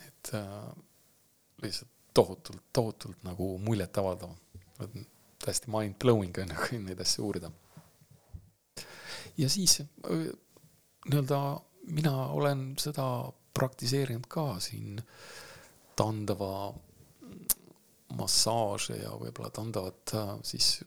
et 0.07 0.33
äh, 0.37 0.71
lihtsalt 1.63 1.91
tohutult, 2.13 2.63
tohutult 2.73 3.23
nagu 3.23 3.57
muljetavaldav. 3.57 4.35
täiesti 5.45 5.69
mind-blowing 5.69 6.37
on 6.41 6.53
ju, 6.53 6.61
kui 6.67 6.79
neid 6.79 7.01
asju 7.01 7.25
uurida. 7.25 7.51
ja 9.37 9.49
siis 9.49 9.79
äh, 9.81 10.27
nii-öelda 11.09 11.41
mina 11.87 12.15
olen 12.27 12.73
seda 12.79 13.31
praktiseerinud 13.53 14.25
ka 14.27 14.59
siin 14.59 15.01
tandava 15.95 16.73
massaaže 18.15 18.97
ja 18.97 19.11
võib-olla 19.19 19.49
tandavat 19.49 20.13
äh, 20.13 20.35
siis 20.43 20.83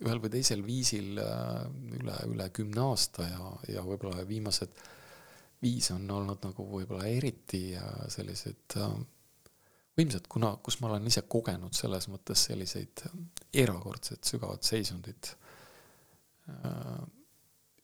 ühel 0.00 0.20
või 0.22 0.32
teisel 0.32 0.62
viisil 0.64 1.20
äh, 1.20 1.66
üle, 2.00 2.16
üle 2.32 2.48
kümne 2.56 2.82
aasta 2.88 3.26
ja, 3.28 3.52
ja 3.74 3.84
võib-olla 3.84 4.24
viimased 4.28 4.80
viis 5.60 5.90
on 5.92 6.06
olnud 6.08 6.40
nagu 6.46 6.66
võib-olla 6.70 7.08
eriti 7.10 7.74
äh, 7.76 7.88
sellised 8.12 8.78
äh, 8.80 8.94
võimsad, 10.00 10.28
kuna, 10.32 10.54
kus 10.64 10.80
ma 10.80 10.88
olen 10.88 11.08
ise 11.10 11.26
kogenud 11.28 11.76
selles 11.76 12.08
mõttes 12.08 12.46
selliseid 12.48 13.04
erakordset 13.60 14.24
sügavat 14.24 14.64
seisundit. 14.64 15.34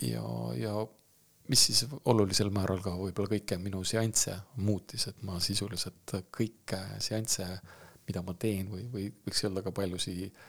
ja, 0.03 0.23
ja 0.57 0.73
mis 1.51 1.65
siis 1.69 1.83
olulisel 2.09 2.49
määral 2.55 2.81
ka 2.83 2.95
võib-olla 2.97 3.35
kõike 3.35 3.59
minu 3.61 3.83
seansse 3.85 4.39
muutis, 4.65 5.07
et 5.11 5.21
ma 5.27 5.37
sisuliselt 5.43 6.17
kõike 6.35 6.81
seansse, 7.05 7.47
mida 8.09 8.23
ma 8.25 8.35
teen 8.39 8.71
või, 8.73 8.87
või 8.91 9.11
võiks 9.27 9.45
öelda 9.45 9.63
ka 9.67 9.75
paljusid 9.77 10.41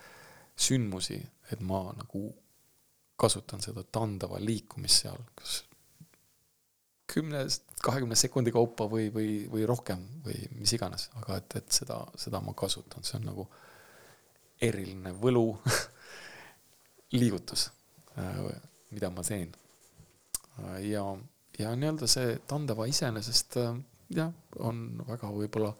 sündmusi, 0.57 1.19
et 1.51 1.61
ma 1.63 1.85
nagu 1.95 2.27
kasutan 3.17 3.63
seda 3.63 3.83
tandava 3.83 4.39
liikumist 4.41 5.05
seal, 5.05 5.21
kas 5.35 5.61
kümnest, 7.07 7.63
kahekümne 7.83 8.17
sekundi 8.19 8.51
kaupa 8.51 8.85
või, 8.91 9.07
või, 9.13 9.31
või 9.51 9.65
rohkem 9.69 10.01
või 10.25 10.37
mis 10.59 10.73
iganes, 10.75 11.07
aga 11.21 11.39
et, 11.39 11.55
et 11.61 11.79
seda, 11.79 12.01
seda 12.19 12.41
ma 12.43 12.53
kasutan, 12.57 13.05
see 13.07 13.17
on 13.19 13.29
nagu 13.29 13.47
eriline 14.61 15.13
võlu 15.21 15.45
liigutus, 17.19 17.69
äh, 18.19 18.43
mida 18.91 19.09
ma 19.13 19.23
teen. 19.23 19.53
ja, 20.83 21.03
ja 21.59 21.75
nii-öelda 21.77 22.09
see 22.09 22.39
tandava 22.49 22.87
iseenesest 22.89 23.59
äh, 23.61 23.77
jah, 24.17 24.33
on 24.59 25.01
väga 25.07 25.29
võib-olla 25.31 25.73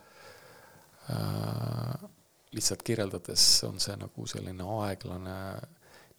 äh, 1.11 2.07
lihtsalt 2.57 2.83
kirjeldades 2.85 3.45
on 3.67 3.79
see 3.83 3.95
nagu 3.99 4.27
selline 4.29 4.65
aeglane 4.81 5.37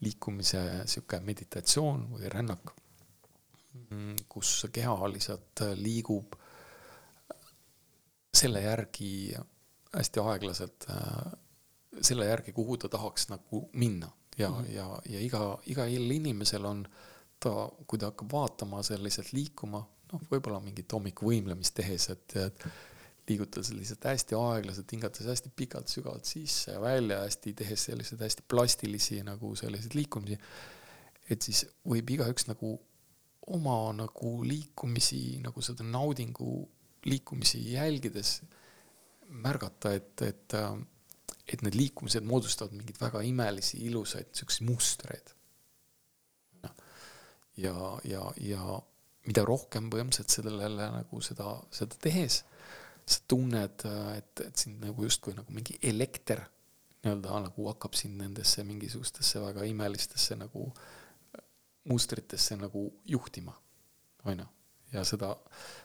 liikumise 0.05 0.61
sihuke 0.87 1.19
meditatsioon 1.27 2.05
või 2.13 2.31
rännak, 2.31 2.71
kus 4.31 4.53
keha 4.73 5.09
lihtsalt 5.11 5.65
liigub 5.79 6.37
selle 8.39 8.63
järgi 8.63 9.35
hästi 9.95 10.23
aeglaselt, 10.23 10.87
selle 12.01 12.29
järgi, 12.29 12.55
kuhu 12.55 12.77
ta 12.79 12.91
tahaks 12.93 13.29
nagu 13.33 13.65
minna 13.73 14.11
ja 14.39 14.49
mm, 14.49 14.65
-hmm. 14.65 14.75
ja, 14.75 15.01
ja 15.09 15.21
iga, 15.21 15.59
igal 15.67 16.11
inimesel 16.11 16.65
on 16.65 16.87
ta, 17.41 17.71
kui 17.87 17.99
ta 17.99 18.13
hakkab 18.13 18.33
vaatama 18.33 18.83
seal 18.83 19.03
lihtsalt 19.03 19.33
liikuma, 19.33 19.83
noh, 20.13 20.23
võib-olla 20.31 20.61
mingit 20.63 20.93
hommikuvõimlemist 20.93 21.75
tehes, 21.75 22.09
et, 22.15 22.37
et 22.37 22.67
liigutades 23.29 23.71
lihtsalt 23.77 24.05
hästi 24.09 24.37
aeglaselt, 24.39 24.93
hingates 24.93 25.27
hästi 25.29 25.53
pikalt 25.57 25.93
sügavalt 25.93 26.29
sisse 26.29 26.75
ja 26.75 26.81
välja, 26.83 27.21
hästi 27.25 27.55
tehes 27.63 27.87
selliseid 27.91 28.23
hästi 28.25 28.45
plastilisi 28.49 29.23
nagu 29.27 29.55
selliseid 29.57 29.97
liikumisi. 29.99 30.39
et 31.31 31.45
siis 31.45 31.67
võib 31.85 32.11
igaüks 32.15 32.49
nagu 32.49 32.73
oma 33.53 33.93
nagu 33.97 34.33
liikumisi, 34.45 35.41
nagu 35.45 35.63
seda 35.65 35.85
naudingu 35.85 36.53
liikumisi 37.09 37.61
jälgides 37.73 38.41
märgata, 39.29 39.93
et, 39.97 40.23
et, 40.23 40.55
et 41.49 41.65
need 41.65 41.77
liikumised 41.77 42.25
moodustavad 42.25 42.73
mingeid 42.77 43.01
väga 43.01 43.23
imelisi, 43.29 43.81
ilusaid 43.89 44.33
siukseid 44.37 44.69
mustreid. 44.69 45.35
ja, 47.57 47.75
ja, 48.05 48.23
ja 48.41 48.81
mida 49.29 49.45
rohkem 49.45 49.91
põhimõtteliselt 49.93 50.39
sellele 50.39 50.89
nagu 50.95 51.21
seda, 51.25 51.57
seda 51.75 51.99
tehes 52.01 52.43
sa 53.09 53.25
tunned, 53.29 53.85
et, 54.17 54.41
et 54.45 54.57
sind 54.57 54.83
nagu 54.85 55.05
justkui 55.07 55.33
nagu 55.37 55.53
mingi 55.55 55.79
elekter 55.83 56.43
nii-öelda 57.05 57.41
nagu 57.47 57.69
hakkab 57.71 57.95
sind 57.97 58.19
nendesse 58.21 58.65
mingisugustesse 58.67 59.41
väga 59.41 59.65
imelistesse 59.65 60.37
nagu 60.37 60.67
mustritesse 61.89 62.57
nagu 62.57 62.83
juhtima, 63.07 63.55
on 64.25 64.39
ju. 64.39 64.47
ja 64.93 65.05
seda, 65.05 65.31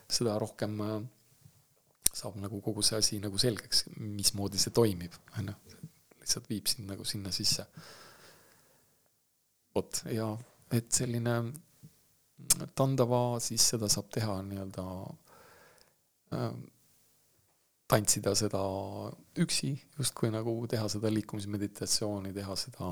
seda 0.10 0.38
rohkem 0.40 0.80
äh, 0.82 0.95
saab 2.14 2.38
nagu 2.41 2.62
kogu 2.62 2.82
see 2.82 2.98
asi 3.00 3.20
nagu 3.24 3.38
selgeks, 3.38 3.86
mismoodi 3.98 4.60
see 4.60 4.74
toimib, 4.76 5.16
on 5.38 5.54
ju. 5.54 5.56
lihtsalt 6.20 6.50
viib 6.50 6.68
sind 6.68 6.90
nagu 6.91 7.06
sinna 7.06 7.32
sisse. 7.32 7.66
vot, 9.76 10.04
ja 10.12 10.28
et 10.72 10.91
selline 10.91 11.38
tandava, 12.76 13.40
siis 13.40 13.70
seda 13.74 13.90
saab 13.90 14.10
teha 14.14 14.41
nii-öelda 14.50 14.86
äh, 16.34 16.54
tantsida 17.89 18.34
seda 18.38 18.61
üksi, 19.43 19.73
justkui 19.97 20.31
nagu 20.34 20.55
teha 20.72 20.88
seda 20.91 21.11
liikumismeditatsiooni, 21.14 22.34
teha 22.35 22.55
seda 22.60 22.89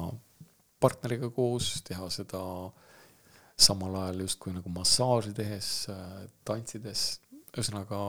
partneriga 0.82 1.30
koos, 1.34 1.78
teha 1.88 2.10
seda 2.14 2.42
samal 3.62 3.96
ajal 4.04 4.26
justkui 4.26 4.54
nagu 4.56 4.72
massaaži 4.74 5.34
tehes, 5.38 5.70
tantsides, 6.48 7.06
ühesõnaga 7.52 8.02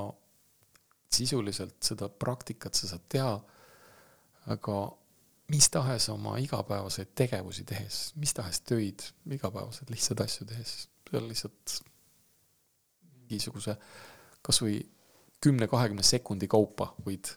sisuliselt 1.12 1.76
seda 1.84 2.08
praktikat 2.08 2.78
sa 2.78 2.88
saad 2.94 3.04
teha, 3.12 3.34
aga 4.52 4.78
mis 5.52 5.68
tahes 5.72 6.08
oma 6.12 6.38
igapäevaseid 6.40 7.12
tegevusi 7.18 7.66
tehes, 7.68 8.00
mis 8.16 8.32
tahes 8.34 8.62
töid, 8.64 9.04
igapäevaseid 9.28 9.92
lihtsaid 9.92 10.22
asju 10.24 10.48
tehes, 10.48 10.74
seal 11.10 11.28
lihtsalt 11.28 11.76
mingisuguse 13.28 13.76
kasvõi 14.44 14.78
kümne-kahekümne 15.42 16.04
sekundi 16.06 16.48
kaupa 16.50 16.92
võid 17.06 17.32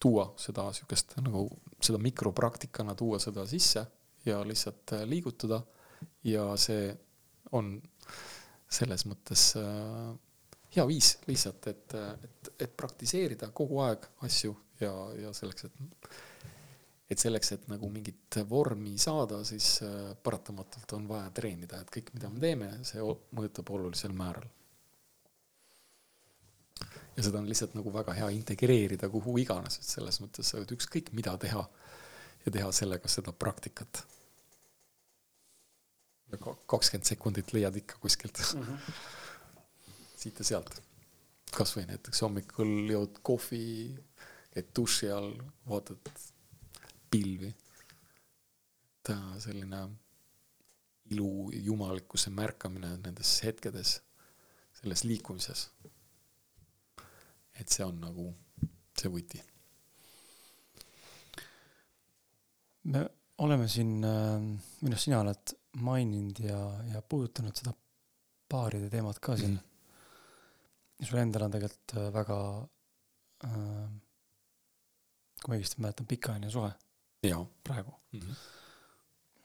tuua 0.00 0.30
seda 0.40 0.70
sihukest 0.72 1.16
nagu 1.20 1.46
seda 1.82 1.98
mikropraktikana 2.00 2.94
tuua 2.94 3.18
seda 3.22 3.44
sisse 3.46 3.84
ja 4.24 4.40
lihtsalt 4.46 4.94
äh, 4.96 5.04
liigutada. 5.08 5.62
ja 6.24 6.56
see 6.56 6.90
on 7.52 7.74
selles 8.70 9.04
mõttes 9.08 9.50
äh, 9.60 10.14
hea 10.76 10.86
viis 10.86 11.16
lihtsalt, 11.26 11.66
et, 11.66 11.94
et, 12.24 12.50
et 12.66 12.76
praktiseerida 12.76 13.50
kogu 13.52 13.80
aeg 13.84 14.06
asju 14.26 14.54
ja, 14.80 14.92
ja 15.18 15.32
selleks, 15.36 15.68
et 15.68 16.10
et 17.10 17.18
selleks, 17.18 17.48
et 17.56 17.64
nagu 17.66 17.88
mingit 17.90 18.36
vormi 18.48 18.94
saada, 19.02 19.40
siis 19.44 19.80
äh, 19.82 20.12
paratamatult 20.22 20.92
on 20.94 21.08
vaja 21.10 21.30
treenida, 21.34 21.80
et 21.82 21.90
kõik, 21.90 22.12
mida 22.14 22.30
me 22.30 22.38
teeme, 22.42 22.68
see 22.86 23.02
mõjutab 23.34 23.72
olulisel 23.74 24.14
määral. 24.14 24.46
Ja 27.20 27.26
seda 27.26 27.40
on 27.42 27.48
lihtsalt 27.48 27.74
nagu 27.76 27.92
väga 27.92 28.14
hea 28.16 28.28
integreerida 28.32 29.08
kuhu 29.12 29.36
iganes, 29.42 29.76
et 29.78 29.88
selles 29.88 30.20
mõttes 30.22 30.48
sa 30.48 30.56
võid 30.60 30.72
ükskõik 30.76 31.12
mida 31.16 31.34
teha 31.40 31.66
ja 32.46 32.52
teha 32.54 32.72
sellega 32.72 33.08
seda 33.12 33.32
praktikat. 33.36 34.06
kakskümmend 36.70 37.08
sekundit 37.08 37.52
leiad 37.52 37.76
ikka 37.76 37.98
kuskilt 38.00 38.38
mm. 38.38 38.62
-hmm. 38.62 38.92
siit 40.16 40.38
ja 40.38 40.44
sealt. 40.44 40.82
kasvõi 41.56 41.86
näiteks 41.86 42.22
hommikul 42.22 42.90
jood 42.90 43.18
kohvi, 43.22 43.98
käid 44.54 44.68
duši 44.76 45.10
all, 45.10 45.34
vaatad 45.68 46.12
pilvi. 47.10 47.54
ta 49.02 49.16
selline 49.38 49.88
ilu, 51.10 51.50
jumalikkuse 51.52 52.30
märkamine 52.30 52.96
nendes 52.96 53.42
hetkedes, 53.44 54.00
selles 54.80 55.04
liikumises. 55.04 55.70
Et 57.60 57.68
see 57.68 57.84
on 57.86 58.00
nagu 58.00 58.26
see 58.98 59.12
võti 59.12 59.40
me 62.90 63.04
oleme 63.44 63.68
siin, 63.68 63.98
äh, 64.04 64.36
minu 64.40 64.94
arust 64.94 65.06
sina 65.06 65.20
oled 65.20 65.54
maininud 65.84 66.40
ja, 66.44 66.60
ja 66.92 67.02
puudutanud 67.02 67.56
seda 67.56 67.72
paaride 68.50 68.90
teemat 68.92 69.20
ka 69.22 69.36
siin 69.38 69.54
mm.. 69.56 71.06
sul 71.08 71.20
endal 71.22 71.46
on 71.46 71.54
tegelikult 71.54 71.96
äh, 71.96 72.08
väga 72.14 72.38
äh,, 73.48 73.84
kui 75.40 75.52
ma 75.52 75.56
õigesti 75.58 75.80
mäletan, 75.80 76.08
pikaajaline 76.08 76.52
suhe. 76.52 76.72
praegu 77.64 77.94
mm. 78.12 78.20
-hmm. 78.20 78.34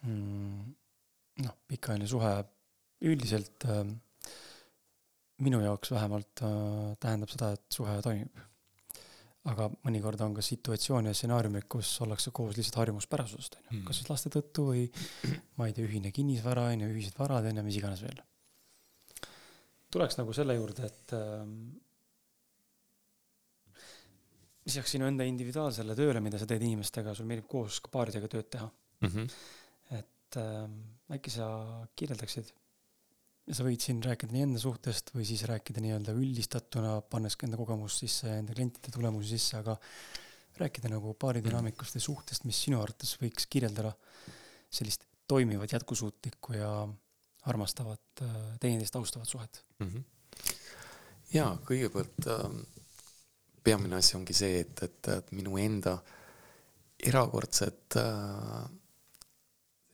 mm, 0.10 0.74
noh, 1.46 1.56
pikaajaline 1.68 2.08
suhe 2.08 2.34
üldiselt 3.02 3.68
äh, 3.70 3.86
minu 5.44 5.60
jaoks 5.64 5.92
vähemalt 5.92 6.44
äh, 6.44 6.96
tähendab 7.00 7.32
seda, 7.32 7.52
et 7.58 7.66
suhe 7.80 7.96
toimib 8.02 8.44
aga 9.52 9.68
mõnikord 9.86 10.22
on 10.26 10.36
ka 10.38 10.44
situatsioone 10.46 11.12
ja 11.12 11.18
stsenaariumid, 11.18 11.68
kus 11.70 11.92
ollakse 12.02 12.34
koos 12.36 12.58
lihtsalt 12.58 12.80
harjumuspärasusest, 12.82 13.60
on 13.62 13.78
ju, 13.78 13.84
kas 13.86 14.00
siis 14.02 14.10
laste 14.10 14.32
tõttu 14.34 14.70
või 14.72 14.86
ma 15.60 15.68
ei 15.70 15.76
tea, 15.76 15.86
ühine 15.86 16.12
kinnisvara, 16.16 16.70
on 16.74 16.86
ju, 16.86 16.92
ühised 16.96 17.18
varad, 17.20 17.46
on 17.50 17.62
ju, 17.62 17.66
mis 17.68 17.78
iganes 17.78 18.02
veel. 18.06 18.24
tuleks 19.94 20.18
nagu 20.18 20.34
selle 20.36 20.58
juurde, 20.58 20.90
et 20.90 21.14
ähm, 21.16 21.54
lisaks 24.66 24.96
sinu 24.98 25.06
enda 25.12 25.28
individuaalsele 25.30 25.98
tööle, 25.98 26.24
mida 26.26 26.42
sa 26.42 26.50
teed 26.50 26.66
inimestega, 26.66 27.14
sul 27.14 27.30
meeldib 27.30 27.48
koos 27.52 27.80
ka 27.86 27.94
paaridega 27.94 28.32
tööd 28.32 28.50
teha 28.58 28.68
mm. 28.68 29.12
-hmm. 29.14 29.40
et 30.02 30.42
ähm, 30.42 30.80
äkki 31.14 31.38
sa 31.38 31.48
kirjeldaksid 31.96 32.50
sa 33.46 33.66
võid 33.66 33.84
siin 33.84 34.02
rääkida 34.04 34.34
nii 34.34 34.46
enda 34.48 34.62
suhtest 34.62 35.12
või 35.14 35.26
siis 35.28 35.44
rääkida 35.46 35.82
nii-öelda 35.84 36.16
üldistatuna, 36.18 36.98
pannes 37.10 37.36
ka 37.38 37.46
enda 37.46 37.60
kogemust 37.60 38.02
sisse 38.02 38.32
enda 38.40 38.56
klientide 38.56 38.94
tulemusi 38.94 39.36
sisse, 39.36 39.60
aga 39.60 39.76
rääkida 40.58 40.90
nagu 40.90 41.14
paari 41.20 41.44
dünaamikust 41.46 42.00
ja 42.00 42.02
suhtest, 42.02 42.48
mis 42.50 42.64
sinu 42.66 42.80
arvates 42.82 43.14
võiks 43.22 43.46
kirjeldada 43.52 43.92
sellist 44.74 45.06
toimivat, 45.28 45.76
jätkusuutlikku 45.76 46.56
ja 46.58 46.72
armastavat, 47.46 48.24
äh, 48.26 48.38
teineteist 48.60 48.96
austavat 48.96 49.30
suhet 49.30 49.62
mm. 49.80 49.92
-hmm. 49.92 50.04
ja 51.34 51.52
kõigepealt 51.70 52.28
äh, 52.28 52.48
peamine 53.64 54.00
asi 54.00 54.18
ongi 54.18 54.34
see, 54.34 54.60
et, 54.60 54.84
et, 54.84 55.12
et 55.18 55.32
minu 55.32 55.58
enda 55.62 56.00
erakordsed 57.04 58.00
äh, 58.02 58.66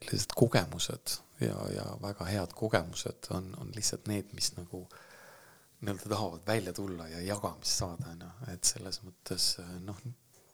sellised 0.06 0.36
kogemused 0.36 1.20
ja, 1.42 1.58
ja 1.76 1.86
väga 2.02 2.28
head 2.30 2.56
kogemused 2.58 3.32
on, 3.36 3.52
on 3.62 3.72
lihtsalt 3.76 4.10
need, 4.12 4.34
mis 4.38 4.52
nagu 4.58 4.86
nii-öelda 5.82 6.10
tahavad 6.10 6.44
välja 6.48 6.74
tulla 6.78 7.08
ja 7.10 7.22
jagamist 7.26 7.80
saada, 7.82 8.12
on 8.14 8.26
ju, 8.26 8.34
et 8.54 8.68
selles 8.70 9.02
mõttes 9.06 9.48
noh, 9.82 9.98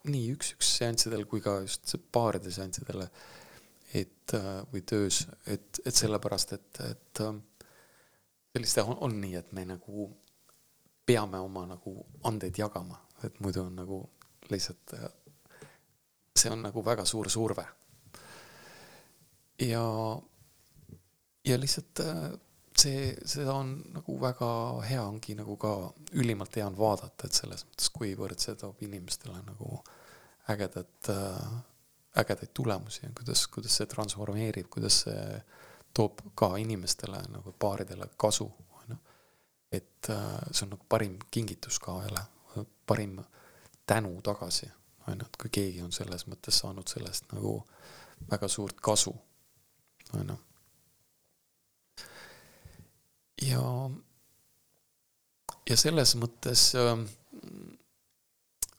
nii 0.08 0.30
üks-üks 0.38 0.70
seanssidel 0.80 1.26
kui 1.28 1.44
ka 1.44 1.58
just 1.66 1.98
paaride 2.16 2.52
seanssidel, 2.54 3.04
et 3.98 4.36
või 4.72 4.84
töös, 4.88 5.26
et, 5.48 5.82
et 5.86 5.96
sellepärast, 5.96 6.54
et, 6.56 6.80
et 6.88 7.24
sellist 8.56 8.82
on, 8.84 8.96
on 9.08 9.20
nii, 9.22 9.36
et 9.40 9.52
me 9.56 9.66
nagu 9.68 10.08
peame 11.08 11.40
oma 11.40 11.66
nagu 11.68 11.94
andeid 12.28 12.58
jagama, 12.60 13.00
et 13.24 13.40
muidu 13.44 13.64
on 13.64 13.76
nagu 13.80 14.00
lihtsalt, 14.52 14.96
see 16.38 16.52
on 16.52 16.64
nagu 16.64 16.84
väga 16.86 17.06
suur 17.08 17.30
surve. 17.32 17.66
ja 19.60 19.84
ja 21.48 21.58
lihtsalt 21.60 22.00
äh, 22.04 22.28
see, 22.78 23.16
seda 23.26 23.54
on 23.54 23.72
nagu 23.94 24.18
väga 24.22 24.50
hea 24.88 25.04
ongi 25.04 25.36
nagu 25.38 25.58
ka 25.60 25.74
ülimalt 26.20 26.56
hea 26.60 26.68
on 26.68 26.78
vaadata, 26.78 27.28
et 27.28 27.40
selles 27.40 27.66
mõttes, 27.68 27.90
kuivõrd 27.96 28.42
see 28.42 28.56
toob 28.60 28.82
inimestele 28.86 29.40
nagu 29.48 29.82
ägedat, 30.54 31.12
äh, 31.14 31.58
ägedaid 32.22 32.54
tulemusi 32.54 33.06
ja 33.06 33.12
kuidas, 33.18 33.46
kuidas 33.54 33.80
see 33.80 33.90
transformeerib, 33.92 34.70
kuidas 34.74 35.04
see 35.06 35.42
toob 35.98 36.22
ka 36.38 36.54
inimestele 36.62 37.22
nagu 37.34 37.54
paaridele 37.60 38.10
kasu, 38.18 38.48
on 38.82 38.96
ju. 38.96 38.98
et 39.72 40.12
äh, 40.14 40.26
see 40.52 40.66
on 40.68 40.76
nagu 40.76 40.90
parim 40.90 41.18
kingitus 41.32 41.80
ka 41.84 41.98
ühele, 42.02 42.26
parim 42.86 43.18
tänu 43.88 44.14
tagasi, 44.22 44.70
on 45.08 45.18
ju, 45.18 45.26
et 45.26 45.40
kui 45.42 45.54
keegi 45.60 45.82
on 45.86 45.96
selles 45.96 46.28
mõttes 46.28 46.62
saanud 46.64 46.88
sellest 46.88 47.32
nagu 47.34 47.62
väga 48.30 48.48
suurt 48.52 48.82
kasu, 48.82 49.16
on 50.14 50.34
ju 50.34 50.38
ja, 53.42 53.64
ja 55.70 55.78
selles 55.78 56.16
mõttes 56.20 56.70
äh, 56.78 56.96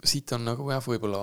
siit 0.05 0.33
on 0.37 0.47
nagu 0.49 0.69
jah, 0.71 0.85
võib-olla 0.85 1.23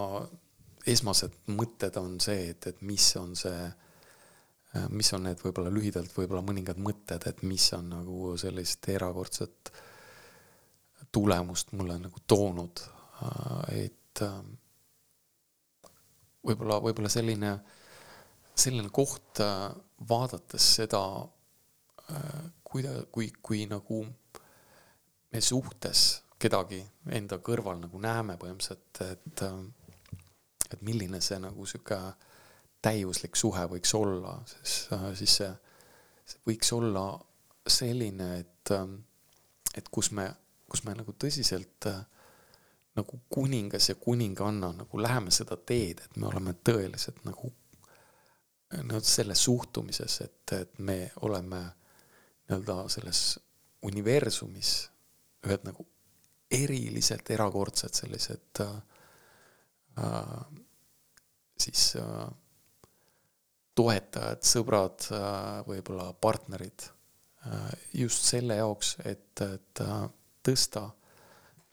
esmased 0.86 1.38
mõtted 1.56 1.98
on 2.02 2.20
see, 2.22 2.52
et, 2.54 2.68
et 2.70 2.82
mis 2.86 3.06
on 3.20 3.34
see 3.38 3.62
äh,, 3.66 4.88
mis 4.94 5.12
on 5.18 5.26
need 5.28 5.42
võib-olla 5.42 5.74
lühidalt 5.74 6.14
võib-olla 6.16 6.44
mõningad 6.46 6.80
mõtted, 6.82 7.26
et 7.30 7.44
mis 7.48 7.66
on 7.78 7.90
nagu 7.96 8.36
sellist 8.40 8.90
erakordset 8.94 9.72
tulemust 11.16 11.72
mulle 11.78 11.98
nagu 12.02 12.22
toonud. 12.28 12.84
Äh,, 13.24 13.88
et 13.88 14.24
äh, 14.26 14.38
võib-olla, 16.46 16.80
võib-olla 16.84 17.12
selline, 17.12 17.56
selline 18.56 18.92
koht 18.94 19.42
äh, 19.44 19.72
vaadates 20.10 20.74
seda 20.82 21.02
äh, 22.84 23.04
kui 23.12 23.32
kui, 23.42 23.66
nagu 23.70 24.04
me 25.32 25.42
suhtes 25.42 26.06
kedagi 26.40 26.82
enda 27.16 27.40
kõrval 27.40 27.80
nagu 27.80 28.00
näeme 28.02 28.36
põhimõtteliselt, 28.42 29.02
et, 29.08 29.44
et 30.74 30.82
milline 30.84 31.22
see 31.24 31.40
nagu 31.40 31.66
sihuke 31.66 32.00
täiuslik 32.86 33.38
suhe 33.40 33.64
võiks 33.72 33.94
olla, 33.98 34.36
siis, 34.50 34.76
siis 35.22 35.38
see, 35.40 35.52
see 36.26 36.42
võiks 36.46 36.74
olla 36.76 37.06
selline, 37.68 38.28
et, 38.44 38.74
et 39.78 39.90
kus 39.90 40.12
me, 40.12 40.28
kus 40.70 40.84
me 40.86 40.94
nagu 40.98 41.16
tõsiselt 41.18 41.90
nagu 42.96 43.20
kuningas 43.30 43.90
ja 43.90 43.96
kuninganna 44.00 44.72
nagu 44.78 45.02
läheme 45.02 45.32
seda 45.32 45.58
teed, 45.58 46.04
et 46.06 46.20
me 46.20 46.30
oleme 46.30 46.54
tõeliselt 46.64 47.24
nagu 47.26 47.52
no 48.84 49.00
selles 49.04 49.44
suhtumises, 49.44 50.22
et, 50.22 50.54
et 50.60 50.80
me 50.80 51.00
oleme 51.28 51.62
nii-öelda 52.46 52.78
selles 52.94 53.22
universumis 53.86 54.72
ühed 55.46 55.66
nagu 55.66 55.86
eriliselt 56.52 57.30
erakordsed 57.34 57.94
sellised 57.98 58.62
äh, 58.62 58.76
äh, 60.04 60.46
siis 61.60 61.96
äh, 62.00 62.28
toetajad, 63.76 64.44
sõbrad 64.46 65.08
äh,, 65.12 65.64
võib-olla 65.68 66.12
partnerid 66.22 66.88
äh, 67.46 67.72
just 67.94 68.28
selle 68.30 68.60
jaoks, 68.62 68.96
et, 69.06 69.42
et 69.42 69.82
äh, 69.84 70.06
tõsta 70.46 70.88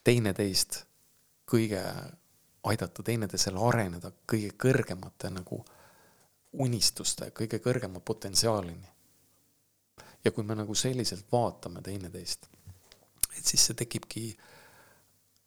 teineteist 0.04 0.82
kõige, 1.48 1.82
aidata 2.66 3.04
teineteisel 3.06 3.58
areneda 3.58 4.12
kõige 4.26 4.54
kõrgemate 4.64 5.30
nagu 5.34 5.60
unistuste, 6.62 7.30
kõige 7.36 7.62
kõrgema 7.64 8.00
potentsiaalini 8.04 8.91
ja 10.24 10.32
kui 10.32 10.44
me 10.46 10.56
nagu 10.58 10.74
selliselt 10.74 11.26
vaatame 11.32 11.82
teineteist, 11.82 12.48
et 13.36 13.44
siis 13.44 13.66
see 13.68 13.78
tekibki, 13.78 14.24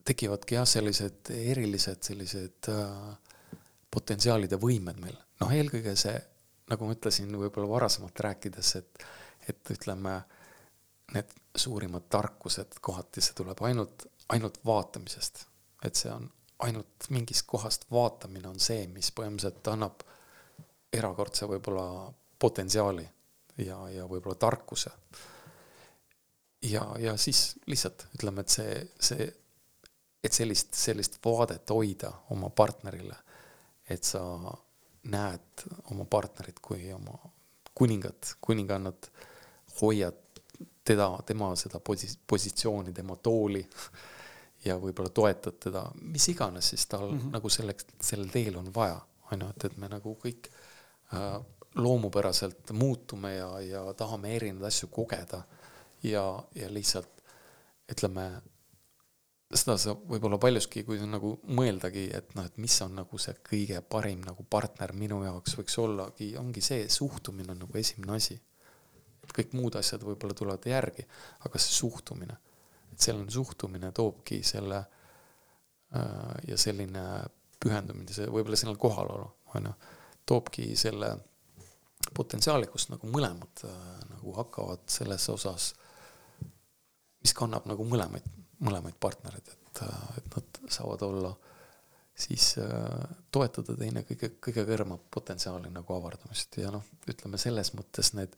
tekivadki 0.06 0.58
jah, 0.58 0.68
sellised 0.70 1.32
erilised 1.36 2.04
sellised 2.04 2.70
äh, 2.74 3.60
potentsiaalid 3.92 4.52
ja 4.52 4.60
võimed 4.62 5.00
meil. 5.02 5.18
noh, 5.40 5.52
eelkõige 5.52 5.96
see, 6.00 6.16
nagu 6.72 6.88
ma 6.88 6.96
ütlesin 6.96 7.32
võib-olla 7.40 7.70
varasemalt 7.70 8.20
rääkides, 8.28 8.76
et, 8.82 9.06
et 9.50 9.72
ütleme, 9.76 10.20
need 11.14 11.34
suurimad 11.56 12.08
tarkused, 12.10 12.80
kohati 12.82 13.22
see 13.22 13.36
tuleb 13.38 13.62
ainult, 13.68 14.08
ainult 14.34 14.60
vaatamisest. 14.66 15.46
et 15.86 15.96
see 15.96 16.12
on 16.12 16.28
ainult 16.66 17.10
mingist 17.10 17.46
kohast 17.48 17.86
vaatamine 17.92 18.48
on 18.48 18.60
see, 18.60 18.88
mis 18.88 19.12
põhimõtteliselt 19.16 19.68
annab 19.74 20.04
erakordse 20.96 21.48
võib-olla 21.52 22.12
potentsiaali 22.40 23.04
ja, 23.58 23.78
ja 23.90 24.06
võib-olla 24.10 24.36
tarkuse. 24.36 24.92
ja, 26.62 26.86
ja 27.00 27.18
siis 27.18 27.56
lihtsalt 27.68 28.08
ütleme, 28.16 28.42
et 28.42 28.50
see, 28.50 28.88
see, 29.00 29.28
et 30.24 30.34
sellist, 30.34 30.74
sellist 30.74 31.20
vaadet 31.26 31.70
hoida 31.70 32.12
oma 32.36 32.50
partnerile, 32.50 33.18
et 33.90 34.04
sa 34.04 34.24
näed 35.12 35.66
oma 35.94 36.06
partnerit 36.10 36.60
kui 36.62 36.92
oma 36.94 37.18
kuningat, 37.76 38.36
kuningannat, 38.42 39.12
hoiad 39.82 40.22
teda, 40.86 41.10
tema 41.26 41.52
seda 41.60 41.80
posi-, 41.80 42.18
positsiooni, 42.28 42.94
tema 42.94 43.16
tooli 43.16 43.62
ja 44.66 44.78
võib-olla 44.82 45.12
toetad 45.14 45.60
teda, 45.62 45.84
mis 46.02 46.28
iganes 46.32 46.72
siis 46.74 46.86
tal 46.90 47.12
mm 47.12 47.20
-hmm. 47.20 47.34
nagu 47.38 47.50
selleks, 47.50 47.88
sellel 48.02 48.30
teel 48.30 48.58
on 48.58 48.72
vaja, 48.74 49.02
on 49.32 49.42
ju, 49.42 49.50
et, 49.50 49.66
et 49.66 49.78
me 49.78 49.90
nagu 49.90 50.18
kõik 50.24 50.50
äh, 51.14 51.42
loomupäraselt 51.76 52.72
muutume 52.72 53.36
ja, 53.36 53.50
ja 53.60 53.94
tahame 53.94 54.36
erinevaid 54.36 54.70
asju 54.72 54.88
kogeda 54.94 55.44
ja, 56.04 56.26
ja 56.56 56.70
lihtsalt 56.74 57.24
ütleme, 57.92 58.26
seda 59.54 59.76
saab 59.80 60.06
võib-olla 60.10 60.40
paljuski, 60.42 60.84
kui 60.88 60.98
nagu 61.06 61.36
mõeldagi, 61.58 62.08
et 62.18 62.34
noh, 62.38 62.48
et 62.48 62.58
mis 62.62 62.76
on 62.86 62.96
nagu 63.00 63.20
see 63.22 63.36
kõige 63.46 63.82
parim 63.90 64.24
nagu 64.26 64.46
partner 64.50 64.96
minu 64.98 65.22
jaoks 65.26 65.58
võiks 65.60 65.78
ollagi, 65.82 66.32
ongi 66.42 66.64
see 66.66 66.88
suhtumine 66.92 67.54
on 67.54 67.64
nagu 67.66 67.80
esimene 67.80 68.18
asi. 68.18 68.40
et 69.26 69.32
kõik 69.34 69.56
muud 69.58 69.76
asjad 69.76 70.04
võib-olla 70.06 70.36
tulevad 70.38 70.66
järgi, 70.70 71.06
aga 71.48 71.60
see 71.62 71.74
suhtumine, 71.74 72.36
et 72.94 73.02
selline 73.02 73.32
suhtumine 73.34 73.90
toobki 73.92 74.44
selle 74.46 74.78
äh, 74.78 76.36
ja 76.48 76.58
selline 76.58 77.06
pühendumine, 77.60 78.14
see 78.14 78.28
võib-olla 78.30 78.60
selline 78.60 78.82
kohalolu, 78.82 79.30
on 79.56 79.70
ju, 79.70 79.74
toobki 80.26 80.76
selle 80.78 81.16
potentsiaali, 81.16 81.35
kus 82.72 82.90
nagu 82.92 83.10
mõlemad 83.12 83.66
äh, 83.68 83.82
nagu 84.12 84.36
hakkavad 84.38 84.86
selles 84.92 85.28
osas, 85.34 85.74
mis 87.24 87.34
kannab 87.38 87.68
nagu 87.70 87.86
mõlemaid, 87.88 88.28
mõlemaid 88.66 88.98
partnereid, 89.02 89.50
et, 89.50 89.84
äh, 89.86 90.08
et 90.22 90.38
nad 90.38 90.62
saavad 90.78 91.06
olla 91.08 91.34
siis 92.16 92.56
äh, 92.58 93.18
toetada 93.32 93.76
teine 93.78 94.06
kõige, 94.08 94.36
kõige 94.40 94.64
kõrgema 94.68 94.98
potentsiaali 95.12 95.72
nagu 95.74 95.98
avardamist. 95.98 96.58
Ja 96.62 96.72
noh, 96.72 96.86
ütleme 97.12 97.40
selles 97.42 97.74
mõttes 97.76 98.14
need 98.16 98.38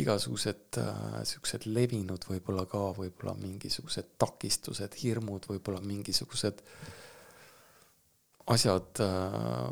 igasugused 0.00 0.78
äh, 0.80 1.20
siuksed 1.26 1.66
levinud 1.70 2.24
võib-olla 2.30 2.66
ka 2.70 2.90
võib-olla 2.98 3.34
mingisugused 3.38 4.14
takistused, 4.18 4.96
hirmud, 5.02 5.46
võib-olla 5.50 5.82
mingisugused 5.84 6.62
asjad 8.50 9.02
äh, 9.04 9.70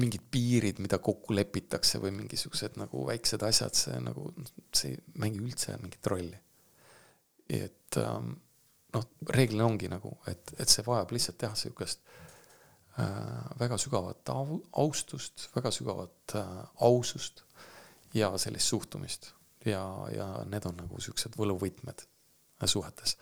mingid 0.00 0.24
piirid, 0.30 0.80
mida 0.82 0.98
kokku 1.02 1.36
lepitakse 1.36 2.00
või 2.02 2.10
mingisugused 2.16 2.78
nagu 2.80 3.04
väiksed 3.06 3.42
asjad, 3.46 3.76
see 3.78 4.00
nagu, 4.02 4.30
see 4.74 4.94
ei 4.94 4.98
mängi 5.22 5.42
üldse 5.44 5.76
mingit 5.82 6.10
rolli. 6.10 6.40
et 7.48 7.98
ähm, 8.00 8.32
noh, 8.94 9.06
reeglina 9.28 9.66
ongi 9.68 9.90
nagu, 9.92 10.16
et, 10.30 10.54
et 10.58 10.70
see 10.70 10.84
vajab 10.86 11.12
lihtsalt 11.14 11.38
teha 11.38 11.54
sihukest 11.58 12.02
äh, 12.98 13.06
väga 13.60 13.78
sügavat 13.78 14.34
au, 14.34 14.58
austust, 14.82 15.48
väga 15.54 15.70
sügavat 15.74 16.36
äh, 16.40 16.58
ausust 16.88 17.44
ja 18.14 18.32
sellist 18.38 18.72
suhtumist. 18.72 19.32
ja, 19.64 19.84
ja 20.14 20.28
need 20.50 20.66
on 20.66 20.76
nagu 20.82 21.00
siuksed 21.00 21.38
võluvõtmed 21.38 22.02
suhetes. 22.66 23.16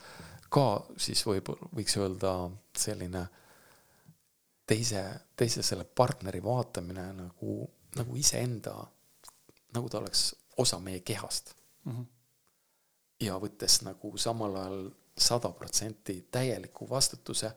ka 0.49 0.87
siis 0.97 1.27
võib, 1.27 1.53
võiks 1.75 1.97
öelda 2.01 2.33
selline 2.79 3.27
äh, 3.27 3.42
teise, 4.67 5.03
teise 5.37 5.63
selle 5.63 5.85
partneri 5.85 6.43
vaatamine 6.43 7.13
nagu, 7.13 7.71
nagu 7.97 8.17
iseenda, 8.17 8.75
nagu 9.75 9.89
ta 9.89 9.99
oleks 9.99 10.35
osa 10.57 10.79
meie 10.79 11.01
kehast 11.01 11.55
mm. 11.85 11.93
-hmm. 11.93 12.07
ja 13.21 13.39
võttes 13.39 13.83
nagu 13.83 14.19
samal 14.19 14.57
ajal 14.57 14.91
sada 15.19 15.49
protsenti 15.49 16.29
täieliku 16.31 16.91
vastutuse 16.91 17.53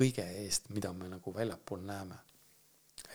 kõige 0.00 0.24
eest, 0.42 0.68
mida 0.68 0.92
me 0.92 1.08
nagu 1.08 1.34
väljapool 1.34 1.80
näeme. 1.80 2.18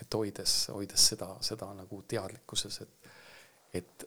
et 0.00 0.14
hoides, 0.14 0.68
hoides 0.68 1.06
seda, 1.08 1.36
seda 1.40 1.74
nagu 1.74 2.02
teadlikkuses, 2.02 2.80
et, 2.80 3.08
et, 3.74 4.04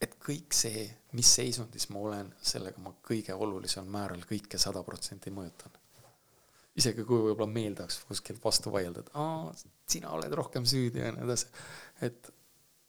et 0.00 0.16
kõik 0.20 0.52
see, 0.52 0.82
mis 1.12 1.34
seisundis 1.34 1.88
ma 1.88 1.98
olen, 1.98 2.34
sellega 2.42 2.78
ma 2.78 2.92
kõige 3.02 3.34
olulisemal 3.34 3.90
määral 3.90 4.24
kõike 4.28 4.58
sada 4.58 4.82
protsenti 4.82 5.30
mõjutan 5.30 5.78
isegi 6.76 7.04
kui 7.08 7.22
võib-olla 7.28 7.48
meeldaks 7.50 8.00
kuskilt 8.08 8.42
vastu 8.44 8.72
vaielda, 8.72 9.04
et 9.04 9.14
aa, 9.20 9.52
sina 9.88 10.12
oled 10.16 10.34
rohkem 10.36 10.66
süüdi 10.68 11.00
ja 11.00 11.12
nii 11.14 11.24
edasi. 11.24 11.48
et, 12.04 12.28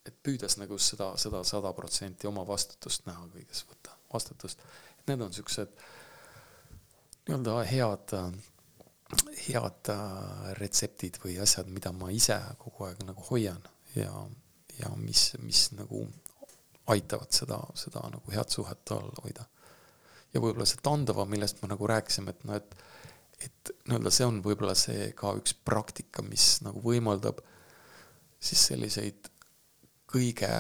et 0.08 0.18
püüdes 0.24 0.58
nagu 0.60 0.80
seda, 0.82 1.14
seda 1.22 1.44
sada 1.48 1.72
protsenti 1.78 2.28
oma 2.28 2.44
vastutust 2.48 3.08
näha 3.08 3.28
kõiges, 3.34 3.64
võtta 3.70 3.96
vastutust. 4.14 4.64
et 5.00 5.08
need 5.12 5.24
on 5.24 5.34
siuksed 5.34 5.80
nii-öelda 7.28 7.56
head, 7.68 8.16
head 9.48 9.92
retseptid 10.60 11.20
või 11.24 11.40
asjad, 11.44 11.72
mida 11.72 11.92
ma 11.96 12.12
ise 12.16 12.38
kogu 12.60 12.88
aeg 12.88 13.04
nagu 13.08 13.24
hoian 13.32 13.64
ja, 13.96 14.12
ja 14.80 14.92
mis, 15.00 15.30
mis 15.44 15.70
nagu 15.76 16.06
aitavad 16.88 17.32
seda, 17.36 17.60
seda 17.76 18.04
nagu 18.12 18.32
head 18.32 18.52
suhet 18.52 18.96
all 18.96 19.12
hoida. 19.24 19.48
ja 20.34 20.44
võib-olla 20.44 20.68
see 20.68 20.84
tandava, 20.84 21.26
millest 21.26 21.62
me 21.62 21.72
nagu 21.72 21.88
rääkisime, 21.88 22.36
et 22.36 22.48
noh, 22.48 22.60
et 22.60 22.76
et 23.44 23.72
nii-öelda 23.88 24.12
see 24.14 24.28
on 24.28 24.40
võib-olla 24.46 24.74
see 24.78 25.12
ka 25.18 25.34
üks 25.38 25.54
praktika, 25.68 26.24
mis 26.26 26.58
nagu 26.66 26.82
võimaldab 26.84 27.42
siis 28.40 28.64
selliseid 28.72 29.30
kõige, 30.10 30.52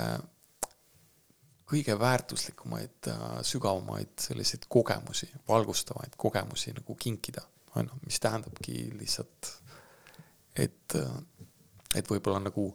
kõige 1.70 1.98
väärtuslikumaid, 1.99 3.10
äh, 3.14 3.28
sügavamaid 3.48 4.14
selliseid 4.22 4.68
kogemusi, 4.70 5.30
valgustavaid 5.49 6.18
kogemusi 6.18 6.76
nagu 6.78 6.95
kinkida, 6.95 7.44
on 7.76 7.90
ju, 7.90 8.02
mis 8.06 8.20
tähendabki 8.24 8.80
lihtsalt, 8.98 9.54
et, 10.56 10.95
äh, 10.95 11.18
et 11.95 12.10
võib-olla 12.10 12.44
nagu 12.45 12.70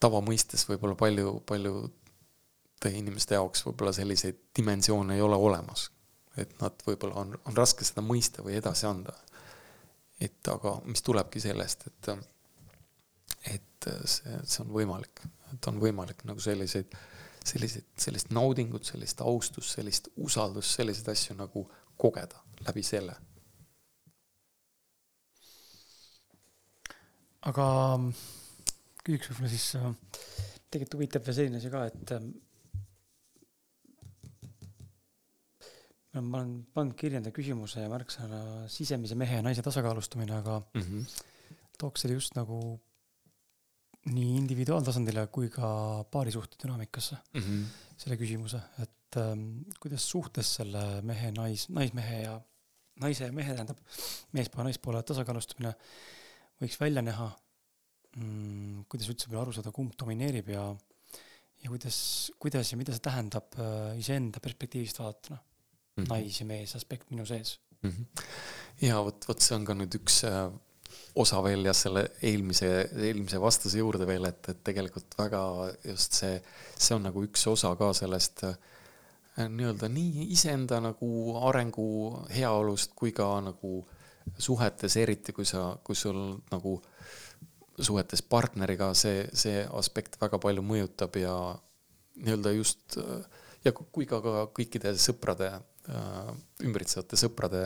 tavamõistes 0.00 0.66
võib-olla 0.68 0.96
palju, 0.98 1.40
paljude 1.48 2.92
inimeste 2.92 3.38
jaoks 3.38 3.64
võib-olla 3.64 3.94
selliseid 3.96 4.42
dimensioone 4.56 5.16
ei 5.16 5.24
ole 5.24 5.36
olemas 5.40 5.90
et 6.36 6.56
nad 6.60 6.82
võib-olla 6.86 7.22
on, 7.22 7.36
on 7.48 7.56
raske 7.56 7.84
seda 7.84 8.04
mõista 8.04 8.44
või 8.44 8.56
edasi 8.60 8.86
anda. 8.88 9.14
et 10.20 10.48
aga 10.48 10.78
mis 10.84 11.02
tulebki 11.04 11.40
sellest, 11.40 11.86
et, 11.86 12.08
et 13.52 13.88
see, 14.08 14.38
see 14.44 14.62
on 14.64 14.72
võimalik, 14.72 15.20
et 15.52 15.68
on 15.68 15.80
võimalik 15.80 16.24
nagu 16.24 16.40
selliseid, 16.40 16.96
selliseid, 17.44 17.88
sellist 18.00 18.32
naudingut, 18.32 18.84
sellist 18.84 19.20
austust, 19.20 19.76
sellist 19.76 20.08
usaldust, 20.16 20.72
selliseid 20.78 21.12
asju 21.12 21.36
nagu 21.36 21.66
kogeda 21.96 22.40
läbi 22.66 22.82
selle. 22.82 23.16
aga 27.46 27.66
küsiks 29.06 29.30
võib-olla 29.30 29.50
siis, 29.52 29.66
tegelikult 30.66 30.96
huvitab 30.98 31.26
veel 31.28 31.36
selline 31.36 31.60
asi 31.60 31.70
ka, 31.70 31.84
et 31.86 32.14
ma 36.24 36.40
olen 36.40 36.52
pannud 36.74 36.96
kirja 36.98 37.20
enda 37.20 37.32
küsimuse 37.34 37.82
ja 37.84 37.92
märksõna 37.92 38.40
sisemise 38.72 39.16
mehe 39.18 39.40
ja 39.40 39.44
naise 39.44 39.64
tasakaalustamine, 39.64 40.34
aga 40.38 40.58
mm 40.60 40.82
-hmm. 40.82 41.22
tooks 41.78 42.04
selle 42.04 42.16
just 42.16 42.36
nagu 42.38 42.58
nii 44.06 44.36
individuaaltasandile 44.38 45.26
kui 45.34 45.48
ka 45.50 45.68
paarisuhte 46.10 46.60
dünaamikasse 46.62 47.16
mm. 47.16 47.40
-hmm. 47.40 47.64
selle 47.96 48.16
küsimuse, 48.16 48.60
et 48.82 49.18
ähm, 49.22 49.62
kuidas 49.80 50.10
suhtes 50.10 50.54
selle 50.60 51.02
mehe, 51.02 51.32
nais, 51.32 51.68
naismehe 51.68 52.20
ja 52.22 52.40
naise 53.00 53.24
ja 53.24 53.32
mehe, 53.32 53.54
tähendab 53.54 53.80
meespoole, 54.32 54.68
naispoole 54.68 55.02
tasakaalustamine 55.02 55.74
võiks 56.62 56.78
välja 56.80 57.02
näha 57.02 57.30
mm,. 58.16 58.84
kuidas 58.88 59.10
üldse 59.12 59.30
veel 59.30 59.42
aru 59.42 59.52
saada, 59.52 59.72
kumb 59.72 59.96
domineerib 59.98 60.48
ja, 60.54 60.64
ja 61.64 61.72
kuidas, 61.72 61.98
kuidas 62.38 62.72
ja 62.72 62.78
mida 62.80 62.94
see 62.94 63.04
tähendab 63.04 63.58
äh, 63.58 63.98
iseenda 63.98 64.40
perspektiivist 64.40 65.02
vaadatuna 65.02 65.42
mm 65.96 66.04
-hmm. 66.04 66.08
nais 66.08 66.40
ja 66.40 66.46
mees 66.46 66.76
aspekt 66.76 67.10
minu 67.10 67.26
sees 67.26 67.58
mm. 67.82 67.90
-hmm. 67.90 68.22
ja 68.88 69.02
vot, 69.04 69.28
vot 69.28 69.40
see 69.40 69.56
on 69.56 69.64
ka 69.64 69.74
nüüd 69.74 69.98
üks 70.00 70.22
äh, 70.28 70.52
osa 71.16 71.42
veel 71.42 71.64
jah, 71.64 71.76
selle 71.76 72.04
eelmise, 72.22 72.70
eelmise 73.08 73.40
vastuse 73.40 73.78
juurde 73.78 74.06
veel, 74.06 74.24
et, 74.28 74.48
et 74.48 74.64
tegelikult 74.64 75.14
väga 75.18 75.42
just 75.84 76.12
see, 76.12 76.40
see 76.76 76.96
on 76.96 77.06
nagu 77.08 77.22
üks 77.24 77.46
osa 77.52 77.74
ka 77.76 77.92
sellest 77.96 78.44
äh, 78.44 78.56
nii-öelda 79.36 79.88
nii 79.92 80.26
iseenda 80.32 80.80
nagu 80.80 81.08
arengu 81.48 81.86
heaolust 82.32 82.92
kui 82.96 83.12
ka 83.12 83.28
nagu 83.44 83.86
suhetes, 84.38 84.96
eriti 84.96 85.32
kui 85.32 85.44
sa, 85.48 85.76
kui 85.84 85.96
sul 85.96 86.38
nagu 86.50 86.80
suhetes 87.80 88.22
partneriga 88.22 88.92
see, 88.96 89.26
see 89.36 89.64
aspekt 89.80 90.16
väga 90.20 90.40
palju 90.42 90.64
mõjutab 90.64 91.16
ja 91.20 91.36
nii-öelda 92.16 92.52
just 92.56 92.96
äh, 93.00 93.24
ja 93.64 93.72
kui 93.76 94.06
ka, 94.08 94.20
ka 94.24 94.46
kõikide 94.56 94.94
sõprade, 95.00 95.50
ümbritsevate 96.64 97.18
sõprade, 97.20 97.62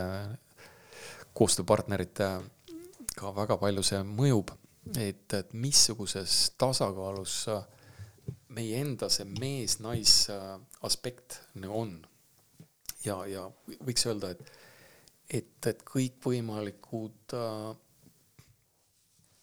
koostööpartnerite 1.36 2.28
ka 3.16 3.32
väga 3.36 3.56
palju 3.60 3.84
see 3.86 4.00
mõjub, 4.06 4.52
et, 4.98 5.26
et 5.36 5.52
missuguses 5.54 6.52
tasakaalus 6.60 7.42
meie 8.56 8.80
enda 8.82 9.10
see 9.12 9.26
mees-nais 9.38 10.14
aspekt 10.86 11.40
on. 11.68 11.98
ja, 13.04 13.20
ja 13.26 13.46
võiks 13.86 14.06
öelda, 14.06 14.32
et, 14.34 14.50
et, 15.40 15.52
et 15.70 15.84
kõikvõimalikud 15.88 17.36
äh, 17.36 17.68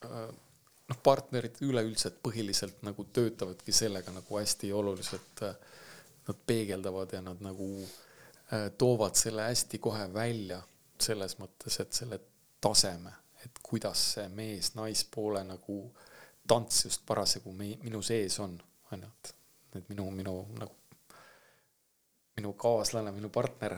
äh, 0.06 0.28
noh, 0.88 1.00
partnerid 1.02 1.58
üleüldse 1.66 2.12
põhiliselt 2.22 2.84
nagu 2.86 3.06
töötavadki 3.12 3.74
sellega 3.74 4.14
nagu 4.14 4.38
hästi 4.40 4.72
oluliselt. 4.72 5.46
Nad 6.28 6.40
peegeldavad 6.44 7.12
ja 7.16 7.22
nad 7.24 7.38
nagu 7.40 7.66
äh, 7.80 8.07
toovad 8.78 9.14
selle 9.14 9.42
hästi 9.42 9.78
kohe 9.78 10.06
välja 10.14 10.62
selles 11.00 11.36
mõttes, 11.38 11.80
et 11.80 11.92
selle 11.92 12.20
taseme, 12.60 13.12
et 13.44 13.60
kuidas 13.62 14.04
see 14.14 14.28
mees-naispoole 14.34 15.44
nagu 15.46 15.78
tants 16.48 16.84
just 16.84 17.04
parasjagu 17.06 17.52
minu 17.52 18.00
sees 18.02 18.38
on, 18.40 18.56
on 18.92 19.04
ju, 19.04 19.08
et, 19.08 19.34
et 19.78 19.92
minu, 19.92 20.08
minu 20.10 20.34
nagu, 20.58 20.74
minu 22.38 22.54
kaaslane, 22.58 23.12
minu 23.12 23.30
partner, 23.34 23.76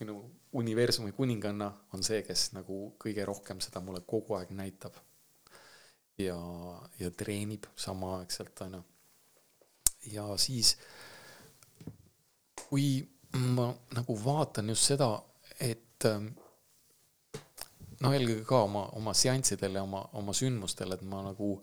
minu 0.00 0.20
universumi 0.52 1.12
kuninganna 1.12 1.72
on 1.92 2.06
see, 2.06 2.22
kes 2.22 2.52
nagu 2.56 2.78
kõige 3.02 3.26
rohkem 3.28 3.60
seda 3.64 3.82
mulle 3.84 4.04
kogu 4.06 4.38
aeg 4.38 4.54
näitab 4.56 4.96
ja, 6.22 6.38
ja 7.00 7.10
treenib 7.10 7.66
samaaegselt, 7.76 8.64
on 8.66 8.78
ju. 8.78 8.82
ja 10.14 10.30
siis, 10.40 10.76
kui 12.62 13.02
ma 13.38 13.68
nagu 13.96 14.18
vaatan 14.24 14.68
just 14.72 14.92
seda, 14.92 15.10
et 15.60 16.04
ähm, 16.08 16.30
noh, 18.02 18.14
eelkõige 18.14 18.44
ka 18.48 18.62
oma, 18.66 18.86
oma 18.98 19.14
seanssidel 19.16 19.78
ja 19.80 19.84
oma, 19.86 20.04
oma 20.20 20.34
sündmustel, 20.36 20.94
et 20.94 21.04
ma 21.06 21.22
nagu 21.26 21.54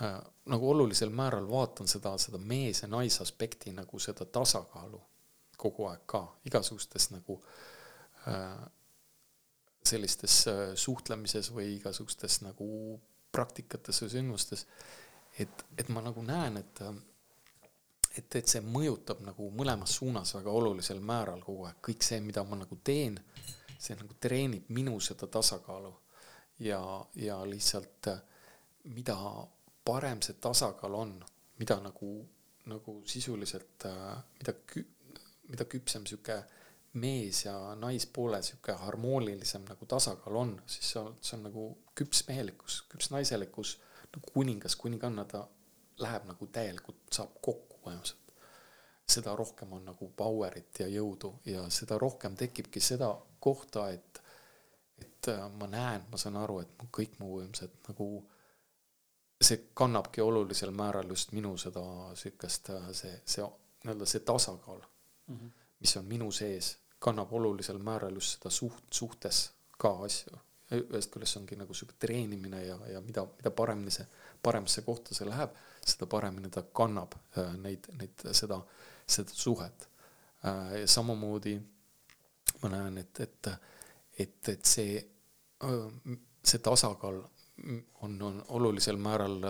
äh, 0.00 0.18
nagu 0.50 0.70
olulisel 0.70 1.12
määral 1.14 1.48
vaatan 1.50 1.88
seda, 1.90 2.16
seda 2.18 2.38
mees 2.38 2.82
ja 2.82 2.90
naise 2.90 3.22
aspekti 3.24 3.72
nagu 3.76 4.00
seda 4.02 4.26
tasakaalu 4.26 5.00
kogu 5.60 5.86
aeg 5.90 6.06
ka 6.08 6.22
igasugustes 6.48 7.10
nagu 7.12 7.36
äh, 8.28 8.62
sellistes 9.84 10.40
äh, 10.50 10.64
suhtlemises 10.78 11.52
või 11.54 11.74
igasugustes 11.76 12.40
nagu 12.46 12.98
praktikates 13.30 14.02
või 14.02 14.12
sündmustes, 14.16 14.66
et, 15.38 15.64
et 15.78 15.88
ma 15.94 16.02
nagu 16.02 16.22
näen, 16.26 16.56
et 16.58 16.80
et, 18.18 18.36
et 18.36 18.48
see 18.48 18.62
mõjutab 18.64 19.22
nagu 19.24 19.50
mõlemas 19.54 19.94
suunas 20.00 20.34
väga 20.34 20.50
olulisel 20.50 21.00
määral 21.00 21.42
kogu 21.44 21.68
aeg, 21.68 21.80
kõik 21.90 22.06
see, 22.06 22.20
mida 22.24 22.44
ma 22.44 22.58
nagu 22.60 22.78
teen, 22.84 23.18
see 23.78 23.96
nagu 23.98 24.16
treenib 24.20 24.70
minu 24.74 24.98
seda 25.00 25.28
tasakaalu. 25.30 25.92
Ja, 26.60 26.80
ja 27.16 27.38
lihtsalt 27.48 28.10
mida 28.84 29.16
parem 29.84 30.20
see 30.24 30.36
tasakaal 30.40 30.94
on, 30.94 31.12
mida 31.60 31.78
nagu, 31.80 32.10
nagu 32.68 32.96
sisuliselt, 33.08 33.86
mida 34.38 34.54
kü-, 34.72 34.88
mida 35.48 35.66
küpsem 35.68 36.06
sihuke 36.08 36.36
mees 37.00 37.44
ja 37.44 37.54
naispoole 37.78 38.42
sihuke 38.42 38.74
harmoonilisem 38.82 39.64
nagu 39.68 39.86
tasakaal 39.86 40.36
on, 40.42 40.54
siis 40.66 40.92
see 40.92 41.00
on, 41.00 41.16
see 41.22 41.36
on 41.38 41.46
nagu 41.48 41.66
küps 41.96 42.24
mehelikkus, 42.28 42.82
küps 42.90 43.10
naiselikkus, 43.14 43.76
nagu 44.10 44.32
kuningas, 44.34 44.76
kuninganna, 44.76 45.24
ta 45.24 45.46
läheb 46.00 46.26
nagu 46.28 46.48
täielikult, 46.52 47.02
saab 47.14 47.36
kokku 47.40 47.69
põhimõtteliselt. 47.90 48.16
seda 49.10 49.34
rohkem 49.36 49.72
on 49.72 49.84
nagu 49.90 50.06
power'it 50.16 50.80
ja 50.84 50.86
jõudu 50.88 51.32
ja 51.44 51.64
seda 51.70 51.98
rohkem 51.98 52.36
tekibki 52.38 52.80
seda 52.80 53.08
kohta, 53.40 53.88
et, 53.90 54.20
et 55.02 55.28
äh, 55.32 55.46
ma 55.58 55.66
näen, 55.66 56.04
ma 56.10 56.20
saan 56.20 56.36
aru, 56.38 56.60
et 56.62 56.84
kõik 56.94 57.18
mu 57.18 57.32
võimsad 57.40 57.74
nagu 57.88 58.10
see 59.40 59.64
kannabki 59.74 60.20
olulisel 60.20 60.70
määral 60.70 61.08
just 61.08 61.32
minu 61.32 61.56
seda 61.58 61.82
sihukest, 62.14 62.70
äh, 62.70 62.92
see, 62.92 63.16
see 63.24 63.42
nii-öelda 63.84 64.06
see 64.06 64.20
tasakaal 64.20 64.78
mm, 64.80 65.36
-hmm. 65.36 65.50
mis 65.80 65.96
on 65.96 66.04
minu 66.04 66.30
sees 66.30 66.76
kannab 67.00 67.32
olulisel 67.32 67.78
määral 67.78 68.14
just 68.14 68.36
seda 68.36 68.50
suht, 68.50 68.84
suhtes 68.90 69.50
ka 69.78 69.92
asju. 70.04 70.38
ühest 70.70 71.10
küljest 71.10 71.36
ongi 71.36 71.56
nagu 71.58 71.74
sihuke 71.74 71.96
treenimine 71.98 72.60
ja, 72.62 72.76
ja 72.92 73.00
mida, 73.02 73.24
mida 73.38 73.50
paremini 73.50 73.90
see, 73.90 74.04
paremasse 74.42 74.82
kohta 74.86 75.14
see 75.14 75.26
läheb, 75.26 75.56
seda 75.86 76.06
paremini 76.10 76.50
ta 76.50 76.62
kannab 76.62 77.14
äh, 77.36 77.54
neid, 77.60 77.88
neid, 77.98 78.24
seda, 78.36 78.60
seda 79.06 79.34
suhet. 79.34 79.88
Äh, 80.44 80.84
samamoodi 80.86 81.56
ma 82.62 82.72
näen, 82.72 82.98
et, 82.98 83.20
et, 83.20 83.50
et, 84.18 84.48
et 84.54 84.66
see, 84.66 84.98
äh, 85.64 86.16
see 86.44 86.62
tasakaal 86.64 87.22
on, 88.04 88.20
on 88.22 88.42
olulisel 88.56 88.96
määral 88.96 89.42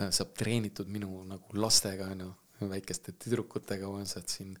saab 0.00 0.30
treenitud 0.38 0.88
minu 0.88 1.18
nagu 1.28 1.58
lastega, 1.60 2.06
on 2.14 2.22
ju, 2.24 2.28
väikeste 2.70 3.12
tüdrukutega, 3.20 3.88
on 3.88 4.06
see, 4.08 4.22
et 4.22 4.32
siin 4.32 4.54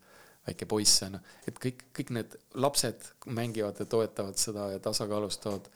väike 0.44 0.66
poiss 0.68 1.04
on 1.06 1.16
ju, 1.16 1.20
et 1.48 1.60
kõik, 1.62 1.86
kõik 1.96 2.12
need 2.16 2.36
lapsed 2.60 3.06
mängivad 3.32 3.80
ja 3.80 3.86
toetavad 3.88 4.36
seda 4.40 4.66
ja 4.74 4.82
tasakaalustavad. 4.84 5.70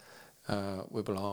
Võib-olla 0.93 1.31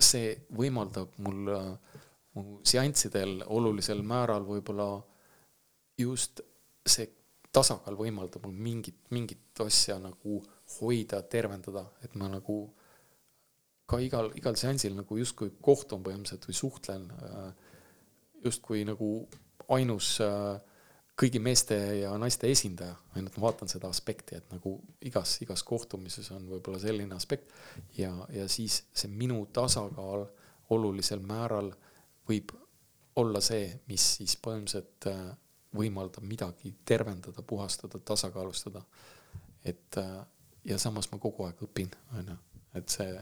see 0.00 0.32
võimaldab 0.56 1.12
mul 1.22 1.52
äh, 1.52 1.89
mu 2.36 2.60
seanssidel 2.66 3.40
olulisel 3.46 4.02
määral 4.06 4.44
võib-olla 4.46 4.90
just 5.98 6.40
see 6.86 7.08
tasakaal 7.52 7.96
võimaldab 7.98 8.44
mul 8.46 8.54
mingit, 8.54 9.00
mingit 9.10 9.62
asja 9.64 9.98
nagu 9.98 10.38
hoida, 10.78 11.22
tervendada, 11.26 11.82
et 12.04 12.14
ma 12.14 12.28
nagu 12.30 12.62
ka 13.90 13.98
igal, 13.98 14.30
igal 14.38 14.56
seansil 14.56 14.94
nagu 14.94 15.18
justkui 15.18 15.56
kohtun 15.60 16.04
põhimõtteliselt 16.06 16.46
või 16.46 16.58
suhtlen 16.60 17.08
äh, 17.10 17.70
justkui 18.44 18.84
nagu 18.86 19.10
ainus 19.74 20.14
äh, 20.22 20.60
kõigi 21.20 21.40
meeste 21.42 21.76
ja 22.00 22.14
naiste 22.18 22.48
esindaja, 22.48 22.94
ainult 23.18 23.36
ma 23.36 23.48
vaatan 23.48 23.68
seda 23.68 23.90
aspekti, 23.92 24.38
et 24.38 24.46
nagu 24.54 24.78
igas, 25.04 25.36
igas 25.44 25.64
kohtumises 25.66 26.30
on 26.32 26.46
võib-olla 26.48 26.80
selline 26.80 27.16
aspekt. 27.16 27.50
Ja, 27.98 28.12
ja 28.32 28.46
siis 28.48 28.84
see 28.96 29.10
minu 29.12 29.42
tasakaal 29.52 30.24
olulisel 30.72 31.20
määral 31.26 31.74
võib 32.30 32.54
olla 33.20 33.42
see, 33.44 33.68
mis 33.90 34.04
siis 34.18 34.36
põhimõtteliselt 34.42 35.10
äh, 35.10 35.24
võimaldab 35.76 36.26
midagi 36.26 36.72
tervendada, 36.86 37.42
puhastada, 37.42 37.98
tasakaalustada. 37.98 38.82
et 39.64 39.98
äh, 39.98 40.18
ja 40.64 40.78
samas 40.78 41.10
ma 41.12 41.18
kogu 41.18 41.46
aeg 41.46 41.62
õpin, 41.64 41.90
on 42.18 42.32
ju, 42.32 42.36
et 42.78 42.88
see 42.88 43.12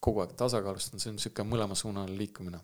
kogu 0.00 0.22
aeg 0.22 0.34
tasakaalustada, 0.38 1.00
see 1.02 1.12
on 1.12 1.18
niisugune 1.18 1.50
mõlemasuunaline 1.54 2.18
liikumine. 2.18 2.60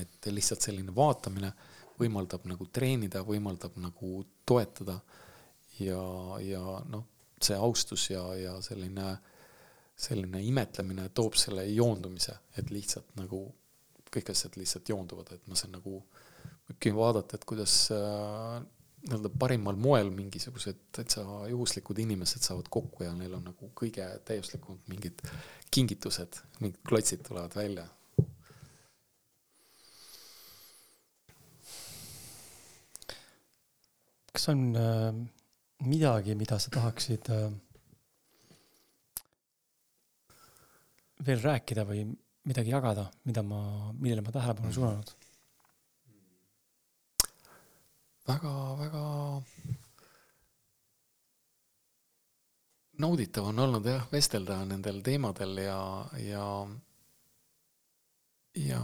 et 0.00 0.26
lihtsalt 0.26 0.64
selline 0.64 0.94
vaatamine 0.94 1.52
võimaldab 2.00 2.46
nagu 2.50 2.66
treenida, 2.66 3.22
võimaldab 3.22 3.76
nagu 3.78 4.24
toetada 4.44 4.98
ja, 5.78 6.00
ja 6.42 6.62
noh, 6.90 7.04
see 7.42 7.56
austus 7.56 8.08
ja, 8.10 8.22
ja 8.34 8.56
selline, 8.64 9.12
selline 9.94 10.42
imetlemine 10.42 11.08
toob 11.14 11.38
selle 11.38 11.66
joondumise, 11.70 12.34
et 12.58 12.70
lihtsalt 12.74 13.14
nagu 13.20 13.44
kõik 14.16 14.32
asjad 14.32 14.56
lihtsalt 14.58 14.88
joonduvad, 14.92 15.34
et 15.36 15.50
ma 15.50 15.58
saan 15.58 15.76
nagu, 15.76 16.00
võibki 16.70 16.92
vaadata, 16.96 17.38
et 17.38 17.44
kuidas 17.48 17.74
äh, 17.94 18.62
nii-öelda 19.06 19.30
parimal 19.38 19.76
moel 19.78 20.10
mingisugused 20.14 20.80
täitsa 20.96 21.22
juhuslikud 21.50 21.98
inimesed 22.02 22.42
saavad 22.42 22.70
kokku 22.72 23.04
ja 23.06 23.12
neil 23.14 23.36
on 23.38 23.44
nagu 23.52 23.70
kõige 23.78 24.06
täiuslikumad 24.26 24.88
mingid 24.90 25.22
kingitused, 25.74 26.40
mingid 26.62 26.80
klotsid 26.86 27.22
tulevad 27.26 27.54
välja. 27.54 27.86
Kas 34.32 34.50
on 34.52 34.66
äh, 34.76 35.12
midagi, 35.86 36.34
mida 36.36 36.58
sa 36.60 36.72
tahaksid 36.74 37.30
äh, 37.32 37.46
veel 41.26 41.40
rääkida 41.44 41.86
või 41.88 42.04
midagi 42.46 42.72
jagada, 42.72 43.08
mida 43.26 43.42
ma, 43.42 43.60
millele 43.98 44.22
ma 44.24 44.34
tähelepanu 44.34 44.72
suunanud? 44.74 45.14
väga, 48.26 48.52
väga 48.80 49.02
nauditav 53.02 53.50
on 53.52 53.62
olnud 53.66 53.86
jah, 53.86 54.06
vestelda 54.10 54.58
nendel 54.66 55.02
teemadel 55.06 55.60
ja, 55.62 55.80
ja, 56.22 56.46
ja 58.58 58.82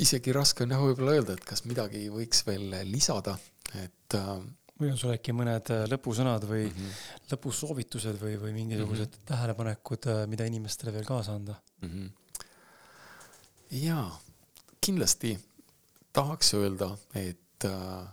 isegi 0.00 0.34
raske 0.36 0.64
on 0.64 0.74
jah 0.74 0.84
võib-olla 0.84 1.16
öelda, 1.18 1.36
et 1.36 1.46
kas 1.48 1.64
midagi 1.66 2.06
võiks 2.12 2.44
veel 2.46 2.70
lisada, 2.88 3.36
et 3.82 4.18
äh, 4.18 4.36
või 4.80 4.90
on 4.92 4.98
sul 5.00 5.14
äkki 5.14 5.34
mõned 5.36 5.70
äh, 5.74 5.84
lõpusõnad 5.90 6.46
või 6.48 6.64
mm 6.68 6.72
-hmm. 6.76 7.04
lõpusoovitused 7.32 8.20
või, 8.22 8.38
või 8.40 8.52
mingisugused 8.56 9.06
mm 9.08 9.18
-hmm. 9.18 9.28
tähelepanekud, 9.32 10.06
äh, 10.06 10.26
mida 10.26 10.46
inimestele 10.46 10.92
veel 10.92 11.04
kaasa 11.04 11.34
anda 11.34 11.54
mm? 11.82 11.88
-hmm. 11.88 12.10
jaa, 13.84 14.20
kindlasti 14.80 15.38
tahaks 16.12 16.54
öelda, 16.54 16.96
et 17.14 17.64
äh, 17.64 18.08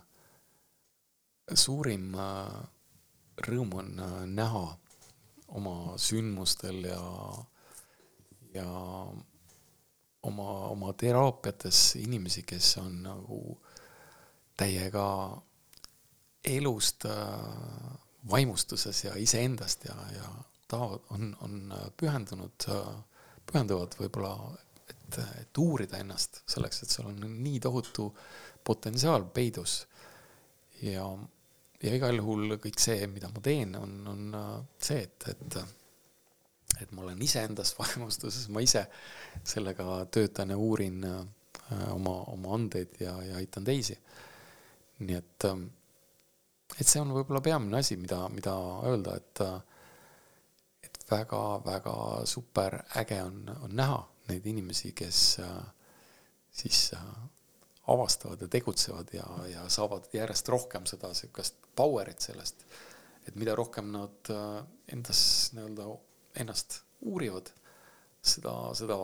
suurim 1.54 2.14
äh, 2.14 2.52
rõõm 3.46 3.74
on 3.80 3.98
äh, 4.00 4.20
näha 4.26 4.66
oma 5.48 5.96
sündmustel 5.98 6.84
ja, 6.84 7.00
ja 8.54 8.68
oma, 10.22 10.48
oma 10.68 10.92
teraapiates 10.92 11.96
inimesi, 12.02 12.42
kes 12.42 12.76
on 12.82 13.02
nagu 13.02 13.40
täiega 14.58 15.06
elust 16.56 17.04
äh, 17.08 17.14
vaimustuses 18.30 19.04
ja 19.04 19.14
iseendast 19.16 19.84
ja, 19.88 19.94
ja 20.14 20.30
tahavad, 20.68 21.06
on, 21.16 21.30
on 21.40 21.74
pühendunud, 21.96 22.66
pühenduvad 23.48 23.94
võib-olla, 23.96 24.34
et, 24.90 25.18
et 25.40 25.60
uurida 25.62 26.02
ennast 26.02 26.42
selleks, 26.50 26.82
et 26.82 26.92
seal 26.92 27.08
on 27.08 27.22
nii 27.24 27.60
tohutu 27.64 28.10
potentsiaal 28.64 29.24
peidus. 29.32 29.78
ja, 30.82 31.06
ja 31.82 31.94
igal 31.96 32.20
juhul 32.20 32.58
kõik 32.60 32.82
see, 32.82 33.06
mida 33.08 33.30
ma 33.32 33.40
teen, 33.40 33.72
on, 33.80 33.96
on 34.12 34.38
see, 34.76 35.06
et, 35.06 35.30
et 35.32 35.60
et 36.82 36.92
ma 36.92 37.02
olen 37.02 37.22
iseendas 37.22 37.72
vaimustuses, 37.78 38.48
ma 38.54 38.62
ise 38.62 38.84
sellega 39.46 40.04
töötan 40.14 40.52
ja 40.54 40.58
uurin 40.58 41.04
äh, 41.04 41.22
oma, 41.92 42.20
oma 42.34 42.54
andeid 42.54 43.00
ja, 43.02 43.16
ja 43.24 43.36
aitan 43.40 43.66
teisi. 43.66 43.98
nii 44.98 45.16
et 45.18 45.44
äh, 45.46 45.58
et 46.78 46.86
see 46.86 47.00
on 47.02 47.12
võib-olla 47.16 47.42
peamine 47.44 47.80
asi, 47.80 47.96
mida, 48.00 48.24
mida 48.32 48.54
öelda, 48.88 49.16
et 49.18 49.42
et 50.88 51.04
väga-väga 51.10 51.94
super 52.28 52.78
äge 53.00 53.18
on, 53.24 53.42
on 53.64 53.74
näha 53.76 53.98
neid 54.28 54.46
inimesi, 54.46 54.92
kes 54.96 55.22
siis 56.60 56.82
avastavad 57.88 58.42
ja 58.44 58.48
tegutsevad 58.52 59.14
ja, 59.16 59.26
ja 59.48 59.64
saavad 59.72 60.08
järjest 60.12 60.48
rohkem 60.52 60.86
seda 60.86 61.10
sihukest 61.16 61.56
power'it 61.76 62.20
sellest, 62.24 62.64
et 63.26 63.36
mida 63.40 63.56
rohkem 63.56 63.90
nad 63.92 64.32
endas 64.92 65.22
nii-öelda 65.56 65.88
ennast 66.44 66.82
uurivad, 67.00 67.50
seda, 68.22 68.54
seda 68.76 68.98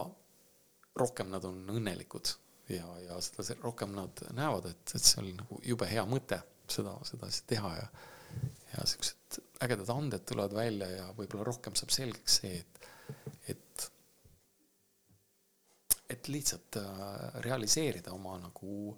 rohkem 1.00 1.30
nad 1.32 1.44
on 1.48 1.62
õnnelikud 1.74 2.34
ja, 2.74 2.86
ja 3.06 3.20
seda 3.24 3.56
rohkem 3.62 3.94
nad 3.96 4.24
näevad, 4.36 4.70
et, 4.70 4.94
et 4.94 5.02
see 5.02 5.22
oli 5.22 5.34
nagu 5.36 5.60
jube 5.64 5.88
hea 5.90 6.04
mõte 6.08 6.40
seda, 6.70 6.94
seda 7.04 7.28
asja 7.28 7.46
teha 7.54 7.72
ja, 7.76 7.86
ja 8.72 8.86
siuksed 8.88 9.40
ägedad 9.64 9.88
anded 9.88 10.24
tulevad 10.28 10.54
välja 10.54 10.88
ja 10.90 11.06
võib-olla 11.16 11.46
rohkem 11.48 11.76
saab 11.78 11.92
selgeks 11.94 12.38
see, 12.40 12.58
et, 12.60 12.88
et, 13.54 13.86
et 16.10 16.28
lihtsalt 16.28 16.80
äh, 16.80 17.40
realiseerida 17.46 18.12
oma 18.12 18.36
nagu 18.42 18.94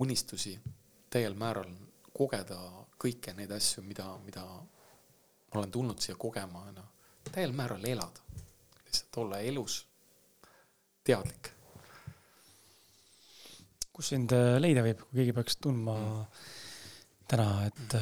unistusi 0.00 0.54
täiel 1.10 1.34
määral, 1.38 1.72
kogeda 2.14 2.58
kõiki 3.00 3.34
neid 3.36 3.52
asju, 3.56 3.82
mida, 3.84 4.06
mida 4.24 4.44
ma 4.44 5.58
olen 5.58 5.72
tulnud 5.74 6.00
siia 6.00 6.16
kogema, 6.20 6.64
noh, 6.76 6.90
täiel 7.30 7.52
määral 7.56 7.84
elada, 7.84 8.24
lihtsalt 8.84 9.22
olla 9.24 9.40
elus 9.44 9.82
teadlik. 11.04 11.52
Kus 13.92 14.14
sind 14.14 14.32
äh, 14.32 14.56
leida 14.62 14.84
võib, 14.86 15.02
kui 15.08 15.20
keegi 15.20 15.36
peaks 15.36 15.60
tundma 15.60 15.98
mm 15.98 16.58
täna, 17.30 17.46
et, 17.68 17.94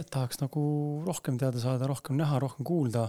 et 0.00 0.10
tahaks 0.10 0.40
nagu 0.42 0.64
rohkem 1.06 1.38
teada 1.40 1.62
saada, 1.62 1.86
rohkem 1.90 2.18
näha, 2.18 2.40
rohkem 2.42 2.66
kuulda, 2.66 3.06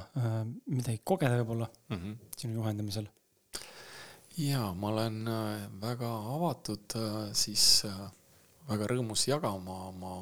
midagi 0.70 1.02
kogeda 1.04 1.42
võib-olla 1.42 1.70
mm 1.90 1.98
-hmm. 1.98 2.32
sinu 2.38 2.62
juhendamisel? 2.62 3.10
ja 4.38 4.74
ma 4.74 4.88
olen 4.88 5.28
äh, 5.28 5.82
väga 5.82 6.10
avatud, 6.36 6.96
äh, 6.96 7.34
siis 7.34 7.86
äh, 7.86 8.08
väga 8.70 8.88
rõõmus 8.90 9.28
jagama 9.28 9.76
oma 9.90 10.14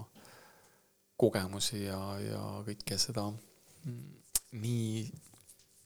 kogemusi 1.21 1.85
ja, 1.85 1.99
ja 2.19 2.41
kõike 2.65 2.97
seda 2.99 3.27
mm, 3.29 4.17
nii 4.59 5.05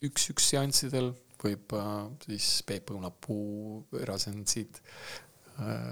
üks-üks 0.08 0.50
seanssidel 0.54 1.14
võib 1.44 1.76
siis 2.24 2.64
Peep 2.66 2.90
Õunapuu 2.96 3.84
eraseansid 4.00 4.80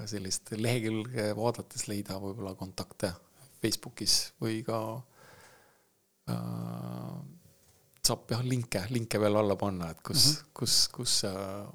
sellist 0.09 0.51
lehekülge 0.59 1.29
vaadates 1.37 1.87
leida 1.87 2.17
võib-olla 2.19 2.51
kontakte 2.59 3.13
Facebookis 3.63 4.33
või 4.43 4.59
ka 4.67 4.79
äh, 6.27 7.17
saab 8.03 8.31
jah, 8.33 8.43
linke, 8.43 8.83
linke 8.91 9.19
veel 9.23 9.39
alla 9.39 9.55
panna, 9.59 9.91
et 9.93 10.01
kus 10.03 10.25
mm, 10.25 10.31
-hmm. 10.35 10.53
kus, 10.59 10.77
kus 10.91 11.23
äh, 11.29 11.67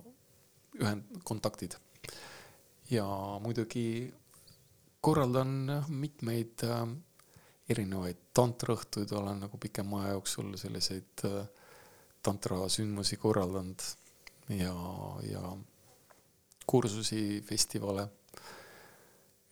ühend-, 0.82 1.22
kontaktid. 1.24 1.76
ja 2.90 3.04
muidugi 3.40 4.12
korraldan 5.00 5.84
mitmeid 5.88 6.64
äh, 6.64 6.84
erinevaid 7.68 8.20
tantraõhtuid, 8.32 9.12
olen 9.12 9.40
nagu 9.44 9.58
pikema 9.60 10.04
aja 10.04 10.12
jooksul 10.16 10.56
selliseid 10.56 11.24
äh, 11.24 11.48
tantrasündmusi 12.22 13.16
korraldanud 13.16 13.82
ja, 14.48 14.74
ja 15.30 15.56
kursusi, 16.68 17.42
festivale. 17.46 18.08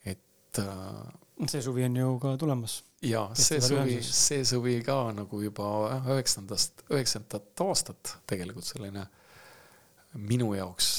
et 0.04 0.58
äh, 0.62 1.46
see 1.48 1.62
suvi 1.62 1.84
on 1.84 1.96
ju 1.96 2.18
ka 2.22 2.36
tulemas. 2.40 2.82
ja 3.02 3.28
see 3.34 3.60
suvi, 3.60 4.00
see 4.02 4.44
suvi 4.44 4.80
ka 4.84 4.98
nagu 5.16 5.42
juba 5.42 5.68
üheksandast, 6.14 6.86
üheksandat 6.90 7.64
aastat 7.66 8.16
tegelikult 8.26 8.68
selline 8.68 9.06
minu 10.16 10.52
jaoks 10.56 10.90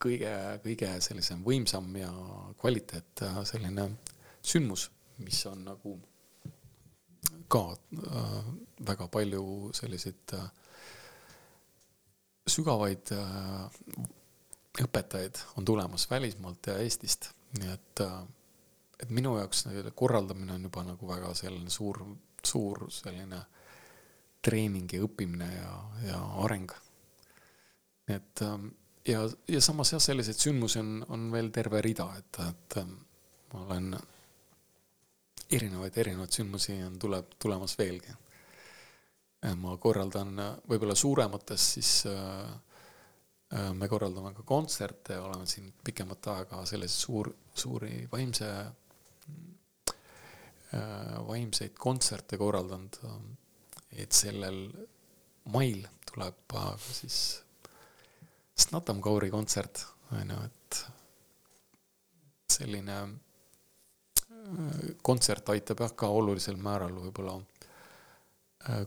kõige, 0.00 0.34
kõige 0.64 0.92
sellisem 1.04 1.42
võimsam 1.44 1.88
ja 2.00 2.10
kvaliteet 2.60 3.24
selline 3.48 3.90
sündmus, 4.46 4.90
mis 5.24 5.40
on 5.50 5.64
nagu 5.66 5.96
ka 7.48 7.62
äh, 7.72 8.44
väga 8.86 9.08
palju 9.08 9.70
selliseid 9.74 10.34
äh, 10.34 10.46
sügavaid 12.46 13.12
äh, 13.14 13.66
õpetajaid 14.82 15.38
on 15.56 15.64
tulemas 15.64 16.10
välismaalt 16.10 16.66
ja 16.66 16.78
Eestist, 16.82 17.30
nii 17.58 17.72
et 17.72 18.04
äh, 18.04 18.18
et 19.02 19.12
minu 19.12 19.36
jaoks 19.36 19.66
korraldamine 19.94 20.54
on 20.56 20.66
juba 20.68 20.84
nagu 20.86 21.08
väga 21.08 21.34
selline 21.36 21.70
suur, 21.70 22.00
suur 22.44 22.86
selline 22.92 23.42
treening 24.44 24.92
ja 24.92 25.04
õppimine 25.04 25.48
ja, 25.52 25.70
ja 26.06 26.20
areng. 26.44 26.72
et 28.08 28.42
ähm, 28.42 28.68
ja, 29.06 29.24
ja 29.48 29.60
samas 29.60 29.92
jah, 29.92 30.02
selliseid 30.02 30.38
sündmusi 30.40 30.80
on, 30.80 31.00
on 31.08 31.30
veel 31.32 31.50
terve 31.54 31.82
rida, 31.84 32.06
et, 32.18 32.40
et 32.46 32.78
ähm, 32.82 32.94
ma 33.52 33.64
olen 33.66 33.96
erinevaid, 35.50 35.98
erinevaid 35.98 36.32
sündmusi 36.32 36.78
on, 36.86 36.98
tuleb, 36.98 37.36
tulemas 37.38 37.76
veelgi. 37.78 38.14
ma 39.60 39.76
korraldan 39.78 40.32
võib-olla 40.66 40.94
suuremates 40.98 41.66
siis 41.76 41.90
äh, 42.10 42.16
äh, 42.16 42.54
me 43.50 43.86
korraldame 43.88 44.32
ka 44.34 44.42
kontserte, 44.42 45.20
oleme 45.22 45.46
siin 45.46 45.68
pikemat 45.84 46.26
aega 46.32 46.64
selliseid 46.66 47.02
suur, 47.04 47.28
suuri 47.54 48.08
vaimse 48.10 48.48
Äh, 50.74 51.26
vaimseid 51.26 51.76
kontserte 51.78 52.36
korraldanud. 52.36 52.96
et 53.96 54.12
sellel 54.12 54.72
mail 55.54 55.86
tuleb 56.10 56.54
siis 56.92 57.18
Snatam 58.58 59.00
Kauri 59.00 59.30
kontsert, 59.30 59.86
on 60.12 60.30
ju, 60.30 60.38
et 60.48 60.80
selline 62.50 62.96
äh, 63.06 64.90
kontsert 65.02 65.48
aitab 65.54 65.84
jah 65.86 65.94
ka 65.94 66.10
olulisel 66.18 66.58
määral 66.58 66.98
võib-olla 66.98 67.38
äh, 67.38 67.55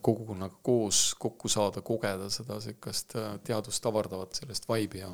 kogukonnaga 0.01 0.55
koos 0.63 1.15
kokku 1.19 1.49
saada, 1.49 1.81
kogeda 1.81 2.29
seda 2.33 2.59
sihukest 2.61 3.13
teadvust 3.47 3.85
avardavat 3.85 4.41
sellist 4.41 4.67
vaibi 4.69 4.99
ja 4.99 5.13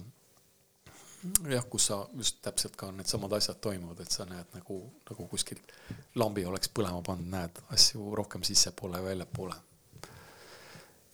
jah, 1.50 1.66
kus 1.70 1.88
sa 1.90 2.00
just 2.14 2.42
täpselt 2.46 2.76
ka 2.80 2.90
needsamad 2.94 3.34
asjad 3.38 3.60
toimuvad, 3.62 4.02
et 4.04 4.12
sa 4.12 4.26
näed 4.30 4.52
nagu, 4.56 4.80
nagu 5.10 5.28
kuskilt 5.32 5.74
lambi 6.20 6.46
oleks 6.46 6.70
põlema 6.74 7.02
pannud, 7.06 7.30
näed 7.32 7.62
asju 7.76 8.14
rohkem 8.18 8.44
sissepoole 8.46 9.02
ja 9.02 9.06
väljapoole. 9.06 9.56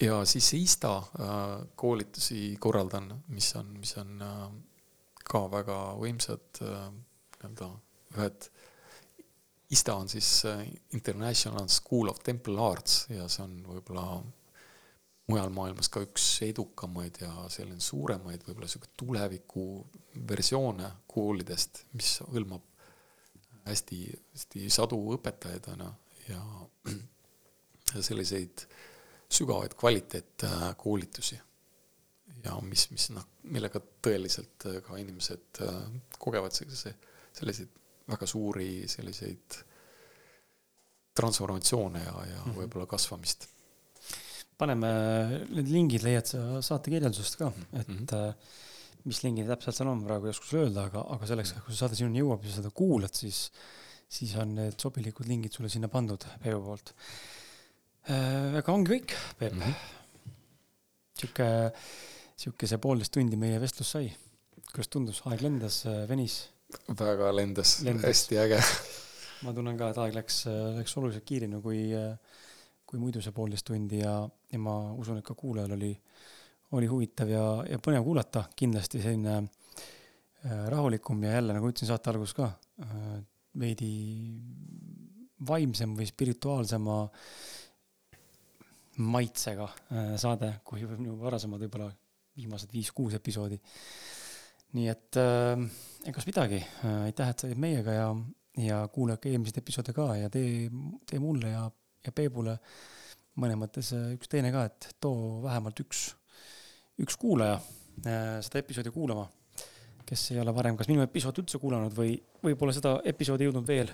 ja 0.01 0.25
siis 0.25 0.53
ISTA 0.53 0.97
äh, 0.97 1.67
koolitusi 1.75 2.57
korraldan, 2.59 3.13
mis 3.27 3.55
on, 3.55 3.73
mis 3.79 3.95
on 3.97 4.21
äh, 4.21 4.49
ka 5.23 5.45
väga 5.51 5.77
võimsad 6.01 6.63
äh, 6.65 6.89
nii-öelda 7.41 7.71
ühed, 8.17 8.49
ISTA 9.71 9.95
on 9.95 10.09
siis 10.11 10.43
International 10.93 11.67
School 11.71 12.09
of 12.11 12.19
Temple 12.23 12.59
Arts 12.59 13.05
ja 13.09 13.27
see 13.31 13.45
on 13.45 13.53
võib-olla 13.63 14.05
mujal 15.31 15.51
maailmas 15.55 15.89
ka 15.91 16.01
üks 16.03 16.25
edukamaid 16.43 17.21
ja 17.23 17.31
selline 17.53 17.79
suuremaid 17.83 18.43
võib-olla 18.47 18.67
sihuke 18.71 18.91
tuleviku 18.99 19.65
versioone 20.27 20.89
koolidest, 21.11 21.85
mis 21.95 22.17
hõlmab 22.25 22.65
hästi, 23.67 24.01
hästi 24.33 24.67
sadu 24.73 24.99
õpetajaid 25.15 25.69
on 25.75 25.85
ju 25.85 25.91
ja, 26.31 26.41
selliseid 28.09 28.65
sügavaid 29.31 29.77
kvaliteetkoolitusi. 29.79 31.39
ja 32.43 32.57
mis, 32.65 32.87
mis 32.91 33.09
noh, 33.15 33.27
millega 33.53 33.79
tõeliselt 34.03 34.67
ka 34.85 34.97
inimesed 34.99 35.61
kogevad 36.19 36.55
sellise, 36.55 36.95
selliseid 37.37 37.80
väga 38.11 38.27
suuri 38.29 38.71
selliseid 38.91 39.61
transformatsioone 41.17 41.99
ja, 42.03 42.13
ja 42.25 42.39
mm 42.39 42.51
-hmm. 42.51 42.57
võib-olla 42.59 42.87
kasvamist. 42.87 43.47
paneme 44.61 44.89
need 45.49 45.69
lingid 45.73 46.03
leiad 46.05 46.27
sa 46.29 46.61
saate 46.61 46.91
kirjeldusest 46.93 47.35
ka, 47.39 47.51
et 47.73 47.87
mm 47.87 48.05
-hmm. 48.05 48.33
mis 49.09 49.23
lingid 49.23 49.47
täpselt 49.47 49.75
seal 49.75 49.89
on, 49.89 50.03
praegu 50.05 50.25
ei 50.25 50.29
oska 50.29 50.45
sulle 50.45 50.63
öelda, 50.67 50.83
aga, 50.83 51.01
aga 51.15 51.27
selleks, 51.27 51.53
kui 51.53 51.73
see 51.73 51.79
saade 51.79 51.95
sinuni 51.95 52.21
jõuab 52.21 52.45
ja 52.45 52.53
seda 52.53 52.69
kuulad, 52.69 53.13
siis, 53.13 53.51
siis 54.09 54.35
on 54.35 54.55
need 54.55 54.77
sobilikud 54.77 55.27
lingid 55.27 55.51
sulle 55.51 55.69
sinna 55.69 55.87
pandud 55.87 56.25
Peebu 56.43 56.61
poolt. 56.61 56.93
Äh, 58.09 58.57
aga 58.61 58.73
ongi 58.73 58.93
kõik, 58.93 59.17
Peep 59.39 59.53
mm. 59.53 59.61
-hmm. 59.61 59.73
sihuke, 61.19 61.47
sihuke 62.35 62.67
see 62.67 62.77
poolteist 62.77 63.11
tundi 63.11 63.35
meie 63.35 63.59
vestlus 63.59 63.91
sai. 63.91 64.15
kuidas 64.71 64.87
tundus, 64.87 65.21
aeg 65.25 65.41
lendas, 65.41 65.83
venis? 66.07 66.50
Väga 66.99 67.31
lendas, 67.35 67.79
lendas., 67.85 68.07
hästi 68.09 68.39
äge 68.41 68.59
ma 69.45 69.53
tunnen 69.55 69.77
ka, 69.79 69.91
et 69.91 69.99
aeg 70.03 70.15
läks, 70.15 70.43
läks 70.77 70.97
oluliselt 70.99 71.25
kiiremini 71.27 71.61
kui, 71.63 71.81
kui 72.85 72.99
muidu 72.99 73.23
see 73.23 73.33
poolteist 73.35 73.65
tundi 73.69 74.01
ja, 74.03 74.15
ja 74.51 74.59
ma 74.59 74.75
usun, 74.99 75.21
et 75.21 75.25
ka 75.25 75.35
kuulajal 75.37 75.77
oli, 75.77 75.91
oli 76.77 76.89
huvitav 76.91 77.31
ja, 77.31 77.45
ja 77.69 77.79
põnev 77.83 78.03
kuulata, 78.05 78.45
kindlasti 78.57 79.01
selline 79.03 79.37
äh, 79.39 80.65
rahulikum 80.71 81.23
ja 81.23 81.37
jälle, 81.37 81.55
nagu 81.55 81.71
ütlesin 81.71 81.91
saate 81.91 82.11
alguses 82.11 82.35
ka, 82.37 82.51
äh, 82.83 83.15
veidi 83.61 83.91
vaimsem 85.47 85.95
või 85.97 86.07
spirituaalsema 86.09 86.97
maitsega 89.01 89.67
äh, 89.67 90.13
saade, 90.21 90.53
kui 90.67 90.83
minu 90.91 91.17
varasemad 91.21 91.63
võib-olla 91.65 91.89
viimased 92.37 92.71
viis-kuus 92.73 93.15
episoodi. 93.17 93.59
Nii 94.77 94.87
et 94.91 95.19
äh, 95.19 95.65
egas 96.07 96.27
midagi, 96.29 96.61
aitäh, 97.05 97.29
et 97.29 97.41
sa 97.41 97.47
olid 97.49 97.59
meiega 97.61 97.95
ja, 97.95 98.07
ja 98.61 98.81
kuulake 98.93 99.31
eelmiseid 99.31 99.59
episoode 99.61 99.93
ka 99.95 100.07
ja 100.19 100.31
tee, 100.31 100.69
tee 101.09 101.19
mulle 101.19 101.51
ja, 101.53 101.65
ja 102.05 102.13
Peebule 102.15 102.57
mõnes 103.39 103.59
mõttes 103.59 103.91
äh, 103.95 104.09
üks 104.15 104.31
teine 104.31 104.51
ka, 104.53 104.65
et 104.69 104.89
too 105.03 105.41
vähemalt 105.43 105.79
üks, 105.83 106.09
üks 107.01 107.17
kuulaja 107.19 107.57
äh, 107.57 108.39
seda 108.43 108.61
episoodi 108.61 108.93
kuulama, 108.93 109.27
kes 110.07 110.31
ei 110.33 110.41
ole 110.41 110.53
varem 110.55 110.79
kas 110.79 110.89
minu 110.91 111.03
episoodi 111.05 111.43
üldse 111.43 111.61
kuulanud 111.61 111.95
või, 111.95 112.15
või 112.43 112.57
pole 112.59 112.75
seda 112.75 112.97
episoodi 113.11 113.47
jõudnud 113.47 113.67
veel, 113.67 113.93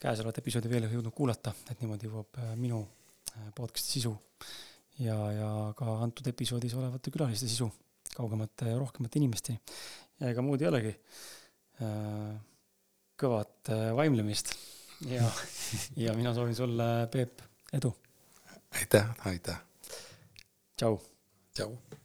käesolevat 0.00 0.42
episoodi 0.42 0.72
veel 0.72 0.88
jõudnud 0.90 1.14
kuulata, 1.16 1.54
et 1.70 1.80
niimoodi 1.80 2.10
jõuab 2.10 2.42
äh, 2.42 2.52
minu 2.60 2.84
podcast'i 3.54 3.98
sisu 3.98 4.12
ja, 5.02 5.16
ja 5.34 5.48
ka 5.74 5.96
antud 6.04 6.28
episoodis 6.30 6.76
olevate 6.78 7.10
külaliste 7.10 7.48
sisu 7.50 7.66
kaugemate 8.14 8.74
rohkemate 8.78 9.20
inimesteni. 9.20 9.60
ja 10.20 10.30
ega 10.30 10.42
muud 10.46 10.62
ei 10.62 10.70
olegi 10.70 10.94
kõvat 13.20 13.72
äh, 13.72 13.90
vaimlemist 13.96 14.54
ja, 15.10 15.26
ja 16.04 16.14
mina 16.18 16.34
soovin 16.34 16.56
sulle, 16.56 17.08
Peep, 17.12 17.42
edu. 17.72 17.94
aitäh, 18.74 19.10
aitäh. 19.26 19.60
tšau. 20.76 20.98
tšau. 21.54 22.02